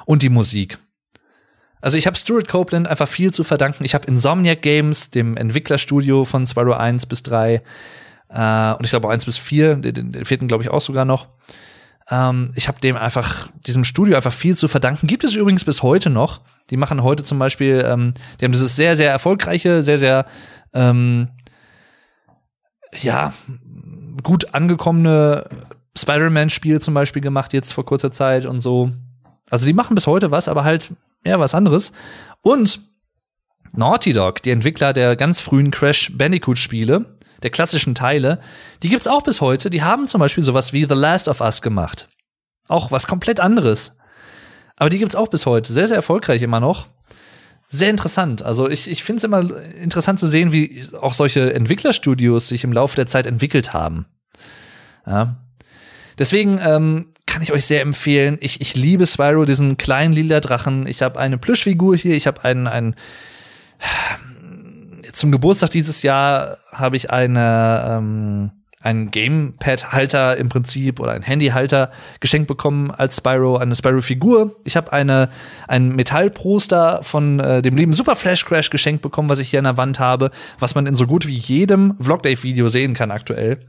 Und 0.07 0.23
die 0.23 0.31
Musik. 0.31 0.79
Also 1.81 1.97
ich 1.97 2.07
habe 2.07 2.17
Stuart 2.17 2.49
Copeland 2.49 2.89
einfach 2.89 3.09
viel 3.09 3.33
zu 3.33 3.45
verdanken. 3.45 3.85
Ich 3.85 3.95
habe 3.95 4.07
Insomniac 4.07 4.63
Games, 4.63 5.11
dem 5.11 5.37
Entwicklerstudio 5.37 6.25
von 6.25 6.47
Spyro 6.47 6.73
1 6.73 7.07
bis 7.07 7.23
3, 7.25 7.63
äh, 8.33 8.73
und 8.75 8.85
ich 8.85 8.91
glaube 8.91 9.09
auch 9.09 9.13
1 9.13 9.25
bis 9.25 9.37
4, 9.37 9.77
den, 9.77 10.13
den 10.13 10.25
vierten 10.25 10.49
glaube 10.49 10.65
ich 10.65 10.71
auch 10.71 10.81
sogar 10.81 11.05
noch. 11.05 11.29
Ähm, 12.13 12.53
ich 12.55 12.69
habe 12.69 12.79
dem 12.79 12.97
einfach, 12.97 13.49
diesem 13.67 13.85
Studio 13.85 14.17
einfach 14.17 14.35
viel 14.35 14.55
zu 14.55 14.69
verdanken. 14.69 15.07
Gibt 15.07 15.25
es 15.25 15.35
übrigens 15.35 15.65
bis 15.65 15.83
heute 15.83 16.11
noch. 16.11 16.43
Die 16.69 16.77
machen 16.77 17.03
heute 17.03 17.23
zum 17.23 17.39
Beispiel, 17.39 17.83
ähm, 17.89 18.13
die 18.39 18.45
haben 18.45 18.53
dieses 18.53 18.77
sehr, 18.77 18.97
sehr 18.97 19.11
erfolgreiche, 19.11 19.83
sehr, 19.83 19.97
sehr 19.97 20.27
ähm, 20.75 21.29
ja, 23.01 23.33
gut 24.23 24.55
angekommene 24.55 25.49
Spider-Man-Spiel 25.97 26.83
zum 26.83 26.93
Beispiel 26.93 27.23
gemacht, 27.23 27.55
jetzt 27.55 27.73
vor 27.73 27.87
kurzer 27.87 28.11
Zeit 28.11 28.45
und 28.45 28.61
so. 28.61 28.93
Also 29.49 29.65
die 29.65 29.73
machen 29.73 29.95
bis 29.95 30.07
heute 30.07 30.31
was, 30.31 30.49
aber 30.49 30.65
halt 30.65 30.91
ja 31.25 31.41
was 31.41 31.55
anderes. 31.55 31.93
Und 32.43 32.81
Naughty 33.73 34.13
Dog, 34.13 34.43
die 34.43 34.51
Entwickler 34.51 34.93
der 34.93 35.17
ganz 35.17 35.41
frühen 35.41 35.71
Crash 35.71 36.13
Bandicoot-Spiele, 36.15 37.07
der 37.43 37.51
klassischen 37.51 37.95
Teile, 37.95 38.41
die 38.83 38.89
gibt's 38.89 39.09
auch 39.09 39.23
bis 39.23 39.41
heute. 39.41 39.71
Die 39.71 39.83
haben 39.83 40.07
zum 40.07 40.21
Beispiel 40.21 40.45
sowas 40.45 40.73
wie 40.73 40.87
The 40.87 40.95
Last 40.95 41.29
of 41.29 41.41
Us 41.41 41.63
gemacht. 41.63 42.09
Auch 42.69 42.91
was 42.91 43.07
komplett 43.07 43.41
anderes. 43.41 43.97
Aber 44.77 44.91
die 44.91 44.99
gibt's 44.99 45.17
auch 45.17 45.29
bis 45.29 45.47
heute. 45.47 45.73
Sehr, 45.73 45.89
sehr 45.89 45.97
erfolgreich 45.97 46.43
immer 46.43 46.61
noch 46.61 46.87
sehr 47.73 47.89
interessant. 47.89 48.43
Also 48.43 48.69
ich, 48.69 48.89
ich 48.89 49.03
finde 49.03 49.19
es 49.19 49.25
immer 49.25 49.51
interessant 49.81 50.21
zu 50.21 50.27
sehen, 50.27 50.53
wie 50.53 50.85
auch 51.01 51.15
solche 51.15 51.55
Entwicklerstudios 51.55 52.49
sich 52.49 52.65
im 52.65 52.73
Laufe 52.73 52.97
der 52.97 53.07
Zeit 53.07 53.27
entwickelt 53.27 53.73
haben. 53.73 54.05
Ja. 55.07 55.37
Deswegen 56.19 56.61
ähm, 56.63 57.15
kann 57.25 57.41
ich 57.41 57.51
euch 57.51 57.65
sehr 57.65 57.81
empfehlen. 57.81 58.37
Ich, 58.43 58.61
ich 58.61 58.77
liebe 58.77 59.07
Spyro, 59.07 59.47
diesen 59.47 59.79
kleinen 59.79 60.13
lila 60.13 60.41
Drachen. 60.41 60.87
Ich 60.87 61.01
habe 61.01 61.19
eine 61.19 61.39
Plüschfigur 61.39 61.97
hier. 61.97 62.15
Ich 62.15 62.27
habe 62.27 62.45
einen, 62.45 62.67
einen 62.67 62.95
zum 65.13 65.33
Geburtstag 65.33 65.71
dieses 65.71 66.03
Jahr 66.03 66.59
habe 66.73 66.97
ich 66.97 67.11
eine 67.11 67.85
ähm, 67.89 68.51
ein 68.83 69.11
Gamepad-Halter 69.11 70.37
im 70.37 70.49
Prinzip 70.49 70.99
oder 70.99 71.13
ein 71.13 71.23
Handy-Halter 71.23 71.91
geschenkt 72.21 72.49
bekommen 72.49 72.91
als 72.91 73.19
Spyro, 73.19 73.57
eine 73.57 73.75
Spyro-Figur. 73.75 74.57
Ich 74.65 74.77
habe 74.77 74.93
eine 74.93 75.31
ein 75.69 75.95
Metallposter 75.95 77.03
von 77.03 77.39
äh, 77.39 77.63
dem 77.63 77.77
lieben 77.77 77.95
Super 77.95 78.17
Flash 78.17 78.45
Crash 78.45 78.71
geschenkt 78.71 79.03
bekommen, 79.03 79.29
was 79.29 79.39
ich 79.39 79.51
hier 79.51 79.61
an 79.61 79.65
der 79.65 79.77
Wand 79.77 80.01
habe, 80.01 80.31
was 80.59 80.75
man 80.75 80.87
in 80.87 80.95
so 80.95 81.07
gut 81.07 81.27
wie 81.27 81.37
jedem 81.37 81.97
Vlogdave-Video 82.01 82.69
sehen 82.69 82.95
kann 82.95 83.13
aktuell. 83.13 83.61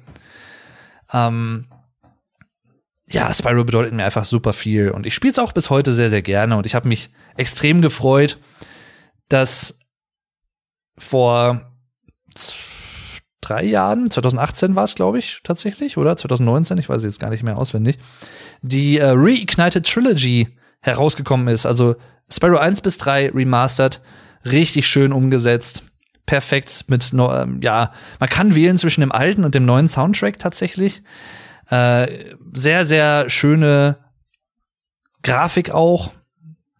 Ähm, 1.13 1.67
ja, 3.07 3.31
Spyro 3.31 3.63
bedeutet 3.63 3.93
mir 3.93 4.05
einfach 4.05 4.25
super 4.25 4.53
viel 4.53 4.89
und 4.89 5.05
ich 5.05 5.13
spiele 5.13 5.31
es 5.31 5.39
auch 5.39 5.51
bis 5.51 5.69
heute 5.69 5.93
sehr, 5.93 6.09
sehr 6.09 6.23
gerne 6.23 6.57
und 6.57 6.65
ich 6.65 6.73
habe 6.73 6.87
mich 6.87 7.11
extrem 7.37 7.81
gefreut, 7.81 8.39
dass 9.29 9.77
vor 10.97 11.61
drei 13.41 13.65
Jahren, 13.65 14.09
2018 14.09 14.75
war 14.75 14.85
es, 14.85 14.95
glaube 14.95 15.19
ich, 15.19 15.41
tatsächlich, 15.43 15.97
oder 15.97 16.15
2019, 16.15 16.77
ich 16.77 16.89
weiß 16.89 17.03
jetzt 17.03 17.19
gar 17.19 17.29
nicht 17.29 17.43
mehr 17.43 17.57
auswendig, 17.57 17.99
die 18.61 18.97
äh, 18.97 19.11
Reignited 19.13 19.85
Trilogy 19.85 20.57
herausgekommen 20.81 21.47
ist. 21.47 21.65
Also 21.65 21.95
Spyro 22.29 22.57
1 22.57 22.81
bis 22.81 22.97
3 22.97 23.31
remastered, 23.31 24.01
richtig 24.45 24.87
schön 24.87 25.11
umgesetzt, 25.11 25.83
perfekt 26.25 26.85
mit, 26.87 27.11
ähm, 27.13 27.59
ja, 27.61 27.91
man 28.19 28.29
kann 28.29 28.55
wählen 28.55 28.77
zwischen 28.77 29.01
dem 29.01 29.11
alten 29.11 29.43
und 29.43 29.55
dem 29.55 29.65
neuen 29.65 29.87
Soundtrack 29.87 30.39
tatsächlich. 30.39 31.03
Äh, 31.69 32.35
sehr, 32.53 32.85
sehr 32.85 33.29
schöne 33.29 33.97
Grafik 35.21 35.71
auch. 35.71 36.11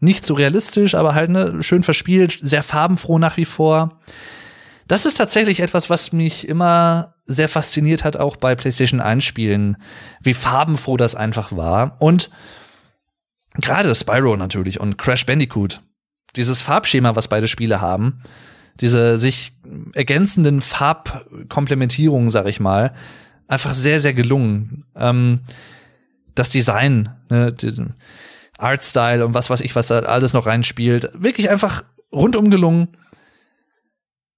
Nicht 0.03 0.25
so 0.25 0.33
realistisch, 0.33 0.95
aber 0.95 1.15
halt 1.15 1.29
ne, 1.29 1.63
schön 1.63 1.81
verspielt, 1.81 2.37
sehr 2.41 2.61
farbenfroh 2.61 3.19
nach 3.19 3.37
wie 3.37 3.45
vor. 3.45 4.01
Das 4.85 5.05
ist 5.05 5.13
tatsächlich 5.13 5.61
etwas, 5.61 5.89
was 5.89 6.11
mich 6.11 6.45
immer 6.45 7.15
sehr 7.25 7.47
fasziniert 7.47 8.03
hat, 8.03 8.17
auch 8.17 8.35
bei 8.35 8.53
PlayStation 8.53 8.99
1 8.99 9.23
Spielen, 9.23 9.77
wie 10.21 10.33
farbenfroh 10.33 10.97
das 10.97 11.15
einfach 11.15 11.55
war. 11.55 11.95
Und 12.01 12.31
gerade 13.53 13.95
Spyro 13.95 14.35
natürlich 14.35 14.77
und 14.77 14.97
Crash 14.97 15.25
Bandicoot, 15.25 15.79
dieses 16.35 16.61
Farbschema, 16.61 17.15
was 17.15 17.29
beide 17.29 17.47
Spiele 17.47 17.79
haben, 17.79 18.23
diese 18.81 19.17
sich 19.17 19.53
ergänzenden 19.93 20.59
Farbkomplementierungen, 20.59 22.29
sag 22.29 22.47
ich 22.47 22.59
mal, 22.59 22.93
einfach 23.47 23.73
sehr, 23.73 24.01
sehr 24.01 24.13
gelungen. 24.13 24.83
Ähm, 24.97 25.39
das 26.35 26.49
Design, 26.49 27.15
ne, 27.29 27.55
Artstyle 28.57 29.25
und 29.25 29.33
was 29.33 29.49
weiß 29.49 29.61
ich, 29.61 29.75
was 29.75 29.87
da 29.87 29.99
alles 29.99 30.33
noch 30.33 30.45
reinspielt, 30.45 31.09
wirklich 31.13 31.49
einfach 31.49 31.83
rundum 32.11 32.49
gelungen. 32.49 32.89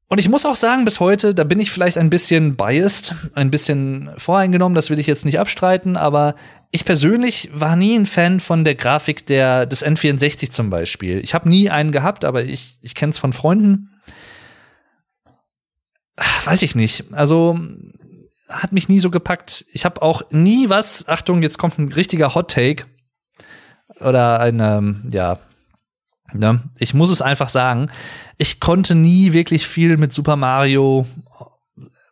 Und 0.07 0.19
ich 0.19 0.29
muss 0.29 0.45
auch 0.45 0.55
sagen, 0.55 0.85
bis 0.85 0.99
heute, 0.99 1.33
da 1.33 1.43
bin 1.43 1.59
ich 1.59 1.71
vielleicht 1.71 1.97
ein 1.97 2.11
bisschen 2.11 2.55
biased, 2.55 3.15
ein 3.33 3.49
bisschen 3.49 4.11
voreingenommen, 4.17 4.75
das 4.75 4.89
will 4.89 4.99
ich 4.99 5.07
jetzt 5.07 5.25
nicht 5.25 5.39
abstreiten, 5.39 5.97
aber 5.97 6.35
ich 6.71 6.85
persönlich 6.85 7.49
war 7.53 7.75
nie 7.75 7.95
ein 7.95 8.05
Fan 8.05 8.39
von 8.39 8.63
der 8.63 8.75
Grafik 8.75 9.25
der, 9.25 9.65
des 9.65 9.83
N64 9.83 10.51
zum 10.51 10.69
Beispiel. 10.69 11.19
Ich 11.19 11.33
habe 11.33 11.49
nie 11.49 11.69
einen 11.71 11.91
gehabt, 11.91 12.23
aber 12.23 12.43
ich, 12.43 12.77
ich 12.81 12.93
kenne 12.93 13.09
es 13.09 13.17
von 13.17 13.33
Freunden. 13.33 13.89
Weiß 16.45 16.61
ich 16.61 16.75
nicht. 16.75 17.05
Also 17.11 17.59
hat 18.47 18.71
mich 18.71 18.87
nie 18.87 18.99
so 18.99 19.09
gepackt. 19.09 19.65
Ich 19.73 19.85
habe 19.85 20.01
auch 20.03 20.21
nie 20.29 20.69
was, 20.69 21.07
Achtung, 21.09 21.41
jetzt 21.41 21.57
kommt 21.57 21.79
ein 21.79 21.91
richtiger 21.91 22.35
Hot 22.35 22.51
Take 22.51 22.85
oder 23.99 24.39
eine, 24.39 24.95
ja, 25.09 25.39
Ne? 26.33 26.61
Ich 26.79 26.93
muss 26.93 27.09
es 27.09 27.21
einfach 27.21 27.49
sagen, 27.49 27.89
ich 28.37 28.59
konnte 28.59 28.95
nie 28.95 29.33
wirklich 29.33 29.67
viel 29.67 29.97
mit 29.97 30.11
Super 30.11 30.35
Mario, 30.35 31.05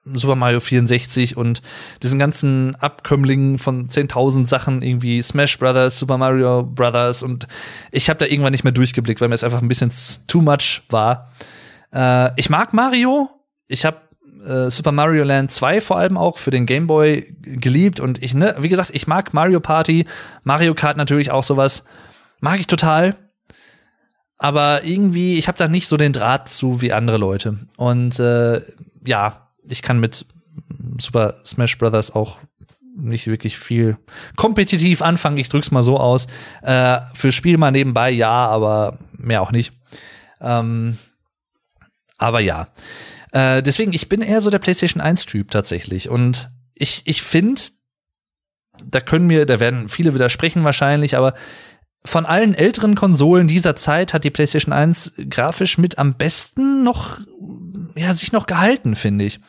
Super 0.05 0.35
Mario 0.35 0.59
64 0.59 1.37
und 1.37 1.61
diesen 2.01 2.19
ganzen 2.19 2.75
Abkömmlingen 2.75 3.57
von 3.57 3.87
10.000 3.87 4.45
Sachen, 4.45 4.81
irgendwie 4.81 5.21
Smash 5.21 5.57
Brothers, 5.59 5.99
Super 5.99 6.17
Mario 6.17 6.63
Brothers 6.63 7.23
und 7.23 7.47
ich 7.91 8.09
habe 8.09 8.19
da 8.19 8.25
irgendwann 8.25 8.51
nicht 8.51 8.63
mehr 8.63 8.73
durchgeblickt, 8.73 9.21
weil 9.21 9.29
mir 9.29 9.35
es 9.35 9.43
einfach 9.43 9.61
ein 9.61 9.67
bisschen 9.67 9.91
too 10.27 10.41
much 10.41 10.83
war. 10.89 11.31
Äh, 11.93 12.31
ich 12.37 12.49
mag 12.49 12.73
Mario, 12.73 13.29
ich 13.67 13.85
habe 13.85 13.97
äh, 14.45 14.69
Super 14.69 14.91
Mario 14.91 15.23
Land 15.23 15.51
2 15.51 15.81
vor 15.81 15.97
allem 15.97 16.17
auch 16.17 16.37
für 16.37 16.51
den 16.51 16.65
Game 16.65 16.87
Boy 16.87 17.35
geliebt 17.41 17.99
und 17.99 18.21
ich, 18.21 18.33
ne, 18.33 18.55
wie 18.59 18.69
gesagt, 18.69 18.91
ich 18.93 19.07
mag 19.07 19.33
Mario 19.33 19.59
Party, 19.59 20.05
Mario 20.43 20.73
Kart 20.73 20.97
natürlich 20.97 21.31
auch 21.31 21.43
sowas. 21.43 21.85
Mag 22.39 22.59
ich 22.59 22.67
total. 22.67 23.15
Aber 24.37 24.83
irgendwie, 24.83 25.37
ich 25.37 25.47
habe 25.47 25.57
da 25.57 25.69
nicht 25.69 25.87
so 25.87 25.95
den 25.95 26.11
Draht 26.11 26.49
zu 26.49 26.81
wie 26.81 26.91
andere 26.91 27.17
Leute. 27.17 27.59
Und 27.77 28.19
äh, 28.19 28.61
ja, 29.05 29.49
ich 29.63 29.81
kann 29.81 30.01
mit 30.01 30.25
Super 30.99 31.35
Smash 31.45 31.77
Brothers 31.77 32.13
auch 32.13 32.39
nicht 32.95 33.27
wirklich 33.27 33.57
viel 33.57 33.97
kompetitiv 34.35 35.01
anfangen. 35.01 35.37
Ich 35.37 35.49
drück's 35.49 35.71
mal 35.71 35.83
so 35.83 35.97
aus. 35.97 36.27
Äh, 36.61 36.99
für 37.13 37.31
Spiel 37.31 37.57
mal 37.57 37.71
nebenbei 37.71 38.11
ja, 38.11 38.47
aber 38.47 38.99
mehr 39.13 39.41
auch 39.41 39.51
nicht. 39.51 39.73
Ähm, 40.41 40.97
aber 42.17 42.39
ja. 42.39 42.67
Äh, 43.33 43.63
deswegen, 43.63 43.93
ich 43.93 44.07
bin 44.07 44.21
eher 44.21 44.41
so 44.41 44.49
der 44.49 44.59
PlayStation 44.59 45.03
1-Typ 45.03 45.51
tatsächlich. 45.51 46.07
Und 46.07 46.49
ich, 46.75 47.01
ich 47.05 47.23
finde, 47.23 47.61
da 48.85 48.99
können 48.99 49.27
mir, 49.27 49.45
da 49.45 49.59
werden 49.59 49.89
viele 49.89 50.13
widersprechen 50.13 50.63
wahrscheinlich, 50.63 51.17
aber 51.17 51.33
von 52.05 52.25
allen 52.25 52.53
älteren 52.53 52.95
Konsolen 52.95 53.47
dieser 53.47 53.75
Zeit 53.75 54.13
hat 54.13 54.23
die 54.23 54.29
PlayStation 54.29 54.73
1 54.73 55.13
grafisch 55.29 55.77
mit 55.77 55.97
am 55.97 56.15
besten 56.15 56.83
noch, 56.83 57.19
ja, 57.95 58.13
sich 58.13 58.33
noch 58.33 58.45
gehalten, 58.45 58.95
finde 58.95 59.25
ich. 59.25 59.39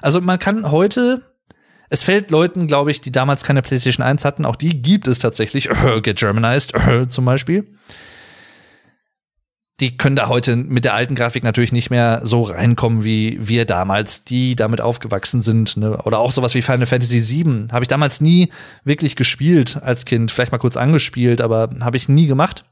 Also 0.00 0.20
man 0.20 0.38
kann 0.38 0.70
heute, 0.70 1.22
es 1.88 2.04
fällt 2.04 2.30
Leuten, 2.30 2.66
glaube 2.66 2.90
ich, 2.90 3.00
die 3.00 3.10
damals 3.10 3.42
keine 3.42 3.62
PlayStation 3.62 4.04
1 4.06 4.24
hatten, 4.24 4.44
auch 4.44 4.56
die 4.56 4.80
gibt 4.82 5.08
es 5.08 5.18
tatsächlich, 5.18 5.70
Get 6.02 6.18
Germanized 6.18 6.74
zum 7.08 7.24
Beispiel 7.24 7.66
die 9.80 9.96
können 9.96 10.14
da 10.14 10.28
heute 10.28 10.54
mit 10.54 10.84
der 10.84 10.94
alten 10.94 11.16
Grafik 11.16 11.42
natürlich 11.42 11.72
nicht 11.72 11.90
mehr 11.90 12.20
so 12.22 12.42
reinkommen, 12.42 13.02
wie 13.02 13.38
wir 13.40 13.64
damals, 13.64 14.22
die 14.22 14.54
damit 14.54 14.80
aufgewachsen 14.80 15.40
sind. 15.40 15.76
Ne? 15.76 15.96
Oder 16.04 16.20
auch 16.20 16.30
sowas 16.30 16.54
wie 16.54 16.62
Final 16.62 16.86
Fantasy 16.86 17.20
VII. 17.20 17.68
Habe 17.72 17.84
ich 17.84 17.88
damals 17.88 18.20
nie 18.20 18.50
wirklich 18.84 19.16
gespielt 19.16 19.80
als 19.82 20.04
Kind. 20.04 20.30
Vielleicht 20.30 20.52
mal 20.52 20.58
kurz 20.58 20.76
angespielt, 20.76 21.40
aber 21.40 21.70
habe 21.80 21.96
ich 21.96 22.08
nie 22.08 22.26
gemacht. 22.26 22.64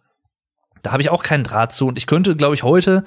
Da 0.83 0.93
habe 0.93 1.03
ich 1.03 1.11
auch 1.11 1.25
keinen 1.25 1.45
Draht 1.45 1.73
zu. 1.73 1.89
Und 1.89 1.99
ich 1.99 2.07
könnte, 2.07 2.37
glaube 2.37 2.55
ich, 2.55 2.63
heute 2.63 3.05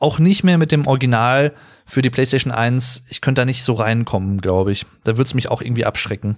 auch 0.00 0.18
nicht 0.18 0.44
mehr 0.44 0.58
mit 0.58 0.72
dem 0.72 0.86
Original 0.86 1.52
für 1.86 2.02
die 2.02 2.10
PlayStation 2.10 2.52
1, 2.52 3.04
ich 3.08 3.20
könnte 3.20 3.42
da 3.42 3.44
nicht 3.44 3.64
so 3.64 3.74
reinkommen, 3.74 4.40
glaube 4.40 4.72
ich. 4.72 4.86
Da 5.04 5.12
würde 5.12 5.24
es 5.24 5.34
mich 5.34 5.48
auch 5.48 5.60
irgendwie 5.60 5.84
abschrecken. 5.84 6.36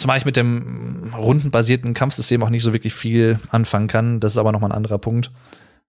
Zumal 0.00 0.16
ich 0.16 0.24
mit 0.24 0.38
dem 0.38 1.12
rundenbasierten 1.14 1.92
Kampfsystem 1.92 2.42
auch 2.42 2.48
nicht 2.48 2.62
so 2.62 2.72
wirklich 2.72 2.94
viel 2.94 3.38
anfangen 3.50 3.86
kann. 3.86 4.18
Das 4.18 4.32
ist 4.32 4.38
aber 4.38 4.50
nochmal 4.50 4.70
ein 4.70 4.76
anderer 4.76 4.98
Punkt. 4.98 5.30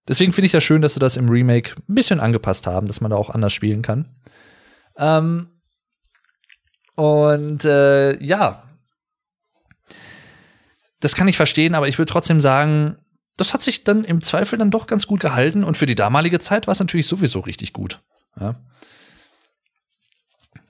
Deswegen 0.06 0.34
finde 0.34 0.46
ich 0.46 0.52
das 0.52 0.62
schön, 0.62 0.82
dass 0.82 0.92
sie 0.92 1.00
das 1.00 1.16
im 1.16 1.30
Remake 1.30 1.76
ein 1.88 1.94
bisschen 1.94 2.20
angepasst 2.20 2.66
haben, 2.66 2.86
dass 2.86 3.00
man 3.00 3.10
da 3.10 3.16
auch 3.16 3.30
anders 3.30 3.54
spielen 3.54 3.80
kann. 3.80 4.14
Ähm 4.98 5.48
und 6.94 7.64
äh, 7.64 8.22
ja, 8.22 8.64
das 11.00 11.14
kann 11.14 11.26
ich 11.26 11.38
verstehen, 11.38 11.74
aber 11.74 11.88
ich 11.88 11.96
würde 11.98 12.12
trotzdem 12.12 12.42
sagen, 12.42 12.96
das 13.38 13.54
hat 13.54 13.62
sich 13.62 13.82
dann 13.82 14.04
im 14.04 14.20
Zweifel 14.20 14.58
dann 14.58 14.70
doch 14.70 14.86
ganz 14.86 15.06
gut 15.06 15.20
gehalten 15.20 15.64
und 15.64 15.78
für 15.78 15.86
die 15.86 15.94
damalige 15.94 16.38
Zeit 16.38 16.66
war 16.66 16.72
es 16.72 16.80
natürlich 16.80 17.06
sowieso 17.06 17.40
richtig 17.40 17.72
gut. 17.72 18.02
Ja. 18.38 18.56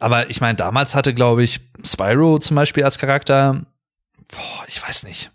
Aber 0.02 0.28
ich 0.30 0.40
meine, 0.40 0.56
damals 0.56 0.96
hatte, 0.96 1.14
glaube 1.14 1.44
ich, 1.44 1.60
Spyro 1.84 2.40
zum 2.40 2.56
Beispiel 2.56 2.82
als 2.82 2.98
Charakter, 2.98 3.62
boah, 4.32 4.64
ich 4.66 4.82
weiß 4.82 5.04
nicht, 5.04 5.30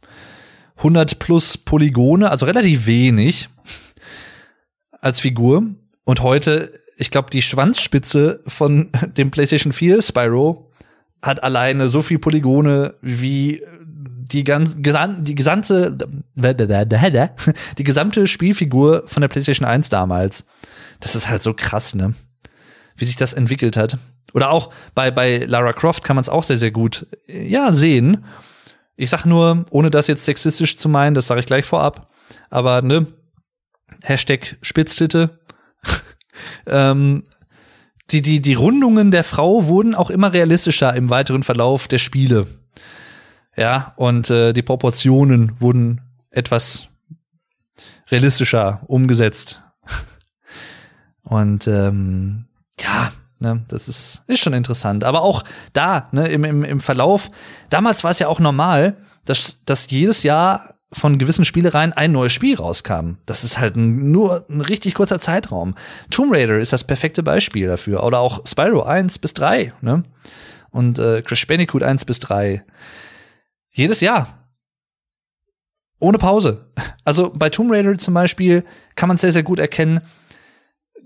100 0.79 1.19
plus 1.19 1.57
Polygone, 1.57 2.29
also 2.29 2.45
relativ 2.45 2.85
wenig 2.85 3.47
als 4.99 5.21
Figur. 5.21 5.63
Und 6.03 6.21
heute, 6.21 6.73
ich 6.97 7.11
glaube, 7.11 7.29
die 7.29 7.41
Schwanzspitze 7.41 8.41
von 8.45 8.89
dem 9.15 9.31
PlayStation 9.31 9.71
4 9.71 10.01
Spyro 10.01 10.69
hat 11.21 11.43
alleine 11.43 11.87
so 11.87 12.01
viel 12.01 12.19
Polygone 12.19 12.95
wie 13.01 13.63
die 13.87 14.43
ganz 14.43 14.75
die 14.75 15.35
gesamte 15.35 15.97
die 17.77 17.83
gesamte 17.85 18.27
Spielfigur 18.27 19.03
von 19.07 19.21
der 19.21 19.29
PlayStation 19.29 19.65
1 19.65 19.87
damals. 19.87 20.43
Das 20.99 21.15
ist 21.15 21.29
halt 21.29 21.41
so 21.41 21.53
krass, 21.53 21.95
ne? 21.95 22.15
Wie 22.97 23.05
sich 23.05 23.15
das 23.15 23.31
entwickelt 23.31 23.77
hat. 23.77 23.97
Oder 24.33 24.49
auch 24.51 24.71
bei 24.93 25.11
bei 25.11 25.37
Lara 25.45 25.73
Croft 25.73 26.03
kann 26.03 26.15
man 26.15 26.21
es 26.21 26.29
auch 26.29 26.43
sehr 26.43 26.57
sehr 26.57 26.71
gut 26.71 27.07
ja 27.27 27.71
sehen. 27.71 28.25
Ich 28.95 29.11
sag 29.11 29.25
nur, 29.25 29.65
ohne 29.69 29.91
das 29.91 30.07
jetzt 30.07 30.25
sexistisch 30.25 30.77
zu 30.77 30.89
meinen, 30.89 31.13
das 31.13 31.27
sage 31.27 31.39
ich 31.39 31.45
gleich 31.45 31.65
vorab, 31.65 32.11
aber 32.49 32.81
ne, 32.81 33.05
Hashtag 34.01 34.57
Spitztitte. 34.61 35.39
ähm, 36.65 37.23
die, 38.11 38.21
die, 38.21 38.41
die 38.41 38.53
Rundungen 38.53 39.11
der 39.11 39.23
Frau 39.23 39.65
wurden 39.65 39.93
auch 39.93 40.09
immer 40.09 40.31
realistischer 40.31 40.95
im 40.95 41.09
weiteren 41.09 41.43
Verlauf 41.43 41.87
der 41.87 41.97
Spiele. 41.97 42.47
Ja, 43.55 43.93
und 43.97 44.29
äh, 44.29 44.53
die 44.53 44.61
Proportionen 44.61 45.59
wurden 45.59 46.01
etwas 46.29 46.87
realistischer 48.09 48.81
umgesetzt. 48.87 49.61
Und 51.23 51.67
ähm, 51.67 52.45
ja, 52.79 53.11
ne, 53.39 53.63
das 53.67 53.87
ist, 53.87 54.23
ist 54.27 54.39
schon 54.39 54.53
interessant. 54.53 55.03
Aber 55.03 55.21
auch 55.21 55.43
da, 55.73 56.07
ne, 56.11 56.27
im, 56.27 56.43
im, 56.43 56.63
im 56.63 56.79
Verlauf, 56.79 57.29
damals 57.69 58.03
war 58.03 58.11
es 58.11 58.19
ja 58.19 58.27
auch 58.27 58.39
normal, 58.39 58.97
dass, 59.25 59.63
dass 59.65 59.89
jedes 59.89 60.23
Jahr 60.23 60.77
von 60.93 61.17
gewissen 61.17 61.45
Spielereien 61.45 61.93
ein 61.93 62.13
neues 62.13 62.33
Spiel 62.33 62.55
rauskam. 62.55 63.15
Das 63.25 63.43
ist 63.43 63.59
halt 63.59 63.75
nur 63.75 64.45
ein 64.49 64.61
richtig 64.61 64.93
kurzer 64.93 65.19
Zeitraum. 65.19 65.75
Tomb 66.09 66.33
Raider 66.33 66.59
ist 66.59 66.73
das 66.73 66.85
perfekte 66.85 67.23
Beispiel 67.23 67.67
dafür. 67.67 68.03
Oder 68.03 68.19
auch 68.19 68.45
Spyro 68.45 68.83
1 68.83 69.19
bis 69.19 69.33
3, 69.33 69.73
ne? 69.81 70.03
Und 70.69 70.99
äh, 70.99 71.21
Crash 71.21 71.47
Bandicoot 71.47 71.83
1 71.83 72.05
bis 72.05 72.19
3. 72.19 72.63
Jedes 73.71 73.99
Jahr. 73.99 74.37
Ohne 75.99 76.17
Pause. 76.17 76.67
Also 77.03 77.31
bei 77.33 77.49
Tomb 77.49 77.71
Raider 77.71 77.97
zum 77.97 78.13
Beispiel 78.13 78.63
kann 78.95 79.07
man 79.07 79.17
sehr, 79.17 79.31
sehr 79.31 79.43
gut 79.43 79.59
erkennen, 79.59 80.01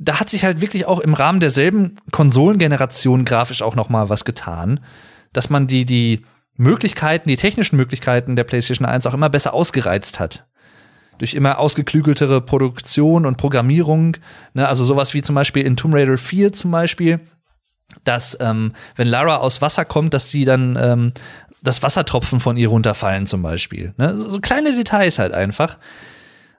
da 0.03 0.19
hat 0.19 0.29
sich 0.29 0.43
halt 0.43 0.61
wirklich 0.61 0.87
auch 0.87 0.99
im 0.99 1.13
Rahmen 1.13 1.39
derselben 1.39 1.97
Konsolengeneration 2.11 3.23
grafisch 3.23 3.61
auch 3.61 3.75
noch 3.75 3.89
mal 3.89 4.09
was 4.09 4.25
getan, 4.25 4.79
dass 5.31 5.49
man 5.49 5.67
die 5.67 5.85
die 5.85 6.25
Möglichkeiten, 6.57 7.29
die 7.29 7.37
technischen 7.37 7.77
Möglichkeiten 7.77 8.35
der 8.35 8.43
PlayStation 8.43 8.87
1 8.87 9.05
auch 9.05 9.13
immer 9.13 9.29
besser 9.29 9.53
ausgereizt 9.53 10.19
hat. 10.19 10.47
Durch 11.19 11.35
immer 11.35 11.59
ausgeklügeltere 11.59 12.41
Produktion 12.41 13.27
und 13.27 13.37
Programmierung. 13.37 14.17
Ne? 14.53 14.67
Also 14.67 14.83
sowas 14.83 15.13
wie 15.13 15.21
zum 15.21 15.35
Beispiel 15.35 15.65
in 15.65 15.77
Tomb 15.77 15.93
Raider 15.93 16.17
4 16.17 16.51
zum 16.51 16.71
Beispiel, 16.71 17.19
dass 18.03 18.35
ähm, 18.41 18.73
wenn 18.95 19.07
Lara 19.07 19.37
aus 19.37 19.61
Wasser 19.61 19.85
kommt, 19.85 20.15
dass 20.15 20.31
die 20.31 20.45
dann 20.45 20.77
ähm, 20.81 21.13
das 21.61 21.83
Wassertropfen 21.83 22.39
von 22.39 22.57
ihr 22.57 22.69
runterfallen 22.69 23.27
zum 23.27 23.43
Beispiel. 23.43 23.93
Ne? 23.97 24.17
So 24.17 24.39
kleine 24.39 24.75
Details 24.75 25.19
halt 25.19 25.33
einfach. 25.33 25.77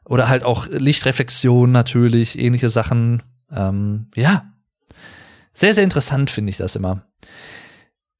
Oder 0.04 0.28
halt 0.28 0.44
auch 0.44 0.68
Lichtreflexion 0.68 1.72
natürlich, 1.72 2.38
ähnliche 2.38 2.68
Sachen. 2.68 3.22
Ähm, 3.54 4.08
ja. 4.14 4.44
Sehr, 5.54 5.74
sehr 5.74 5.84
interessant 5.84 6.30
finde 6.30 6.50
ich 6.50 6.56
das 6.56 6.76
immer. 6.76 7.02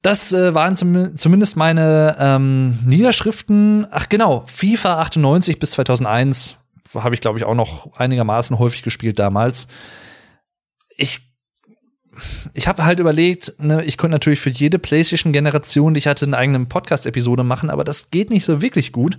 Das 0.01 0.33
äh, 0.33 0.53
waren 0.53 0.75
zum, 0.75 1.17
zumindest 1.17 1.55
meine 1.55 2.17
ähm, 2.19 2.79
Niederschriften. 2.85 3.87
Ach 3.89 4.09
genau, 4.09 4.43
FIFA 4.47 4.99
98 5.01 5.59
bis 5.59 5.71
2001 5.71 6.57
habe 6.93 7.15
ich, 7.15 7.21
glaube 7.21 7.39
ich, 7.39 7.45
auch 7.45 7.55
noch 7.55 7.97
einigermaßen 7.97 8.59
häufig 8.59 8.83
gespielt 8.83 9.17
damals. 9.17 9.67
Ich 10.95 11.32
ich 12.53 12.67
habe 12.67 12.85
halt 12.85 12.99
überlegt, 12.99 13.53
ne, 13.59 13.83
ich 13.83 13.97
könnte 13.97 14.13
natürlich 14.13 14.39
für 14.39 14.49
jede 14.49 14.79
PlayStation-Generation, 14.79 15.93
die 15.93 15.99
ich 15.99 16.07
hatte, 16.07 16.25
eine 16.25 16.37
eigene 16.37 16.65
Podcast-Episode 16.65 17.43
machen, 17.43 17.69
aber 17.69 17.83
das 17.83 18.11
geht 18.11 18.29
nicht 18.29 18.45
so 18.45 18.61
wirklich 18.61 18.91
gut, 18.91 19.17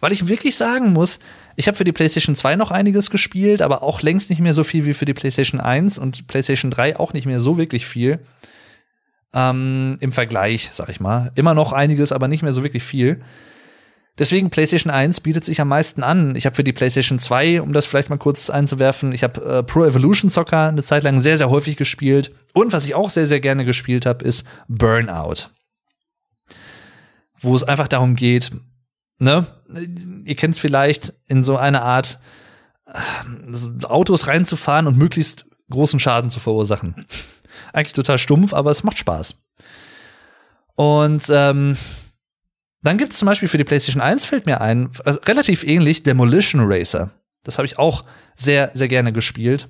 weil 0.00 0.12
ich 0.12 0.28
wirklich 0.28 0.56
sagen 0.56 0.92
muss, 0.92 1.18
ich 1.56 1.66
habe 1.66 1.76
für 1.76 1.84
die 1.84 1.92
PlayStation 1.92 2.36
2 2.36 2.56
noch 2.56 2.70
einiges 2.70 3.10
gespielt, 3.10 3.62
aber 3.62 3.82
auch 3.82 4.02
längst 4.02 4.30
nicht 4.30 4.40
mehr 4.40 4.54
so 4.54 4.64
viel 4.64 4.84
wie 4.84 4.94
für 4.94 5.04
die 5.04 5.14
PlayStation 5.14 5.60
1 5.60 5.98
und 5.98 6.26
PlayStation 6.26 6.70
3 6.70 6.98
auch 6.98 7.12
nicht 7.12 7.26
mehr 7.26 7.40
so 7.40 7.58
wirklich 7.58 7.86
viel 7.86 8.20
ähm, 9.34 9.96
im 10.00 10.12
Vergleich, 10.12 10.70
sag 10.72 10.88
ich 10.88 11.00
mal. 11.00 11.32
Immer 11.34 11.54
noch 11.54 11.72
einiges, 11.72 12.12
aber 12.12 12.28
nicht 12.28 12.42
mehr 12.42 12.52
so 12.52 12.62
wirklich 12.62 12.82
viel. 12.82 13.20
Deswegen 14.18 14.50
PlayStation 14.50 14.92
1 14.92 15.20
bietet 15.20 15.44
sich 15.44 15.60
am 15.60 15.68
meisten 15.68 16.02
an. 16.02 16.34
Ich 16.34 16.44
habe 16.44 16.56
für 16.56 16.64
die 16.64 16.72
PlayStation 16.72 17.18
2, 17.18 17.62
um 17.62 17.72
das 17.72 17.86
vielleicht 17.86 18.10
mal 18.10 18.18
kurz 18.18 18.50
einzuwerfen, 18.50 19.12
ich 19.12 19.22
habe 19.22 19.40
äh, 19.40 19.62
Pro 19.62 19.84
Evolution 19.84 20.28
Soccer 20.28 20.68
eine 20.68 20.82
Zeit 20.82 21.04
lang 21.04 21.20
sehr, 21.20 21.38
sehr 21.38 21.50
häufig 21.50 21.76
gespielt. 21.76 22.32
Und 22.52 22.72
was 22.72 22.84
ich 22.84 22.94
auch 22.94 23.10
sehr, 23.10 23.26
sehr 23.26 23.40
gerne 23.40 23.64
gespielt 23.64 24.06
habe, 24.06 24.24
ist 24.24 24.44
Burnout. 24.66 25.48
Wo 27.40 27.54
es 27.54 27.62
einfach 27.62 27.86
darum 27.86 28.16
geht, 28.16 28.50
ne, 29.20 29.46
ihr 30.24 30.34
kennt 30.34 30.54
es 30.54 30.60
vielleicht, 30.60 31.14
in 31.28 31.44
so 31.44 31.56
eine 31.56 31.82
Art 31.82 32.18
äh, 32.86 33.84
Autos 33.84 34.26
reinzufahren 34.26 34.88
und 34.88 34.98
möglichst 34.98 35.46
großen 35.70 36.00
Schaden 36.00 36.30
zu 36.30 36.40
verursachen. 36.40 37.06
Eigentlich 37.72 37.92
total 37.92 38.18
stumpf, 38.18 38.52
aber 38.52 38.72
es 38.72 38.82
macht 38.82 38.98
Spaß. 38.98 39.36
Und 40.74 41.26
ähm, 41.30 41.76
dann 42.82 42.98
gibt 42.98 43.12
es 43.12 43.18
zum 43.18 43.26
Beispiel 43.26 43.48
für 43.48 43.58
die 43.58 43.64
PlayStation 43.64 44.02
1 44.02 44.24
fällt 44.24 44.46
mir 44.46 44.60
ein, 44.60 44.90
also 45.04 45.20
relativ 45.26 45.64
ähnlich, 45.64 46.02
Demolition 46.02 46.62
Racer. 46.64 47.10
Das 47.44 47.58
habe 47.58 47.66
ich 47.66 47.78
auch 47.78 48.04
sehr, 48.34 48.70
sehr 48.74 48.88
gerne 48.88 49.12
gespielt. 49.12 49.68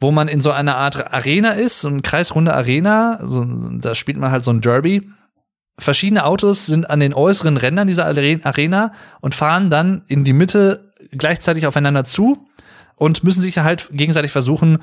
wo 0.00 0.10
man 0.10 0.26
in 0.26 0.40
so 0.40 0.50
einer 0.50 0.76
Art 0.76 1.14
Arena 1.14 1.50
ist, 1.52 1.82
so 1.82 1.88
eine 1.88 2.02
kreisrunde 2.02 2.52
Arena, 2.52 3.20
so, 3.22 3.44
da 3.78 3.94
spielt 3.94 4.18
man 4.18 4.32
halt 4.32 4.42
so 4.42 4.50
ein 4.50 4.60
Derby. 4.60 5.08
Verschiedene 5.78 6.24
Autos 6.24 6.66
sind 6.66 6.90
an 6.90 6.98
den 6.98 7.14
äußeren 7.14 7.56
Rändern 7.56 7.86
dieser 7.86 8.06
Arena 8.06 8.92
und 9.20 9.36
fahren 9.36 9.70
dann 9.70 10.02
in 10.08 10.24
die 10.24 10.32
Mitte 10.32 10.90
gleichzeitig 11.12 11.68
aufeinander 11.68 12.02
zu 12.04 12.48
und 12.96 13.22
müssen 13.22 13.42
sich 13.42 13.58
halt 13.58 13.90
gegenseitig 13.92 14.32
versuchen, 14.32 14.78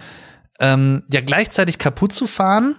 ähm, 0.62 1.04
ja 1.12 1.20
gleichzeitig 1.20 1.80
kaputt 1.80 2.14
zu 2.14 2.26
fahren 2.26 2.78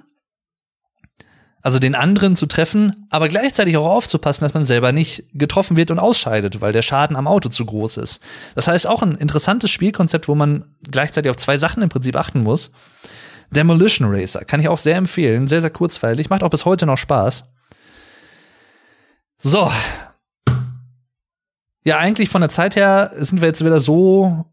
also 1.63 1.79
den 1.79 1.95
anderen 1.95 2.37
zu 2.37 2.47
treffen, 2.47 3.07
aber 3.11 3.29
gleichzeitig 3.29 3.77
auch 3.77 3.87
aufzupassen, 3.87 4.45
dass 4.45 4.55
man 4.55 4.65
selber 4.65 4.93
nicht 4.93 5.25
getroffen 5.35 5.77
wird 5.77 5.91
und 5.91 5.99
ausscheidet, 5.99 6.61
weil 6.61 6.73
der 6.73 6.83
Schaden 6.83 7.17
am 7.17 7.27
Auto 7.27 7.49
zu 7.49 7.67
groß 7.67 7.99
ist. 7.99 8.23
Das 8.55 8.67
heißt 8.67 8.87
auch 8.87 9.03
ein 9.03 9.17
interessantes 9.17 9.71
Spielkonzept, 9.71 10.29
wo 10.29 10.35
man 10.35 10.65
gleichzeitig 10.91 11.31
auf 11.31 11.37
zwei 11.37 11.59
Sachen 11.59 11.83
im 11.83 11.89
Prinzip 11.89 12.17
achten 12.17 12.43
muss. 12.43 12.73
Demolition 13.51 14.09
Racer 14.11 14.45
kann 14.45 14.61
ich 14.61 14.69
auch 14.69 14.79
sehr 14.79 14.97
empfehlen, 14.97 15.49
sehr, 15.49 15.61
sehr 15.61 15.71
kurzweilig, 15.71 16.31
macht 16.31 16.43
auch 16.43 16.51
bis 16.51 16.65
heute 16.65 16.87
noch 16.87 16.99
Spaß. 16.99 17.45
So. 19.39 19.71
Ja, 21.83 21.99
eigentlich 21.99 22.29
von 22.29 22.43
der 22.43 22.51
Zeit 22.51 22.77
her 22.77 23.11
sind 23.17 23.41
wir 23.41 23.49
jetzt 23.49 23.65
wieder 23.65 23.81
so 23.81 24.45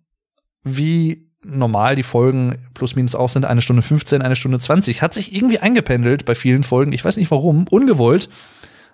wie 0.64 1.27
normal 1.44 1.96
die 1.96 2.04
Folgen 2.04 2.58
plus 2.74 2.96
minus 2.96 3.16
auch 3.16 3.30
sind, 3.30 3.46
eine 3.46 3.62
Stunde 3.62 3.82
15, 3.82 4.22
eine 4.22 4.36
Stunde 4.36 4.60
20. 4.60 5.02
Hat 5.02 5.14
sich 5.14 5.34
irgendwie 5.34 5.60
eingependelt 5.60 6.26
bei 6.26 6.36
vielen 6.36 6.64
Folgen. 6.64 6.92
Ich 6.94 7.06
weiß 7.06 7.18
nicht 7.18 7.32
warum. 7.32 7.68
Ungewollt 7.70 8.30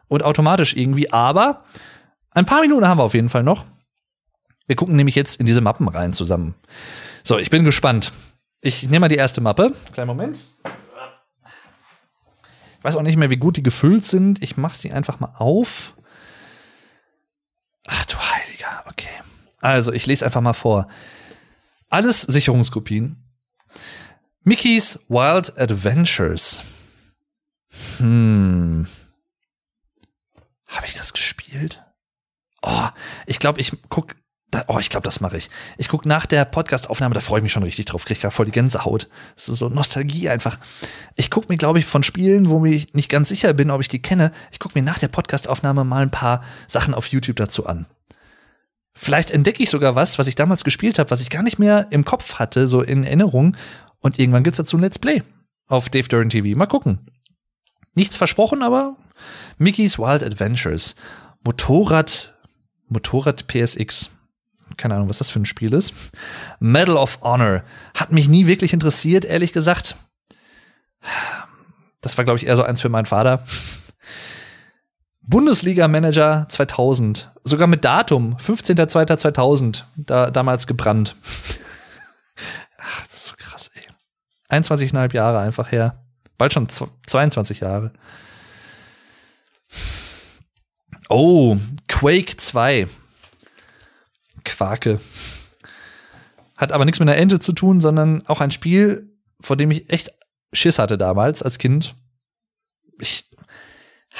und 0.07 0.23
automatisch 0.23 0.75
irgendwie. 0.75 1.11
Aber 1.11 1.63
ein 2.31 2.45
paar 2.45 2.61
Minuten 2.61 2.87
haben 2.87 2.99
wir 2.99 3.03
auf 3.03 3.13
jeden 3.13 3.29
Fall 3.29 3.43
noch. 3.43 3.65
Wir 4.67 4.75
gucken 4.75 4.95
nämlich 4.95 5.15
jetzt 5.15 5.39
in 5.39 5.45
diese 5.45 5.61
Mappen 5.61 5.87
rein 5.87 6.13
zusammen. 6.13 6.55
So, 7.23 7.37
ich 7.37 7.49
bin 7.49 7.63
gespannt. 7.63 8.13
Ich 8.61 8.83
nehme 8.83 9.01
mal 9.01 9.09
die 9.09 9.15
erste 9.15 9.41
Mappe. 9.41 9.73
Kleinen 9.91 10.07
Moment. 10.07 10.37
Ich 12.77 12.83
weiß 12.83 12.95
auch 12.95 13.01
nicht 13.01 13.17
mehr, 13.17 13.29
wie 13.29 13.37
gut 13.37 13.57
die 13.57 13.63
gefüllt 13.63 14.05
sind. 14.05 14.41
Ich 14.41 14.57
mache 14.57 14.77
sie 14.77 14.91
einfach 14.91 15.19
mal 15.19 15.33
auf. 15.35 15.95
Ach 17.87 18.05
du 18.05 18.17
Heiliger, 18.17 18.83
okay. 18.89 19.09
Also, 19.59 19.91
ich 19.93 20.05
lese 20.05 20.25
einfach 20.25 20.41
mal 20.41 20.53
vor. 20.53 20.87
Alles 21.93 22.21
Sicherungskopien. 22.21 23.17
Mickey's 24.41 25.01
Wild 25.09 25.55
Adventures. 25.59 26.63
Hm. 27.99 28.87
Habe 30.69 30.87
ich 30.87 30.95
das 30.95 31.13
gespielt? 31.13 31.85
Oh, 32.63 32.87
ich 33.27 33.37
glaube, 33.37 33.61
ich 33.61 33.77
guck. 33.89 34.15
Da, 34.49 34.63
oh, 34.69 34.79
ich 34.79 34.89
glaube, 34.89 35.03
das 35.03 35.19
mache 35.19 35.37
ich. 35.37 35.51
Ich 35.77 35.87
guck 35.87 36.07
nach 36.07 36.25
der 36.25 36.45
Podcast-Aufnahme, 36.45 37.13
da 37.13 37.21
freue 37.21 37.41
ich 37.41 37.43
mich 37.43 37.51
schon 37.53 37.61
richtig 37.61 37.85
drauf. 37.85 38.05
Krieg 38.05 38.19
gerade 38.19 38.33
voll 38.33 38.47
die 38.47 38.51
Gänsehaut. 38.51 39.07
Das 39.35 39.47
ist 39.49 39.59
so 39.59 39.69
Nostalgie 39.69 40.29
einfach. 40.29 40.57
Ich 41.13 41.29
guck 41.29 41.47
mir, 41.49 41.57
glaube 41.57 41.77
ich, 41.77 41.85
von 41.85 42.01
Spielen, 42.01 42.49
wo 42.49 42.65
ich 42.65 42.95
nicht 42.95 43.09
ganz 43.09 43.29
sicher 43.29 43.53
bin, 43.53 43.69
ob 43.69 43.81
ich 43.81 43.87
die 43.87 44.01
kenne. 44.01 44.31
Ich 44.51 44.57
guck 44.57 44.73
mir 44.73 44.81
nach 44.81 44.97
der 44.97 45.09
Podcast-Aufnahme 45.09 45.83
mal 45.83 46.01
ein 46.01 46.11
paar 46.11 46.43
Sachen 46.67 46.95
auf 46.95 47.05
YouTube 47.09 47.35
dazu 47.35 47.67
an. 47.67 47.85
Vielleicht 48.95 49.31
entdecke 49.31 49.63
ich 49.63 49.69
sogar 49.69 49.95
was, 49.95 50.19
was 50.19 50.27
ich 50.27 50.35
damals 50.35 50.63
gespielt 50.63 50.99
habe, 50.99 51.09
was 51.09 51.21
ich 51.21 51.29
gar 51.29 51.43
nicht 51.43 51.59
mehr 51.59 51.87
im 51.89 52.05
Kopf 52.05 52.35
hatte, 52.35 52.67
so 52.67 52.81
in 52.81 53.03
Erinnerung. 53.03 53.57
Und 53.99 54.19
irgendwann 54.19 54.43
gibt's 54.43 54.57
dazu 54.57 54.77
ein 54.77 54.81
Let's 54.81 54.99
Play 54.99 55.23
auf 55.67 55.89
Dave 55.89 56.07
Duran 56.07 56.29
TV. 56.29 56.57
Mal 56.57 56.67
gucken. 56.67 56.99
Nichts 57.95 58.17
versprochen, 58.17 58.63
aber 58.63 58.95
Mickey's 59.57 59.97
Wild 59.97 60.23
Adventures. 60.23 60.95
Motorrad, 61.43 62.33
Motorrad 62.87 63.47
PSX. 63.47 64.09
Keine 64.77 64.95
Ahnung, 64.95 65.09
was 65.09 65.19
das 65.19 65.29
für 65.29 65.39
ein 65.39 65.45
Spiel 65.45 65.73
ist. 65.73 65.93
Medal 66.59 66.97
of 66.97 67.19
Honor. 67.21 67.63
Hat 67.95 68.11
mich 68.11 68.27
nie 68.27 68.47
wirklich 68.47 68.73
interessiert, 68.73 69.25
ehrlich 69.25 69.53
gesagt. 69.53 69.95
Das 72.01 72.17
war, 72.17 72.25
glaube 72.25 72.39
ich, 72.39 72.47
eher 72.47 72.55
so 72.55 72.63
eins 72.63 72.81
für 72.81 72.89
meinen 72.89 73.05
Vater. 73.05 73.45
Bundesliga-Manager 75.23 76.45
2000. 76.49 77.31
Sogar 77.43 77.67
mit 77.67 77.85
Datum. 77.85 78.35
15.02.2000. 78.37 79.83
Da, 79.95 80.31
damals 80.31 80.67
gebrannt. 80.67 81.15
Ach, 82.77 83.07
das 83.07 83.15
ist 83.15 83.25
so 83.27 83.33
krass, 83.37 83.71
ey. 83.73 83.83
21,5 84.59 85.13
Jahre 85.13 85.39
einfach 85.39 85.71
her. 85.71 86.03
Bald 86.37 86.53
schon 86.53 86.67
22 86.69 87.61
Jahre. 87.61 87.93
Oh, 91.09 91.57
Quake 91.87 92.37
2. 92.37 92.87
Quake. 94.43 94.99
Hat 96.57 96.71
aber 96.71 96.85
nichts 96.85 96.99
mit 96.99 97.09
einer 97.09 97.17
Ente 97.17 97.39
zu 97.39 97.53
tun, 97.53 97.81
sondern 97.81 98.25
auch 98.27 98.41
ein 98.41 98.51
Spiel, 98.51 99.09
vor 99.39 99.55
dem 99.55 99.71
ich 99.71 99.89
echt 99.89 100.11
Schiss 100.53 100.79
hatte 100.79 100.97
damals 100.97 101.41
als 101.41 101.57
Kind. 101.57 101.95
Ich 102.99 103.25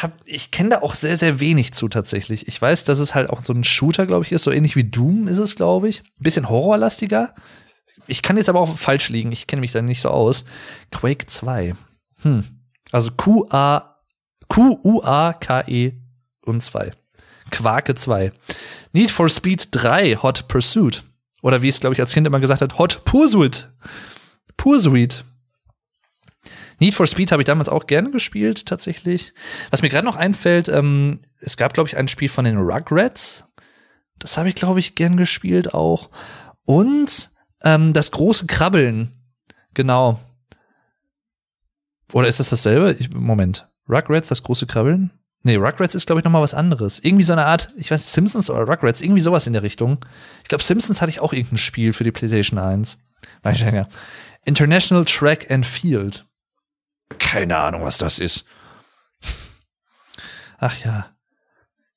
hab, 0.01 0.13
ich 0.25 0.51
kenne 0.51 0.69
da 0.69 0.81
auch 0.81 0.95
sehr, 0.95 1.17
sehr 1.17 1.39
wenig 1.39 1.73
zu 1.73 1.87
tatsächlich. 1.87 2.47
Ich 2.47 2.61
weiß, 2.61 2.83
dass 2.83 2.99
es 2.99 3.13
halt 3.13 3.29
auch 3.29 3.41
so 3.41 3.53
ein 3.53 3.63
Shooter, 3.63 4.05
glaube 4.05 4.25
ich, 4.25 4.31
ist. 4.31 4.43
So 4.43 4.51
ähnlich 4.51 4.75
wie 4.75 4.83
Doom 4.83 5.27
ist 5.27 5.37
es, 5.37 5.55
glaube 5.55 5.89
ich. 5.89 6.01
Ein 6.01 6.23
bisschen 6.23 6.49
horrorlastiger. 6.49 7.35
Ich 8.07 8.21
kann 8.21 8.37
jetzt 8.37 8.49
aber 8.49 8.59
auch 8.59 8.77
falsch 8.77 9.09
liegen. 9.09 9.31
Ich 9.31 9.47
kenne 9.47 9.61
mich 9.61 9.71
da 9.71 9.81
nicht 9.81 10.01
so 10.01 10.09
aus. 10.09 10.45
Quake 10.91 11.27
2. 11.27 11.75
Hm. 12.23 12.43
Also 12.91 13.11
Q-A, 13.11 13.99
Q-U-A-K-E 14.47 15.93
und 16.45 16.61
2. 16.61 16.91
Quake 17.51 17.95
2. 17.95 18.31
Need 18.93 19.11
for 19.11 19.29
Speed 19.29 19.69
3, 19.71 20.15
Hot 20.17 20.47
Pursuit. 20.47 21.03
Oder 21.41 21.61
wie 21.61 21.69
es, 21.69 21.79
glaube 21.79 21.93
ich, 21.93 22.01
als 22.01 22.13
Kind 22.13 22.25
immer 22.25 22.39
gesagt 22.39 22.61
hat, 22.61 22.77
Hot 22.79 23.03
Pursuit. 23.05 23.73
Pursuit. 24.57 25.23
Need 26.79 26.93
for 26.93 27.07
Speed 27.07 27.31
habe 27.31 27.41
ich 27.41 27.45
damals 27.45 27.69
auch 27.69 27.87
gerne 27.87 28.11
gespielt, 28.11 28.65
tatsächlich. 28.65 29.33
Was 29.71 29.81
mir 29.81 29.89
gerade 29.89 30.05
noch 30.05 30.15
einfällt, 30.15 30.69
ähm, 30.69 31.21
es 31.39 31.57
gab, 31.57 31.73
glaube 31.73 31.87
ich, 31.87 31.97
ein 31.97 32.07
Spiel 32.07 32.29
von 32.29 32.45
den 32.45 32.57
Rugrats. 32.57 33.45
Das 34.19 34.37
habe 34.37 34.49
ich, 34.49 34.55
glaube 34.55 34.79
ich, 34.79 34.95
gern 34.95 35.17
gespielt 35.17 35.73
auch. 35.73 36.09
Und 36.65 37.29
ähm, 37.63 37.93
das 37.93 38.11
große 38.11 38.45
Krabbeln. 38.45 39.11
Genau. 39.73 40.19
Oder 42.13 42.27
ist 42.27 42.39
das 42.39 42.49
dasselbe? 42.49 42.95
Ich, 42.99 43.09
Moment. 43.09 43.67
Rugrats, 43.89 44.29
das 44.29 44.43
große 44.43 44.67
Krabbeln? 44.67 45.11
Nee, 45.41 45.57
Rugrats 45.57 45.93
ist, 45.93 46.05
glaube 46.05 46.19
ich, 46.19 46.25
noch 46.25 46.31
mal 46.31 46.41
was 46.41 46.53
anderes. 46.53 46.99
Irgendwie 46.99 47.23
so 47.23 47.33
eine 47.33 47.45
Art, 47.45 47.71
ich 47.75 47.91
weiß, 47.91 48.13
Simpsons 48.13 48.49
oder 48.49 48.61
Rugrats, 48.61 49.01
irgendwie 49.01 49.21
sowas 49.21 49.45
in 49.45 49.53
der 49.53 49.63
Richtung. 49.63 49.97
Ich 50.41 50.49
glaube, 50.49 50.63
Simpsons 50.63 51.01
hatte 51.01 51.09
ich 51.09 51.19
auch 51.19 51.33
irgendein 51.33 51.57
Spiel 51.57 51.91
für 51.91 52.05
die 52.05 52.11
PlayStation 52.11 52.59
1. 52.59 52.97
International 54.45 55.03
Track 55.03 55.51
and 55.51 55.65
Field. 55.65 56.25
Keine 57.33 57.57
Ahnung, 57.57 57.81
was 57.81 57.97
das 57.97 58.19
ist. 58.19 58.45
Ach 60.59 60.77
ja. 60.85 61.07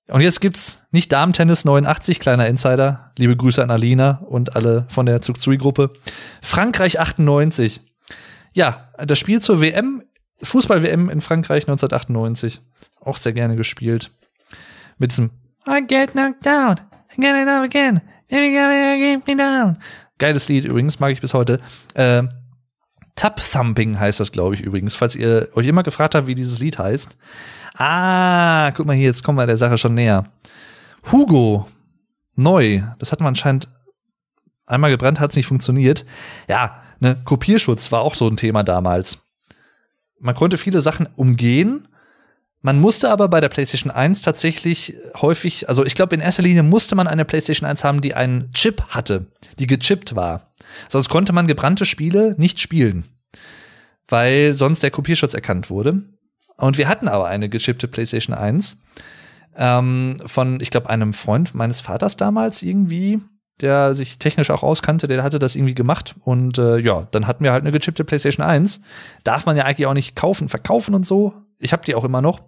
Und 0.08 0.22
jetzt 0.22 0.40
gibt's 0.40 0.86
nicht 0.92 1.12
Damen-Tennis 1.12 1.66
89, 1.66 2.20
kleiner 2.20 2.46
Insider. 2.46 3.12
Liebe 3.18 3.36
Grüße 3.36 3.62
an 3.62 3.70
Alina 3.70 4.22
und 4.28 4.56
alle 4.56 4.86
von 4.88 5.04
der 5.04 5.20
Zugzui-Gruppe. 5.20 5.90
Frankreich 6.40 7.00
98. 7.00 7.82
Ja, 8.54 8.88
das 8.96 9.18
Spiel 9.18 9.42
zur 9.42 9.60
WM, 9.60 10.02
Fußball-WM 10.40 11.10
in 11.10 11.20
Frankreich 11.20 11.64
1998. 11.64 12.62
Auch 13.00 13.18
sehr 13.18 13.34
gerne 13.34 13.56
gespielt. 13.56 14.12
Mit 14.96 15.10
diesem 15.10 15.32
I 15.68 15.82
get 15.86 16.12
knocked 16.12 16.46
down. 16.46 16.80
I 17.12 17.20
get 17.20 17.36
it 17.36 17.46
up 17.46 17.62
again. 17.62 18.00
Get 18.30 19.26
me 19.26 19.36
down. 19.36 19.76
Geiles 20.16 20.48
Lied 20.48 20.64
übrigens, 20.64 20.98
mag 20.98 21.12
ich 21.12 21.20
bis 21.20 21.34
heute. 21.34 21.60
Äh, 21.92 22.22
Tub 23.16 23.36
Thumping 23.36 23.98
heißt 23.98 24.20
das, 24.20 24.30
glaube 24.30 24.54
ich, 24.54 24.60
übrigens, 24.60 24.94
falls 24.94 25.16
ihr 25.16 25.48
euch 25.54 25.66
immer 25.66 25.82
gefragt 25.82 26.14
habt, 26.14 26.26
wie 26.26 26.34
dieses 26.34 26.58
Lied 26.58 26.78
heißt. 26.78 27.16
Ah, 27.74 28.70
guck 28.72 28.86
mal 28.86 28.94
hier, 28.94 29.06
jetzt 29.06 29.24
kommen 29.24 29.38
wir 29.38 29.46
der 29.46 29.56
Sache 29.56 29.78
schon 29.78 29.94
näher. 29.94 30.30
Hugo, 31.10 31.66
neu. 32.34 32.82
Das 32.98 33.12
hat 33.12 33.20
man 33.20 33.28
anscheinend 33.28 33.68
einmal 34.66 34.90
gebrannt, 34.90 35.18
hat 35.18 35.30
es 35.30 35.36
nicht 35.36 35.46
funktioniert. 35.46 36.04
Ja, 36.48 36.82
ne, 37.00 37.16
Kopierschutz 37.24 37.90
war 37.90 38.02
auch 38.02 38.14
so 38.14 38.28
ein 38.28 38.36
Thema 38.36 38.62
damals. 38.62 39.18
Man 40.18 40.34
konnte 40.34 40.58
viele 40.58 40.80
Sachen 40.80 41.08
umgehen. 41.16 41.88
Man 42.66 42.80
musste 42.80 43.12
aber 43.12 43.28
bei 43.28 43.40
der 43.40 43.48
PlayStation 43.48 43.92
1 43.92 44.22
tatsächlich 44.22 44.96
häufig, 45.22 45.68
also 45.68 45.86
ich 45.86 45.94
glaube 45.94 46.16
in 46.16 46.20
erster 46.20 46.42
Linie 46.42 46.64
musste 46.64 46.96
man 46.96 47.06
eine 47.06 47.24
PlayStation 47.24 47.64
1 47.64 47.84
haben, 47.84 48.00
die 48.00 48.14
einen 48.14 48.50
Chip 48.54 48.82
hatte, 48.88 49.26
die 49.60 49.68
gechippt 49.68 50.16
war. 50.16 50.50
Sonst 50.88 51.08
konnte 51.08 51.32
man 51.32 51.46
gebrannte 51.46 51.84
Spiele 51.84 52.34
nicht 52.38 52.58
spielen, 52.58 53.04
weil 54.08 54.54
sonst 54.56 54.82
der 54.82 54.90
Kopierschutz 54.90 55.32
erkannt 55.32 55.70
wurde. 55.70 56.02
Und 56.56 56.76
wir 56.76 56.88
hatten 56.88 57.06
aber 57.06 57.28
eine 57.28 57.48
gechippte 57.48 57.86
PlayStation 57.86 58.36
1 58.36 58.82
ähm, 59.54 60.16
von, 60.26 60.58
ich 60.58 60.70
glaube, 60.70 60.90
einem 60.90 61.12
Freund 61.12 61.54
meines 61.54 61.80
Vaters 61.80 62.16
damals 62.16 62.62
irgendwie, 62.62 63.20
der 63.60 63.94
sich 63.94 64.18
technisch 64.18 64.50
auch 64.50 64.64
auskannte, 64.64 65.06
der 65.06 65.22
hatte 65.22 65.38
das 65.38 65.54
irgendwie 65.54 65.76
gemacht. 65.76 66.16
Und 66.24 66.58
äh, 66.58 66.78
ja, 66.78 67.06
dann 67.12 67.28
hatten 67.28 67.44
wir 67.44 67.52
halt 67.52 67.62
eine 67.62 67.70
gechippte 67.70 68.02
PlayStation 68.02 68.44
1. 68.44 68.80
Darf 69.22 69.46
man 69.46 69.56
ja 69.56 69.66
eigentlich 69.66 69.86
auch 69.86 69.94
nicht 69.94 70.16
kaufen, 70.16 70.48
verkaufen 70.48 70.96
und 70.96 71.06
so. 71.06 71.32
Ich 71.60 71.72
habe 71.72 71.84
die 71.84 71.94
auch 71.94 72.02
immer 72.02 72.20
noch. 72.20 72.40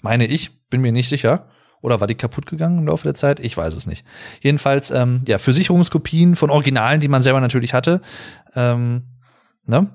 Meine 0.00 0.26
ich, 0.26 0.68
bin 0.68 0.80
mir 0.80 0.92
nicht 0.92 1.08
sicher. 1.08 1.48
Oder 1.80 2.00
war 2.00 2.08
die 2.08 2.16
kaputt 2.16 2.46
gegangen 2.46 2.78
im 2.78 2.86
Laufe 2.86 3.04
der 3.04 3.14
Zeit? 3.14 3.38
Ich 3.38 3.56
weiß 3.56 3.74
es 3.74 3.86
nicht. 3.86 4.04
Jedenfalls, 4.40 4.90
ähm, 4.90 5.22
ja, 5.28 5.38
für 5.38 5.52
Sicherungskopien 5.52 6.34
von 6.34 6.50
Originalen, 6.50 7.00
die 7.00 7.08
man 7.08 7.22
selber 7.22 7.40
natürlich 7.40 7.72
hatte, 7.72 8.00
ähm, 8.56 9.04
Ne? 9.68 9.86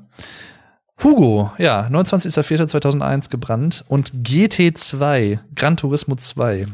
Hugo, 1.04 1.52
ja, 1.58 1.88
29.04.2001 1.88 3.30
gebrannt 3.30 3.84
und 3.88 4.14
GT2, 4.14 5.40
Gran 5.56 5.76
Turismo 5.76 6.16
2. 6.16 6.68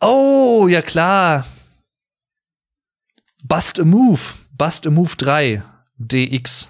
Oh, 0.00 0.68
ja 0.68 0.82
klar. 0.82 1.46
Bust 3.42 3.80
a 3.80 3.84
Move, 3.84 4.20
Bust 4.52 4.86
a 4.86 4.90
Move 4.90 5.12
3, 5.16 5.62
DX, 5.96 6.68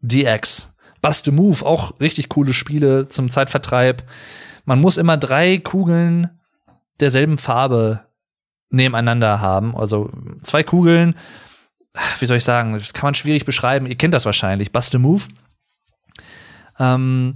DX. 0.00 0.72
Bust 1.02 1.28
a 1.28 1.32
Move, 1.32 1.66
auch 1.66 1.98
richtig 2.00 2.28
coole 2.28 2.52
Spiele 2.52 3.08
zum 3.08 3.30
Zeitvertreib. 3.30 4.04
Man 4.70 4.80
muss 4.80 4.98
immer 4.98 5.16
drei 5.16 5.58
Kugeln 5.58 6.30
derselben 7.00 7.38
Farbe 7.38 8.06
nebeneinander 8.68 9.40
haben. 9.40 9.76
Also 9.76 10.12
zwei 10.44 10.62
Kugeln, 10.62 11.16
wie 12.20 12.26
soll 12.26 12.36
ich 12.36 12.44
sagen, 12.44 12.74
das 12.74 12.94
kann 12.94 13.08
man 13.08 13.14
schwierig 13.14 13.44
beschreiben. 13.44 13.86
Ihr 13.86 13.96
kennt 13.96 14.14
das 14.14 14.26
wahrscheinlich. 14.26 14.70
Bust 14.70 14.94
a 14.94 15.00
Move. 15.00 15.24
Ähm, 16.78 17.34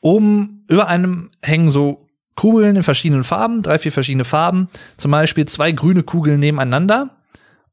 oben 0.00 0.64
über 0.70 0.86
einem 0.86 1.32
hängen 1.42 1.72
so 1.72 2.06
Kugeln 2.36 2.76
in 2.76 2.84
verschiedenen 2.84 3.24
Farben, 3.24 3.64
drei, 3.64 3.80
vier 3.80 3.90
verschiedene 3.90 4.22
Farben. 4.24 4.68
Zum 4.98 5.10
Beispiel 5.10 5.46
zwei 5.46 5.72
grüne 5.72 6.04
Kugeln 6.04 6.38
nebeneinander. 6.38 7.10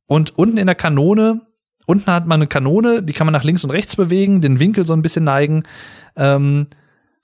Und 0.08 0.36
unten 0.36 0.58
in 0.58 0.66
der 0.66 0.74
Kanone, 0.74 1.42
unten 1.86 2.12
hat 2.12 2.26
man 2.26 2.40
eine 2.40 2.48
Kanone, 2.48 3.04
die 3.04 3.14
kann 3.14 3.28
man 3.28 3.34
nach 3.34 3.44
links 3.44 3.64
und 3.64 3.70
rechts 3.70 3.96
bewegen, 3.96 4.42
den 4.42 4.60
Winkel 4.60 4.84
so 4.84 4.94
ein 4.94 5.04
bisschen 5.04 5.26
neigen. 5.26 5.62
Ähm, 6.16 6.70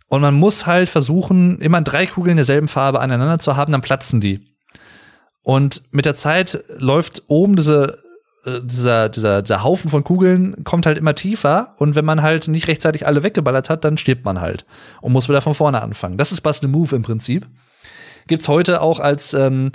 und 0.10 0.22
man 0.22 0.36
muss 0.36 0.66
halt 0.66 0.90
versuchen, 0.90 1.60
immer 1.62 1.82
drei 1.82 2.06
Kugeln 2.06 2.36
derselben 2.36 2.68
Farbe 2.68 3.00
aneinander 3.00 3.40
zu 3.40 3.56
haben, 3.56 3.72
dann 3.72 3.82
platzen 3.82 4.20
die. 4.20 4.44
Und 5.44 5.84
mit 5.92 6.06
der 6.06 6.16
Zeit 6.16 6.64
läuft 6.78 7.24
oben 7.28 7.56
diese, 7.56 7.98
äh, 8.46 8.60
dieser, 8.64 9.10
dieser, 9.10 9.42
dieser 9.42 9.64
Haufen 9.64 9.90
von 9.90 10.04
Kugeln 10.04 10.64
kommt 10.64 10.86
halt 10.86 10.98
immer 10.98 11.16
tiefer 11.16 11.74
und 11.78 11.96
wenn 11.96 12.06
man 12.06 12.22
halt 12.22 12.48
nicht 12.48 12.68
rechtzeitig 12.68 13.06
alle 13.06 13.24
weggeballert 13.24 13.70
hat, 13.70 13.86
dann 13.86 13.98
stirbt 13.98 14.26
man 14.26 14.42
halt 14.42 14.66
und 15.02 15.14
muss 15.14 15.30
wieder 15.30 15.42
von 15.42 15.56
vorne 15.56 15.82
anfangen. 15.82 16.18
Das 16.18 16.32
ist 16.32 16.42
Bust 16.42 16.62
the 16.62 16.68
Move 16.68 16.96
im 16.96 17.04
Prinzip. 17.04 17.48
Gibt's 18.28 18.48
heute 18.48 18.82
auch 18.82 19.00
als 19.00 19.34
ähm, 19.34 19.72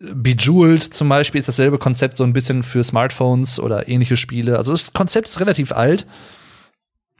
Bejeweled 0.00 0.82
zum 0.82 1.10
Beispiel 1.10 1.40
ist 1.40 1.48
dasselbe 1.48 1.78
Konzept 1.78 2.16
so 2.16 2.24
ein 2.24 2.32
bisschen 2.32 2.62
für 2.62 2.82
Smartphones 2.82 3.60
oder 3.60 3.86
ähnliche 3.88 4.16
Spiele. 4.16 4.56
Also 4.56 4.72
das 4.72 4.94
Konzept 4.94 5.28
ist 5.28 5.40
relativ 5.40 5.72
alt, 5.72 6.06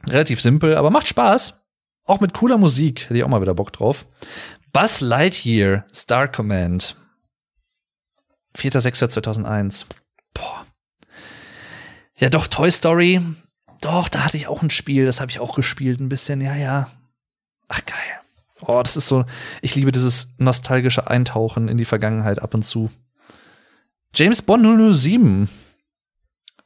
relativ 0.07 0.41
simpel, 0.41 0.75
aber 0.75 0.89
macht 0.89 1.07
Spaß. 1.07 1.60
Auch 2.11 2.19
mit 2.19 2.33
cooler 2.33 2.57
Musik, 2.57 3.05
hätte 3.05 3.15
ich 3.15 3.23
auch 3.23 3.29
mal 3.29 3.41
wieder 3.41 3.53
Bock 3.53 3.71
drauf. 3.71 4.05
Buzz 4.73 4.99
Lightyear, 4.99 5.85
Star 5.95 6.27
Command. 6.27 6.97
4.6.2001. 8.57 9.85
Boah. 10.33 10.65
Ja, 12.17 12.27
doch, 12.27 12.47
Toy 12.47 12.69
Story. 12.69 13.21
Doch, 13.79 14.09
da 14.09 14.25
hatte 14.25 14.35
ich 14.35 14.47
auch 14.47 14.61
ein 14.61 14.71
Spiel, 14.71 15.05
das 15.05 15.21
habe 15.21 15.31
ich 15.31 15.39
auch 15.39 15.55
gespielt, 15.55 16.01
ein 16.01 16.09
bisschen, 16.09 16.41
ja, 16.41 16.53
ja. 16.53 16.91
Ach, 17.69 17.85
geil. 17.85 18.19
Oh, 18.59 18.81
das 18.83 18.97
ist 18.97 19.07
so, 19.07 19.23
ich 19.61 19.75
liebe 19.75 19.93
dieses 19.93 20.33
nostalgische 20.37 21.09
Eintauchen 21.09 21.69
in 21.69 21.77
die 21.77 21.85
Vergangenheit 21.85 22.41
ab 22.41 22.53
und 22.53 22.63
zu. 22.63 22.91
James 24.13 24.41
Bond 24.41 24.65
007. 24.97 25.47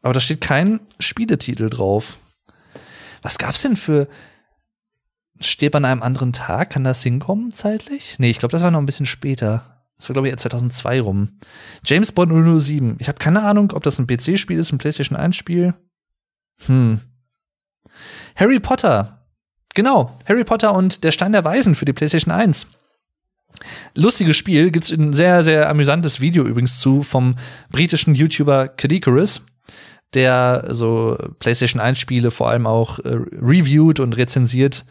Aber 0.02 0.16
da 0.16 0.20
steht 0.20 0.42
kein 0.42 0.80
Spieletitel 0.98 1.70
drauf. 1.70 2.18
Was 3.22 3.38
gab's 3.38 3.62
denn 3.62 3.76
für 3.76 4.08
Stirb 5.42 5.76
an 5.76 5.86
einem 5.86 6.02
anderen 6.02 6.34
Tag? 6.34 6.72
Kann 6.72 6.84
das 6.84 7.04
hinkommen 7.04 7.52
zeitlich? 7.52 8.16
Nee, 8.20 8.30
ich 8.30 8.40
glaube, 8.40 8.52
das 8.54 8.62
war 8.62 8.72
noch 8.72 8.80
ein 8.80 8.86
bisschen 8.86 9.06
später. 9.06 9.76
Das 9.98 10.10
war, 10.10 10.14
glaube 10.14 10.28
ich, 10.28 10.32
eher 10.32 10.38
2002 10.38 11.02
rum. 11.02 11.40
James 11.84 12.12
Bond 12.12 12.62
007. 12.62 12.98
Ich 13.00 13.08
habe 13.08 13.20
keine 13.20 13.44
Ahnung, 13.44 13.72
ob 13.74 13.84
das 13.84 14.00
ein 14.00 14.08
PC-Spiel 14.08 14.60
ist, 14.60 14.72
ein 14.72 14.78
PlayStation 14.78 15.18
1-Spiel. 15.18 15.74
Hm. 16.66 17.00
Harry 18.36 18.60
Potter. 18.60 19.26
Genau, 19.74 20.18
Harry 20.26 20.44
Potter 20.44 20.74
und 20.74 21.04
der 21.04 21.12
Stein 21.12 21.34
der 21.34 21.44
Weisen 21.46 21.76
für 21.76 21.86
die 21.86 21.94
PlayStation 21.94 22.34
1. 22.34 22.68
Lustiges 23.94 24.36
Spiel, 24.38 24.72
gibt's 24.72 24.92
ein 24.92 25.14
sehr, 25.14 25.44
sehr 25.44 25.70
amüsantes 25.70 26.20
Video 26.20 26.46
übrigens 26.46 26.80
zu 26.80 27.04
vom 27.04 27.36
britischen 27.72 28.16
YouTuber 28.16 28.68
Kadikarus, 28.68 29.46
der 30.14 30.68
so 30.70 31.18
PlayStation 31.40 31.82
1 31.82 32.00
Spiele 32.00 32.32
vor 32.32 32.50
allem 32.50 32.68
auch 32.68 33.00
äh, 33.00 33.18
reviewt 33.42 34.00
und 34.00 34.18
rezensiert 34.18 34.86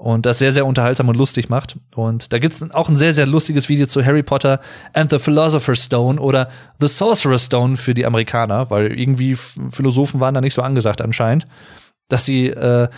und 0.00 0.24
das 0.24 0.38
sehr, 0.38 0.50
sehr 0.50 0.64
unterhaltsam 0.64 1.10
und 1.10 1.16
lustig 1.16 1.50
macht. 1.50 1.76
Und 1.94 2.32
da 2.32 2.38
gibt's 2.38 2.62
auch 2.72 2.88
ein 2.88 2.96
sehr, 2.96 3.12
sehr 3.12 3.26
lustiges 3.26 3.68
Video 3.68 3.86
zu 3.86 4.02
Harry 4.02 4.22
Potter 4.22 4.58
and 4.94 5.10
the 5.10 5.18
Philosopher's 5.18 5.84
Stone 5.84 6.18
oder 6.18 6.48
The 6.80 6.88
Sorcerer's 6.88 7.44
Stone 7.44 7.76
für 7.76 7.92
die 7.92 8.06
Amerikaner, 8.06 8.70
weil 8.70 8.98
irgendwie 8.98 9.36
Philosophen 9.36 10.18
waren 10.18 10.32
da 10.32 10.40
nicht 10.40 10.54
so 10.54 10.62
angesagt 10.62 11.02
anscheinend, 11.02 11.46
dass 12.08 12.24
sie 12.24 12.46
äh, 12.46 12.88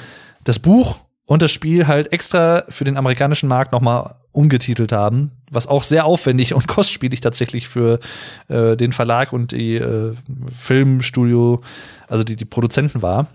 das 0.44 0.60
Buch 0.60 0.96
und 1.26 1.42
das 1.42 1.50
Spiel 1.50 1.88
halt 1.88 2.12
extra 2.12 2.62
für 2.68 2.84
den 2.84 2.96
amerikanischen 2.96 3.48
Markt 3.48 3.72
nochmal 3.72 4.14
umgetitelt 4.30 4.92
haben, 4.92 5.32
was 5.50 5.66
auch 5.66 5.82
sehr 5.82 6.04
aufwendig 6.04 6.54
und 6.54 6.68
kostspielig 6.68 7.20
tatsächlich 7.20 7.66
für 7.66 7.98
äh, 8.46 8.76
den 8.76 8.92
Verlag 8.92 9.32
und 9.32 9.50
die 9.50 9.74
äh, 9.74 10.14
Filmstudio, 10.56 11.62
also 12.06 12.22
die, 12.22 12.36
die 12.36 12.44
Produzenten 12.44 13.02
war 13.02 13.26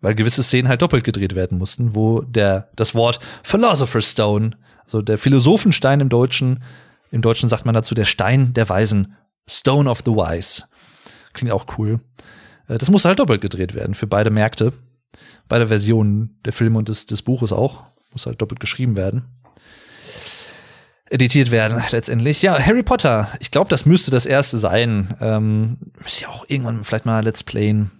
weil 0.00 0.14
gewisse 0.14 0.42
Szenen 0.42 0.68
halt 0.68 0.82
doppelt 0.82 1.04
gedreht 1.04 1.34
werden 1.34 1.58
mussten, 1.58 1.94
wo 1.94 2.22
der 2.22 2.68
das 2.76 2.94
Wort 2.94 3.18
Philosopher's 3.42 4.10
Stone, 4.10 4.52
also 4.84 5.02
der 5.02 5.18
Philosophenstein 5.18 6.00
im 6.00 6.08
Deutschen, 6.08 6.62
im 7.10 7.22
Deutschen 7.22 7.48
sagt 7.48 7.64
man 7.64 7.74
dazu 7.74 7.94
der 7.94 8.04
Stein 8.04 8.52
der 8.54 8.68
Weisen, 8.68 9.16
Stone 9.48 9.88
of 9.88 10.02
the 10.04 10.12
Wise. 10.12 10.64
Klingt 11.32 11.52
auch 11.52 11.66
cool. 11.78 12.00
Äh, 12.68 12.78
das 12.78 12.90
musste 12.90 13.08
halt 13.08 13.18
doppelt 13.18 13.40
gedreht 13.40 13.74
werden 13.74 13.94
für 13.94 14.06
beide 14.06 14.30
Märkte, 14.30 14.72
beide 15.48 15.68
Versionen 15.68 16.40
der 16.44 16.52
Filme 16.52 16.78
und 16.78 16.88
des, 16.88 17.06
des 17.06 17.22
Buches 17.22 17.52
auch. 17.52 17.86
Muss 18.12 18.26
halt 18.26 18.40
doppelt 18.40 18.60
geschrieben 18.60 18.96
werden. 18.96 19.24
Editiert 21.08 21.52
werden 21.52 21.80
letztendlich. 21.90 22.42
Ja, 22.42 22.58
Harry 22.58 22.82
Potter. 22.82 23.28
Ich 23.38 23.52
glaube, 23.52 23.70
das 23.70 23.86
müsste 23.86 24.10
das 24.10 24.26
erste 24.26 24.58
sein. 24.58 25.14
Ähm, 25.20 25.78
müsste 26.02 26.22
ja 26.22 26.28
auch 26.28 26.44
irgendwann 26.48 26.82
vielleicht 26.82 27.06
mal 27.06 27.22
Let's 27.22 27.44
Playen. 27.44 27.92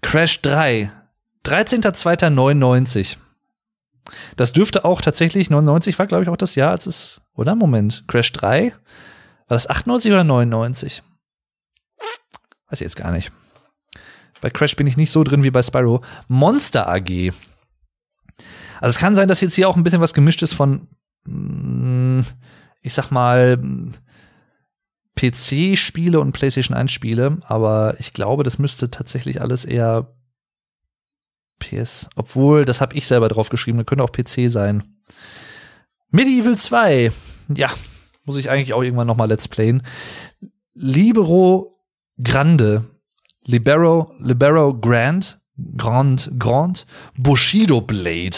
Crash 0.00 0.40
3 0.40 0.90
13.02.99. 1.44 3.16
Das 4.36 4.52
dürfte 4.52 4.84
auch 4.84 5.00
tatsächlich, 5.00 5.50
99 5.50 5.98
war, 5.98 6.06
glaube 6.06 6.24
ich, 6.24 6.28
auch 6.28 6.36
das 6.36 6.54
Jahr, 6.54 6.70
als 6.70 6.86
es, 6.86 7.22
oder? 7.34 7.54
Moment, 7.54 8.04
Crash 8.08 8.32
3? 8.32 8.72
War 8.72 9.54
das 9.54 9.68
98 9.68 10.12
oder 10.12 10.24
99? 10.24 11.02
Weiß 12.68 12.80
ich 12.80 12.84
jetzt 12.84 12.96
gar 12.96 13.12
nicht. 13.12 13.32
Bei 14.40 14.50
Crash 14.50 14.76
bin 14.76 14.86
ich 14.86 14.96
nicht 14.96 15.10
so 15.10 15.22
drin 15.24 15.42
wie 15.42 15.50
bei 15.50 15.62
Spyro. 15.62 16.02
Monster 16.28 16.88
AG. 16.88 17.32
Also 18.80 18.94
es 18.94 18.98
kann 18.98 19.14
sein, 19.14 19.28
dass 19.28 19.40
jetzt 19.40 19.54
hier 19.54 19.68
auch 19.68 19.76
ein 19.76 19.82
bisschen 19.82 20.00
was 20.00 20.14
gemischt 20.14 20.42
ist 20.42 20.54
von, 20.54 20.88
mm, 21.24 22.20
ich 22.80 22.94
sag 22.94 23.10
mal, 23.10 23.58
PC-Spiele 25.16 26.18
und 26.18 26.32
PlayStation 26.32 26.76
1-Spiele, 26.76 27.38
aber 27.42 27.96
ich 27.98 28.14
glaube, 28.14 28.42
das 28.42 28.58
müsste 28.58 28.90
tatsächlich 28.90 29.42
alles 29.42 29.66
eher 29.66 30.14
PS. 31.60 32.10
Obwohl, 32.16 32.64
das 32.64 32.80
habe 32.80 32.96
ich 32.96 33.06
selber 33.06 33.28
drauf 33.28 33.48
geschrieben, 33.48 33.78
das 33.78 33.86
könnte 33.86 34.02
auch 34.02 34.10
PC 34.10 34.50
sein. 34.50 34.82
Medieval 36.10 36.58
2. 36.58 37.12
Ja, 37.54 37.70
muss 38.24 38.36
ich 38.36 38.50
eigentlich 38.50 38.74
auch 38.74 38.82
irgendwann 38.82 39.06
noch 39.06 39.16
mal 39.16 39.28
Let's 39.28 39.46
Playen. 39.46 39.82
Libero 40.74 41.78
Grande. 42.22 42.84
Libero, 43.44 44.12
Libero 44.18 44.74
Grand. 44.74 45.40
Grand, 45.76 46.30
Grand. 46.38 46.86
Bushido 47.16 47.80
Blade. 47.80 48.36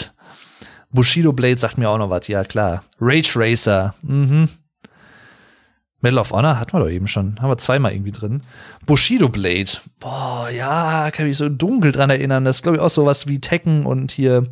Bushido 0.91 1.33
Blade 1.33 1.57
sagt 1.57 1.77
mir 1.77 1.89
auch 1.89 1.97
noch 1.97 2.09
was, 2.09 2.27
ja 2.27 2.43
klar. 2.43 2.83
Rage 2.99 3.33
Racer. 3.35 3.95
Mhm. 4.03 4.49
Medal 6.03 6.19
of 6.19 6.31
Honor 6.31 6.59
hatten 6.59 6.73
wir 6.73 6.81
doch 6.81 6.89
eben 6.89 7.07
schon. 7.07 7.41
Haben 7.41 7.49
wir 7.49 7.57
zweimal 7.57 7.93
irgendwie 7.93 8.11
drin. 8.11 8.41
Bushido 8.85 9.29
Blade. 9.29 9.71
Boah, 9.99 10.49
ja, 10.49 11.09
kann 11.11 11.27
mich 11.27 11.37
so 11.37 11.47
dunkel 11.47 11.93
dran 11.93 12.09
erinnern. 12.09 12.43
Das 12.43 12.57
ist, 12.57 12.61
glaube 12.61 12.77
ich, 12.77 12.83
auch 12.83 12.89
sowas 12.89 13.25
wie 13.27 13.39
Tekken 13.39 13.85
und 13.85 14.11
hier 14.11 14.47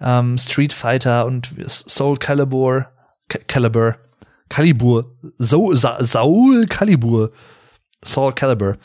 ähm, 0.00 0.38
Street 0.38 0.72
Fighter 0.72 1.26
und 1.26 1.54
Soul 1.66 2.16
Calibur. 2.16 2.86
Calibur. 3.28 3.96
Calibur. 4.48 5.14
So, 5.36 5.74
Sa 5.74 6.02
Saul 6.02 6.66
Calibur. 6.66 7.30
Soul 8.02 8.32
Calibur. 8.32 8.78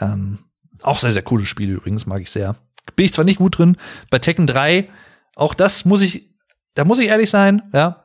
Ähm, 0.00 0.38
auch 0.82 1.00
sehr, 1.00 1.10
sehr 1.10 1.22
cooles 1.22 1.48
Spiel 1.48 1.70
übrigens, 1.70 2.06
mag 2.06 2.20
ich 2.20 2.30
sehr. 2.30 2.54
Bin 2.94 3.06
ich 3.06 3.12
zwar 3.12 3.24
nicht 3.24 3.38
gut 3.38 3.58
drin. 3.58 3.76
Bei 4.10 4.20
Tekken 4.20 4.46
3, 4.46 4.88
auch 5.34 5.54
das 5.54 5.84
muss 5.84 6.02
ich, 6.02 6.28
da 6.74 6.84
muss 6.84 7.00
ich 7.00 7.08
ehrlich 7.08 7.30
sein, 7.30 7.62
ja. 7.72 8.04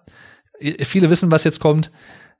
Viele 0.80 1.10
wissen, 1.10 1.32
was 1.32 1.46
jetzt 1.46 1.60
kommt. 1.60 1.92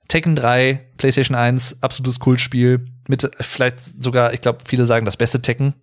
Tekken 0.08 0.36
3, 0.36 0.88
PlayStation 0.96 1.36
1, 1.36 1.82
absolutes 1.82 2.20
Kultspiel. 2.20 2.86
Mit 3.08 3.30
vielleicht 3.40 4.02
sogar, 4.02 4.32
ich 4.32 4.40
glaube, 4.40 4.58
viele 4.64 4.86
sagen 4.86 5.04
das 5.04 5.16
beste 5.16 5.42
Tekken. 5.42 5.74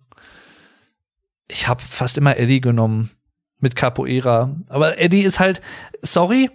Ich 1.48 1.66
habe 1.68 1.80
fast 1.82 2.18
immer 2.18 2.36
Eddie 2.36 2.60
genommen 2.60 3.10
mit 3.60 3.76
Capoeira. 3.76 4.56
Aber 4.68 4.98
Eddie 4.98 5.22
ist 5.22 5.40
halt, 5.40 5.60
sorry, 6.02 6.50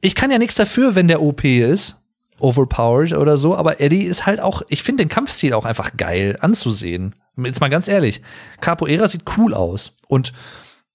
ich 0.00 0.14
kann 0.14 0.30
ja 0.30 0.38
nichts 0.38 0.56
dafür, 0.56 0.94
wenn 0.94 1.08
der 1.08 1.22
OP 1.22 1.44
ist, 1.44 1.96
overpowered 2.38 3.12
oder 3.12 3.36
so, 3.36 3.56
aber 3.56 3.80
Eddie 3.80 4.04
ist 4.04 4.26
halt 4.26 4.40
auch, 4.40 4.62
ich 4.68 4.82
finde 4.82 5.04
den 5.04 5.10
Kampfstil 5.10 5.52
auch 5.52 5.64
einfach 5.64 5.96
geil 5.96 6.36
anzusehen. 6.40 7.14
Jetzt 7.36 7.60
mal 7.60 7.68
ganz 7.68 7.88
ehrlich, 7.88 8.22
Capoeira 8.60 9.08
sieht 9.08 9.24
cool 9.36 9.54
aus. 9.54 9.96
Und 10.08 10.32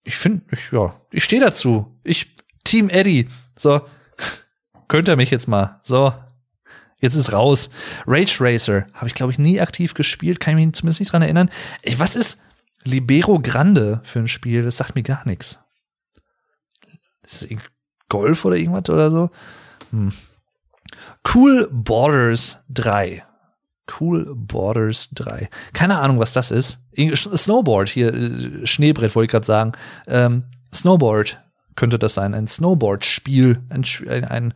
ich 0.03 0.17
finde, 0.17 0.43
ich, 0.51 0.71
ja, 0.71 0.95
ich 1.11 1.23
stehe 1.23 1.41
dazu. 1.41 1.97
Ich, 2.03 2.35
Team 2.63 2.89
Eddie. 2.89 3.27
So, 3.57 3.81
könnt 4.87 5.07
ihr 5.07 5.15
mich 5.15 5.31
jetzt 5.31 5.47
mal. 5.47 5.79
So, 5.83 6.13
jetzt 6.99 7.15
ist 7.15 7.33
raus. 7.33 7.69
Rage 8.05 8.37
Racer 8.39 8.85
habe 8.93 9.07
ich, 9.07 9.13
glaube 9.13 9.31
ich, 9.31 9.39
nie 9.39 9.61
aktiv 9.61 9.93
gespielt. 9.93 10.39
Kann 10.39 10.57
ich 10.57 10.65
mich 10.65 10.75
zumindest 10.75 10.99
nicht 10.99 11.11
dran 11.11 11.21
erinnern. 11.21 11.49
Ey, 11.83 11.97
was 11.99 12.15
ist 12.15 12.39
Libero 12.83 13.39
Grande 13.39 14.01
für 14.03 14.19
ein 14.19 14.27
Spiel? 14.27 14.63
Das 14.63 14.77
sagt 14.77 14.95
mir 14.95 15.03
gar 15.03 15.25
nichts. 15.25 15.59
Ist 17.23 17.51
es 17.51 17.57
Golf 18.09 18.45
oder 18.45 18.55
irgendwas 18.55 18.89
oder 18.89 19.09
so? 19.11 19.29
Hm. 19.91 20.13
Cool 21.33 21.67
Borders 21.71 22.59
3. 22.69 23.23
Cool 23.99 24.33
Borders 24.35 25.09
3. 25.13 25.49
Keine 25.73 25.97
Ahnung, 25.99 26.19
was 26.19 26.33
das 26.33 26.51
ist. 26.51 26.79
Snowboard 26.95 27.89
hier, 27.89 28.13
äh, 28.13 28.65
Schneebrett 28.65 29.15
wollte 29.15 29.25
ich 29.25 29.31
gerade 29.31 29.45
sagen. 29.45 29.71
Ähm, 30.07 30.45
Snowboard 30.73 31.39
könnte 31.75 31.99
das 31.99 32.13
sein. 32.13 32.33
Ein 32.33 32.47
Snowboard-Spiel, 32.47 33.61
ein, 33.69 33.85
ein, 34.25 34.53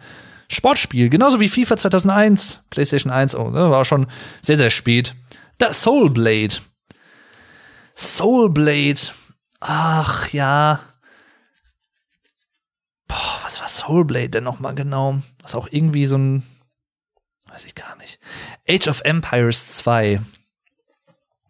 Sportspiel, 0.51 1.09
genauso 1.09 1.39
wie 1.39 1.47
FIFA 1.47 1.77
2001, 1.77 2.63
PlayStation 2.71 3.11
1, 3.13 3.35
oh, 3.35 3.51
ne, 3.51 3.69
war 3.69 3.85
schon 3.85 4.07
sehr, 4.41 4.57
sehr 4.57 4.71
spät. 4.71 5.13
Da 5.59 5.71
Soulblade. 5.73 6.55
Soulblade. 7.93 9.11
Ach 9.59 10.29
ja. 10.29 10.79
Boah, 13.07 13.39
was 13.43 13.61
war 13.61 13.67
Soulblade 13.67 14.29
denn 14.29 14.43
nochmal 14.43 14.73
genau? 14.73 15.21
Was 15.43 15.53
auch 15.53 15.67
irgendwie 15.69 16.07
so 16.07 16.17
ein 16.17 16.43
Weiß 17.51 17.65
ich 17.65 17.75
gar 17.75 17.95
nicht. 17.97 18.19
Age 18.69 18.87
of 18.87 19.01
Empires 19.01 19.67
2. 19.77 20.21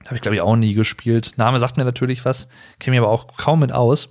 Habe 0.06 0.16
ich, 0.16 0.22
glaube 0.22 0.36
ich, 0.36 0.42
auch 0.42 0.56
nie 0.56 0.74
gespielt. 0.74 1.34
Name 1.38 1.60
sagt 1.60 1.78
mir 1.78 1.84
natürlich 1.84 2.26
was, 2.26 2.48
kenne 2.80 2.96
mich 2.96 3.00
aber 3.00 3.12
auch 3.12 3.38
kaum 3.38 3.60
mit 3.60 3.72
aus. 3.72 4.10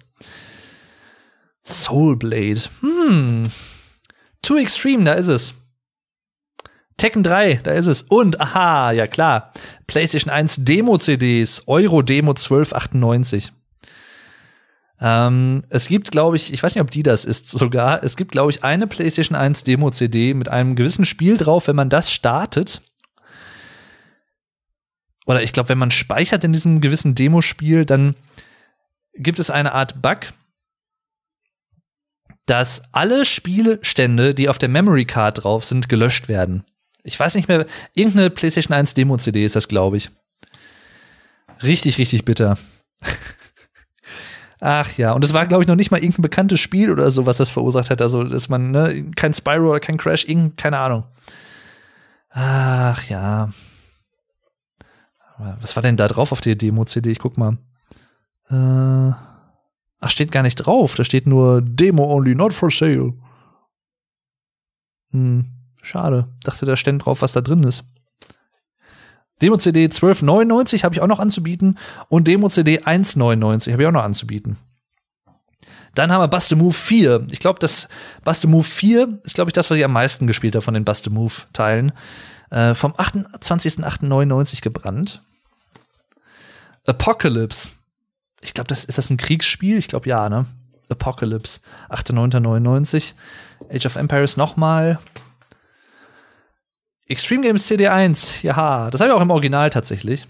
Soulblade. 1.69 2.69
Hm. 2.81 3.51
Too 4.43 4.57
Extreme, 4.57 5.05
da 5.05 5.13
ist 5.15 5.29
es. 5.29 5.55
Tekken 6.97 7.23
3, 7.23 7.61
da 7.63 7.73
ist 7.73 7.87
es. 7.87 8.03
Und, 8.03 8.41
aha, 8.41 8.93
ja 8.93 9.07
klar. 9.07 9.53
PlayStation 9.87 10.33
1 10.33 10.65
Demo-CDs. 10.65 11.63
Euro 11.67 12.03
Demo 12.03 12.33
1298. 12.33 13.53
Ähm, 15.01 15.63
es 15.69 15.87
gibt, 15.87 16.11
glaube 16.11 16.37
ich, 16.37 16.53
ich 16.53 16.61
weiß 16.61 16.75
nicht, 16.75 16.83
ob 16.83 16.91
die 16.91 17.05
das 17.05 17.25
ist 17.25 17.51
sogar, 17.51 18.03
es 18.03 18.17
gibt, 18.17 18.33
glaube 18.33 18.51
ich, 18.51 18.65
eine 18.65 18.89
PlayStation 18.89 19.39
1 19.39 19.63
Demo-CD 19.63 20.35
mit 20.35 20.49
einem 20.49 20.75
gewissen 20.75 21.05
Spiel 21.05 21.37
drauf, 21.37 21.69
wenn 21.69 21.77
man 21.77 21.89
das 21.89 22.13
startet. 22.13 22.83
Oder 25.25 25.43
ich 25.43 25.53
glaube, 25.53 25.69
wenn 25.69 25.79
man 25.79 25.91
speichert 25.91 26.43
in 26.43 26.53
diesem 26.53 26.81
gewissen 26.81 27.15
Demospiel, 27.15 27.85
dann 27.85 28.17
gibt 29.15 29.39
es 29.39 29.51
eine 29.51 29.73
Art 29.73 30.01
Bug, 30.01 30.21
dass 32.49 32.83
alle 32.93 33.27
Spielstände, 33.27 34.35
die 34.35 34.49
auf 34.49 34.57
der 34.57 34.71
Memory 34.71 35.05
Card 35.05 35.45
drauf 35.45 35.65
sind, 35.65 35.91
gelöscht 35.91 36.29
werden. 36.29 36.65
Ich 37.03 37.21
weiß 37.21 37.35
nicht 37.35 37.47
mehr, 37.47 37.67
irgendeine 37.95 38.31
PlayStation 38.31 38.75
1 38.75 38.95
Demo-CD 38.95 39.45
ist 39.45 39.55
das, 39.55 39.69
glaube 39.69 39.99
ich. 39.99 40.11
Richtig, 41.63 41.99
richtig 41.99 42.25
bitter. 42.25 42.57
Ach 44.61 44.91
ja, 44.97 45.13
und 45.13 45.23
es 45.23 45.35
war, 45.35 45.47
glaube 45.47 45.63
ich, 45.63 45.69
noch 45.69 45.77
nicht 45.77 45.91
mal 45.91 45.99
irgendein 45.99 46.23
bekanntes 46.23 46.61
Spiel 46.61 46.91
oder 46.91 47.11
so, 47.11 47.27
was 47.27 47.37
das 47.37 47.51
verursacht 47.51 47.91
hat. 47.91 48.01
Also, 48.01 48.25
dass 48.25 48.49
man, 48.49 48.71
ne, 48.71 49.11
kein 49.15 49.35
Spyro 49.35 49.71
oder 49.71 49.81
kein 49.81 49.99
Crash, 49.99 50.25
irgendein, 50.25 50.57
keine 50.57 50.79
Ahnung. 50.79 51.05
Ach 52.31 53.05
ja. 53.09 53.53
Was 55.61 55.77
war 55.77 55.83
denn 55.83 55.97
da 55.97 56.09
drauf 56.09 56.33
auf 56.33 56.41
der 56.41 56.57
Demo-CD? 56.57 57.11
Ich 57.11 57.19
guck 57.19 57.37
mal. 57.37 57.59
Äh, 58.51 59.13
ach, 60.01 60.11
steht 60.11 60.33
gar 60.33 60.43
nicht 60.43 60.57
drauf. 60.57 60.95
Da 60.95 61.05
steht 61.05 61.27
nur 61.27 61.63
Demo 61.63 62.05
only, 62.13 62.35
not 62.35 62.53
for 62.53 62.71
sale. 62.71 63.15
Hm, 65.11 65.47
schade. 65.83 66.29
Dachte, 66.43 66.67
da 66.67 66.77
stand 66.77 67.05
drauf, 67.05 67.23
was 67.23 67.33
da 67.33 67.41
drin 67.41 67.63
ist. 67.65 67.85
Demo-CD 69.41 69.87
12,99 69.87 70.83
habe 70.83 70.95
ich 70.95 71.01
auch 71.01 71.07
noch 71.07 71.21
anzubieten 71.21 71.79
und 72.09 72.27
Demo-CD 72.27 72.81
1,99 72.81 73.73
habe 73.73 73.83
ich 73.83 73.89
auch 73.89 73.93
noch 73.93 74.03
anzubieten. 74.03 74.57
Dann 75.95 76.13
haben 76.13 76.21
wir 76.21 76.29
Bust 76.29 76.55
Move 76.55 76.75
4. 76.75 77.27
Ich 77.31 77.39
glaube, 77.39 77.59
das 77.59 77.89
Bust 78.25 78.47
Move 78.47 78.65
4 78.65 79.21
ist, 79.25 79.35
glaube 79.35 79.51
ich, 79.51 79.53
das, 79.53 79.71
was 79.71 79.79
ich 79.79 79.85
am 79.85 79.93
meisten 79.93 80.27
gespielt 80.27 80.55
habe 80.55 80.63
von 80.63 80.75
den 80.75 80.85
Bust 80.85 81.09
Move-Teilen. 81.09 81.93
Äh, 82.51 82.75
vom 82.75 82.93
28.08.99 82.93 84.63
gebrannt. 84.63 85.23
Apocalypse. 86.87 87.71
Ich 88.41 88.55
glaube, 88.55 88.69
das 88.69 88.85
ist 88.85 88.99
das 88.99 89.11
ein 89.11 89.17
Kriegsspiel? 89.17 89.79
Ich 89.79 89.89
glaube 89.89 90.09
ja, 90.09 90.29
ne? 90.29 90.47
Apocalypse. 90.89 91.61
8.9.99. 91.91 93.13
Age 93.71 93.87
of 93.87 93.97
Empires 93.97 94.37
nochmal. 94.37 94.99
Extreme 97.09 97.43
Games 97.43 97.71
CD1, 97.71 98.43
ja, 98.43 98.91
das 98.91 99.01
habe 99.01 99.11
ich 99.11 99.17
auch 99.17 99.23
im 99.23 99.31
Original 99.31 99.71
tatsächlich. 99.71 100.27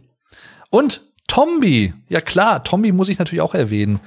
Und 0.71 1.01
Tombi, 1.27 1.93
ja 2.09 2.21
klar, 2.21 2.63
Tombi 2.63 2.93
muss 2.93 3.09
ich 3.09 3.19
natürlich 3.19 3.43
auch 3.43 3.55
erwähnen. 3.55 4.01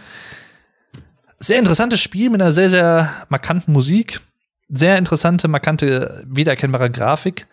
Sehr 1.38 1.60
interessantes 1.60 1.99
Spiel 1.99 2.30
mit 2.30 2.41
einer 2.41 2.52
sehr, 2.52 2.69
sehr 2.69 3.10
markanten 3.30 3.73
Musik. 3.73 4.22
Sehr 4.69 4.98
interessante, 4.98 5.49
markante, 5.49 6.23
wiedererkennbare 6.28 6.90
Grafik. 6.90 7.48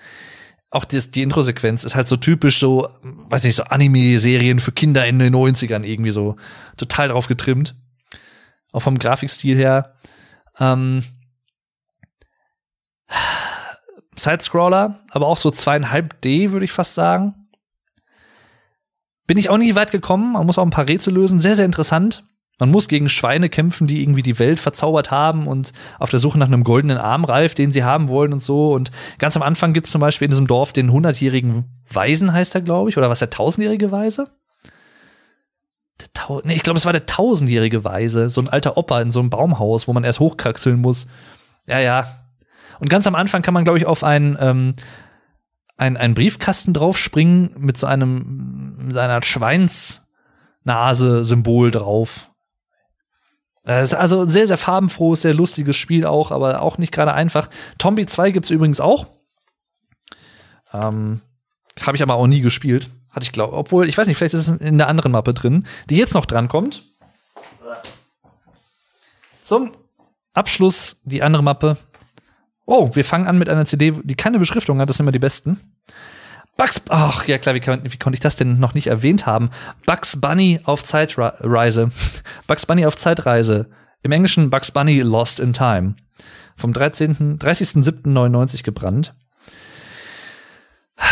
Auch 0.70 0.84
das, 0.84 1.10
die 1.10 1.22
Intro-Sequenz 1.22 1.84
ist 1.84 1.94
halt 1.94 2.08
so 2.08 2.16
typisch 2.16 2.58
so, 2.58 2.88
weiß 3.02 3.44
nicht, 3.44 3.54
so 3.54 3.64
Anime-Serien 3.64 4.60
für 4.60 4.72
Kinder 4.72 5.06
in 5.06 5.18
den 5.18 5.34
90ern 5.34 5.82
irgendwie 5.82 6.10
so 6.10 6.36
total 6.76 7.08
drauf 7.08 7.26
getrimmt. 7.26 7.74
Auch 8.72 8.80
vom 8.80 8.98
Grafikstil 8.98 9.56
her. 9.56 9.94
Ähm, 10.60 11.04
Sidescroller, 14.14 15.00
aber 15.10 15.26
auch 15.26 15.38
so 15.38 15.50
zweieinhalb 15.50 16.20
D, 16.20 16.52
würde 16.52 16.64
ich 16.64 16.72
fast 16.72 16.94
sagen. 16.94 17.48
Bin 19.26 19.38
ich 19.38 19.48
auch 19.48 19.58
nie 19.58 19.74
weit 19.74 19.90
gekommen. 19.90 20.32
Man 20.32 20.44
muss 20.46 20.58
auch 20.58 20.64
ein 20.64 20.70
paar 20.70 20.88
Rätsel 20.88 21.14
lösen. 21.14 21.40
Sehr, 21.40 21.56
sehr 21.56 21.66
interessant. 21.66 22.24
Man 22.58 22.70
muss 22.70 22.88
gegen 22.88 23.08
Schweine 23.08 23.48
kämpfen, 23.48 23.86
die 23.86 24.02
irgendwie 24.02 24.22
die 24.22 24.38
Welt 24.38 24.60
verzaubert 24.60 25.10
haben 25.10 25.46
und 25.46 25.72
auf 25.98 26.10
der 26.10 26.18
Suche 26.18 26.38
nach 26.38 26.48
einem 26.48 26.64
goldenen 26.64 26.98
Armreif, 26.98 27.54
den 27.54 27.72
sie 27.72 27.84
haben 27.84 28.08
wollen 28.08 28.32
und 28.32 28.42
so. 28.42 28.72
Und 28.72 28.90
ganz 29.18 29.36
am 29.36 29.42
Anfang 29.42 29.72
gibt 29.72 29.86
es 29.86 29.92
zum 29.92 30.00
Beispiel 30.00 30.26
in 30.26 30.30
diesem 30.30 30.46
Dorf 30.46 30.72
den 30.72 30.90
hundertjährigen 30.90 31.64
Weisen, 31.90 32.32
heißt 32.32 32.54
er, 32.54 32.60
glaube 32.60 32.90
ich. 32.90 32.98
Oder 32.98 33.10
was 33.10 33.20
der 33.20 33.30
tausendjährige 33.30 33.92
Weise? 33.92 34.28
Der 36.00 36.08
Tau 36.14 36.40
nee, 36.44 36.54
ich 36.54 36.62
glaube, 36.62 36.78
es 36.78 36.86
war 36.86 36.92
der 36.92 37.06
tausendjährige 37.06 37.84
Weise. 37.84 38.30
So 38.30 38.40
ein 38.40 38.48
alter 38.48 38.76
Opa 38.76 39.00
in 39.00 39.10
so 39.10 39.20
einem 39.20 39.30
Baumhaus, 39.30 39.88
wo 39.88 39.92
man 39.92 40.04
erst 40.04 40.20
hochkraxeln 40.20 40.80
muss. 40.80 41.06
Ja, 41.66 41.80
ja, 41.80 42.06
und 42.80 42.88
ganz 42.88 43.06
am 43.06 43.14
Anfang 43.14 43.42
kann 43.42 43.52
man, 43.54 43.62
glaube 43.64 43.78
ich, 43.78 43.86
auf 43.86 44.04
einen, 44.04 44.36
ähm, 44.40 44.74
einen, 45.76 45.96
einen 45.96 46.14
Briefkasten 46.14 46.74
draufspringen 46.74 47.54
mit 47.58 47.76
so 47.76 47.86
einem, 47.86 48.86
mit 48.86 48.96
einer 48.96 49.22
Schweinsnase-Symbol 49.22 51.70
drauf. 51.70 52.30
Das 53.68 53.92
ist 53.92 53.94
also 53.94 54.22
ein 54.22 54.30
sehr, 54.30 54.46
sehr 54.46 54.56
farbenfrohes, 54.56 55.20
sehr 55.20 55.34
lustiges 55.34 55.76
Spiel 55.76 56.06
auch, 56.06 56.30
aber 56.30 56.62
auch 56.62 56.78
nicht 56.78 56.90
gerade 56.90 57.12
einfach. 57.12 57.50
Tombi 57.76 58.06
2 58.06 58.30
gibt's 58.30 58.48
übrigens 58.48 58.80
auch. 58.80 59.06
Ähm, 60.72 61.20
Habe 61.78 61.94
ich 61.94 62.02
aber 62.02 62.14
auch 62.14 62.26
nie 62.26 62.40
gespielt. 62.40 62.88
Hatte 63.10 63.24
ich 63.24 63.32
glaube, 63.32 63.54
obwohl, 63.54 63.86
ich 63.86 63.98
weiß 63.98 64.06
nicht, 64.06 64.16
vielleicht 64.16 64.32
ist 64.32 64.48
es 64.48 64.56
in 64.56 64.78
der 64.78 64.88
anderen 64.88 65.12
Mappe 65.12 65.34
drin, 65.34 65.66
die 65.90 65.98
jetzt 65.98 66.14
noch 66.14 66.24
dran 66.24 66.48
kommt. 66.48 66.82
Zum 69.42 69.72
Abschluss 70.32 71.02
die 71.04 71.22
andere 71.22 71.42
Mappe. 71.42 71.76
Oh, 72.64 72.94
wir 72.94 73.04
fangen 73.04 73.26
an 73.26 73.36
mit 73.36 73.50
einer 73.50 73.66
CD, 73.66 73.92
die 74.02 74.14
keine 74.14 74.38
Beschriftung 74.38 74.80
hat, 74.80 74.88
das 74.88 74.96
sind 74.96 75.04
immer 75.04 75.12
die 75.12 75.18
besten. 75.18 75.60
Bugs, 76.58 76.82
ach 76.88 77.24
ja 77.28 77.38
klar, 77.38 77.54
wie, 77.54 77.62
wie 77.62 77.98
konnte 77.98 78.16
ich 78.16 78.20
das 78.20 78.34
denn 78.34 78.58
noch 78.58 78.74
nicht 78.74 78.88
erwähnt 78.88 79.26
haben? 79.26 79.50
Bugs 79.86 80.20
Bunny 80.20 80.58
auf 80.64 80.82
Zeitreise. 80.82 81.92
Bugs 82.48 82.66
Bunny 82.66 82.84
auf 82.84 82.96
Zeitreise. 82.96 83.70
Im 84.02 84.10
Englischen 84.10 84.50
Bugs 84.50 84.72
Bunny 84.72 85.00
Lost 85.00 85.38
in 85.38 85.52
Time. 85.52 85.94
Vom 86.56 86.72
13. 86.72 87.38
30.07.99 87.38 88.64
gebrannt. 88.64 89.14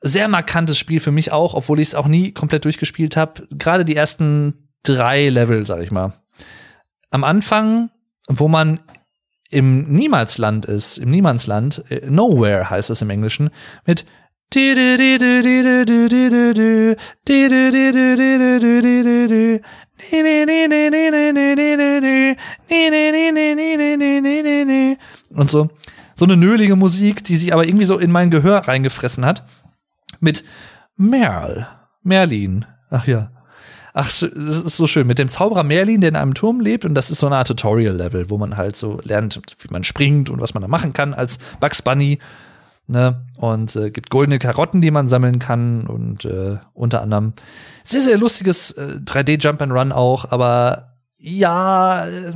Sehr 0.00 0.26
markantes 0.26 0.78
Spiel 0.78 0.98
für 0.98 1.12
mich 1.12 1.30
auch, 1.30 1.54
obwohl 1.54 1.78
ich 1.78 1.88
es 1.88 1.94
auch 1.94 2.08
nie 2.08 2.32
komplett 2.32 2.64
durchgespielt 2.64 3.16
habe. 3.16 3.46
Gerade 3.52 3.84
die 3.84 3.94
ersten 3.94 4.68
drei 4.82 5.28
Level, 5.28 5.64
sag 5.64 5.80
ich 5.80 5.92
mal. 5.92 6.14
Am 7.10 7.22
Anfang, 7.22 7.90
wo 8.26 8.48
man 8.48 8.80
im 9.48 9.92
Niemalsland 9.92 10.66
ist, 10.66 10.98
im 10.98 11.10
Niemandsland, 11.10 11.84
äh, 11.88 12.10
Nowhere 12.10 12.68
heißt 12.68 12.90
es 12.90 13.02
im 13.02 13.10
Englischen, 13.10 13.50
mit 13.86 14.06
und 25.30 25.50
so 25.50 25.70
so 26.14 26.24
eine 26.26 26.36
nölige 26.36 26.76
Musik, 26.76 27.24
die 27.24 27.36
sich 27.36 27.52
aber 27.52 27.66
irgendwie 27.66 27.84
so 27.86 27.98
in 27.98 28.12
mein 28.12 28.30
Gehör 28.30 28.68
reingefressen 28.68 29.24
hat 29.24 29.46
mit 30.20 30.44
Merle 30.96 31.66
Merlin. 32.02 32.64
Ach 32.90 33.06
ja. 33.06 33.30
Ach, 33.92 34.06
das 34.06 34.22
ist 34.22 34.76
so 34.76 34.86
schön. 34.86 35.06
Mit 35.06 35.18
dem 35.18 35.28
Zauberer 35.28 35.64
Merlin, 35.64 36.00
der 36.00 36.10
in 36.10 36.16
einem 36.16 36.34
Turm 36.34 36.60
lebt, 36.60 36.84
und 36.84 36.94
das 36.94 37.10
ist 37.10 37.18
so 37.18 37.26
eine 37.26 37.36
Art 37.36 37.48
Tutorial-Level, 37.48 38.30
wo 38.30 38.38
man 38.38 38.56
halt 38.56 38.76
so 38.76 39.00
lernt, 39.02 39.40
wie 39.58 39.72
man 39.72 39.82
springt 39.82 40.30
und 40.30 40.40
was 40.40 40.54
man 40.54 40.60
da 40.60 40.68
machen 40.68 40.92
kann 40.92 41.12
als 41.12 41.38
Bugs 41.58 41.82
Bunny. 41.82 42.18
Ne? 42.90 43.24
Und 43.36 43.76
äh, 43.76 43.90
gibt 43.90 44.10
goldene 44.10 44.40
Karotten, 44.40 44.80
die 44.80 44.90
man 44.90 45.06
sammeln 45.06 45.38
kann. 45.38 45.86
Und 45.86 46.24
äh, 46.24 46.56
unter 46.74 47.02
anderem 47.02 47.34
sehr, 47.84 48.00
sehr 48.00 48.18
lustiges 48.18 48.72
äh, 48.72 48.98
3D 49.04 49.40
Jump 49.40 49.62
and 49.62 49.70
Run 49.72 49.92
auch, 49.92 50.32
aber 50.32 50.96
ja, 51.16 52.06
äh, 52.06 52.32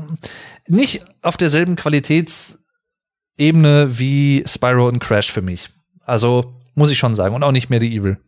nicht 0.68 1.04
auf 1.22 1.36
derselben 1.36 1.74
Qualitätsebene 1.74 3.98
wie 3.98 4.44
Spyro 4.46 4.86
und 4.86 5.00
Crash 5.00 5.32
für 5.32 5.42
mich. 5.42 5.70
Also 6.04 6.54
muss 6.74 6.92
ich 6.92 6.98
schon 6.98 7.16
sagen. 7.16 7.34
Und 7.34 7.42
auch 7.42 7.50
nicht 7.50 7.70
mehr 7.70 7.80
die 7.80 7.96
Evil. 7.96 8.18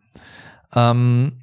Ähm, 0.74 1.34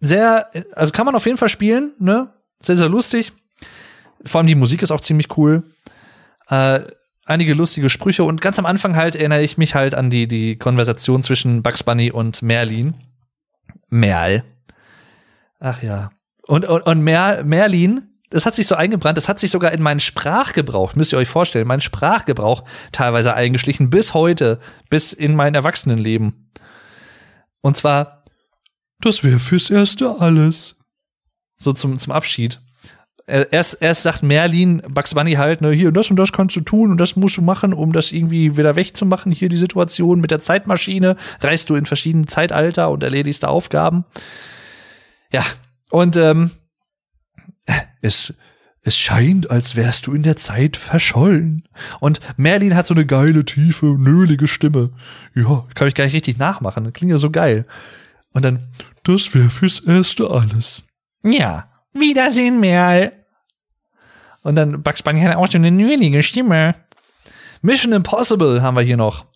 sehr, 0.00 0.50
also 0.72 0.92
kann 0.92 1.06
man 1.06 1.14
auf 1.14 1.26
jeden 1.26 1.38
Fall 1.38 1.48
spielen, 1.48 1.92
ne? 2.00 2.34
Sehr, 2.60 2.76
sehr 2.76 2.88
lustig. 2.88 3.32
Vor 4.24 4.40
allem 4.40 4.48
die 4.48 4.56
Musik 4.56 4.82
ist 4.82 4.90
auch 4.90 5.00
ziemlich 5.00 5.38
cool. 5.38 5.62
Äh, 6.48 6.80
einige 7.26 7.54
lustige 7.54 7.90
Sprüche 7.90 8.24
und 8.24 8.40
ganz 8.40 8.58
am 8.58 8.66
Anfang 8.66 8.96
halt 8.96 9.16
erinnere 9.16 9.42
ich 9.42 9.58
mich 9.58 9.74
halt 9.74 9.94
an 9.94 10.10
die, 10.10 10.26
die 10.26 10.56
Konversation 10.56 11.22
zwischen 11.22 11.62
Bugs 11.62 11.82
Bunny 11.82 12.10
und 12.10 12.42
Merlin. 12.42 12.94
Merl. 13.88 14.44
Ach 15.58 15.82
ja. 15.82 16.10
Und, 16.46 16.66
und, 16.66 16.82
und 16.82 17.02
Mer, 17.02 17.44
Merlin, 17.44 18.08
das 18.30 18.46
hat 18.46 18.54
sich 18.54 18.66
so 18.66 18.74
eingebrannt, 18.74 19.16
das 19.16 19.28
hat 19.28 19.38
sich 19.38 19.50
sogar 19.50 19.72
in 19.72 19.82
meinen 19.82 20.00
Sprachgebrauch, 20.00 20.94
müsst 20.94 21.12
ihr 21.12 21.18
euch 21.18 21.28
vorstellen, 21.28 21.66
meinen 21.66 21.80
Sprachgebrauch 21.80 22.64
teilweise 22.92 23.34
eingeschlichen, 23.34 23.90
bis 23.90 24.14
heute, 24.14 24.60
bis 24.88 25.12
in 25.12 25.34
mein 25.34 25.54
Erwachsenenleben. 25.54 26.50
Und 27.60 27.76
zwar 27.76 28.20
das 29.00 29.24
wäre 29.24 29.38
fürs 29.38 29.70
Erste 29.70 30.16
alles. 30.20 30.76
So 31.56 31.72
zum, 31.72 31.98
zum 31.98 32.12
Abschied. 32.12 32.60
Erst, 33.30 33.78
erst 33.80 34.02
sagt 34.02 34.22
Merlin, 34.24 34.82
Bugs 34.88 35.14
Bunny 35.14 35.34
halt, 35.34 35.60
ne, 35.60 35.70
hier, 35.70 35.92
das 35.92 36.10
und 36.10 36.16
das 36.16 36.32
kannst 36.32 36.56
du 36.56 36.62
tun 36.62 36.90
und 36.90 36.98
das 36.98 37.14
musst 37.14 37.36
du 37.36 37.42
machen, 37.42 37.72
um 37.72 37.92
das 37.92 38.10
irgendwie 38.10 38.56
wieder 38.56 38.74
wegzumachen. 38.74 39.30
Hier 39.30 39.48
die 39.48 39.56
Situation 39.56 40.20
mit 40.20 40.32
der 40.32 40.40
Zeitmaschine, 40.40 41.16
reist 41.40 41.70
du 41.70 41.76
in 41.76 41.86
verschiedene 41.86 42.26
Zeitalter 42.26 42.90
und 42.90 43.04
erledigst 43.04 43.44
da 43.44 43.48
Aufgaben. 43.48 44.04
Ja, 45.32 45.44
und 45.90 46.16
ähm, 46.16 46.50
es, 48.02 48.34
es 48.82 48.98
scheint, 48.98 49.48
als 49.48 49.76
wärst 49.76 50.08
du 50.08 50.12
in 50.12 50.24
der 50.24 50.36
Zeit 50.36 50.76
verschollen. 50.76 51.68
Und 52.00 52.20
Merlin 52.36 52.74
hat 52.74 52.86
so 52.86 52.94
eine 52.94 53.06
geile, 53.06 53.44
tiefe, 53.44 53.86
nölige 53.86 54.48
Stimme. 54.48 54.90
Ja, 55.36 55.66
kann 55.74 55.86
ich 55.86 55.94
gar 55.94 56.04
nicht 56.04 56.14
richtig 56.14 56.38
nachmachen. 56.38 56.92
Klingt 56.92 57.12
ja 57.12 57.18
so 57.18 57.30
geil. 57.30 57.64
Und 58.32 58.44
dann, 58.44 58.66
das 59.04 59.32
wäre 59.34 59.50
fürs 59.50 59.78
Erste 59.78 60.30
alles. 60.30 60.84
Ja, 61.22 61.68
Wiedersehen, 61.92 62.60
Merl. 62.60 63.12
Und 64.42 64.56
dann 64.56 64.82
Bugs 64.82 65.02
Bunny 65.02 65.20
hat 65.20 65.36
auch 65.36 65.48
so 65.48 65.58
eine 65.58 65.70
nölige 65.70 66.22
Stimme. 66.22 66.74
Mission 67.62 67.92
Impossible 67.92 68.62
haben 68.62 68.76
wir 68.76 68.82
hier 68.82 68.96
noch. 68.96 69.26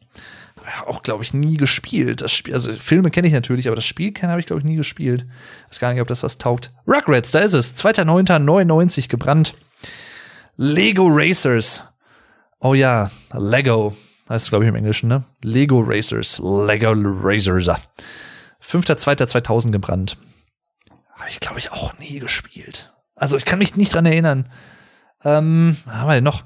Auch, 0.87 1.03
glaube 1.03 1.23
ich, 1.23 1.35
nie 1.35 1.59
gespielt. 1.59 2.23
Das 2.23 2.33
Spiel, 2.33 2.55
also 2.55 2.73
Filme 2.73 3.11
kenne 3.11 3.27
ich 3.27 3.35
natürlich, 3.35 3.67
aber 3.67 3.77
das 3.77 3.85
Spiel 3.85 4.15
habe 4.23 4.41
ich, 4.41 4.47
glaube 4.47 4.61
ich, 4.61 4.67
nie 4.67 4.77
gespielt. 4.77 5.27
Weiß 5.69 5.79
gar 5.79 5.93
nicht, 5.93 6.01
ob 6.01 6.09
das 6.09 6.23
was 6.23 6.39
taugt. 6.39 6.73
Rugrats, 6.87 7.33
da 7.33 7.41
ist 7.41 7.53
es. 7.53 7.77
2.9.99 7.77 9.09
gebrannt. 9.09 9.53
Lego 10.57 11.07
Racers. 11.09 11.85
Oh 12.61 12.73
ja, 12.73 13.11
Lego. 13.33 13.95
Heißt 14.31 14.47
es, 14.47 14.49
glaube 14.51 14.65
ich, 14.65 14.71
im 14.71 14.75
Englischen, 14.75 15.09
ne? 15.09 15.25
Lego 15.43 15.81
Racers. 15.81 16.39
Lego 16.39 16.95
Racers. 16.95 17.69
5.2.2000 18.63 19.71
gebrannt. 19.71 20.17
Habe 21.13 21.29
ich, 21.29 21.41
glaube 21.41 21.59
ich, 21.59 21.73
auch 21.73 21.99
nie 21.99 22.21
gespielt. 22.21 22.93
Also 23.17 23.37
ich 23.37 23.45
kann 23.45 23.59
mich 23.59 23.77
nicht 23.77 23.95
dran 23.95 24.07
erinnern. 24.07 24.51
Ähm, 25.25 25.77
was 25.85 25.95
haben 25.95 26.09
wir 26.09 26.15
denn 26.15 26.25
noch? 26.25 26.45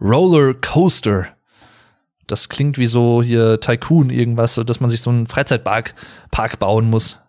Roller 0.00 0.54
Coaster. 0.54 1.28
Das 2.26 2.48
klingt 2.48 2.78
wie 2.78 2.86
so 2.86 3.22
hier 3.22 3.60
Tycoon 3.60 4.10
irgendwas, 4.10 4.54
so 4.54 4.64
dass 4.64 4.80
man 4.80 4.90
sich 4.90 5.02
so 5.02 5.10
einen 5.10 5.26
Freizeitpark 5.26 5.94
Park 6.30 6.58
bauen 6.58 6.88
muss. 6.88 7.20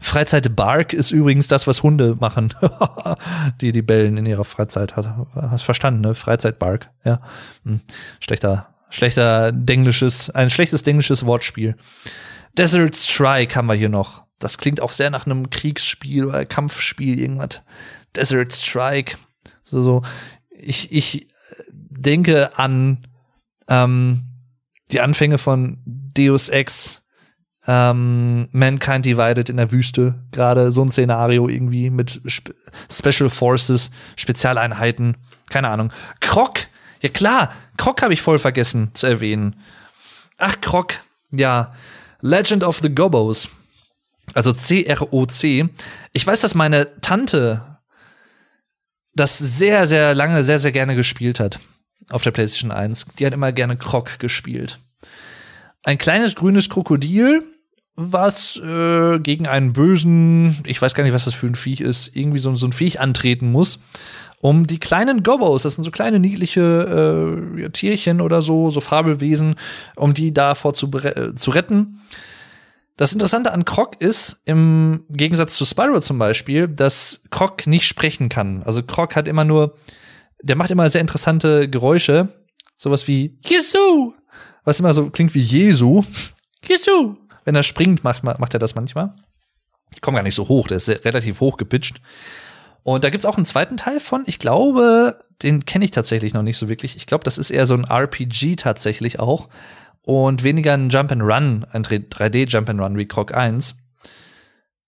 Freizeitbark 0.00 0.92
ist 0.92 1.10
übrigens 1.10 1.48
das, 1.48 1.66
was 1.66 1.82
Hunde 1.82 2.16
machen, 2.20 2.54
die 3.60 3.72
die 3.72 3.82
bellen 3.82 4.18
in 4.18 4.26
ihrer 4.26 4.44
Freizeit. 4.44 4.94
Hast, 4.96 5.62
verstanden, 5.62 6.02
ne? 6.02 6.14
Freizeitbark, 6.14 6.90
ja. 7.04 7.20
Hm. 7.64 7.80
Schlechter, 8.20 8.74
schlechter 8.90 9.52
denglisches, 9.52 10.30
ein 10.30 10.50
schlechtes 10.50 10.82
denglisches 10.82 11.24
Wortspiel. 11.24 11.76
Desert 12.58 12.96
Strike 12.96 13.54
haben 13.56 13.66
wir 13.66 13.74
hier 13.74 13.88
noch. 13.88 14.24
Das 14.38 14.58
klingt 14.58 14.82
auch 14.82 14.92
sehr 14.92 15.10
nach 15.10 15.24
einem 15.24 15.48
Kriegsspiel 15.48 16.26
oder 16.26 16.44
Kampfspiel, 16.44 17.18
irgendwas. 17.18 17.62
Desert 18.14 18.52
Strike. 18.52 19.16
So, 19.66 19.82
so. 19.82 20.02
Ich, 20.50 20.92
ich 20.92 21.28
denke 21.60 22.56
an 22.58 23.06
ähm, 23.68 24.22
die 24.92 25.00
Anfänge 25.00 25.38
von 25.38 25.78
Deus 25.84 26.48
Ex, 26.48 27.02
ähm, 27.66 28.48
Mankind 28.52 29.04
Divided 29.04 29.48
in 29.48 29.56
der 29.56 29.72
Wüste. 29.72 30.24
Gerade 30.30 30.70
so 30.70 30.82
ein 30.82 30.90
Szenario 30.92 31.48
irgendwie 31.48 31.90
mit 31.90 32.22
Spe 32.26 32.54
Special 32.90 33.28
Forces, 33.28 33.90
Spezialeinheiten. 34.14 35.16
Keine 35.50 35.68
Ahnung. 35.68 35.92
Krog. 36.20 36.60
Ja 37.02 37.08
klar, 37.08 37.52
Krog 37.76 38.00
habe 38.02 38.14
ich 38.14 38.22
voll 38.22 38.38
vergessen 38.38 38.90
zu 38.94 39.06
erwähnen. 39.06 39.56
Ach, 40.38 40.60
Krog. 40.60 40.94
Ja. 41.32 41.72
Legend 42.20 42.62
of 42.62 42.78
the 42.78 42.94
Gobos. 42.94 43.48
Also 44.34 44.52
C-R-O-C. 44.52 45.68
Ich 46.12 46.26
weiß, 46.26 46.40
dass 46.40 46.54
meine 46.54 47.00
Tante 47.00 47.75
das 49.16 49.38
sehr, 49.38 49.86
sehr 49.86 50.14
lange, 50.14 50.44
sehr, 50.44 50.58
sehr 50.58 50.72
gerne 50.72 50.94
gespielt 50.94 51.40
hat. 51.40 51.60
Auf 52.10 52.22
der 52.22 52.30
PlayStation 52.30 52.70
1. 52.70 53.06
Die 53.18 53.26
hat 53.26 53.32
immer 53.32 53.50
gerne 53.52 53.76
Krog 53.76 54.18
gespielt. 54.18 54.78
Ein 55.82 55.98
kleines 55.98 56.36
grünes 56.36 56.68
Krokodil, 56.68 57.42
was 57.96 58.56
äh, 58.56 59.18
gegen 59.18 59.46
einen 59.46 59.72
bösen, 59.72 60.58
ich 60.66 60.80
weiß 60.80 60.94
gar 60.94 61.02
nicht, 61.04 61.14
was 61.14 61.24
das 61.24 61.34
für 61.34 61.46
ein 61.46 61.56
Viech 61.56 61.80
ist, 61.80 62.14
irgendwie 62.14 62.38
so, 62.38 62.54
so 62.54 62.66
ein 62.66 62.72
Viech 62.72 63.00
antreten 63.00 63.50
muss 63.50 63.80
um 64.40 64.66
die 64.66 64.78
kleinen 64.78 65.22
Gobos, 65.22 65.62
das 65.62 65.74
sind 65.74 65.84
so 65.84 65.90
kleine 65.90 66.20
niedliche 66.20 67.56
äh, 67.58 67.70
Tierchen 67.70 68.20
oder 68.20 68.42
so, 68.42 68.70
so 68.70 68.80
Fabelwesen, 68.80 69.56
um 69.96 70.14
die 70.14 70.32
davor 70.32 70.74
zu, 70.74 70.90
äh, 70.92 71.34
zu 71.34 71.50
retten. 71.50 71.95
Das 72.96 73.12
Interessante 73.12 73.52
an 73.52 73.66
Krog 73.66 74.00
ist, 74.00 74.40
im 74.46 75.04
Gegensatz 75.10 75.56
zu 75.56 75.66
Spyro 75.66 76.00
zum 76.00 76.18
Beispiel, 76.18 76.66
dass 76.66 77.20
Krog 77.30 77.66
nicht 77.66 77.86
sprechen 77.86 78.30
kann. 78.30 78.62
Also 78.62 78.82
Krog 78.82 79.16
hat 79.16 79.28
immer 79.28 79.44
nur, 79.44 79.76
der 80.42 80.56
macht 80.56 80.70
immer 80.70 80.88
sehr 80.88 81.02
interessante 81.02 81.68
Geräusche. 81.68 82.28
Sowas 82.74 83.06
wie 83.06 83.38
Jesu, 83.44 84.14
was 84.64 84.80
immer 84.80 84.94
so 84.94 85.10
klingt 85.10 85.34
wie 85.34 85.42
Jesu. 85.42 86.04
Jesu. 86.64 87.16
Wenn 87.44 87.54
er 87.54 87.62
springt, 87.62 88.02
macht, 88.02 88.24
macht 88.24 88.54
er 88.54 88.60
das 88.60 88.74
manchmal. 88.74 89.14
Ich 89.94 90.00
komme 90.00 90.16
gar 90.16 90.22
nicht 90.22 90.34
so 90.34 90.48
hoch, 90.48 90.66
der 90.66 90.78
ist 90.78 90.88
relativ 90.88 91.40
hoch 91.40 91.58
gepitcht. 91.58 92.00
Und 92.82 93.04
da 93.04 93.10
gibt's 93.10 93.26
auch 93.26 93.36
einen 93.36 93.46
zweiten 93.46 93.76
Teil 93.76 94.00
von. 94.00 94.24
Ich 94.26 94.38
glaube, 94.38 95.16
den 95.42 95.66
kenne 95.66 95.84
ich 95.84 95.90
tatsächlich 95.90 96.32
noch 96.34 96.42
nicht 96.42 96.56
so 96.56 96.68
wirklich. 96.68 96.96
Ich 96.96 97.06
glaube, 97.06 97.24
das 97.24 97.36
ist 97.36 97.50
eher 97.50 97.66
so 97.66 97.74
ein 97.74 97.84
RPG 97.84 98.56
tatsächlich 98.56 99.18
auch. 99.18 99.48
Und 100.06 100.44
weniger 100.44 100.72
ein 100.72 100.88
Jump 100.88 101.10
and 101.10 101.20
Run, 101.20 101.66
ein 101.72 101.82
3D 101.82 102.48
Jump 102.48 102.68
and 102.68 102.80
Run 102.80 102.96
wie 102.96 103.08
Croc 103.08 103.34
1. 103.34 103.74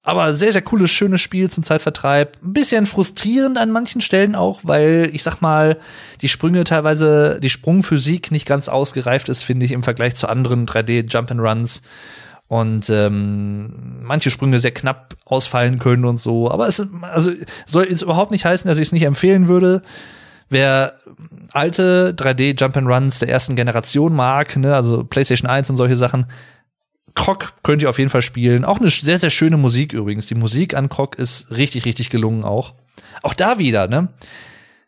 Aber 0.04 0.32
sehr, 0.32 0.52
sehr 0.52 0.62
cooles, 0.62 0.92
schönes 0.92 1.20
Spiel 1.20 1.50
zum 1.50 1.64
Zeitvertreib. 1.64 2.38
Ein 2.40 2.52
bisschen 2.52 2.86
frustrierend 2.86 3.58
an 3.58 3.72
manchen 3.72 4.00
Stellen 4.00 4.36
auch, 4.36 4.60
weil 4.62 5.10
ich 5.12 5.24
sag 5.24 5.40
mal, 5.40 5.78
die 6.22 6.28
Sprünge 6.28 6.62
teilweise, 6.62 7.40
die 7.42 7.50
Sprungphysik 7.50 8.30
nicht 8.30 8.46
ganz 8.46 8.68
ausgereift 8.68 9.28
ist, 9.28 9.42
finde 9.42 9.66
ich, 9.66 9.72
im 9.72 9.82
Vergleich 9.82 10.14
zu 10.14 10.28
anderen 10.28 10.66
3D 10.66 11.12
Jump 11.12 11.32
and 11.32 11.40
Runs 11.40 11.82
und 12.46 12.88
ähm, 12.88 14.00
manche 14.02 14.30
Sprünge 14.30 14.60
sehr 14.60 14.70
knapp 14.70 15.16
ausfallen 15.24 15.80
können 15.80 16.04
und 16.04 16.18
so. 16.18 16.48
Aber 16.48 16.68
es 16.68 16.80
also 17.02 17.32
soll 17.66 17.86
jetzt 17.90 18.02
überhaupt 18.02 18.30
nicht 18.30 18.44
heißen, 18.44 18.68
dass 18.68 18.78
ich 18.78 18.86
es 18.86 18.92
nicht 18.92 19.02
empfehlen 19.02 19.48
würde. 19.48 19.82
Wer 20.50 20.98
alte 21.52 22.14
3D 22.16 22.58
Jump 22.58 22.76
and 22.76 22.88
Runs 22.88 23.18
der 23.18 23.28
ersten 23.28 23.56
Generation 23.56 24.14
mag, 24.14 24.56
ne, 24.56 24.74
also 24.74 25.04
PlayStation 25.04 25.48
1 25.48 25.70
und 25.70 25.76
solche 25.76 25.96
Sachen, 25.96 26.26
Krog 27.14 27.54
könnt 27.62 27.82
ihr 27.82 27.90
auf 27.90 27.98
jeden 27.98 28.10
Fall 28.10 28.22
spielen. 28.22 28.64
Auch 28.64 28.78
eine 28.78 28.90
sehr, 28.90 29.18
sehr 29.18 29.30
schöne 29.30 29.56
Musik 29.56 29.92
übrigens. 29.92 30.26
Die 30.26 30.34
Musik 30.34 30.74
an 30.74 30.88
Krog 30.88 31.16
ist 31.18 31.50
richtig, 31.50 31.84
richtig 31.84 32.10
gelungen 32.10 32.44
auch. 32.44 32.74
Auch 33.22 33.34
da 33.34 33.58
wieder, 33.58 33.88
ne? 33.88 34.08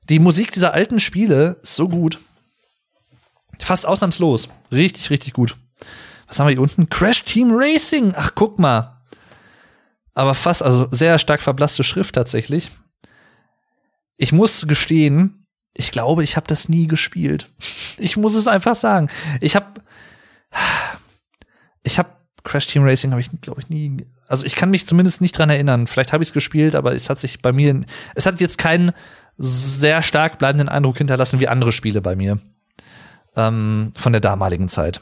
Die 0.09 0.21
Musik 0.21 0.53
dieser 0.53 0.73
alten 0.73 1.01
Spiele 1.01 1.59
ist 1.63 1.77
so 1.77 1.89
gut. 1.89 2.19
Fast 3.59 3.87
ausnahmslos. 3.87 4.49
Richtig, 4.71 5.11
richtig 5.11 5.33
gut 5.33 5.57
was 6.31 6.39
haben 6.39 6.47
wir 6.47 6.53
hier 6.53 6.63
unten? 6.63 6.89
Crash 6.89 7.25
Team 7.25 7.51
Racing. 7.53 8.15
Ach, 8.17 8.31
guck 8.35 8.59
mal. 8.59 9.03
Aber 10.15 10.35
fast, 10.35 10.63
also 10.63 10.87
sehr 10.93 11.19
stark 11.19 11.43
verblasste 11.43 11.83
Schrift 11.83 12.15
tatsächlich. 12.15 12.71
Ich 14.17 14.33
muss 14.33 14.67
gestehen, 14.69 15.40
ich 15.75 15.93
glaube, 15.93 16.25
ich 16.25 16.37
habe 16.37 16.47
das 16.47 16.69
nie 16.69 16.87
gespielt. 16.87 17.49
Ich 17.97 18.17
muss 18.17 18.35
es 18.35 18.47
einfach 18.47 18.75
sagen. 18.75 19.09
Ich 19.41 19.57
habe 19.57 19.67
ich 21.83 21.99
habe 21.99 22.11
Crash 22.43 22.67
Team 22.67 22.85
Racing 22.85 23.11
habe 23.13 23.21
ich 23.21 23.31
glaube 23.41 23.61
ich 23.61 23.69
nie 23.69 24.07
Also 24.29 24.45
ich 24.45 24.57
kann 24.57 24.71
mich 24.71 24.87
zumindest 24.87 25.21
nicht 25.21 25.39
dran 25.39 25.51
erinnern. 25.51 25.87
Vielleicht 25.87 26.13
habe 26.13 26.23
ich 26.23 26.31
es 26.31 26.33
gespielt, 26.33 26.75
aber 26.75 26.95
es 26.95 27.09
hat 27.09 27.21
sich 27.21 27.41
bei 27.41 27.53
mir, 27.53 27.83
es 28.15 28.27
hat 28.27 28.41
jetzt 28.41 28.59
keinen 28.59 28.93
sehr 29.37 30.03
stark 30.03 30.39
bleibenden 30.39 30.69
Eindruck 30.69 30.99
hinterlassen 30.99 31.41
wie 31.41 31.49
andere 31.49 31.73
Spiele 31.73 32.03
bei 32.03 32.17
mir 32.17 32.39
ähm, 33.37 33.93
von 33.97 34.13
der 34.13 34.21
damaligen 34.21 34.69
Zeit. 34.69 35.01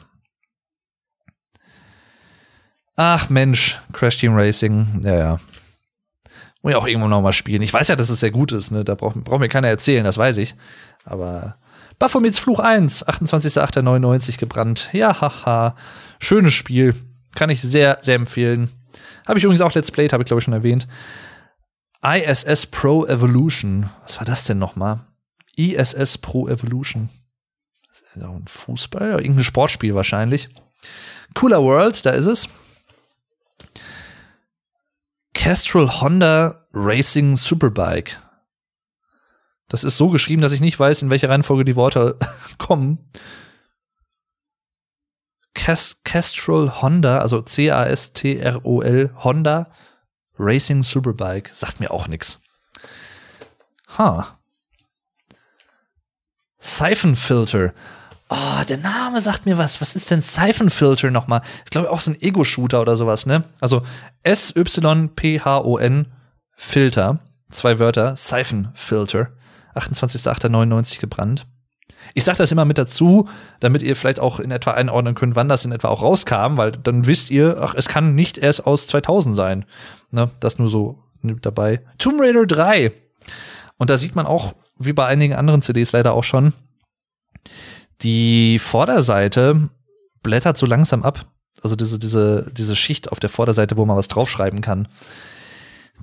Ach 2.95 3.29
Mensch, 3.29 3.79
Crash 3.93 4.17
Team 4.17 4.35
Racing, 4.35 5.01
ja 5.03 5.15
ja. 5.15 5.39
Muss 6.61 6.71
ich 6.71 6.75
auch 6.75 6.87
irgendwann 6.87 7.09
noch 7.09 7.21
mal 7.21 7.33
spielen. 7.33 7.61
Ich 7.61 7.73
weiß 7.73 7.87
ja, 7.87 7.95
dass 7.95 8.09
es 8.09 8.19
sehr 8.19 8.31
gut 8.31 8.51
ist, 8.51 8.71
ne? 8.71 8.83
Da 8.83 8.95
braucht, 8.95 9.23
braucht 9.23 9.39
mir 9.39 9.49
keiner 9.49 9.69
erzählen, 9.69 10.03
das 10.03 10.17
weiß 10.17 10.37
ich. 10.37 10.55
Aber 11.05 11.55
Baphomets 11.99 12.39
Fluch 12.39 12.59
1, 12.59 13.07
28.08.99 13.07 14.39
gebrannt. 14.39 14.89
Ja, 14.91 15.21
haha. 15.21 15.75
Schönes 16.19 16.53
Spiel. 16.53 16.95
Kann 17.35 17.49
ich 17.49 17.61
sehr, 17.61 17.99
sehr 18.01 18.15
empfehlen. 18.15 18.69
Habe 19.27 19.37
ich 19.37 19.45
übrigens 19.45 19.61
auch 19.61 19.73
Let's 19.73 19.91
Played, 19.91 20.11
habe 20.11 20.23
ich 20.23 20.27
glaube 20.27 20.39
ich 20.39 20.45
schon 20.45 20.53
erwähnt. 20.53 20.87
ISS 22.01 22.67
Pro 22.67 23.05
Evolution. 23.05 23.89
Was 24.03 24.17
war 24.17 24.25
das 24.25 24.45
denn 24.45 24.57
nochmal? 24.57 25.01
ISS 25.55 26.17
Pro 26.17 26.47
Evolution. 26.47 27.09
Ein 28.15 28.45
Fußball? 28.47 29.19
Irgendein 29.21 29.43
Sportspiel 29.43 29.95
wahrscheinlich. 29.95 30.49
Cooler 31.35 31.61
World, 31.61 32.05
da 32.05 32.11
ist 32.11 32.25
es. 32.25 32.49
Castrol 35.39 36.01
Honda 36.01 36.67
Racing 36.73 37.37
Superbike. 37.37 38.17
Das 39.69 39.85
ist 39.85 39.95
so 39.95 40.09
geschrieben, 40.09 40.41
dass 40.41 40.51
ich 40.51 40.59
nicht 40.59 40.77
weiß, 40.77 41.01
in 41.01 41.11
welcher 41.11 41.29
Reihenfolge 41.29 41.63
die 41.63 41.77
Worte 41.77 42.19
kommen. 42.57 43.09
Cas 45.53 46.01
Castrol 46.03 46.81
Honda, 46.81 47.19
also 47.19 47.41
C-A-S-T-R-O-L 47.41 49.11
Honda 49.23 49.71
Racing 50.37 50.83
Superbike. 50.83 51.51
Sagt 51.53 51.79
mir 51.79 51.91
auch 51.91 52.09
nix. 52.09 52.41
Ha. 53.97 54.17
Huh. 54.17 55.35
Siphon 56.57 57.15
Filter. 57.15 57.73
Oh, 58.29 58.63
der 58.67 58.77
Name 58.77 59.21
sagt 59.21 59.47
mir 59.47 59.57
was. 59.57 59.81
Was 59.81 59.95
ist 59.95 60.11
denn 60.11 60.21
Siphon 60.21 60.69
Filter 60.69 61.09
nochmal? 61.09 61.41
Ich 61.65 61.71
glaube 61.71 61.89
auch 61.89 61.99
so 61.99 62.11
ein 62.11 62.21
Ego-Shooter 62.21 62.79
oder 62.81 62.95
sowas, 62.95 63.25
ne? 63.25 63.43
Also 63.59 63.81
S-Y-P-H-O-N 64.21 66.05
Filter. 66.55 67.19
Zwei 67.49 67.79
Wörter. 67.79 68.15
Siphon 68.15 68.69
Filter. 68.75 69.29
28.08.99 69.73 70.99
gebrannt. 70.99 71.47
Ich 72.13 72.23
sage 72.23 72.37
das 72.37 72.51
immer 72.51 72.65
mit 72.65 72.77
dazu, 72.77 73.27
damit 73.59 73.81
ihr 73.81 73.95
vielleicht 73.95 74.19
auch 74.19 74.39
in 74.39 74.51
etwa 74.51 74.71
einordnen 74.71 75.15
könnt, 75.15 75.35
wann 75.35 75.49
das 75.49 75.65
in 75.65 75.71
etwa 75.71 75.89
auch 75.89 76.01
rauskam, 76.01 76.57
weil 76.57 76.71
dann 76.71 77.05
wisst 77.05 77.29
ihr, 77.29 77.57
ach, 77.61 77.73
es 77.75 77.87
kann 77.87 78.15
nicht 78.15 78.37
erst 78.37 78.65
aus 78.65 78.87
2000 78.87 79.35
sein. 79.35 79.65
Ne? 80.11 80.29
Das 80.39 80.59
nur 80.59 80.69
so 80.69 81.03
dabei. 81.21 81.81
Tomb 81.97 82.21
Raider 82.21 82.45
3. 82.45 82.91
Und 83.77 83.89
da 83.89 83.97
sieht 83.97 84.15
man 84.15 84.25
auch, 84.25 84.53
wie 84.77 84.93
bei 84.93 85.05
einigen 85.05 85.33
anderen 85.33 85.61
CDs 85.61 85.91
leider 85.91 86.13
auch 86.13 86.23
schon, 86.23 86.53
die 88.01 88.59
Vorderseite 88.59 89.69
blättert 90.23 90.57
so 90.57 90.65
langsam 90.65 91.03
ab. 91.03 91.27
Also 91.61 91.75
diese, 91.75 91.99
diese, 91.99 92.51
diese 92.51 92.75
Schicht 92.75 93.11
auf 93.11 93.19
der 93.19 93.29
Vorderseite, 93.29 93.77
wo 93.77 93.85
man 93.85 93.97
was 93.97 94.07
draufschreiben 94.07 94.61
kann. 94.61 94.87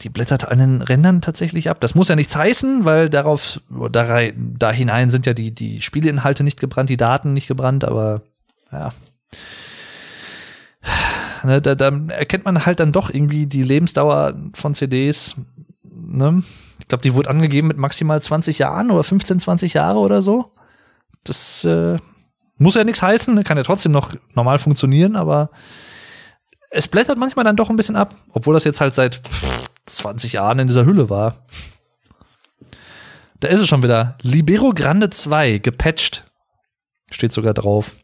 Die 0.02 0.10
blättert 0.10 0.48
an 0.48 0.58
den 0.58 0.82
Rändern 0.82 1.22
tatsächlich 1.22 1.70
ab. 1.70 1.80
Das 1.80 1.94
muss 1.94 2.08
ja 2.08 2.16
nichts 2.16 2.36
heißen, 2.36 2.84
weil 2.84 3.08
darauf, 3.08 3.62
da, 3.90 4.20
da 4.34 4.70
hinein 4.70 5.08
sind 5.08 5.24
ja 5.24 5.32
die, 5.32 5.54
die 5.54 5.80
Spieleinhalte 5.80 6.44
nicht 6.44 6.60
gebrannt, 6.60 6.90
die 6.90 6.98
Daten 6.98 7.32
nicht 7.32 7.48
gebrannt, 7.48 7.84
aber 7.84 8.22
ja. 8.70 8.92
Ne, 11.44 11.62
da, 11.62 11.74
da 11.74 11.88
erkennt 12.08 12.44
man 12.44 12.66
halt 12.66 12.80
dann 12.80 12.92
doch 12.92 13.08
irgendwie 13.08 13.46
die 13.46 13.62
Lebensdauer 13.62 14.34
von 14.54 14.74
CDs. 14.74 15.36
Ne? 15.82 16.42
Ich 16.80 16.88
glaube, 16.88 17.02
die 17.02 17.14
wurde 17.14 17.30
angegeben 17.30 17.68
mit 17.68 17.78
maximal 17.78 18.20
20 18.20 18.58
Jahren 18.58 18.90
oder 18.90 19.04
15, 19.04 19.40
20 19.40 19.74
Jahre 19.74 19.98
oder 19.98 20.22
so. 20.22 20.52
Das 21.26 21.64
äh, 21.64 21.98
muss 22.56 22.74
ja 22.74 22.84
nichts 22.84 23.02
heißen, 23.02 23.42
kann 23.44 23.56
ja 23.56 23.62
trotzdem 23.62 23.92
noch 23.92 24.14
normal 24.34 24.58
funktionieren, 24.58 25.16
aber 25.16 25.50
es 26.70 26.88
blättert 26.88 27.18
manchmal 27.18 27.44
dann 27.44 27.56
doch 27.56 27.70
ein 27.70 27.76
bisschen 27.76 27.96
ab, 27.96 28.14
obwohl 28.30 28.54
das 28.54 28.64
jetzt 28.64 28.80
halt 28.80 28.94
seit 28.94 29.20
20 29.86 30.34
Jahren 30.34 30.58
in 30.58 30.68
dieser 30.68 30.84
Hülle 30.84 31.10
war. 31.10 31.46
Da 33.40 33.48
ist 33.48 33.60
es 33.60 33.68
schon 33.68 33.82
wieder. 33.82 34.16
Libero 34.22 34.72
Grande 34.72 35.10
2, 35.10 35.58
gepatcht. 35.58 36.30
Steht 37.10 37.32
sogar 37.32 37.54
drauf. 37.54 37.96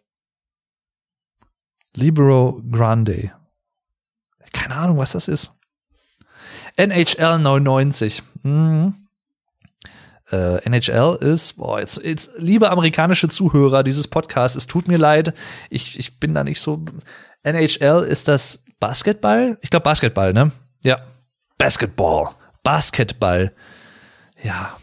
Libero 1.94 2.62
Grande. 2.70 3.32
Keine 4.52 4.76
Ahnung, 4.76 4.98
was 4.98 5.12
das 5.12 5.28
ist. 5.28 5.54
NHL 6.76 7.38
99. 7.38 8.22
Mhm 8.42 9.01
äh, 10.32 10.56
NHL 10.64 11.18
ist, 11.20 11.54
boah, 11.54 11.80
jetzt, 11.80 12.00
jetzt, 12.02 12.30
liebe 12.38 12.70
amerikanische 12.70 13.28
Zuhörer 13.28 13.82
dieses 13.82 14.08
Podcasts, 14.08 14.56
es 14.56 14.66
tut 14.66 14.88
mir 14.88 14.98
leid, 14.98 15.34
ich, 15.70 15.98
ich 15.98 16.18
bin 16.18 16.34
da 16.34 16.44
nicht 16.44 16.60
so. 16.60 16.84
NHL 17.42 18.04
ist 18.04 18.28
das 18.28 18.64
Basketball? 18.80 19.58
Ich 19.60 19.70
glaube 19.70 19.84
Basketball, 19.84 20.32
ne? 20.32 20.52
Ja. 20.84 20.98
Basketball. 21.58 22.30
Basketball. 22.62 23.52
Ja. 24.42 24.76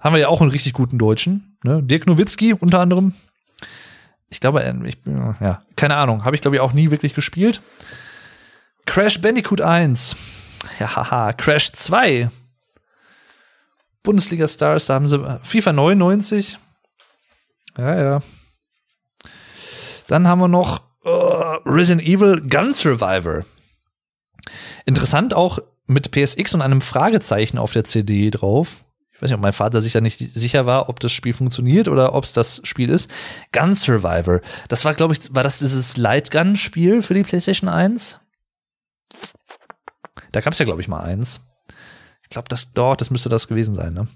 Haben 0.00 0.14
wir 0.14 0.20
ja 0.20 0.28
auch 0.28 0.40
einen 0.40 0.50
richtig 0.50 0.72
guten 0.72 0.98
Deutschen, 0.98 1.58
ne? 1.64 1.82
Dirk 1.82 2.06
Nowitzki 2.06 2.54
unter 2.54 2.80
anderem. 2.80 3.14
Ich 4.30 4.40
glaube, 4.40 4.62
ich 4.84 4.98
ja, 5.40 5.62
keine 5.74 5.96
Ahnung, 5.96 6.24
habe 6.24 6.36
ich 6.36 6.42
glaube 6.42 6.56
ich 6.56 6.60
auch 6.60 6.72
nie 6.72 6.90
wirklich 6.90 7.14
gespielt. 7.14 7.62
Crash 8.86 9.20
Bandicoot 9.20 9.60
1. 9.60 10.16
Ja, 10.78 10.96
haha. 10.96 11.32
Crash 11.32 11.72
2 11.72 12.30
Bundesliga 14.02 14.48
Stars, 14.48 14.86
da 14.86 14.94
haben 14.94 15.06
sie 15.06 15.40
FIFA 15.42 15.72
99. 15.72 16.58
Ja, 17.76 18.00
ja. 18.00 18.22
Dann 20.06 20.26
haben 20.26 20.40
wir 20.40 20.48
noch 20.48 20.82
uh, 21.04 21.58
Resident 21.66 22.06
Evil 22.06 22.40
Gun 22.48 22.72
Survivor. 22.72 23.44
Interessant 24.86 25.34
auch 25.34 25.58
mit 25.86 26.10
PSX 26.10 26.54
und 26.54 26.62
einem 26.62 26.80
Fragezeichen 26.80 27.58
auf 27.58 27.72
der 27.72 27.84
CD 27.84 28.30
drauf. 28.30 28.84
Ich 29.12 29.22
weiß 29.22 29.30
nicht, 29.30 29.36
ob 29.36 29.42
mein 29.42 29.52
Vater 29.52 29.82
sich 29.82 29.92
da 29.92 30.00
nicht 30.00 30.18
sicher 30.18 30.64
war, 30.64 30.88
ob 30.88 31.00
das 31.00 31.12
Spiel 31.12 31.32
funktioniert 31.32 31.88
oder 31.88 32.14
ob 32.14 32.24
es 32.24 32.32
das 32.32 32.60
Spiel 32.64 32.88
ist. 32.88 33.10
Gun 33.52 33.74
Survivor. 33.74 34.40
Das 34.68 34.84
war, 34.84 34.94
glaube 34.94 35.14
ich, 35.14 35.34
war 35.34 35.42
das 35.42 35.58
dieses 35.58 35.96
Light 35.96 36.30
Gun 36.30 36.56
Spiel 36.56 37.02
für 37.02 37.14
die 37.14 37.24
PlayStation 37.24 37.68
1? 37.68 38.20
Da 40.30 40.40
gab 40.40 40.52
es 40.52 40.58
ja, 40.58 40.64
glaube 40.64 40.80
ich, 40.80 40.88
mal 40.88 41.00
eins. 41.00 41.47
Ich 42.28 42.30
glaube, 42.30 42.48
das 42.48 42.74
dort, 42.74 43.00
das 43.00 43.08
müsste 43.08 43.30
das 43.30 43.48
gewesen 43.48 43.74
sein, 43.74 43.94
ne? 43.94 44.06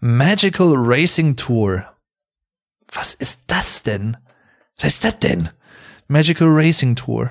Magical 0.00 0.74
Racing 0.76 1.36
Tour. 1.36 1.86
Was 2.92 3.14
ist 3.14 3.44
das 3.46 3.82
denn? 3.82 4.18
Was 4.76 4.92
ist 4.92 5.04
das 5.04 5.18
denn? 5.20 5.48
Magical 6.06 6.48
Racing 6.50 6.96
Tour. 6.96 7.30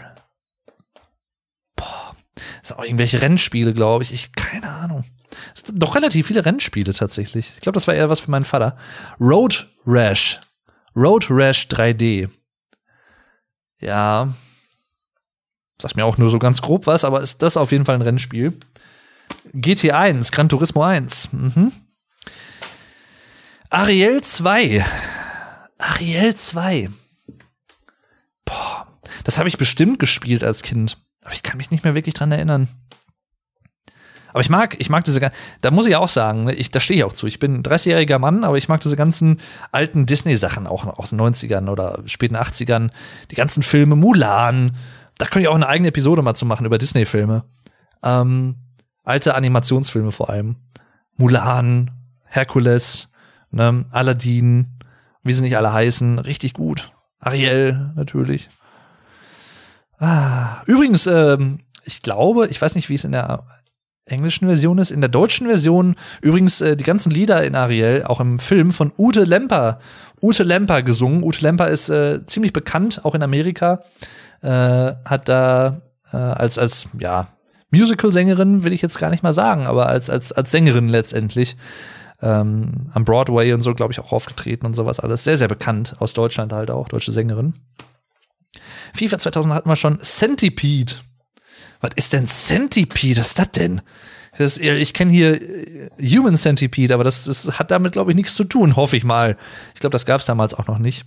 Boah. 1.76 2.15
Das 2.60 2.70
sind 2.70 2.80
auch 2.80 2.84
irgendwelche 2.84 3.22
Rennspiele, 3.22 3.74
glaube 3.74 4.03
ich. 4.03 4.11
Ich, 4.11 4.32
keine 4.34 4.70
Ahnung. 4.70 5.03
Es 5.53 5.61
sind 5.61 5.78
doch 5.78 5.95
relativ 5.95 6.26
viele 6.26 6.44
Rennspiele 6.44 6.94
tatsächlich. 6.94 7.52
Ich 7.53 7.61
glaube, 7.61 7.76
das 7.76 7.86
war 7.88 7.94
eher 7.94 8.10
was 8.10 8.20
für 8.20 8.32
meinen 8.32 8.45
Vater. 8.45 8.76
Road 9.20 9.72
Rash. 9.86 10.41
Road 10.95 11.28
Rash 11.30 11.68
3D. 11.68 12.30
Ja. 13.80 14.34
Sagt 15.80 15.95
mir 15.95 16.06
auch 16.06 16.18
nur 16.18 16.32
so 16.32 16.40
ganz 16.40 16.64
grob 16.64 16.88
was, 16.88 17.03
aber 17.03 17.22
ist 17.22 17.44
das 17.44 17.57
auf 17.57 17.72
jeden 17.72 17.86
Fall 17.86 17.95
ein 17.95 18.02
Rennspiel. 18.02 18.57
GT1, 19.53 20.32
Gran 20.32 20.49
Turismo 20.49 20.84
1. 20.84 21.34
Mhm. 21.34 21.72
Ariel 23.70 24.22
2. 24.22 24.86
Ariel 25.78 26.36
2. 26.36 26.90
Boah, 28.45 28.88
das 29.24 29.38
habe 29.38 29.49
ich 29.49 29.57
bestimmt 29.57 29.99
gespielt 29.99 30.44
als 30.44 30.61
Kind, 30.61 30.98
aber 31.24 31.34
ich 31.34 31.44
kann 31.44 31.57
mich 31.57 31.72
nicht 31.72 31.84
mehr 31.84 31.95
wirklich 31.95 32.14
dran 32.14 32.32
erinnern. 32.32 32.68
Aber 34.34 34.41
ich 34.41 34.49
mag, 34.49 34.76
ich 34.80 34.90
mag 34.90 35.03
diese, 35.03 35.32
da 35.61 35.72
muss 35.72 35.86
ich 35.86 35.95
auch 35.95 36.10
sagen, 36.10 36.45
ne, 36.45 36.56
ich, 36.56 36.72
da 36.72 36.80
stehe 36.80 36.98
ich 36.98 37.03
auch 37.03 37.14
zu. 37.14 37.28
Ich 37.28 37.38
bin 37.38 37.56
ein 37.56 37.64
30-jähriger 37.64 38.18
Mann, 38.18 38.44
aber 38.44 38.57
ich 38.57 38.68
mag 38.68 38.82
diese 38.82 38.95
ganzen 38.95 39.40
alten 39.72 40.07
Disney-Sachen 40.07 40.65
auch 40.65 40.86
aus 40.86 41.11
den 41.11 41.22
90ern 41.22 41.70
oder 41.70 41.99
späten 42.07 42.36
80ern. 42.36 42.90
Die 43.30 43.36
ganzen 43.36 43.61
Filme, 43.61 43.95
Mulan. 43.95 44.76
Da 45.20 45.26
könnte 45.26 45.41
ich 45.41 45.48
auch 45.48 45.56
eine 45.56 45.68
eigene 45.68 45.90
Episode 45.90 46.24
mal 46.24 46.34
zu 46.34 46.48
machen 46.48 46.65
über 46.65 46.80
Disney-Filme. 46.80 47.44
Ähm, 48.03 48.56
alte 49.04 49.36
Animationsfilme 49.36 50.12
vor 50.12 50.30
allem. 50.30 50.58
Mulan, 51.16 51.92
Herkules, 52.26 53.10
ne, 53.52 53.86
Aladdin, 53.92 54.80
wie 55.24 55.34
sie 55.34 55.44
nicht 55.44 55.58
alle 55.58 55.74
heißen, 55.74 56.20
richtig 56.20 56.54
gut. 56.54 56.92
Ariel 57.20 57.92
natürlich. 57.96 58.50
Ah, 60.00 60.64
übrigens, 60.66 61.08
ähm, 61.08 61.60
ich 61.86 62.02
glaube, 62.02 62.48
ich 62.48 62.62
weiß 62.62 62.76
nicht, 62.76 62.90
wie 62.90 62.96
es 62.96 63.06
in 63.06 63.14
der 63.14 63.44
englischen 64.06 64.48
Version 64.48 64.78
ist. 64.78 64.92
In 64.92 65.02
der 65.02 65.10
deutschen 65.10 65.48
Version 65.48 65.96
übrigens 66.22 66.60
äh, 66.62 66.76
die 66.76 66.84
ganzen 66.84 67.12
Lieder 67.12 67.44
in 67.44 67.56
Ariel, 67.56 68.04
auch 68.06 68.20
im 68.20 68.40
Film 68.40 68.72
von 68.72 68.92
Ute 68.98 69.24
Lemper. 69.24 69.80
Ute 70.22 70.44
Lemper 70.44 70.82
gesungen. 70.84 71.24
Ute 71.24 71.42
Lemper 71.42 71.70
ist 71.70 71.90
äh, 71.90 72.26
ziemlich 72.26 72.54
bekannt, 72.54 73.02
auch 73.04 73.16
in 73.16 73.24
Amerika. 73.24 73.84
Äh, 74.42 74.94
hat 75.06 75.30
da 75.30 75.82
äh, 76.12 76.18
als, 76.18 76.58
als, 76.58 76.90
ja, 77.00 77.28
Musical-Sängerin 77.74 78.64
will 78.64 78.74
ich 78.74 78.82
jetzt 78.82 79.00
gar 79.00 79.10
nicht 79.10 79.24
mal 79.24 79.34
sagen, 79.34 79.66
aber 79.66 79.88
als, 79.88 80.10
als, 80.10 80.32
als 80.32 80.52
Sängerin 80.52 80.90
letztendlich. 80.90 81.58
Ähm, 82.22 82.90
am 82.94 83.04
Broadway 83.04 83.52
und 83.52 83.62
so, 83.62 83.74
glaube 83.74 83.91
ich, 83.91 84.00
auch 84.00 84.14
aufgetreten 84.14 84.66
und 84.66 84.74
sowas 84.74 85.00
alles. 85.00 85.26
Sehr, 85.26 85.36
sehr 85.36 85.50
bekannt. 85.50 85.95
Aus 86.00 86.14
Deutschland 86.14 86.54
halt 86.54 86.72
auch, 86.72 86.88
deutsche 86.88 87.12
Sängerin. 87.12 87.56
FIFA 88.94 89.20
2000 89.20 89.54
hatten 89.54 89.70
wir 89.70 89.76
schon. 89.76 90.00
Centipede. 90.00 90.94
Was 91.82 91.91
ist 91.95 92.14
denn 92.14 92.28
Centipede? 92.28 93.20
Was 93.20 93.28
ist 93.28 93.40
das 93.40 93.52
denn? 93.52 93.82
Das, 94.38 94.58
ich 94.58 94.94
kenne 94.94 95.12
hier 95.12 95.41
äh, 95.41 95.90
Human 96.00 96.38
Centipede, 96.38 96.94
aber 96.94 97.04
das, 97.04 97.26
das 97.26 97.60
hat 97.60 97.72
damit, 97.72 97.91
glaube 97.94 98.12
ich, 98.12 98.16
nichts 98.16 98.36
zu 98.36 98.45
tun, 98.45 98.76
hoffe 98.76 98.98
ich 98.98 99.04
mal. 99.04 99.38
Ich 99.74 99.80
glaube, 99.80 99.91
das 99.91 100.06
gab 100.06 100.22
es 100.22 100.26
damals 100.26 100.54
auch 100.54 100.68
noch 100.68 100.80
nicht. 100.80 101.06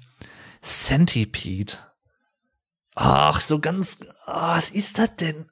Centipede. 0.62 1.72
Ach, 2.94 3.40
so 3.40 3.58
ganz. 3.58 3.98
Oh, 4.26 4.32
was 4.32 4.70
ist 4.70 4.98
das 4.98 5.16
denn? 5.16 5.46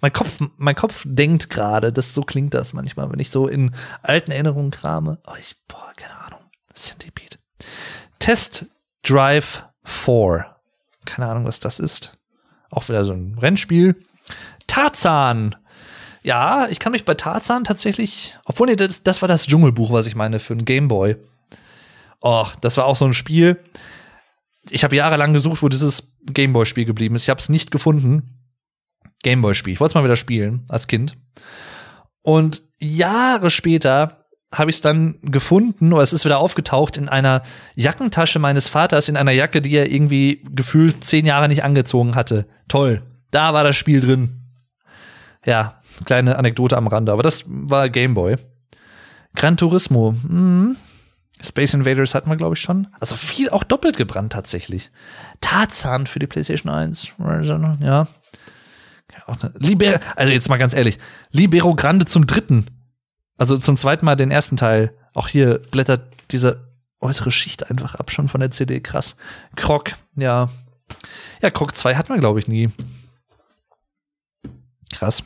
Mein 0.00 0.12
Kopf, 0.12 0.38
mein 0.56 0.74
Kopf 0.74 1.04
denkt 1.06 1.48
gerade, 1.48 1.92
das 1.92 2.12
so 2.12 2.22
klingt 2.22 2.54
das 2.54 2.72
manchmal, 2.72 3.10
wenn 3.12 3.20
ich 3.20 3.30
so 3.30 3.46
in 3.46 3.74
alten 4.02 4.32
Erinnerungen 4.32 4.72
krame. 4.72 5.18
Oh, 5.26 5.34
ich, 5.38 5.56
boah, 5.68 5.92
keine 5.96 6.18
Ahnung. 6.18 6.40
Centipede. 6.74 7.36
Test 8.18 8.66
Drive 9.02 9.64
4. 9.84 10.46
Keine 11.04 11.28
Ahnung, 11.28 11.44
was 11.44 11.60
das 11.60 11.78
ist. 11.78 12.18
Auch 12.70 12.88
wieder 12.88 13.04
so 13.04 13.12
ein 13.12 13.38
Rennspiel. 13.38 13.96
Tarzan. 14.66 15.56
Ja, 16.22 16.68
ich 16.68 16.78
kann 16.78 16.92
mich 16.92 17.04
bei 17.04 17.14
Tarzan 17.14 17.64
tatsächlich, 17.64 18.38
obwohl 18.44 18.68
nee, 18.68 18.76
das, 18.76 19.02
das 19.02 19.22
war 19.22 19.28
das 19.28 19.46
Dschungelbuch, 19.46 19.92
was 19.92 20.06
ich 20.06 20.14
meine, 20.14 20.38
für 20.38 20.54
ein 20.54 20.64
Gameboy. 20.64 21.16
Och, 22.22 22.54
das 22.60 22.76
war 22.76 22.86
auch 22.86 22.96
so 22.96 23.04
ein 23.04 23.14
Spiel. 23.14 23.58
Ich 24.70 24.84
habe 24.84 24.94
jahrelang 24.94 25.32
gesucht, 25.32 25.62
wo 25.62 25.68
dieses 25.68 26.14
Gameboy-Spiel 26.26 26.84
geblieben 26.84 27.16
ist. 27.16 27.24
Ich 27.24 27.30
habe 27.30 27.40
es 27.40 27.48
nicht 27.48 27.72
gefunden. 27.72 28.41
Gameboy-Spiel. 29.22 29.74
Ich 29.74 29.80
wollte 29.80 29.92
es 29.92 29.94
mal 29.94 30.04
wieder 30.04 30.16
spielen 30.16 30.64
als 30.68 30.86
Kind. 30.86 31.16
Und 32.22 32.62
Jahre 32.78 33.50
später 33.50 34.26
habe 34.52 34.70
ich 34.70 34.76
es 34.76 34.82
dann 34.82 35.16
gefunden, 35.22 35.92
oder 35.92 36.02
es 36.02 36.12
ist 36.12 36.24
wieder 36.24 36.38
aufgetaucht 36.38 36.96
in 36.96 37.08
einer 37.08 37.42
Jackentasche 37.74 38.38
meines 38.38 38.68
Vaters, 38.68 39.08
in 39.08 39.16
einer 39.16 39.32
Jacke, 39.32 39.62
die 39.62 39.74
er 39.74 39.90
irgendwie 39.90 40.44
gefühlt 40.50 41.02
zehn 41.04 41.24
Jahre 41.24 41.48
nicht 41.48 41.64
angezogen 41.64 42.14
hatte. 42.14 42.46
Toll. 42.68 43.02
Da 43.30 43.54
war 43.54 43.64
das 43.64 43.76
Spiel 43.76 44.00
drin. 44.00 44.42
Ja, 45.44 45.80
kleine 46.04 46.36
Anekdote 46.36 46.76
am 46.76 46.86
Rande, 46.86 47.12
aber 47.12 47.22
das 47.22 47.44
war 47.46 47.88
Gameboy. 47.88 48.36
Gran 49.34 49.56
Turismo. 49.56 50.14
Hm. 50.26 50.76
Space 51.40 51.74
Invaders 51.74 52.14
hatten 52.14 52.30
wir, 52.30 52.36
glaube 52.36 52.54
ich, 52.54 52.60
schon. 52.60 52.88
Also 53.00 53.16
viel 53.16 53.50
auch 53.50 53.64
doppelt 53.64 53.96
gebrannt 53.96 54.32
tatsächlich. 54.32 54.90
Tarzan 55.40 56.06
für 56.06 56.18
die 56.18 56.26
PlayStation 56.26 56.72
1. 56.72 57.14
Ja. 57.80 58.06
Liber 59.54 60.00
also 60.16 60.32
jetzt 60.32 60.48
mal 60.48 60.58
ganz 60.58 60.74
ehrlich. 60.74 60.98
Libero 61.30 61.74
Grande 61.74 62.04
zum 62.04 62.26
dritten. 62.26 62.66
Also 63.36 63.58
zum 63.58 63.76
zweiten 63.76 64.04
Mal 64.04 64.16
den 64.16 64.30
ersten 64.30 64.56
Teil. 64.56 64.94
Auch 65.14 65.28
hier 65.28 65.60
blättert 65.70 66.02
diese 66.30 66.68
äußere 67.00 67.30
Schicht 67.30 67.70
einfach 67.70 67.96
ab 67.96 68.10
schon 68.10 68.28
von 68.28 68.40
der 68.40 68.50
CD. 68.50 68.80
Krass. 68.80 69.16
Krog, 69.56 69.92
ja. 70.16 70.48
Ja, 71.40 71.50
Krog 71.50 71.74
2 71.74 71.96
hatten 71.96 72.14
wir, 72.14 72.20
glaube 72.20 72.38
ich, 72.38 72.48
nie. 72.48 72.70
Krass. 74.92 75.24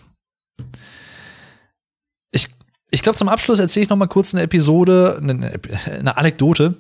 Ich, 2.31 2.49
ich 2.91 3.03
glaube, 3.03 3.19
zum 3.19 3.29
Abschluss 3.29 3.59
erzähle 3.59 3.85
ich 3.85 3.91
noch 3.91 3.97
mal 3.97 4.07
kurz 4.07 4.35
eine 4.35 4.43
Episode, 4.43 5.19
eine, 5.21 5.61
eine 5.87 6.17
Anekdote, 6.17 6.77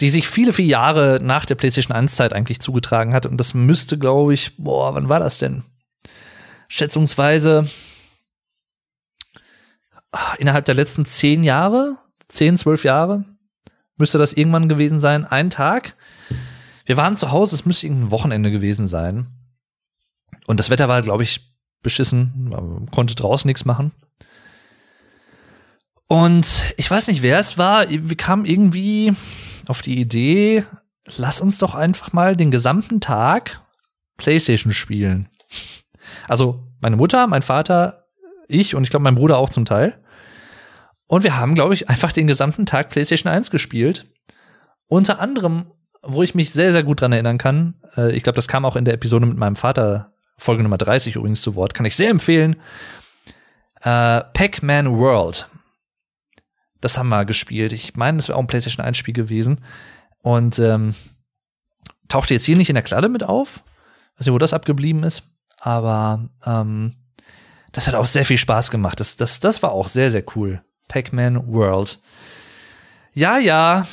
die 0.00 0.08
sich 0.08 0.28
viele, 0.28 0.52
viele 0.52 0.68
Jahre 0.68 1.20
nach 1.22 1.44
der 1.44 1.56
PlayStation 1.56 1.96
1-Zeit 1.96 2.32
eigentlich 2.32 2.60
zugetragen 2.60 3.12
hat. 3.12 3.26
Und 3.26 3.36
das 3.36 3.54
müsste, 3.54 3.98
glaube 3.98 4.32
ich, 4.32 4.56
boah, 4.56 4.94
wann 4.94 5.08
war 5.08 5.20
das 5.20 5.38
denn? 5.38 5.64
Schätzungsweise 6.72 7.68
ah, 10.12 10.34
innerhalb 10.38 10.64
der 10.66 10.76
letzten 10.76 11.04
zehn 11.04 11.42
Jahre, 11.42 11.96
zehn, 12.28 12.56
zwölf 12.56 12.84
Jahre, 12.84 13.24
müsste 13.96 14.18
das 14.18 14.32
irgendwann 14.32 14.68
gewesen 14.68 15.00
sein. 15.00 15.26
Ein 15.26 15.50
Tag. 15.50 15.96
Wir 16.86 16.96
waren 16.96 17.16
zu 17.16 17.32
Hause, 17.32 17.56
es 17.56 17.66
müsste 17.66 17.88
irgendein 17.88 18.12
Wochenende 18.12 18.52
gewesen 18.52 18.86
sein. 18.86 19.26
Und 20.46 20.60
das 20.60 20.70
Wetter 20.70 20.88
war, 20.88 21.02
glaube 21.02 21.24
ich, 21.24 21.52
beschissen, 21.82 22.48
man 22.50 22.88
konnte 22.92 23.16
draußen 23.16 23.48
nichts 23.48 23.64
machen. 23.64 23.90
Und 26.06 26.72
ich 26.76 26.88
weiß 26.88 27.08
nicht, 27.08 27.22
wer 27.22 27.40
es 27.40 27.58
war, 27.58 27.88
wir 27.88 28.16
kamen 28.16 28.44
irgendwie 28.44 29.12
auf 29.66 29.82
die 29.82 29.98
Idee, 29.98 30.64
lass 31.16 31.40
uns 31.40 31.58
doch 31.58 31.74
einfach 31.74 32.12
mal 32.12 32.36
den 32.36 32.52
gesamten 32.52 33.00
Tag 33.00 33.60
PlayStation 34.16 34.72
spielen. 34.72 35.28
Also 36.28 36.66
meine 36.80 36.96
Mutter, 36.96 37.26
mein 37.26 37.42
Vater, 37.42 38.04
ich 38.48 38.74
und 38.74 38.84
ich 38.84 38.90
glaube 38.90 39.04
mein 39.04 39.14
Bruder 39.14 39.38
auch 39.38 39.50
zum 39.50 39.64
Teil. 39.64 39.98
Und 41.06 41.24
wir 41.24 41.36
haben, 41.36 41.54
glaube 41.54 41.74
ich, 41.74 41.88
einfach 41.88 42.12
den 42.12 42.26
gesamten 42.26 42.66
Tag 42.66 42.90
PlayStation 42.90 43.32
1 43.32 43.50
gespielt. 43.50 44.06
Unter 44.86 45.18
anderem, 45.18 45.66
wo 46.02 46.22
ich 46.22 46.34
mich 46.34 46.52
sehr, 46.52 46.72
sehr 46.72 46.84
gut 46.84 47.00
dran 47.00 47.12
erinnern 47.12 47.38
kann, 47.38 47.74
äh, 47.96 48.12
ich 48.12 48.22
glaube, 48.22 48.36
das 48.36 48.48
kam 48.48 48.64
auch 48.64 48.76
in 48.76 48.84
der 48.84 48.94
Episode 48.94 49.26
mit 49.26 49.36
meinem 49.36 49.56
Vater 49.56 50.12
Folge 50.38 50.62
Nummer 50.62 50.78
30 50.78 51.16
übrigens 51.16 51.42
zu 51.42 51.54
Wort, 51.54 51.74
kann 51.74 51.84
ich 51.84 51.96
sehr 51.96 52.10
empfehlen. 52.10 52.56
Äh, 53.82 54.22
Pac-Man 54.32 54.98
World. 54.98 55.48
Das 56.80 56.96
haben 56.96 57.08
wir 57.08 57.24
gespielt. 57.24 57.72
Ich 57.72 57.96
meine, 57.96 58.16
das 58.16 58.28
wäre 58.28 58.38
auch 58.38 58.42
ein 58.42 58.46
PlayStation 58.46 58.84
1 58.84 58.96
Spiel 58.96 59.14
gewesen. 59.14 59.60
Und 60.22 60.58
ähm, 60.58 60.94
tauchte 62.08 62.34
jetzt 62.34 62.44
hier 62.44 62.56
nicht 62.56 62.68
in 62.68 62.74
der 62.74 62.82
Kladde 62.82 63.08
mit 63.08 63.22
auf. 63.22 63.62
Weiß 64.16 64.26
nicht, 64.26 64.34
wo 64.34 64.38
das 64.38 64.54
abgeblieben 64.54 65.02
ist. 65.02 65.22
Aber 65.60 66.28
ähm, 66.44 66.96
das 67.72 67.86
hat 67.86 67.94
auch 67.94 68.06
sehr 68.06 68.24
viel 68.24 68.38
Spaß 68.38 68.70
gemacht. 68.70 68.98
Das, 68.98 69.16
das, 69.16 69.40
das 69.40 69.62
war 69.62 69.72
auch 69.72 69.86
sehr, 69.86 70.10
sehr 70.10 70.24
cool. 70.34 70.62
Pac-Man 70.88 71.52
World. 71.52 72.00
Ja, 73.12 73.38
ja. 73.38 73.86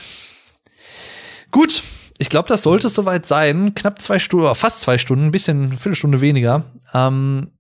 Gut, 1.51 1.83
ich 2.17 2.29
glaube, 2.29 2.47
das 2.47 2.63
sollte 2.63 2.87
es 2.87 2.95
soweit 2.95 3.25
sein. 3.25 3.75
Knapp 3.75 4.01
zwei 4.01 4.17
Stunden, 4.17 4.53
fast 4.55 4.81
zwei 4.81 4.97
Stunden, 4.97 5.25
ein 5.25 5.31
bisschen, 5.31 5.65
eine 5.65 5.77
Viertelstunde 5.77 6.21
weniger. 6.21 6.63
Ähm, 6.93 7.51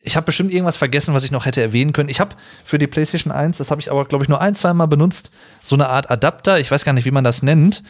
ich 0.00 0.16
habe 0.16 0.26
bestimmt 0.26 0.52
irgendwas 0.52 0.76
vergessen, 0.76 1.14
was 1.14 1.24
ich 1.24 1.30
noch 1.30 1.46
hätte 1.46 1.62
erwähnen 1.62 1.94
können. 1.94 2.10
Ich 2.10 2.20
habe 2.20 2.36
für 2.64 2.76
die 2.76 2.86
PlayStation 2.86 3.32
1, 3.32 3.56
das 3.56 3.70
habe 3.70 3.80
ich 3.80 3.90
aber, 3.90 4.04
glaube 4.04 4.24
ich, 4.24 4.28
nur 4.28 4.40
ein, 4.40 4.54
zwei 4.54 4.74
Mal 4.74 4.86
benutzt, 4.86 5.30
so 5.62 5.76
eine 5.76 5.88
Art 5.88 6.10
Adapter, 6.10 6.60
ich 6.60 6.70
weiß 6.70 6.84
gar 6.84 6.92
nicht, 6.92 7.06
wie 7.06 7.10
man 7.10 7.24
das 7.24 7.42
nennt, 7.42 7.82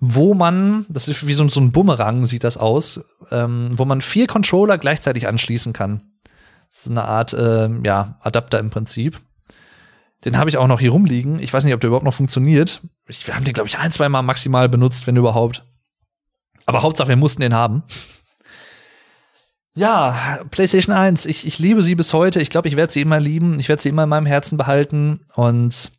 wo 0.00 0.34
man, 0.34 0.86
das 0.88 1.08
ist 1.08 1.26
wie 1.26 1.34
so, 1.34 1.48
so 1.48 1.60
ein 1.60 1.72
Bumerang, 1.72 2.26
sieht 2.26 2.44
das 2.44 2.56
aus, 2.56 3.00
ähm, 3.30 3.72
wo 3.72 3.84
man 3.84 4.00
vier 4.00 4.26
Controller 4.26 4.78
gleichzeitig 4.78 5.26
anschließen 5.26 5.72
kann. 5.72 6.12
So 6.70 6.90
eine 6.90 7.04
Art, 7.04 7.32
äh, 7.32 7.68
ja, 7.84 8.18
Adapter 8.20 8.58
im 8.58 8.70
Prinzip. 8.70 9.20
Den 10.24 10.36
habe 10.36 10.50
ich 10.50 10.56
auch 10.56 10.66
noch 10.66 10.80
hier 10.80 10.90
rumliegen. 10.90 11.40
Ich 11.40 11.52
weiß 11.52 11.64
nicht, 11.64 11.74
ob 11.74 11.80
der 11.80 11.88
überhaupt 11.88 12.04
noch 12.04 12.14
funktioniert. 12.14 12.82
Ich, 13.06 13.26
wir 13.26 13.34
haben 13.34 13.44
den, 13.44 13.54
glaube 13.54 13.68
ich, 13.68 13.78
ein, 13.78 13.92
zwei 13.92 14.08
Mal 14.08 14.22
maximal 14.22 14.68
benutzt, 14.68 15.06
wenn 15.06 15.16
überhaupt. 15.16 15.64
Aber 16.66 16.82
Hauptsache, 16.82 17.08
wir 17.08 17.16
mussten 17.16 17.40
den 17.40 17.54
haben. 17.54 17.82
Ja, 19.74 20.40
PlayStation 20.50 20.94
1, 20.94 21.24
ich, 21.26 21.46
ich 21.46 21.60
liebe 21.60 21.84
sie 21.84 21.94
bis 21.94 22.12
heute. 22.12 22.40
Ich 22.40 22.50
glaube, 22.50 22.66
ich 22.66 22.76
werde 22.76 22.92
sie 22.92 23.00
immer 23.00 23.20
lieben. 23.20 23.60
Ich 23.60 23.68
werde 23.68 23.80
sie 23.80 23.88
immer 23.88 24.02
in 24.02 24.08
meinem 24.08 24.26
Herzen 24.26 24.58
behalten. 24.58 25.20
Und 25.36 25.92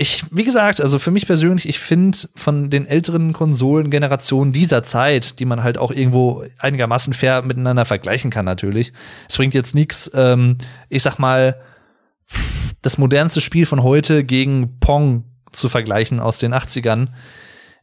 ich, 0.00 0.24
wie 0.30 0.44
gesagt, 0.44 0.80
also 0.80 0.98
für 0.98 1.10
mich 1.10 1.26
persönlich, 1.26 1.68
ich 1.68 1.78
finde 1.78 2.16
von 2.34 2.70
den 2.70 2.86
älteren 2.86 3.34
Konsolengenerationen 3.34 4.50
dieser 4.50 4.82
Zeit, 4.82 5.38
die 5.38 5.44
man 5.44 5.62
halt 5.62 5.76
auch 5.76 5.92
irgendwo 5.92 6.42
einigermaßen 6.58 7.12
fair 7.12 7.42
miteinander 7.42 7.84
vergleichen 7.84 8.30
kann, 8.30 8.46
natürlich. 8.46 8.94
Es 9.28 9.36
bringt 9.36 9.52
jetzt 9.52 9.74
nichts, 9.74 10.10
ähm, 10.14 10.56
ich 10.88 11.02
sag 11.02 11.18
mal, 11.18 11.60
das 12.80 12.96
modernste 12.96 13.42
Spiel 13.42 13.66
von 13.66 13.82
heute 13.82 14.24
gegen 14.24 14.78
Pong 14.80 15.24
zu 15.52 15.68
vergleichen 15.68 16.18
aus 16.18 16.38
den 16.38 16.54
80ern. 16.54 17.08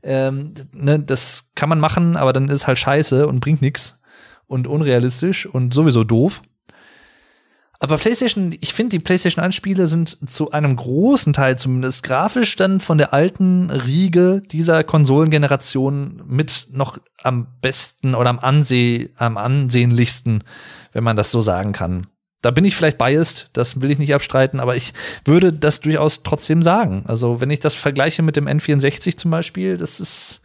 Ähm, 0.01 0.55
ne, 0.73 0.97
das 0.97 1.51
kann 1.53 1.69
man 1.69 1.79
machen, 1.79 2.17
aber 2.17 2.33
dann 2.33 2.49
ist 2.49 2.65
halt 2.65 2.79
scheiße 2.79 3.27
und 3.27 3.41
bringt 3.41 3.61
nichts 3.61 4.01
und 4.47 4.65
unrealistisch 4.65 5.45
und 5.45 5.71
sowieso 5.71 6.03
doof. 6.03 6.41
Aber 7.79 7.97
PlayStation, 7.97 8.55
ich 8.59 8.73
finde, 8.73 8.91
die 8.91 8.99
PlayStation 8.99 9.43
1 9.43 9.53
Spiele 9.53 9.85
sind 9.85 10.29
zu 10.29 10.51
einem 10.51 10.75
großen 10.75 11.33
Teil 11.33 11.59
zumindest 11.59 12.03
grafisch 12.03 12.55
dann 12.55 12.79
von 12.79 12.97
der 12.97 13.13
alten 13.13 13.69
Riege 13.69 14.41
dieser 14.51 14.83
Konsolengeneration 14.83 16.23
mit 16.25 16.67
noch 16.71 16.97
am 17.21 17.47
besten 17.61 18.15
oder 18.15 18.31
am, 18.31 18.39
anseh 18.39 19.09
am 19.17 19.37
ansehnlichsten, 19.37 20.43
wenn 20.93 21.03
man 21.03 21.17
das 21.17 21.29
so 21.29 21.39
sagen 21.39 21.71
kann. 21.71 22.07
Da 22.41 22.51
bin 22.51 22.65
ich 22.65 22.75
vielleicht 22.75 22.97
biased, 22.97 23.49
das 23.53 23.81
will 23.81 23.91
ich 23.91 23.99
nicht 23.99 24.13
abstreiten, 24.13 24.59
aber 24.59 24.75
ich 24.75 24.93
würde 25.25 25.53
das 25.53 25.79
durchaus 25.79 26.23
trotzdem 26.23 26.63
sagen. 26.63 27.03
Also, 27.07 27.41
wenn 27.41 27.49
ich 27.49 27.59
das 27.59 27.75
vergleiche 27.75 28.21
mit 28.21 28.35
dem 28.35 28.47
N64 28.47 29.17
zum 29.17 29.31
Beispiel, 29.31 29.77
das 29.77 29.99
ist, 29.99 30.41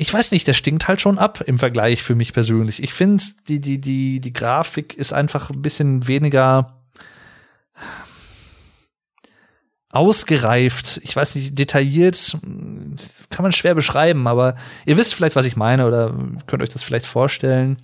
ich 0.00 0.14
weiß 0.14 0.30
nicht, 0.30 0.46
der 0.46 0.52
stinkt 0.52 0.86
halt 0.86 1.00
schon 1.00 1.18
ab 1.18 1.42
im 1.46 1.58
Vergleich 1.58 2.04
für 2.04 2.14
mich 2.14 2.32
persönlich. 2.32 2.80
Ich 2.80 2.94
finde, 2.94 3.22
die, 3.48 3.60
die, 3.60 3.80
die, 3.80 4.20
die 4.20 4.32
Grafik 4.32 4.94
ist 4.94 5.12
einfach 5.12 5.50
ein 5.50 5.60
bisschen 5.60 6.06
weniger 6.06 6.84
ausgereift. 9.90 11.00
Ich 11.02 11.16
weiß 11.16 11.34
nicht, 11.34 11.58
detailliert 11.58 12.36
kann 13.28 13.42
man 13.42 13.50
schwer 13.50 13.74
beschreiben, 13.74 14.28
aber 14.28 14.54
ihr 14.86 14.96
wisst 14.96 15.14
vielleicht, 15.14 15.34
was 15.34 15.46
ich 15.46 15.56
meine 15.56 15.84
oder 15.84 16.14
könnt 16.46 16.62
euch 16.62 16.68
das 16.68 16.84
vielleicht 16.84 17.06
vorstellen. 17.06 17.82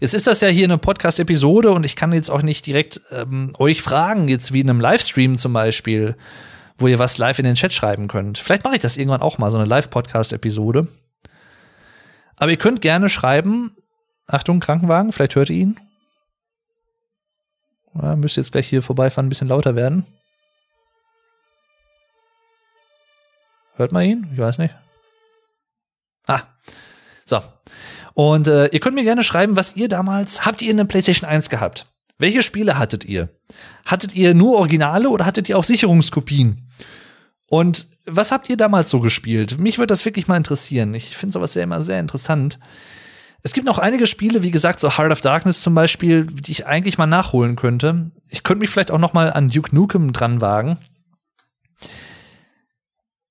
Jetzt 0.00 0.14
ist 0.14 0.26
das 0.26 0.40
ja 0.40 0.48
hier 0.48 0.64
eine 0.64 0.78
Podcast-Episode 0.78 1.70
und 1.70 1.84
ich 1.84 1.94
kann 1.94 2.12
jetzt 2.12 2.30
auch 2.30 2.42
nicht 2.42 2.66
direkt 2.66 3.00
ähm, 3.12 3.52
euch 3.56 3.82
fragen, 3.82 4.26
jetzt 4.26 4.52
wie 4.52 4.60
in 4.60 4.70
einem 4.70 4.80
Livestream 4.80 5.38
zum 5.38 5.52
Beispiel, 5.52 6.16
wo 6.82 6.88
ihr 6.88 6.98
was 6.98 7.16
live 7.16 7.38
in 7.38 7.44
den 7.44 7.54
Chat 7.54 7.72
schreiben 7.72 8.08
könnt. 8.08 8.38
Vielleicht 8.38 8.64
mache 8.64 8.74
ich 8.74 8.80
das 8.80 8.96
irgendwann 8.96 9.22
auch 9.22 9.38
mal, 9.38 9.50
so 9.50 9.56
eine 9.56 9.66
Live-Podcast-Episode. 9.66 10.88
Aber 12.36 12.50
ihr 12.50 12.56
könnt 12.56 12.80
gerne 12.80 13.08
schreiben. 13.08 13.74
Achtung, 14.26 14.60
Krankenwagen, 14.60 15.12
vielleicht 15.12 15.36
hört 15.36 15.50
ihr 15.50 15.56
ihn. 15.56 15.80
Ja, 17.94 18.16
müsst 18.16 18.36
jetzt 18.36 18.52
gleich 18.52 18.68
hier 18.68 18.82
vorbeifahren, 18.82 19.26
ein 19.26 19.28
bisschen 19.28 19.48
lauter 19.48 19.76
werden. 19.76 20.06
Hört 23.76 23.92
man 23.92 24.04
ihn? 24.04 24.28
Ich 24.32 24.38
weiß 24.38 24.58
nicht. 24.58 24.74
Ah, 26.26 26.42
so. 27.24 27.40
Und 28.14 28.48
äh, 28.48 28.66
ihr 28.66 28.80
könnt 28.80 28.94
mir 28.94 29.04
gerne 29.04 29.22
schreiben, 29.22 29.56
was 29.56 29.76
ihr 29.76 29.88
damals, 29.88 30.44
habt 30.44 30.62
ihr 30.62 30.70
eine 30.70 30.84
PlayStation 30.84 31.28
1 31.28 31.48
gehabt? 31.48 31.91
Welche 32.22 32.44
Spiele 32.44 32.78
hattet 32.78 33.04
ihr? 33.04 33.30
Hattet 33.84 34.14
ihr 34.14 34.32
nur 34.32 34.56
Originale 34.56 35.10
oder 35.10 35.26
hattet 35.26 35.48
ihr 35.48 35.58
auch 35.58 35.64
Sicherungskopien? 35.64 36.70
Und 37.50 37.88
was 38.06 38.30
habt 38.30 38.48
ihr 38.48 38.56
damals 38.56 38.90
so 38.90 39.00
gespielt? 39.00 39.58
Mich 39.58 39.78
würde 39.78 39.88
das 39.88 40.04
wirklich 40.04 40.28
mal 40.28 40.36
interessieren. 40.36 40.94
Ich 40.94 41.16
finde 41.16 41.32
sowas 41.32 41.52
sehr 41.52 41.64
immer 41.64 41.82
sehr 41.82 41.98
interessant. 41.98 42.60
Es 43.42 43.52
gibt 43.52 43.66
noch 43.66 43.80
einige 43.80 44.06
Spiele, 44.06 44.44
wie 44.44 44.52
gesagt, 44.52 44.78
so 44.78 44.96
Heart 44.96 45.10
of 45.10 45.20
Darkness 45.20 45.62
zum 45.62 45.74
Beispiel, 45.74 46.24
die 46.24 46.52
ich 46.52 46.64
eigentlich 46.64 46.96
mal 46.96 47.08
nachholen 47.08 47.56
könnte. 47.56 48.12
Ich 48.28 48.44
könnte 48.44 48.60
mich 48.60 48.70
vielleicht 48.70 48.92
auch 48.92 49.00
noch 49.00 49.14
mal 49.14 49.32
an 49.32 49.48
Duke 49.48 49.74
Nukem 49.74 50.12
dran 50.12 50.40
wagen. 50.40 50.78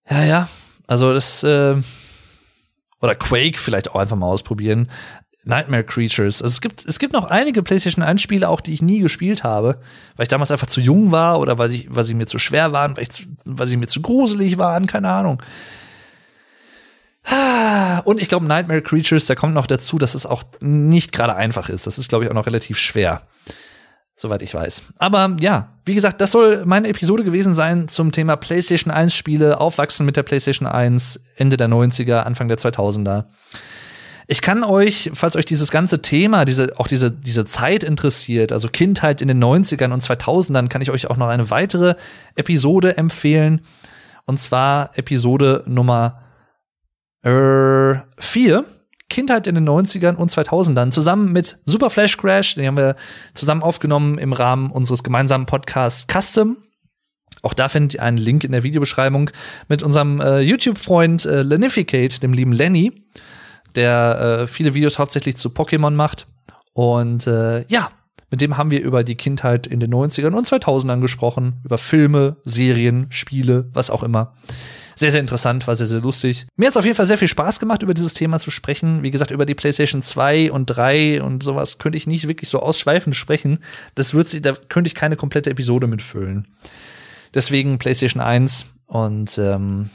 Ja, 0.09 0.26
ja. 0.26 0.49
Also 0.88 1.13
das 1.13 1.43
äh, 1.43 1.77
oder 2.99 3.15
Quake 3.15 3.57
vielleicht 3.57 3.91
auch 3.91 3.95
einfach 3.95 4.18
mal 4.18 4.27
ausprobieren. 4.27 4.89
Nightmare 5.43 5.84
Creatures. 5.84 6.41
Also 6.41 6.53
es 6.53 6.61
gibt, 6.61 6.85
es 6.85 6.99
gibt 6.99 7.13
noch 7.13 7.26
einige 7.26 7.63
PlayStation 7.63 8.03
1 8.03 8.22
Spiele 8.22 8.47
auch, 8.47 8.61
die 8.61 8.73
ich 8.73 8.81
nie 8.81 8.99
gespielt 8.99 9.43
habe, 9.43 9.80
weil 10.15 10.23
ich 10.23 10.30
damals 10.30 10.51
einfach 10.51 10.68
zu 10.68 10.81
jung 10.81 11.11
war 11.11 11.39
oder 11.39 11.57
weil, 11.57 11.73
ich, 11.73 11.88
weil 11.89 12.03
sie 12.03 12.13
mir 12.13 12.27
zu 12.27 12.38
schwer 12.38 12.72
waren, 12.72 12.95
weil, 12.95 13.03
ich, 13.03 13.27
weil 13.45 13.68
sie 13.68 13.77
mir 13.77 13.88
zu 13.88 14.01
gruselig 14.01 14.57
waren, 14.57 14.85
keine 14.85 15.09
Ahnung. 15.09 15.41
Und 18.03 18.19
ich 18.19 18.30
glaube, 18.30 18.45
Nightmare 18.45 18.81
Creatures, 18.81 19.26
da 19.27 19.35
kommt 19.35 19.53
noch 19.53 19.68
dazu, 19.68 19.97
dass 19.97 20.15
es 20.15 20.26
auch 20.26 20.43
nicht 20.59 21.11
gerade 21.11 21.35
einfach 21.35 21.69
ist. 21.69 21.88
Das 21.88 21.97
ist, 21.97 22.09
glaube 22.09 22.23
ich, 22.26 22.31
auch 22.31 22.35
noch 22.35 22.47
relativ 22.47 22.77
schwer 22.77 23.22
soweit 24.22 24.41
ich 24.41 24.53
weiß. 24.53 24.84
Aber 24.99 25.35
ja, 25.39 25.69
wie 25.84 25.95
gesagt, 25.95 26.22
das 26.22 26.31
soll 26.31 26.63
meine 26.65 26.88
Episode 26.88 27.23
gewesen 27.23 27.55
sein 27.55 27.88
zum 27.88 28.11
Thema 28.11 28.35
PlayStation 28.35 28.93
1 28.93 29.13
Spiele, 29.15 29.59
aufwachsen 29.59 30.05
mit 30.05 30.15
der 30.15 30.23
PlayStation 30.23 30.68
1, 30.68 31.22
Ende 31.35 31.57
der 31.57 31.68
90er, 31.68 32.22
Anfang 32.22 32.47
der 32.47 32.57
2000er. 32.57 33.26
Ich 34.32 34.41
kann 34.41 34.64
euch, 34.64 35.12
falls 35.14 35.36
euch 35.36 35.44
dieses 35.44 35.72
ganze 35.72 36.02
Thema, 36.02 36.45
diese, 36.45 36.80
auch 36.80 36.88
diese, 36.88 37.12
diese 37.12 37.44
Zeit 37.44 37.84
interessiert, 37.84 38.53
also 38.53 38.70
Kindheit 38.70 39.22
in 39.22 39.28
den 39.28 39.44
90ern 39.44 39.91
und 39.91 40.02
2000ern, 40.02 40.70
kann 40.70 40.82
ich 40.82 40.90
euch 40.90 41.08
auch 41.08 41.18
noch 41.18 41.28
eine 41.28 41.49
weitere 41.49 41.95
Episode 42.36 42.95
empfehlen. 42.95 43.60
Und 44.26 44.40
zwar 44.40 44.98
Episode 44.98 45.66
Nummer 45.66 46.22
4. 47.24 47.26
Äh, 47.26 48.64
Kindheit 49.10 49.48
in 49.48 49.56
den 49.56 49.68
90ern 49.68 50.16
und 50.16 50.32
2000ern 50.32 50.91
zusammen 50.91 51.34
mit 51.34 51.58
Super 51.66 51.90
Flash 51.90 52.16
Crash, 52.16 52.56
den 52.56 52.68
haben 52.68 52.78
wir 52.78 52.95
zusammen 53.34 53.64
aufgenommen 53.64 54.18
im 54.18 54.32
Rahmen 54.32 54.72
unseres 54.72 55.03
gemeinsamen 55.03 55.45
Podcasts 55.45 56.08
Custom. 56.10 56.56
Auch 57.41 57.53
da 57.53 57.68
findet 57.68 57.95
ihr 57.95 58.03
einen 58.03 58.18
Link 58.18 58.45
in 58.45 58.53
der 58.53 58.64
Videobeschreibung 58.64 59.30
mit 59.68 59.84
unserem 59.84 60.22
äh, 60.22 60.40
YouTube-Freund 60.40 61.26
äh, 61.26 61.41
Lenificate, 61.41 62.24
dem 62.24 62.32
lieben 62.32 62.53
Lenny, 62.53 62.94
der 63.76 64.41
äh, 64.41 64.48
viele 64.48 64.73
Videos 64.73 64.99
hauptsächlich 64.99 65.38
zu 65.38 65.49
Pokémon 65.49 65.91
macht. 65.91 66.27
Und 66.73 67.27
äh, 67.27 67.65
ja, 67.68 67.91
mit 68.30 68.41
dem 68.41 68.57
haben 68.57 68.72
wir 68.72 68.81
über 68.81 69.03
die 69.03 69.15
Kindheit 69.15 69.68
in 69.68 69.80
den 69.80 69.93
90ern 69.93 70.34
und 70.34 70.48
2000ern 70.48 71.02
gesprochen, 71.02 71.61
über 71.65 71.77
Filme, 71.77 72.38
Serien, 72.43 73.07
Spiele, 73.10 73.69
was 73.73 73.89
auch 73.89 74.03
immer 74.03 74.34
sehr, 75.02 75.11
sehr 75.11 75.19
interessant, 75.19 75.68
war 75.68 75.76
sehr, 75.76 75.88
sehr 75.88 75.99
lustig. 75.99 76.45
Mir 76.56 76.68
hat 76.68 76.72
es 76.72 76.77
auf 76.77 76.85
jeden 76.85 76.95
Fall 76.95 77.06
sehr 77.06 77.18
viel 77.18 77.27
Spaß 77.27 77.60
gemacht, 77.60 77.81
über 77.81 77.93
dieses 77.93 78.14
Thema 78.14 78.39
zu 78.39 78.52
sprechen. 78.52 79.03
Wie 79.03 79.11
gesagt, 79.11 79.31
über 79.31 79.45
die 79.45 79.56
PlayStation 79.56 80.02
2 80.02 80.52
und 80.52 80.68
3 80.68 81.23
und 81.23 81.43
sowas 81.43 81.80
könnte 81.80 81.98
ich 81.98 82.07
nicht 82.07 82.27
wirklich 82.27 82.49
so 82.49 82.61
ausschweifend 82.61 83.15
sprechen. 83.15 83.60
Das 83.95 84.14
wird 84.14 84.27
sie, 84.27 84.41
da 84.41 84.53
könnte 84.69 84.88
ich 84.88 84.95
keine 84.95 85.15
komplette 85.15 85.49
Episode 85.49 85.88
mitfüllen. 85.88 86.48
Deswegen 87.34 87.80
PlayStation 87.80 88.22
1 88.22 88.68
und 88.85 89.38
ähm, 89.38 89.89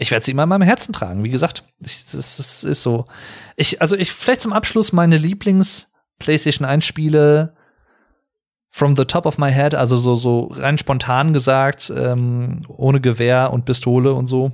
ich 0.00 0.10
werde 0.10 0.24
sie 0.24 0.30
immer 0.30 0.44
in 0.44 0.48
meinem 0.48 0.62
Herzen 0.62 0.94
tragen. 0.94 1.22
Wie 1.24 1.30
gesagt, 1.30 1.62
ich, 1.78 2.06
das, 2.10 2.38
das 2.38 2.64
ist 2.64 2.80
so. 2.80 3.04
Ich, 3.56 3.82
also 3.82 3.96
ich 3.96 4.12
vielleicht 4.12 4.40
zum 4.40 4.54
Abschluss 4.54 4.92
meine 4.92 5.18
Lieblings 5.18 5.92
PlayStation 6.18 6.66
1 6.66 6.86
Spiele 6.86 7.54
from 8.70 8.96
the 8.96 9.04
top 9.04 9.26
of 9.26 9.36
my 9.36 9.52
head, 9.52 9.74
also 9.74 9.98
so, 9.98 10.14
so 10.14 10.52
rein 10.54 10.78
spontan 10.78 11.34
gesagt, 11.34 11.92
ähm, 11.94 12.62
ohne 12.68 13.02
Gewehr 13.02 13.52
und 13.52 13.66
Pistole 13.66 14.14
und 14.14 14.26
so. 14.26 14.52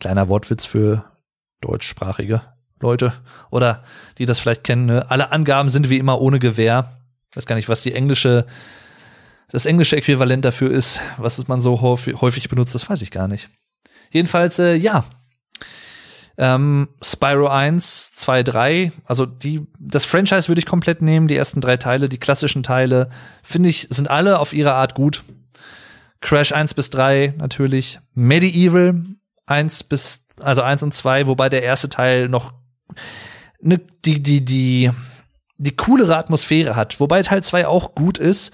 Kleiner 0.00 0.30
Wortwitz 0.30 0.64
für 0.64 1.04
deutschsprachige 1.60 2.40
Leute 2.80 3.12
oder 3.50 3.84
die 4.16 4.24
das 4.24 4.40
vielleicht 4.40 4.64
kennen. 4.64 4.86
Ne? 4.86 5.10
Alle 5.10 5.32
Angaben 5.32 5.68
sind 5.68 5.90
wie 5.90 5.98
immer 5.98 6.18
ohne 6.18 6.38
Gewehr. 6.38 6.96
Ich 7.30 7.36
weiß 7.36 7.44
gar 7.44 7.56
nicht, 7.56 7.68
was 7.68 7.82
die 7.82 7.92
englische, 7.92 8.46
das 9.50 9.66
englische 9.66 9.96
Äquivalent 9.96 10.46
dafür 10.46 10.70
ist, 10.70 11.00
was 11.18 11.46
man 11.46 11.60
so 11.60 11.82
häufig, 11.82 12.18
häufig 12.22 12.48
benutzt, 12.48 12.74
das 12.74 12.88
weiß 12.88 13.02
ich 13.02 13.10
gar 13.10 13.28
nicht. 13.28 13.50
Jedenfalls, 14.10 14.58
äh, 14.58 14.74
ja, 14.74 15.04
ähm, 16.38 16.88
Spyro 17.02 17.48
1, 17.48 18.12
2, 18.12 18.42
3, 18.44 18.92
also 19.04 19.26
die, 19.26 19.66
das 19.80 20.04
Franchise 20.04 20.48
würde 20.48 20.60
ich 20.60 20.66
komplett 20.66 21.02
nehmen, 21.02 21.26
die 21.26 21.36
ersten 21.36 21.60
drei 21.60 21.76
Teile, 21.76 22.08
die 22.08 22.18
klassischen 22.18 22.62
Teile, 22.62 23.10
finde 23.42 23.68
ich, 23.68 23.88
sind 23.90 24.08
alle 24.08 24.38
auf 24.38 24.52
ihre 24.52 24.74
Art 24.74 24.94
gut. 24.94 25.24
Crash 26.20 26.52
1 26.52 26.74
bis 26.74 26.90
3 26.90 27.34
natürlich, 27.38 27.98
Medieval 28.14 29.04
1 29.46 29.84
bis, 29.84 30.26
also 30.40 30.62
1 30.62 30.84
und 30.84 30.94
2, 30.94 31.26
wobei 31.26 31.48
der 31.48 31.62
erste 31.62 31.88
Teil 31.88 32.28
noch 32.28 32.52
ne, 33.60 33.80
die, 34.04 34.22
die, 34.22 34.44
die, 34.44 34.90
die 35.58 35.76
coolere 35.76 36.16
Atmosphäre 36.16 36.76
hat, 36.76 37.00
wobei 37.00 37.22
Teil 37.22 37.42
2 37.42 37.66
auch 37.66 37.94
gut 37.94 38.18
ist. 38.18 38.52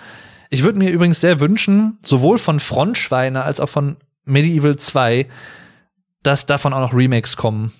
Ich 0.50 0.62
würde 0.62 0.78
mir 0.78 0.90
übrigens 0.90 1.20
sehr 1.20 1.40
wünschen, 1.40 1.98
sowohl 2.02 2.38
von 2.38 2.60
Frontschweine 2.60 3.44
als 3.44 3.60
auch 3.60 3.68
von 3.68 3.96
Medieval 4.24 4.76
2, 4.76 5.26
dass 6.22 6.46
davon 6.46 6.72
auch 6.72 6.80
noch 6.80 6.94
Remakes 6.94 7.36
kommen. 7.36 7.72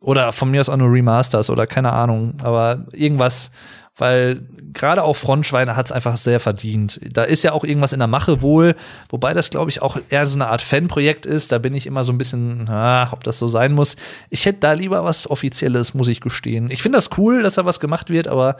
Oder 0.00 0.32
von 0.32 0.50
mir 0.50 0.60
aus 0.60 0.68
auch 0.68 0.76
nur 0.76 0.92
Remasters 0.92 1.48
oder 1.48 1.66
keine 1.66 1.92
Ahnung. 1.92 2.34
Aber 2.42 2.86
irgendwas, 2.92 3.52
weil 3.96 4.40
gerade 4.72 5.04
auch 5.04 5.14
Frontschweine 5.14 5.76
hat 5.76 5.86
es 5.86 5.92
einfach 5.92 6.16
sehr 6.16 6.40
verdient. 6.40 6.98
Da 7.12 7.22
ist 7.22 7.44
ja 7.44 7.52
auch 7.52 7.62
irgendwas 7.62 7.92
in 7.92 8.00
der 8.00 8.08
Mache 8.08 8.42
wohl, 8.42 8.74
wobei 9.10 9.34
das, 9.34 9.50
glaube 9.50 9.70
ich, 9.70 9.82
auch 9.82 9.98
eher 10.08 10.26
so 10.26 10.36
eine 10.36 10.48
Art 10.48 10.62
Fanprojekt 10.62 11.24
ist. 11.24 11.52
Da 11.52 11.58
bin 11.58 11.74
ich 11.74 11.86
immer 11.86 12.02
so 12.02 12.12
ein 12.12 12.18
bisschen, 12.18 12.68
ah, 12.68 13.12
ob 13.12 13.22
das 13.22 13.38
so 13.38 13.48
sein 13.48 13.72
muss. 13.72 13.96
Ich 14.28 14.46
hätte 14.46 14.60
da 14.60 14.72
lieber 14.72 15.04
was 15.04 15.30
Offizielles, 15.30 15.94
muss 15.94 16.08
ich 16.08 16.20
gestehen. 16.20 16.70
Ich 16.70 16.82
finde 16.82 16.98
das 16.98 17.10
cool, 17.16 17.42
dass 17.42 17.54
da 17.54 17.64
was 17.64 17.80
gemacht 17.80 18.10
wird, 18.10 18.26
aber 18.26 18.56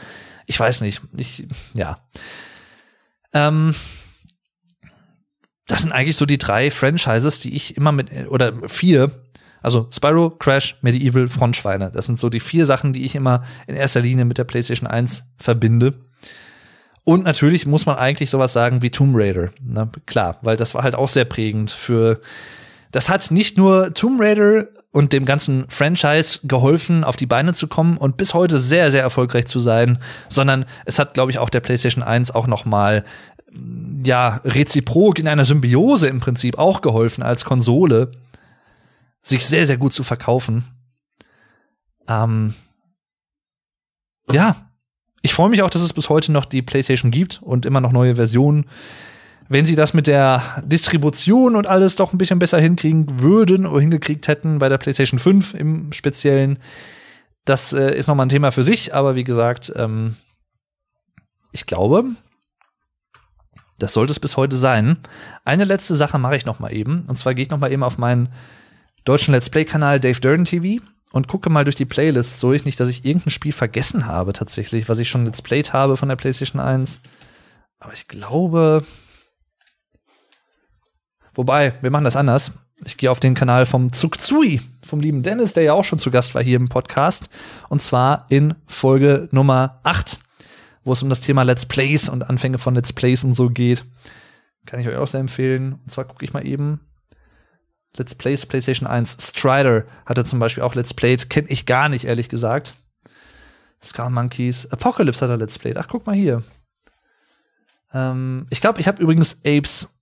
ich 0.47 0.61
weiß 0.61 0.83
nicht. 0.83 1.01
Ich, 1.17 1.47
ja. 1.75 1.99
Ähm, 3.33 3.75
das 5.73 5.81
sind 5.81 5.93
eigentlich 5.93 6.17
so 6.17 6.27
die 6.27 6.37
drei 6.37 6.71
Franchises, 6.71 7.41
die 7.41 7.57
ich 7.57 7.79
immer 7.79 7.93
mit, 7.93 8.11
oder 8.29 8.53
vier, 8.69 9.11
also 9.63 9.89
Spyro, 9.91 10.29
Crash, 10.29 10.77
Medieval, 10.83 11.29
Frontschweine. 11.29 11.91
Das 11.91 12.05
sind 12.05 12.19
so 12.19 12.29
die 12.29 12.41
vier 12.41 12.67
Sachen, 12.67 12.93
die 12.93 13.07
ich 13.07 13.15
immer 13.15 13.43
in 13.67 13.75
erster 13.75 14.03
Linie 14.03 14.27
mit 14.27 14.37
der 14.37 14.45
PlayStation 14.45 14.87
1 14.87 15.33
verbinde. 15.39 15.95
Und 17.05 17.25
natürlich 17.25 17.65
muss 17.65 17.87
man 17.87 17.97
eigentlich 17.97 18.29
sowas 18.29 18.53
sagen 18.53 18.83
wie 18.83 18.91
Tomb 18.91 19.17
Raider. 19.17 19.49
Na, 19.65 19.89
klar, 20.05 20.37
weil 20.43 20.59
das 20.59 20.75
war 20.75 20.83
halt 20.83 20.95
auch 20.95 21.09
sehr 21.09 21.25
prägend 21.25 21.71
für, 21.71 22.21
das 22.91 23.09
hat 23.09 23.31
nicht 23.31 23.57
nur 23.57 23.95
Tomb 23.95 24.21
Raider 24.21 24.67
und 24.91 25.15
dem 25.15 25.25
ganzen 25.25 25.65
Franchise 25.69 26.41
geholfen, 26.45 27.03
auf 27.03 27.17
die 27.17 27.25
Beine 27.25 27.55
zu 27.55 27.67
kommen 27.67 27.97
und 27.97 28.19
bis 28.19 28.35
heute 28.35 28.59
sehr, 28.59 28.91
sehr 28.91 29.01
erfolgreich 29.01 29.47
zu 29.47 29.59
sein, 29.59 29.99
sondern 30.29 30.67
es 30.85 30.99
hat, 30.99 31.15
glaube 31.15 31.31
ich, 31.31 31.39
auch 31.39 31.49
der 31.49 31.61
PlayStation 31.61 32.05
1 32.05 32.33
auch 32.33 32.47
noch 32.47 32.67
mal 32.67 33.05
ja, 34.05 34.41
reziprok 34.45 35.19
in 35.19 35.29
einer 35.29 35.45
Symbiose 35.45 36.09
im 36.09 36.21
Prinzip 36.21 36.59
auch 36.59 36.81
geholfen 36.81 37.23
als 37.23 37.45
Konsole, 37.45 38.11
sich 39.21 39.47
sehr, 39.47 39.67
sehr 39.67 39.77
gut 39.77 39.93
zu 39.93 40.03
verkaufen. 40.03 40.65
Ähm, 42.09 42.55
ja, 44.31 44.57
ich 45.23 45.35
freue 45.35 45.51
mich 45.51 45.63
auch, 45.63 45.71
dass 45.71 45.83
es 45.83 45.93
bis 45.93 46.09
heute 46.09 46.33
noch 46.33 46.45
die 46.45 46.63
PlayStation 46.63 47.11
gibt 47.11 47.41
und 47.43 47.65
immer 47.65 47.81
noch 47.81 47.93
neue 47.93 48.17
Versionen. 48.17 48.67
Wenn 49.49 49.65
sie 49.65 49.77
das 49.77 49.95
mit 49.95 50.07
der 50.07 50.63
Distribution 50.65 51.57
und 51.57 51.67
alles 51.67 51.97
doch 51.97 52.13
ein 52.13 52.19
bisschen 52.19 52.39
besser 52.39 52.59
hinkriegen 52.59 53.21
würden 53.21 53.67
oder 53.67 53.81
hingekriegt 53.81 54.27
hätten 54.27 54.59
bei 54.59 54.69
der 54.69 54.79
PlayStation 54.79 55.19
5 55.19 55.55
im 55.55 55.93
Speziellen, 55.93 56.59
das 57.45 57.73
äh, 57.73 57.97
ist 57.97 58.07
nochmal 58.07 58.27
ein 58.27 58.31
Thema 58.31 58.51
für 58.51 58.63
sich, 58.63 58.95
aber 58.95 59.15
wie 59.15 59.25
gesagt, 59.25 59.73
ähm, 59.77 60.17
ich 61.53 61.67
glaube, 61.67 62.05
Das 63.83 63.95
sollte 63.95 64.13
es 64.13 64.21
bis 64.21 64.37
heute 64.37 64.57
sein. 64.57 64.97
Eine 65.45 65.65
letzte 65.65 65.97
Sache 65.97 66.17
mache 66.17 66.37
ich 66.37 66.47
noch 66.47 66.61
mal 66.61 66.73
eben. 66.73 67.05
Und 67.09 67.17
zwar 67.17 67.35
gehe 67.35 67.43
ich 67.43 67.51
noch 67.51 67.59
mal 67.59 67.73
eben 67.73 67.83
auf 67.83 67.99
meinen 67.99 68.29
deutschen 69.05 69.35
Let's 69.35 69.51
Play-Kanal 69.51 69.99
Dave 69.99 70.21
Durden 70.21 70.45
TV 70.45 70.81
und 71.11 71.27
gucke 71.27 71.51
mal 71.51 71.65
durch 71.65 71.75
die 71.75 71.85
Playlists 71.85 72.39
durch. 72.39 72.65
Nicht, 72.65 72.79
dass 72.79 72.87
ich 72.87 73.05
irgendein 73.05 73.31
Spiel 73.31 73.53
vergessen 73.53 74.07
habe 74.07 74.33
tatsächlich, 74.33 74.89
was 74.89 75.01
ich 75.01 75.09
schon 75.11 75.25
Let's 75.25 75.43
Played 75.43 75.73
habe 75.73 75.97
von 75.97 76.09
der 76.09 76.15
PlayStation 76.15 76.61
1. 76.61 77.01
Aber 77.81 77.93
ich 77.93 78.07
glaube. 78.07 78.85
Wobei, 81.35 81.73
wir 81.81 81.91
machen 81.91 82.05
das 82.05 82.15
anders. 82.15 82.53
Ich 82.85 82.97
gehe 82.97 83.11
auf 83.11 83.19
den 83.19 83.35
Kanal 83.35 83.67
vom 83.67 83.93
Zugzui, 83.93 84.61
vom 84.85 85.01
lieben 85.01 85.25
Dennis, 85.25 85.55
der 85.55 85.65
ja 85.65 85.73
auch 85.73 85.85
schon 85.85 85.99
zu 85.99 86.13
Gast 86.13 86.37
war 86.37 86.43
hier 86.43 86.57
im 86.57 86.69
Podcast. 86.69 87.31
Und 87.69 87.83
zwar 87.83 88.27
in 88.29 88.55
Folge 88.67 89.29
Nummer 89.33 89.81
8, 89.83 90.19
wo 90.85 90.93
es 90.93 91.03
um 91.03 91.09
das 91.09 91.21
Thema 91.21 91.43
Let's 91.43 91.67
Plays 91.67 92.09
und 92.09 92.29
Anfänge 92.29 92.59
von 92.59 92.75
Let's 92.75 92.93
Plays 92.93 93.25
und 93.25 93.35
so 93.35 93.51
geht. 93.51 93.85
Kann 94.67 94.81
ich 94.81 94.89
euch 94.89 94.97
auch 94.97 95.07
sehr 95.07 95.21
empfehlen. 95.21 95.75
Und 95.75 95.91
zwar 95.91 96.05
gucke 96.05 96.25
ich 96.25 96.33
mal 96.33 96.47
eben. 96.47 96.81
Let's 97.97 98.15
Plays 98.15 98.47
PlayStation 98.47 98.87
1. 98.87 99.19
Strider 99.21 99.85
hatte 100.07 100.25
zum 100.25 100.39
Beispiel 100.39 100.63
auch 100.63 100.75
Let's 100.75 100.95
Played. 100.95 101.29
Kenn 101.29 101.45
ich 101.49 101.67
gar 101.67 101.89
nicht, 101.89 102.05
ehrlich 102.05 102.29
gesagt. 102.29 102.75
Skull 103.83 104.11
Monkeys. 104.11 104.71
Apocalypse 104.71 105.23
hat 105.23 105.31
er 105.31 105.37
Let's 105.37 105.59
Played. 105.59 105.77
Ach, 105.77 105.89
guck 105.89 106.07
mal 106.07 106.15
hier. 106.15 106.43
Ähm, 107.93 108.47
ich 108.51 108.61
glaube, 108.61 108.81
ich 108.81 108.89
habe 108.89 109.03
übrigens 109.03 109.41
Apes 109.45 109.99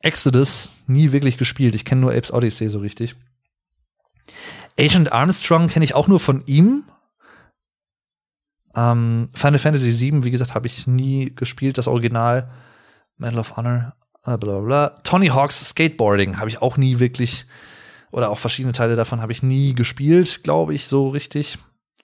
Exodus 0.00 0.70
nie 0.86 1.12
wirklich 1.12 1.38
gespielt. 1.38 1.74
Ich 1.74 1.84
kenne 1.84 2.02
nur 2.02 2.12
Apes 2.12 2.32
Odyssey 2.32 2.68
so 2.68 2.80
richtig. 2.80 3.16
Agent 4.78 5.12
Armstrong 5.12 5.68
kenne 5.68 5.84
ich 5.84 5.94
auch 5.94 6.08
nur 6.08 6.20
von 6.20 6.44
ihm. 6.46 6.84
Ähm, 8.74 9.28
Final 9.34 9.58
Fantasy 9.58 10.10
VII, 10.10 10.24
wie 10.24 10.30
gesagt, 10.30 10.54
habe 10.54 10.66
ich 10.66 10.86
nie 10.86 11.34
gespielt, 11.34 11.78
das 11.78 11.88
Original. 11.88 12.50
Medal 13.18 13.38
of 13.38 13.56
Honor, 13.56 13.94
äh, 14.24 14.36
bla 14.36 14.36
bla 14.36 14.60
bla. 14.60 14.88
Tony 15.04 15.28
Hawks 15.28 15.68
Skateboarding 15.68 16.38
habe 16.38 16.48
ich 16.48 16.60
auch 16.60 16.76
nie 16.76 16.98
wirklich, 16.98 17.46
oder 18.10 18.30
auch 18.30 18.38
verschiedene 18.38 18.72
Teile 18.72 18.96
davon 18.96 19.20
habe 19.22 19.32
ich 19.32 19.42
nie 19.42 19.74
gespielt, 19.74 20.42
glaube 20.42 20.74
ich, 20.74 20.88
so 20.88 21.08
richtig. 21.08 21.58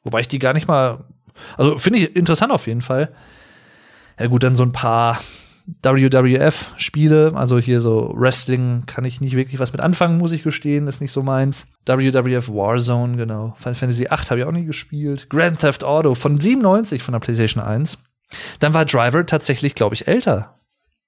Wobei 0.04 0.20
ich 0.20 0.28
die 0.28 0.38
gar 0.38 0.52
nicht 0.52 0.68
mal, 0.68 1.04
also 1.56 1.78
finde 1.78 1.98
ich 1.98 2.16
interessant 2.16 2.52
auf 2.52 2.66
jeden 2.66 2.82
Fall. 2.82 3.12
Ja 4.18 4.26
gut, 4.26 4.42
dann 4.42 4.56
so 4.56 4.62
ein 4.62 4.72
paar 4.72 5.18
WWF-Spiele, 5.82 7.32
also 7.34 7.58
hier 7.58 7.80
so 7.80 8.12
Wrestling, 8.16 8.84
kann 8.86 9.04
ich 9.04 9.20
nicht 9.20 9.36
wirklich 9.36 9.60
was 9.60 9.72
mit 9.72 9.82
anfangen, 9.82 10.16
muss 10.16 10.32
ich 10.32 10.42
gestehen, 10.42 10.86
ist 10.88 11.00
nicht 11.00 11.12
so 11.12 11.22
meins. 11.22 11.68
WWF 11.84 12.48
Warzone, 12.48 13.16
genau. 13.16 13.54
Final 13.58 13.74
Fantasy 13.74 14.08
8 14.08 14.30
habe 14.30 14.40
ich 14.40 14.46
auch 14.46 14.52
nie 14.52 14.64
gespielt. 14.64 15.28
Grand 15.28 15.60
Theft 15.60 15.84
Auto 15.84 16.14
von 16.14 16.40
97 16.40 17.02
von 17.02 17.12
der 17.12 17.20
PlayStation 17.20 17.62
1. 17.62 17.98
Dann 18.60 18.74
war 18.74 18.86
Driver 18.86 19.24
tatsächlich, 19.26 19.74
glaube 19.74 19.94
ich, 19.94 20.08
älter. 20.08 20.54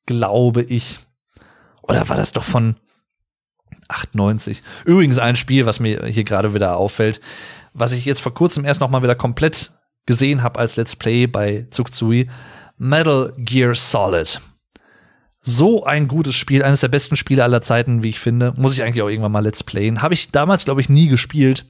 Glaube 0.06 0.62
ich. 0.62 1.00
Oder 1.82 2.08
war 2.08 2.16
das 2.16 2.32
doch 2.32 2.44
von 2.44 2.76
98? 3.88 4.60
Übrigens 4.84 5.18
ein 5.18 5.36
Spiel, 5.36 5.64
was 5.64 5.80
mir 5.80 6.04
hier 6.06 6.24
gerade 6.24 6.54
wieder 6.54 6.76
auffällt, 6.76 7.20
was 7.72 7.92
ich 7.92 8.04
jetzt 8.04 8.20
vor 8.20 8.34
kurzem 8.34 8.64
erst 8.64 8.80
noch 8.80 8.90
mal 8.90 9.02
wieder 9.02 9.14
komplett 9.14 9.72
gesehen 10.06 10.42
habe 10.42 10.58
als 10.58 10.76
Let's 10.76 10.96
Play 10.96 11.26
bei 11.26 11.66
Zugzui. 11.70 12.28
Metal 12.76 13.34
Gear 13.36 13.74
Solid. 13.74 14.40
So 15.42 15.84
ein 15.84 16.06
gutes 16.06 16.34
Spiel, 16.34 16.62
eines 16.62 16.80
der 16.80 16.88
besten 16.88 17.16
Spiele 17.16 17.44
aller 17.44 17.62
Zeiten, 17.62 18.02
wie 18.02 18.10
ich 18.10 18.20
finde. 18.20 18.52
Muss 18.56 18.74
ich 18.74 18.82
eigentlich 18.82 19.02
auch 19.02 19.08
irgendwann 19.08 19.32
mal 19.32 19.40
Let's 19.40 19.64
Playen. 19.64 20.02
Habe 20.02 20.14
ich 20.14 20.30
damals, 20.30 20.64
glaube 20.64 20.80
ich, 20.80 20.88
nie 20.88 21.08
gespielt. 21.08 21.64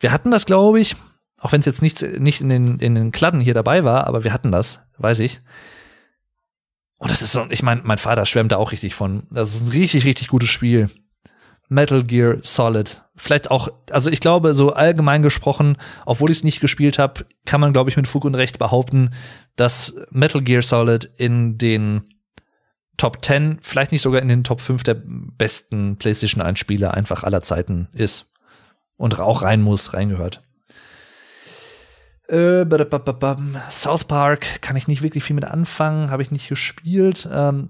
Wir 0.00 0.12
hatten 0.12 0.30
das, 0.30 0.44
glaube 0.44 0.80
ich, 0.80 0.96
auch 1.40 1.52
wenn 1.52 1.60
es 1.60 1.66
jetzt 1.66 1.82
nicht, 1.82 2.02
nicht 2.02 2.40
in, 2.40 2.48
den, 2.48 2.78
in 2.78 2.94
den 2.94 3.10
Kladden 3.10 3.40
hier 3.40 3.54
dabei 3.54 3.84
war, 3.84 4.06
aber 4.06 4.24
wir 4.24 4.32
hatten 4.32 4.52
das, 4.52 4.82
weiß 4.98 5.20
ich. 5.20 5.40
Und 6.98 7.10
das 7.10 7.20
ist 7.20 7.32
so, 7.32 7.46
ich 7.50 7.62
meine, 7.62 7.80
mein 7.84 7.98
Vater 7.98 8.26
schwärmt 8.26 8.52
da 8.52 8.58
auch 8.58 8.70
richtig 8.70 8.94
von. 8.94 9.24
Das 9.30 9.54
ist 9.54 9.62
ein 9.62 9.70
richtig, 9.70 10.04
richtig 10.04 10.28
gutes 10.28 10.50
Spiel. 10.50 10.88
Metal 11.68 12.04
Gear 12.04 12.36
Solid. 12.42 13.02
Vielleicht 13.16 13.50
auch, 13.50 13.68
also 13.90 14.10
ich 14.10 14.20
glaube, 14.20 14.54
so 14.54 14.72
allgemein 14.72 15.22
gesprochen, 15.22 15.78
obwohl 16.06 16.30
ich 16.30 16.38
es 16.38 16.44
nicht 16.44 16.60
gespielt 16.60 16.98
habe, 16.98 17.24
kann 17.44 17.60
man, 17.60 17.72
glaube 17.72 17.90
ich, 17.90 17.96
mit 17.96 18.06
Fug 18.06 18.24
und 18.24 18.34
Recht 18.34 18.58
behaupten, 18.58 19.10
dass 19.56 19.94
Metal 20.10 20.42
Gear 20.42 20.62
Solid 20.62 21.10
in 21.16 21.58
den 21.58 22.11
Top 22.96 23.24
10, 23.24 23.58
vielleicht 23.62 23.92
nicht 23.92 24.02
sogar 24.02 24.22
in 24.22 24.28
den 24.28 24.44
Top 24.44 24.60
5 24.60 24.82
der 24.82 24.94
besten 25.04 25.96
PlayStation 25.96 26.42
1 26.42 26.58
Spiele 26.58 26.94
einfach 26.94 27.24
aller 27.24 27.40
Zeiten 27.40 27.88
ist. 27.92 28.30
Und 28.96 29.18
auch 29.18 29.42
rein 29.42 29.62
muss, 29.62 29.94
reingehört. 29.94 30.42
Äh, 32.28 32.64
South 33.70 34.04
Park 34.04 34.62
kann 34.62 34.76
ich 34.76 34.88
nicht 34.88 35.02
wirklich 35.02 35.24
viel 35.24 35.34
mit 35.34 35.44
anfangen, 35.44 36.10
habe 36.10 36.22
ich 36.22 36.30
nicht 36.30 36.48
gespielt. 36.48 37.28
Ähm, 37.30 37.68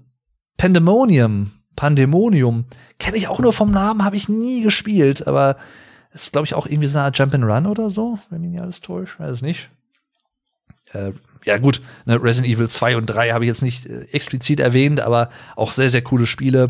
Pandemonium, 0.57 1.51
Pandemonium, 1.75 2.65
kenne 2.99 3.17
ich 3.17 3.27
auch 3.27 3.39
nur 3.39 3.53
vom 3.53 3.71
Namen, 3.71 4.03
habe 4.03 4.15
ich 4.15 4.29
nie 4.29 4.61
gespielt, 4.61 5.27
aber 5.27 5.57
ist, 6.13 6.31
glaube 6.31 6.45
ich, 6.45 6.53
auch 6.53 6.67
irgendwie 6.67 6.87
so 6.87 6.97
eine 6.97 7.05
Art 7.05 7.17
Jump'n'Run 7.17 7.67
oder 7.67 7.89
so, 7.89 8.19
wenn 8.29 8.41
mich 8.41 8.51
nicht 8.51 8.61
alles 8.61 8.81
täuscht, 8.81 9.19
weiß 9.19 9.35
es 9.35 9.41
nicht. 9.41 9.69
Äh, 10.91 11.11
ja 11.45 11.57
gut, 11.57 11.81
ne, 12.05 12.21
Resident 12.21 12.53
Evil 12.53 12.69
2 12.69 12.97
und 12.97 13.05
3 13.05 13.31
habe 13.31 13.45
ich 13.45 13.49
jetzt 13.49 13.61
nicht 13.61 13.85
äh, 13.85 14.03
explizit 14.11 14.59
erwähnt, 14.59 14.99
aber 14.99 15.29
auch 15.55 15.71
sehr, 15.71 15.89
sehr 15.89 16.01
coole 16.01 16.27
Spiele. 16.27 16.69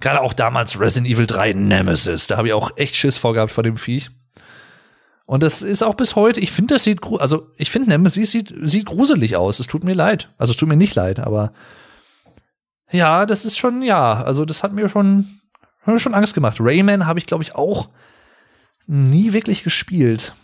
Gerade 0.00 0.20
auch 0.20 0.32
damals 0.32 0.78
Resident 0.78 1.10
Evil 1.10 1.26
3 1.26 1.54
Nemesis, 1.54 2.26
da 2.26 2.36
habe 2.36 2.48
ich 2.48 2.54
auch 2.54 2.70
echt 2.76 2.96
Schiss 2.96 3.18
vorgehabt 3.18 3.52
vor 3.52 3.64
dem 3.64 3.76
Viech. 3.76 4.10
Und 5.24 5.42
das 5.42 5.62
ist 5.62 5.82
auch 5.82 5.94
bis 5.94 6.14
heute, 6.14 6.40
ich 6.40 6.52
finde, 6.52 6.74
das 6.74 6.84
sieht, 6.84 7.00
also 7.18 7.50
ich 7.56 7.70
finde 7.70 7.88
Nemesis 7.88 8.30
sieht, 8.30 8.52
sieht 8.60 8.86
gruselig 8.86 9.36
aus. 9.36 9.58
Es 9.58 9.66
tut 9.66 9.82
mir 9.82 9.94
leid. 9.94 10.30
Also 10.38 10.52
es 10.52 10.56
tut 10.56 10.68
mir 10.68 10.76
nicht 10.76 10.94
leid, 10.94 11.18
aber 11.18 11.52
ja, 12.92 13.26
das 13.26 13.44
ist 13.44 13.58
schon, 13.58 13.82
ja, 13.82 14.22
also 14.22 14.44
das 14.44 14.62
hat 14.62 14.72
mir 14.72 14.88
schon, 14.88 15.26
hat 15.80 15.94
mir 15.94 15.98
schon 15.98 16.14
Angst 16.14 16.34
gemacht. 16.34 16.58
Rayman 16.60 17.06
habe 17.06 17.18
ich, 17.18 17.26
glaube 17.26 17.42
ich, 17.42 17.56
auch 17.56 17.88
nie 18.86 19.32
wirklich 19.32 19.64
gespielt. 19.64 20.34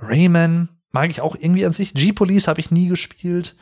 Rayman, 0.00 0.68
mag 0.92 1.10
ich 1.10 1.20
auch 1.20 1.34
irgendwie 1.34 1.66
an 1.66 1.72
sich. 1.72 1.94
G-Police 1.94 2.48
habe 2.48 2.60
ich 2.60 2.70
nie 2.70 2.88
gespielt. 2.88 3.56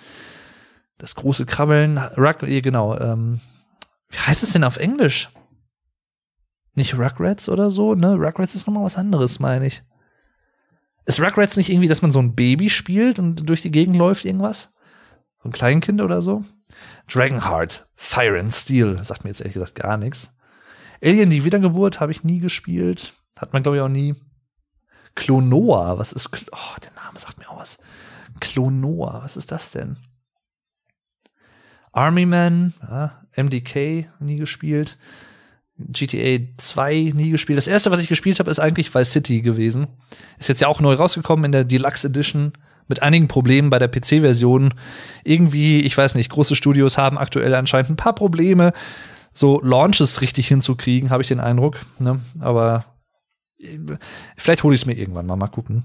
Das 0.99 1.15
große 1.15 1.47
Krabbeln, 1.47 1.99
Rug, 1.99 2.39
genau. 2.41 2.99
Ähm, 2.99 3.41
wie 4.11 4.19
heißt 4.19 4.43
es 4.43 4.53
denn 4.53 4.65
auf 4.65 4.77
Englisch? 4.77 5.31
Nicht 6.75 6.95
Rugrats 6.95 7.49
oder 7.49 7.71
so, 7.71 7.95
ne? 7.95 8.15
Rugrats 8.15 8.55
ist 8.55 8.67
nochmal 8.67 8.85
was 8.85 8.97
anderes, 8.97 9.39
meine 9.39 9.67
ich. 9.67 9.83
Ist 11.07 11.21
Rugrats 11.21 11.57
nicht 11.57 11.71
irgendwie, 11.71 11.89
dass 11.89 12.03
man 12.03 12.13
so 12.13 12.19
ein 12.19 12.35
Baby 12.35 12.71
spielt 12.71 13.19
und 13.19 13.49
durch 13.49 13.63
die 13.63 13.71
Gegend 13.71 13.97
läuft 13.97 14.25
irgendwas? 14.25 14.71
So 15.43 15.49
ein 15.49 15.53
Kleinkind 15.53 16.01
oder 16.01 16.23
so? 16.23 16.45
Dragonheart, 17.09 17.89
Fire 17.95 18.39
and 18.39 18.53
Steel, 18.53 19.03
sagt 19.03 19.25
mir 19.25 19.31
jetzt 19.31 19.41
ehrlich 19.41 19.55
gesagt 19.55 19.75
gar 19.75 19.97
nichts. 19.97 20.37
Alien, 21.03 21.31
die 21.31 21.45
Wiedergeburt, 21.45 22.01
habe 22.01 22.13
ich 22.13 22.25
nie 22.25 22.41
gespielt. 22.41 23.15
Hat 23.39 23.53
man, 23.53 23.63
glaube 23.63 23.79
ich, 23.79 23.83
auch 23.83 23.89
nie. 23.89 24.15
Klonoa, 25.15 25.99
was 25.99 26.13
ist, 26.13 26.31
Kl 26.31 26.47
oh, 26.53 26.79
der 26.83 26.93
Name 27.03 27.19
sagt 27.19 27.39
mir 27.39 27.49
auch 27.51 27.61
was. 27.61 27.79
Klonoa, 28.41 29.23
was 29.23 29.37
ist 29.37 29.53
das 29.53 29.71
denn? 29.71 29.97
Army 31.93 32.27
Man, 32.27 32.75
ja, 32.83 33.21
MDK, 33.37 34.07
nie 34.21 34.37
gespielt. 34.37 34.99
GTA 35.77 36.45
2 36.57 37.13
nie 37.15 37.31
gespielt. 37.31 37.57
Das 37.57 37.67
erste, 37.67 37.91
was 37.91 38.01
ich 38.01 38.09
gespielt 38.09 38.39
habe, 38.39 38.51
ist 38.51 38.59
eigentlich 38.59 38.95
Vice 38.95 39.13
City 39.13 39.41
gewesen. 39.41 39.87
Ist 40.39 40.49
jetzt 40.49 40.61
ja 40.61 40.69
auch 40.69 40.81
neu 40.81 40.95
rausgekommen 40.95 41.47
in 41.47 41.53
der 41.53 41.65
Deluxe 41.65 42.07
Edition 42.07 42.53
mit 42.87 43.03
einigen 43.03 43.29
Problemen 43.29 43.71
bei 43.71 43.79
der 43.79 43.89
PC-Version. 43.89 44.75
Irgendwie, 45.25 45.81
ich 45.81 45.97
weiß 45.97 46.17
nicht, 46.17 46.31
große 46.31 46.57
Studios 46.57 46.99
haben 46.99 47.19
aktuell 47.19 47.55
anscheinend 47.55 47.91
ein 47.91 47.97
paar 47.97 48.15
Probleme, 48.15 48.73
so 49.33 49.61
Launches 49.63 50.21
richtig 50.21 50.49
hinzukriegen, 50.49 51.11
habe 51.11 51.23
ich 51.23 51.29
den 51.29 51.41
Eindruck. 51.41 51.79
Ne? 51.99 52.21
Aber 52.41 52.85
Vielleicht 54.37 54.63
hole 54.63 54.75
ich 54.75 54.83
es 54.83 54.87
mir 54.87 54.97
irgendwann 54.97 55.27
mal, 55.27 55.37
mal 55.37 55.49
gucken. 55.49 55.85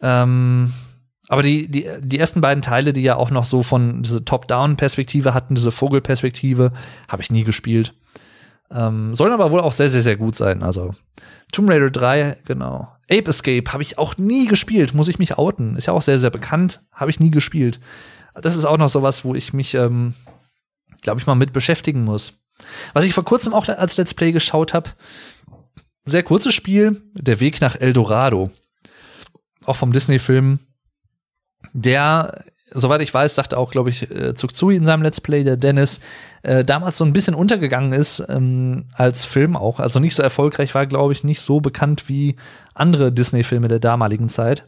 Ähm, 0.00 0.72
aber 1.28 1.42
die, 1.42 1.68
die, 1.68 1.86
die 2.00 2.18
ersten 2.18 2.40
beiden 2.40 2.62
Teile, 2.62 2.92
die 2.92 3.02
ja 3.02 3.16
auch 3.16 3.30
noch 3.30 3.44
so 3.44 3.62
von 3.62 4.02
diese 4.02 4.24
Top-Down-Perspektive 4.24 5.34
hatten, 5.34 5.54
diese 5.54 5.72
Vogelperspektive, 5.72 6.72
habe 7.08 7.22
ich 7.22 7.30
nie 7.30 7.44
gespielt. 7.44 7.94
Ähm, 8.70 9.14
sollen 9.14 9.32
aber 9.32 9.52
wohl 9.52 9.60
auch 9.60 9.72
sehr, 9.72 9.88
sehr, 9.88 10.00
sehr 10.00 10.16
gut 10.16 10.36
sein. 10.36 10.62
Also 10.62 10.94
Tomb 11.52 11.70
Raider 11.70 11.90
3, 11.90 12.38
genau. 12.44 12.88
Ape 13.10 13.30
Escape 13.30 13.72
habe 13.72 13.82
ich 13.82 13.98
auch 13.98 14.16
nie 14.18 14.46
gespielt, 14.46 14.94
muss 14.94 15.08
ich 15.08 15.18
mich 15.18 15.38
outen. 15.38 15.76
Ist 15.76 15.86
ja 15.86 15.92
auch 15.92 16.02
sehr, 16.02 16.18
sehr 16.18 16.30
bekannt, 16.30 16.82
habe 16.92 17.10
ich 17.10 17.20
nie 17.20 17.30
gespielt. 17.30 17.80
Das 18.34 18.56
ist 18.56 18.66
auch 18.66 18.78
noch 18.78 18.88
sowas, 18.88 19.24
wo 19.24 19.34
ich 19.34 19.52
mich, 19.52 19.74
ähm, 19.74 20.14
glaube 21.02 21.20
ich, 21.20 21.26
mal 21.26 21.34
mit 21.34 21.52
beschäftigen 21.52 22.04
muss. 22.04 22.40
Was 22.92 23.04
ich 23.04 23.14
vor 23.14 23.24
kurzem 23.24 23.54
auch 23.54 23.68
als 23.68 23.96
Let's 23.96 24.14
Play 24.14 24.32
geschaut 24.32 24.74
habe, 24.74 24.90
sehr 26.08 26.22
kurzes 26.22 26.54
Spiel, 26.54 27.02
Der 27.14 27.40
Weg 27.40 27.60
nach 27.60 27.76
El 27.76 27.92
Dorado. 27.92 28.50
Auch 29.64 29.76
vom 29.76 29.92
Disney-Film. 29.92 30.60
Der, 31.72 32.44
soweit 32.70 33.00
ich 33.02 33.12
weiß, 33.12 33.34
sagte 33.34 33.58
auch, 33.58 33.70
glaube 33.70 33.90
ich, 33.90 34.10
äh, 34.10 34.34
Zugzui 34.34 34.76
in 34.76 34.84
seinem 34.84 35.02
Let's 35.02 35.20
Play, 35.20 35.44
der 35.44 35.56
Dennis, 35.56 36.00
äh, 36.42 36.64
damals 36.64 36.96
so 36.98 37.04
ein 37.04 37.12
bisschen 37.12 37.34
untergegangen 37.34 37.92
ist 37.92 38.22
ähm, 38.28 38.86
als 38.94 39.24
Film 39.24 39.56
auch. 39.56 39.80
Also 39.80 40.00
nicht 40.00 40.14
so 40.14 40.22
erfolgreich 40.22 40.74
war, 40.74 40.86
glaube 40.86 41.12
ich, 41.12 41.24
nicht 41.24 41.40
so 41.40 41.60
bekannt 41.60 42.08
wie 42.08 42.36
andere 42.74 43.12
Disney-Filme 43.12 43.68
der 43.68 43.80
damaligen 43.80 44.28
Zeit. 44.28 44.66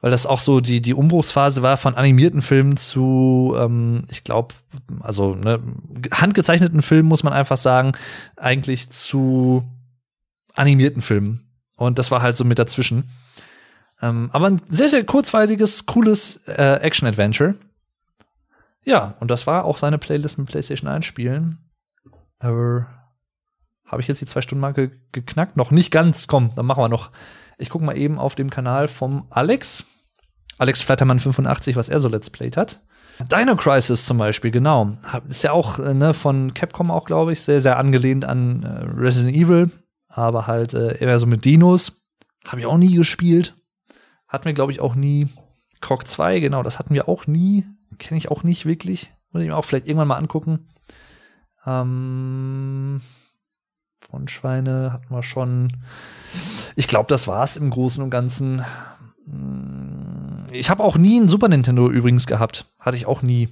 weil 0.00 0.10
das 0.10 0.26
auch 0.26 0.40
so 0.40 0.60
die, 0.60 0.80
die 0.80 0.94
Umbruchsphase 0.94 1.62
war 1.62 1.76
von 1.76 1.94
animierten 1.94 2.42
Filmen 2.42 2.76
zu, 2.76 3.54
ähm, 3.58 4.04
ich 4.10 4.24
glaube, 4.24 4.54
also 5.00 5.34
ne, 5.34 5.58
handgezeichneten 6.12 6.82
Filmen 6.82 7.08
muss 7.08 7.22
man 7.24 7.32
einfach 7.32 7.56
sagen, 7.56 7.92
eigentlich 8.36 8.90
zu 8.90 9.64
animierten 10.56 11.02
Filmen. 11.02 11.48
Und 11.76 11.98
das 11.98 12.10
war 12.10 12.22
halt 12.22 12.36
so 12.36 12.44
mit 12.44 12.58
dazwischen. 12.58 13.10
Ähm, 14.02 14.30
aber 14.32 14.46
ein 14.48 14.62
sehr, 14.68 14.88
sehr 14.88 15.04
kurzweiliges, 15.04 15.86
cooles 15.86 16.48
äh, 16.48 16.80
Action-Adventure. 16.80 17.54
Ja, 18.84 19.14
und 19.20 19.30
das 19.30 19.46
war 19.46 19.64
auch 19.64 19.78
seine 19.78 19.98
Playlist 19.98 20.38
mit 20.38 20.48
PlayStation 20.48 20.88
1 20.88 21.04
Spielen. 21.04 21.58
Aber 22.38 22.86
habe 23.86 24.02
ich 24.02 24.08
jetzt 24.08 24.20
die 24.20 24.26
zwei 24.26 24.42
Stunden 24.42 24.60
Marke 24.60 24.90
geknackt? 25.12 25.56
Noch 25.56 25.70
nicht 25.70 25.90
ganz. 25.90 26.26
Komm, 26.26 26.52
dann 26.56 26.66
machen 26.66 26.82
wir 26.82 26.88
noch. 26.88 27.10
Ich 27.58 27.70
gucke 27.70 27.84
mal 27.84 27.96
eben 27.96 28.18
auf 28.18 28.34
dem 28.34 28.50
Kanal 28.50 28.88
vom 28.88 29.26
Alex. 29.30 29.86
Alex 30.58 30.82
Flattermann 30.82 31.20
85, 31.20 31.76
was 31.76 31.88
er 31.88 32.00
so 32.00 32.08
Let's 32.08 32.30
Played 32.30 32.56
hat. 32.56 32.80
Dino 33.18 33.56
Crisis 33.56 34.04
zum 34.04 34.18
Beispiel, 34.18 34.50
genau. 34.50 34.98
Ist 35.28 35.44
ja 35.44 35.52
auch 35.52 35.78
äh, 35.78 35.94
ne, 35.94 36.12
von 36.12 36.52
Capcom 36.54 36.90
auch, 36.90 37.06
glaube 37.06 37.32
ich, 37.32 37.40
sehr, 37.40 37.60
sehr 37.60 37.78
angelehnt 37.78 38.24
an 38.24 38.62
äh, 38.62 39.00
Resident 39.00 39.34
Evil. 39.36 39.70
Aber 40.16 40.46
halt 40.46 40.72
äh, 40.72 40.96
eher 40.96 41.18
so 41.18 41.26
mit 41.26 41.44
Dinos. 41.44 42.00
Habe 42.46 42.60
ich 42.60 42.66
auch 42.66 42.78
nie 42.78 42.94
gespielt. 42.94 43.54
Hatten 44.26 44.46
wir, 44.46 44.54
glaube 44.54 44.72
ich, 44.72 44.80
auch 44.80 44.94
nie. 44.94 45.28
Croc 45.82 46.06
2, 46.06 46.40
genau, 46.40 46.62
das 46.62 46.78
hatten 46.78 46.94
wir 46.94 47.06
auch 47.06 47.26
nie. 47.26 47.66
Kenne 47.98 48.16
ich 48.16 48.30
auch 48.30 48.42
nicht 48.42 48.64
wirklich. 48.64 49.12
Muss 49.30 49.42
ich 49.42 49.48
mir 49.48 49.56
auch 49.56 49.66
vielleicht 49.66 49.86
irgendwann 49.86 50.08
mal 50.08 50.16
angucken. 50.16 50.70
Ähm, 51.66 53.02
Frontschweine 54.00 54.90
hatten 54.94 55.14
wir 55.14 55.22
schon. 55.22 55.76
Ich 56.76 56.88
glaube, 56.88 57.08
das 57.10 57.28
war's 57.28 57.58
im 57.58 57.68
Großen 57.68 58.02
und 58.02 58.08
Ganzen. 58.08 58.64
Ich 60.50 60.70
habe 60.70 60.82
auch 60.82 60.96
nie 60.96 61.20
ein 61.20 61.28
Super 61.28 61.48
Nintendo 61.48 61.90
übrigens 61.90 62.26
gehabt. 62.26 62.64
Hatte 62.80 62.96
ich 62.96 63.04
auch 63.04 63.20
nie. 63.20 63.50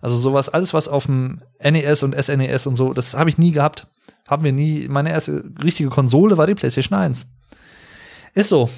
Also 0.00 0.16
sowas, 0.16 0.48
alles 0.48 0.72
was 0.72 0.86
auf 0.86 1.06
dem 1.06 1.42
NES 1.60 2.04
und 2.04 2.14
SNES 2.14 2.68
und 2.68 2.76
so, 2.76 2.92
das 2.92 3.16
habe 3.16 3.28
ich 3.28 3.38
nie 3.38 3.50
gehabt. 3.50 3.88
Haben 4.28 4.44
wir 4.44 4.52
nie. 4.52 4.88
Meine 4.88 5.10
erste 5.10 5.44
richtige 5.62 5.88
Konsole 5.88 6.36
war 6.36 6.46
die 6.46 6.54
PlayStation 6.54 6.98
1. 6.98 7.26
Ist 8.34 8.48
so. 8.48 8.68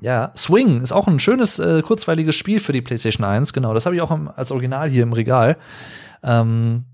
Ja, 0.00 0.32
Swing 0.36 0.80
ist 0.80 0.92
auch 0.92 1.08
ein 1.08 1.18
schönes, 1.18 1.58
äh, 1.58 1.82
kurzweiliges 1.82 2.36
Spiel 2.36 2.60
für 2.60 2.72
die 2.72 2.82
PlayStation 2.82 3.26
1. 3.26 3.52
Genau, 3.52 3.74
das 3.74 3.84
habe 3.84 3.96
ich 3.96 4.02
auch 4.02 4.10
im, 4.10 4.28
als 4.28 4.52
Original 4.52 4.88
hier 4.88 5.02
im 5.02 5.12
Regal. 5.12 5.56
Ähm, 6.22 6.84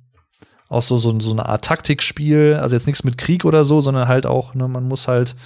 auch 0.68 0.82
so, 0.82 0.96
so, 0.96 1.18
so 1.20 1.32
eine 1.32 1.46
Art 1.46 1.64
Taktikspiel, 1.64 2.58
also 2.60 2.74
jetzt 2.74 2.86
nichts 2.86 3.04
mit 3.04 3.18
Krieg 3.18 3.44
oder 3.44 3.64
so, 3.64 3.80
sondern 3.80 4.08
halt 4.08 4.26
auch, 4.26 4.54
ne, 4.54 4.66
man 4.68 4.88
muss 4.88 5.06
halt 5.06 5.36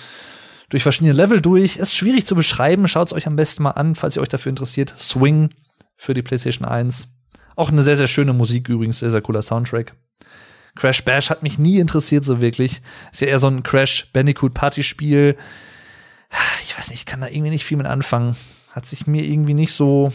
durch 0.71 0.83
verschiedene 0.83 1.13
Level 1.13 1.41
durch. 1.41 1.77
Ist 1.77 1.97
schwierig 1.97 2.27
zu 2.27 2.35
beschreiben, 2.35 2.87
schaut 2.87 3.09
es 3.09 3.13
euch 3.13 3.27
am 3.27 3.37
besten 3.37 3.65
mal 3.65 3.73
an, 3.73 3.95
falls 3.95 4.17
ihr 4.17 4.23
euch 4.23 4.29
dafür 4.29 4.51
interessiert. 4.51 4.95
Swing 4.97 5.51
für 5.97 6.15
die 6.15 6.23
PlayStation 6.23 6.67
1. 6.67 7.09
Auch 7.57 7.71
eine 7.71 7.83
sehr, 7.83 7.97
sehr 7.97 8.07
schöne 8.07 8.33
Musik 8.33 8.69
übrigens, 8.69 9.01
sehr, 9.01 9.11
sehr 9.11 9.21
cooler 9.21 9.43
Soundtrack. 9.43 9.95
Crash 10.79 11.05
Bash 11.05 11.29
hat 11.29 11.43
mich 11.43 11.59
nie 11.59 11.79
interessiert 11.79 12.25
so 12.25 12.41
wirklich. 12.41 12.81
Ist 13.13 13.21
ja 13.21 13.29
eher 13.29 13.39
so 13.39 13.49
ein 13.49 13.63
Crash 13.63 14.09
Bandicoot 14.13 14.55
Party-Spiel 14.55 15.37
ich 16.63 16.77
weiß 16.77 16.91
nicht, 16.91 17.01
ich 17.01 17.07
kann 17.07 17.21
da 17.21 17.29
irgendwie 17.29 17.51
nicht 17.51 17.65
viel 17.65 17.77
mit 17.77 17.87
anfangen. 17.87 18.37
Hat 18.73 18.87
sich 18.87 19.07
mir 19.07 19.25
irgendwie 19.25 19.55
nicht 19.55 19.73
so, 19.73 20.13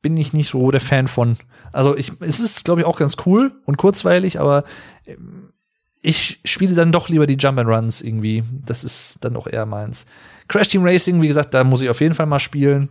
bin 0.00 0.16
ich 0.16 0.32
nicht 0.32 0.50
so 0.50 0.70
der 0.70 0.80
Fan 0.80 1.08
von. 1.08 1.36
Also 1.72 1.96
ich, 1.96 2.12
es 2.20 2.40
ist, 2.40 2.64
glaube 2.64 2.80
ich, 2.80 2.86
auch 2.86 2.98
ganz 2.98 3.16
cool 3.26 3.52
und 3.64 3.76
kurzweilig, 3.76 4.40
aber 4.40 4.64
ähm, 5.06 5.52
ich 6.00 6.40
spiele 6.44 6.74
dann 6.74 6.90
doch 6.90 7.08
lieber 7.08 7.26
die 7.26 7.36
Jump 7.36 7.58
and 7.58 7.68
Runs 7.68 8.00
irgendwie. 8.00 8.42
Das 8.64 8.82
ist 8.82 9.18
dann 9.20 9.36
auch 9.36 9.46
eher 9.46 9.66
meins. 9.66 10.06
Crash 10.48 10.68
Team 10.68 10.84
Racing, 10.84 11.22
wie 11.22 11.28
gesagt, 11.28 11.54
da 11.54 11.62
muss 11.62 11.82
ich 11.82 11.90
auf 11.90 12.00
jeden 12.00 12.14
Fall 12.14 12.26
mal 12.26 12.40
spielen. 12.40 12.88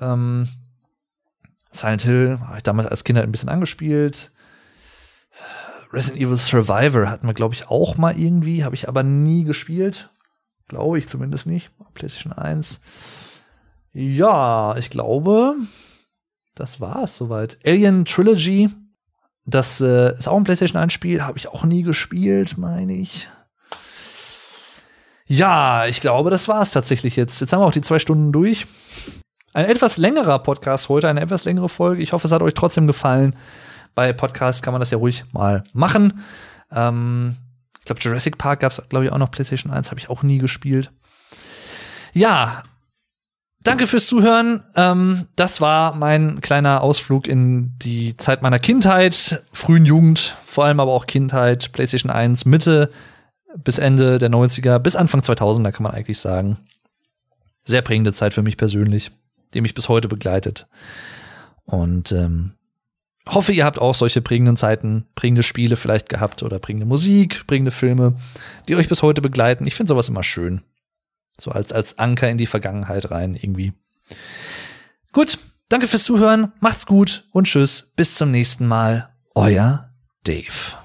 Ähm, 0.00 0.48
Silent 1.70 2.02
Hill 2.02 2.38
habe 2.44 2.58
ich 2.58 2.62
damals 2.62 2.88
als 2.88 3.04
Kind 3.04 3.16
halt 3.16 3.28
ein 3.28 3.32
bisschen 3.32 3.48
angespielt. 3.48 4.32
Resident 5.92 6.22
Evil 6.22 6.36
Survivor 6.36 7.08
hatten 7.08 7.26
wir, 7.26 7.34
glaube 7.34 7.54
ich, 7.54 7.68
auch 7.68 7.96
mal 7.96 8.18
irgendwie, 8.18 8.64
habe 8.64 8.74
ich 8.74 8.88
aber 8.88 9.02
nie 9.02 9.44
gespielt. 9.44 10.10
Glaube 10.68 10.98
ich 10.98 11.08
zumindest 11.08 11.46
nicht. 11.46 11.70
PlayStation 11.94 12.32
1. 12.32 12.80
Ja, 13.92 14.76
ich 14.76 14.90
glaube, 14.90 15.54
das 16.54 16.80
war 16.80 17.04
es 17.04 17.16
soweit. 17.16 17.58
Alien 17.64 18.04
Trilogy, 18.04 18.70
das 19.46 19.80
äh, 19.80 20.16
ist 20.16 20.26
auch 20.26 20.36
ein 20.36 20.44
PlayStation 20.44 20.80
1 20.80 20.92
Spiel, 20.92 21.22
habe 21.22 21.38
ich 21.38 21.48
auch 21.48 21.64
nie 21.64 21.82
gespielt, 21.82 22.58
meine 22.58 22.94
ich. 22.94 23.28
Ja, 25.26 25.86
ich 25.86 26.00
glaube, 26.00 26.30
das 26.30 26.48
war 26.48 26.60
es 26.60 26.70
tatsächlich 26.70 27.16
jetzt. 27.16 27.40
Jetzt 27.40 27.52
haben 27.52 27.60
wir 27.60 27.66
auch 27.66 27.72
die 27.72 27.80
zwei 27.80 27.98
Stunden 27.98 28.32
durch. 28.32 28.66
Ein 29.52 29.66
etwas 29.66 29.96
längerer 29.96 30.40
Podcast 30.40 30.88
heute, 30.88 31.08
eine 31.08 31.20
etwas 31.20 31.44
längere 31.44 31.68
Folge. 31.68 32.02
Ich 32.02 32.12
hoffe, 32.12 32.26
es 32.26 32.32
hat 32.32 32.42
euch 32.42 32.54
trotzdem 32.54 32.86
gefallen. 32.86 33.36
Bei 33.94 34.12
Podcasts 34.12 34.62
kann 34.62 34.72
man 34.72 34.80
das 34.80 34.90
ja 34.90 34.98
ruhig 34.98 35.24
mal 35.32 35.64
machen. 35.72 36.24
Ähm, 36.72 37.36
ich 37.78 37.86
glaube, 37.86 38.00
Jurassic 38.00 38.38
Park 38.38 38.60
gab 38.60 38.72
es, 38.72 38.82
glaube 38.88 39.04
ich, 39.04 39.12
auch 39.12 39.18
noch 39.18 39.30
PlayStation 39.30 39.72
1, 39.72 39.90
habe 39.90 40.00
ich 40.00 40.08
auch 40.08 40.22
nie 40.22 40.38
gespielt. 40.38 40.90
Ja, 42.12 42.62
danke 43.62 43.86
fürs 43.86 44.06
Zuhören. 44.06 44.62
Ähm, 44.74 45.26
das 45.36 45.60
war 45.60 45.94
mein 45.94 46.40
kleiner 46.40 46.80
Ausflug 46.80 47.26
in 47.26 47.76
die 47.78 48.16
Zeit 48.16 48.42
meiner 48.42 48.58
Kindheit, 48.58 49.42
frühen 49.52 49.84
Jugend, 49.84 50.36
vor 50.44 50.64
allem 50.64 50.80
aber 50.80 50.92
auch 50.92 51.06
Kindheit, 51.06 51.72
PlayStation 51.72 52.10
1, 52.10 52.44
Mitte 52.46 52.90
bis 53.56 53.78
Ende 53.78 54.18
der 54.18 54.30
90er, 54.30 54.78
bis 54.78 54.96
Anfang 54.96 55.20
2000er 55.20 55.72
kann 55.72 55.82
man 55.84 55.92
eigentlich 55.92 56.18
sagen. 56.18 56.58
Sehr 57.64 57.82
prägende 57.82 58.12
Zeit 58.12 58.34
für 58.34 58.42
mich 58.42 58.56
persönlich, 58.56 59.10
die 59.54 59.60
mich 59.60 59.74
bis 59.74 59.88
heute 59.88 60.08
begleitet. 60.08 60.66
Und 61.64 62.12
ähm, 62.12 62.54
hoffe, 63.26 63.52
ihr 63.52 63.64
habt 63.64 63.78
auch 63.78 63.94
solche 63.94 64.20
prägenden 64.20 64.56
Zeiten, 64.56 65.06
prägende 65.14 65.42
Spiele 65.42 65.76
vielleicht 65.76 66.08
gehabt 66.08 66.42
oder 66.42 66.58
prägende 66.58 66.86
Musik, 66.86 67.46
prägende 67.46 67.70
Filme, 67.70 68.16
die 68.68 68.76
euch 68.76 68.88
bis 68.88 69.02
heute 69.02 69.22
begleiten. 69.22 69.66
Ich 69.66 69.74
finde 69.74 69.88
sowas 69.88 70.08
immer 70.08 70.22
schön. 70.22 70.62
So 71.38 71.50
als, 71.50 71.72
als 71.72 71.98
Anker 71.98 72.28
in 72.28 72.38
die 72.38 72.46
Vergangenheit 72.46 73.10
rein 73.10 73.34
irgendwie. 73.34 73.72
Gut, 75.12 75.38
danke 75.68 75.86
fürs 75.86 76.04
Zuhören, 76.04 76.52
macht's 76.60 76.86
gut 76.86 77.26
und 77.32 77.46
tschüss, 77.46 77.92
bis 77.96 78.14
zum 78.14 78.30
nächsten 78.30 78.66
Mal. 78.66 79.08
Euer 79.34 79.90
Dave. 80.24 80.83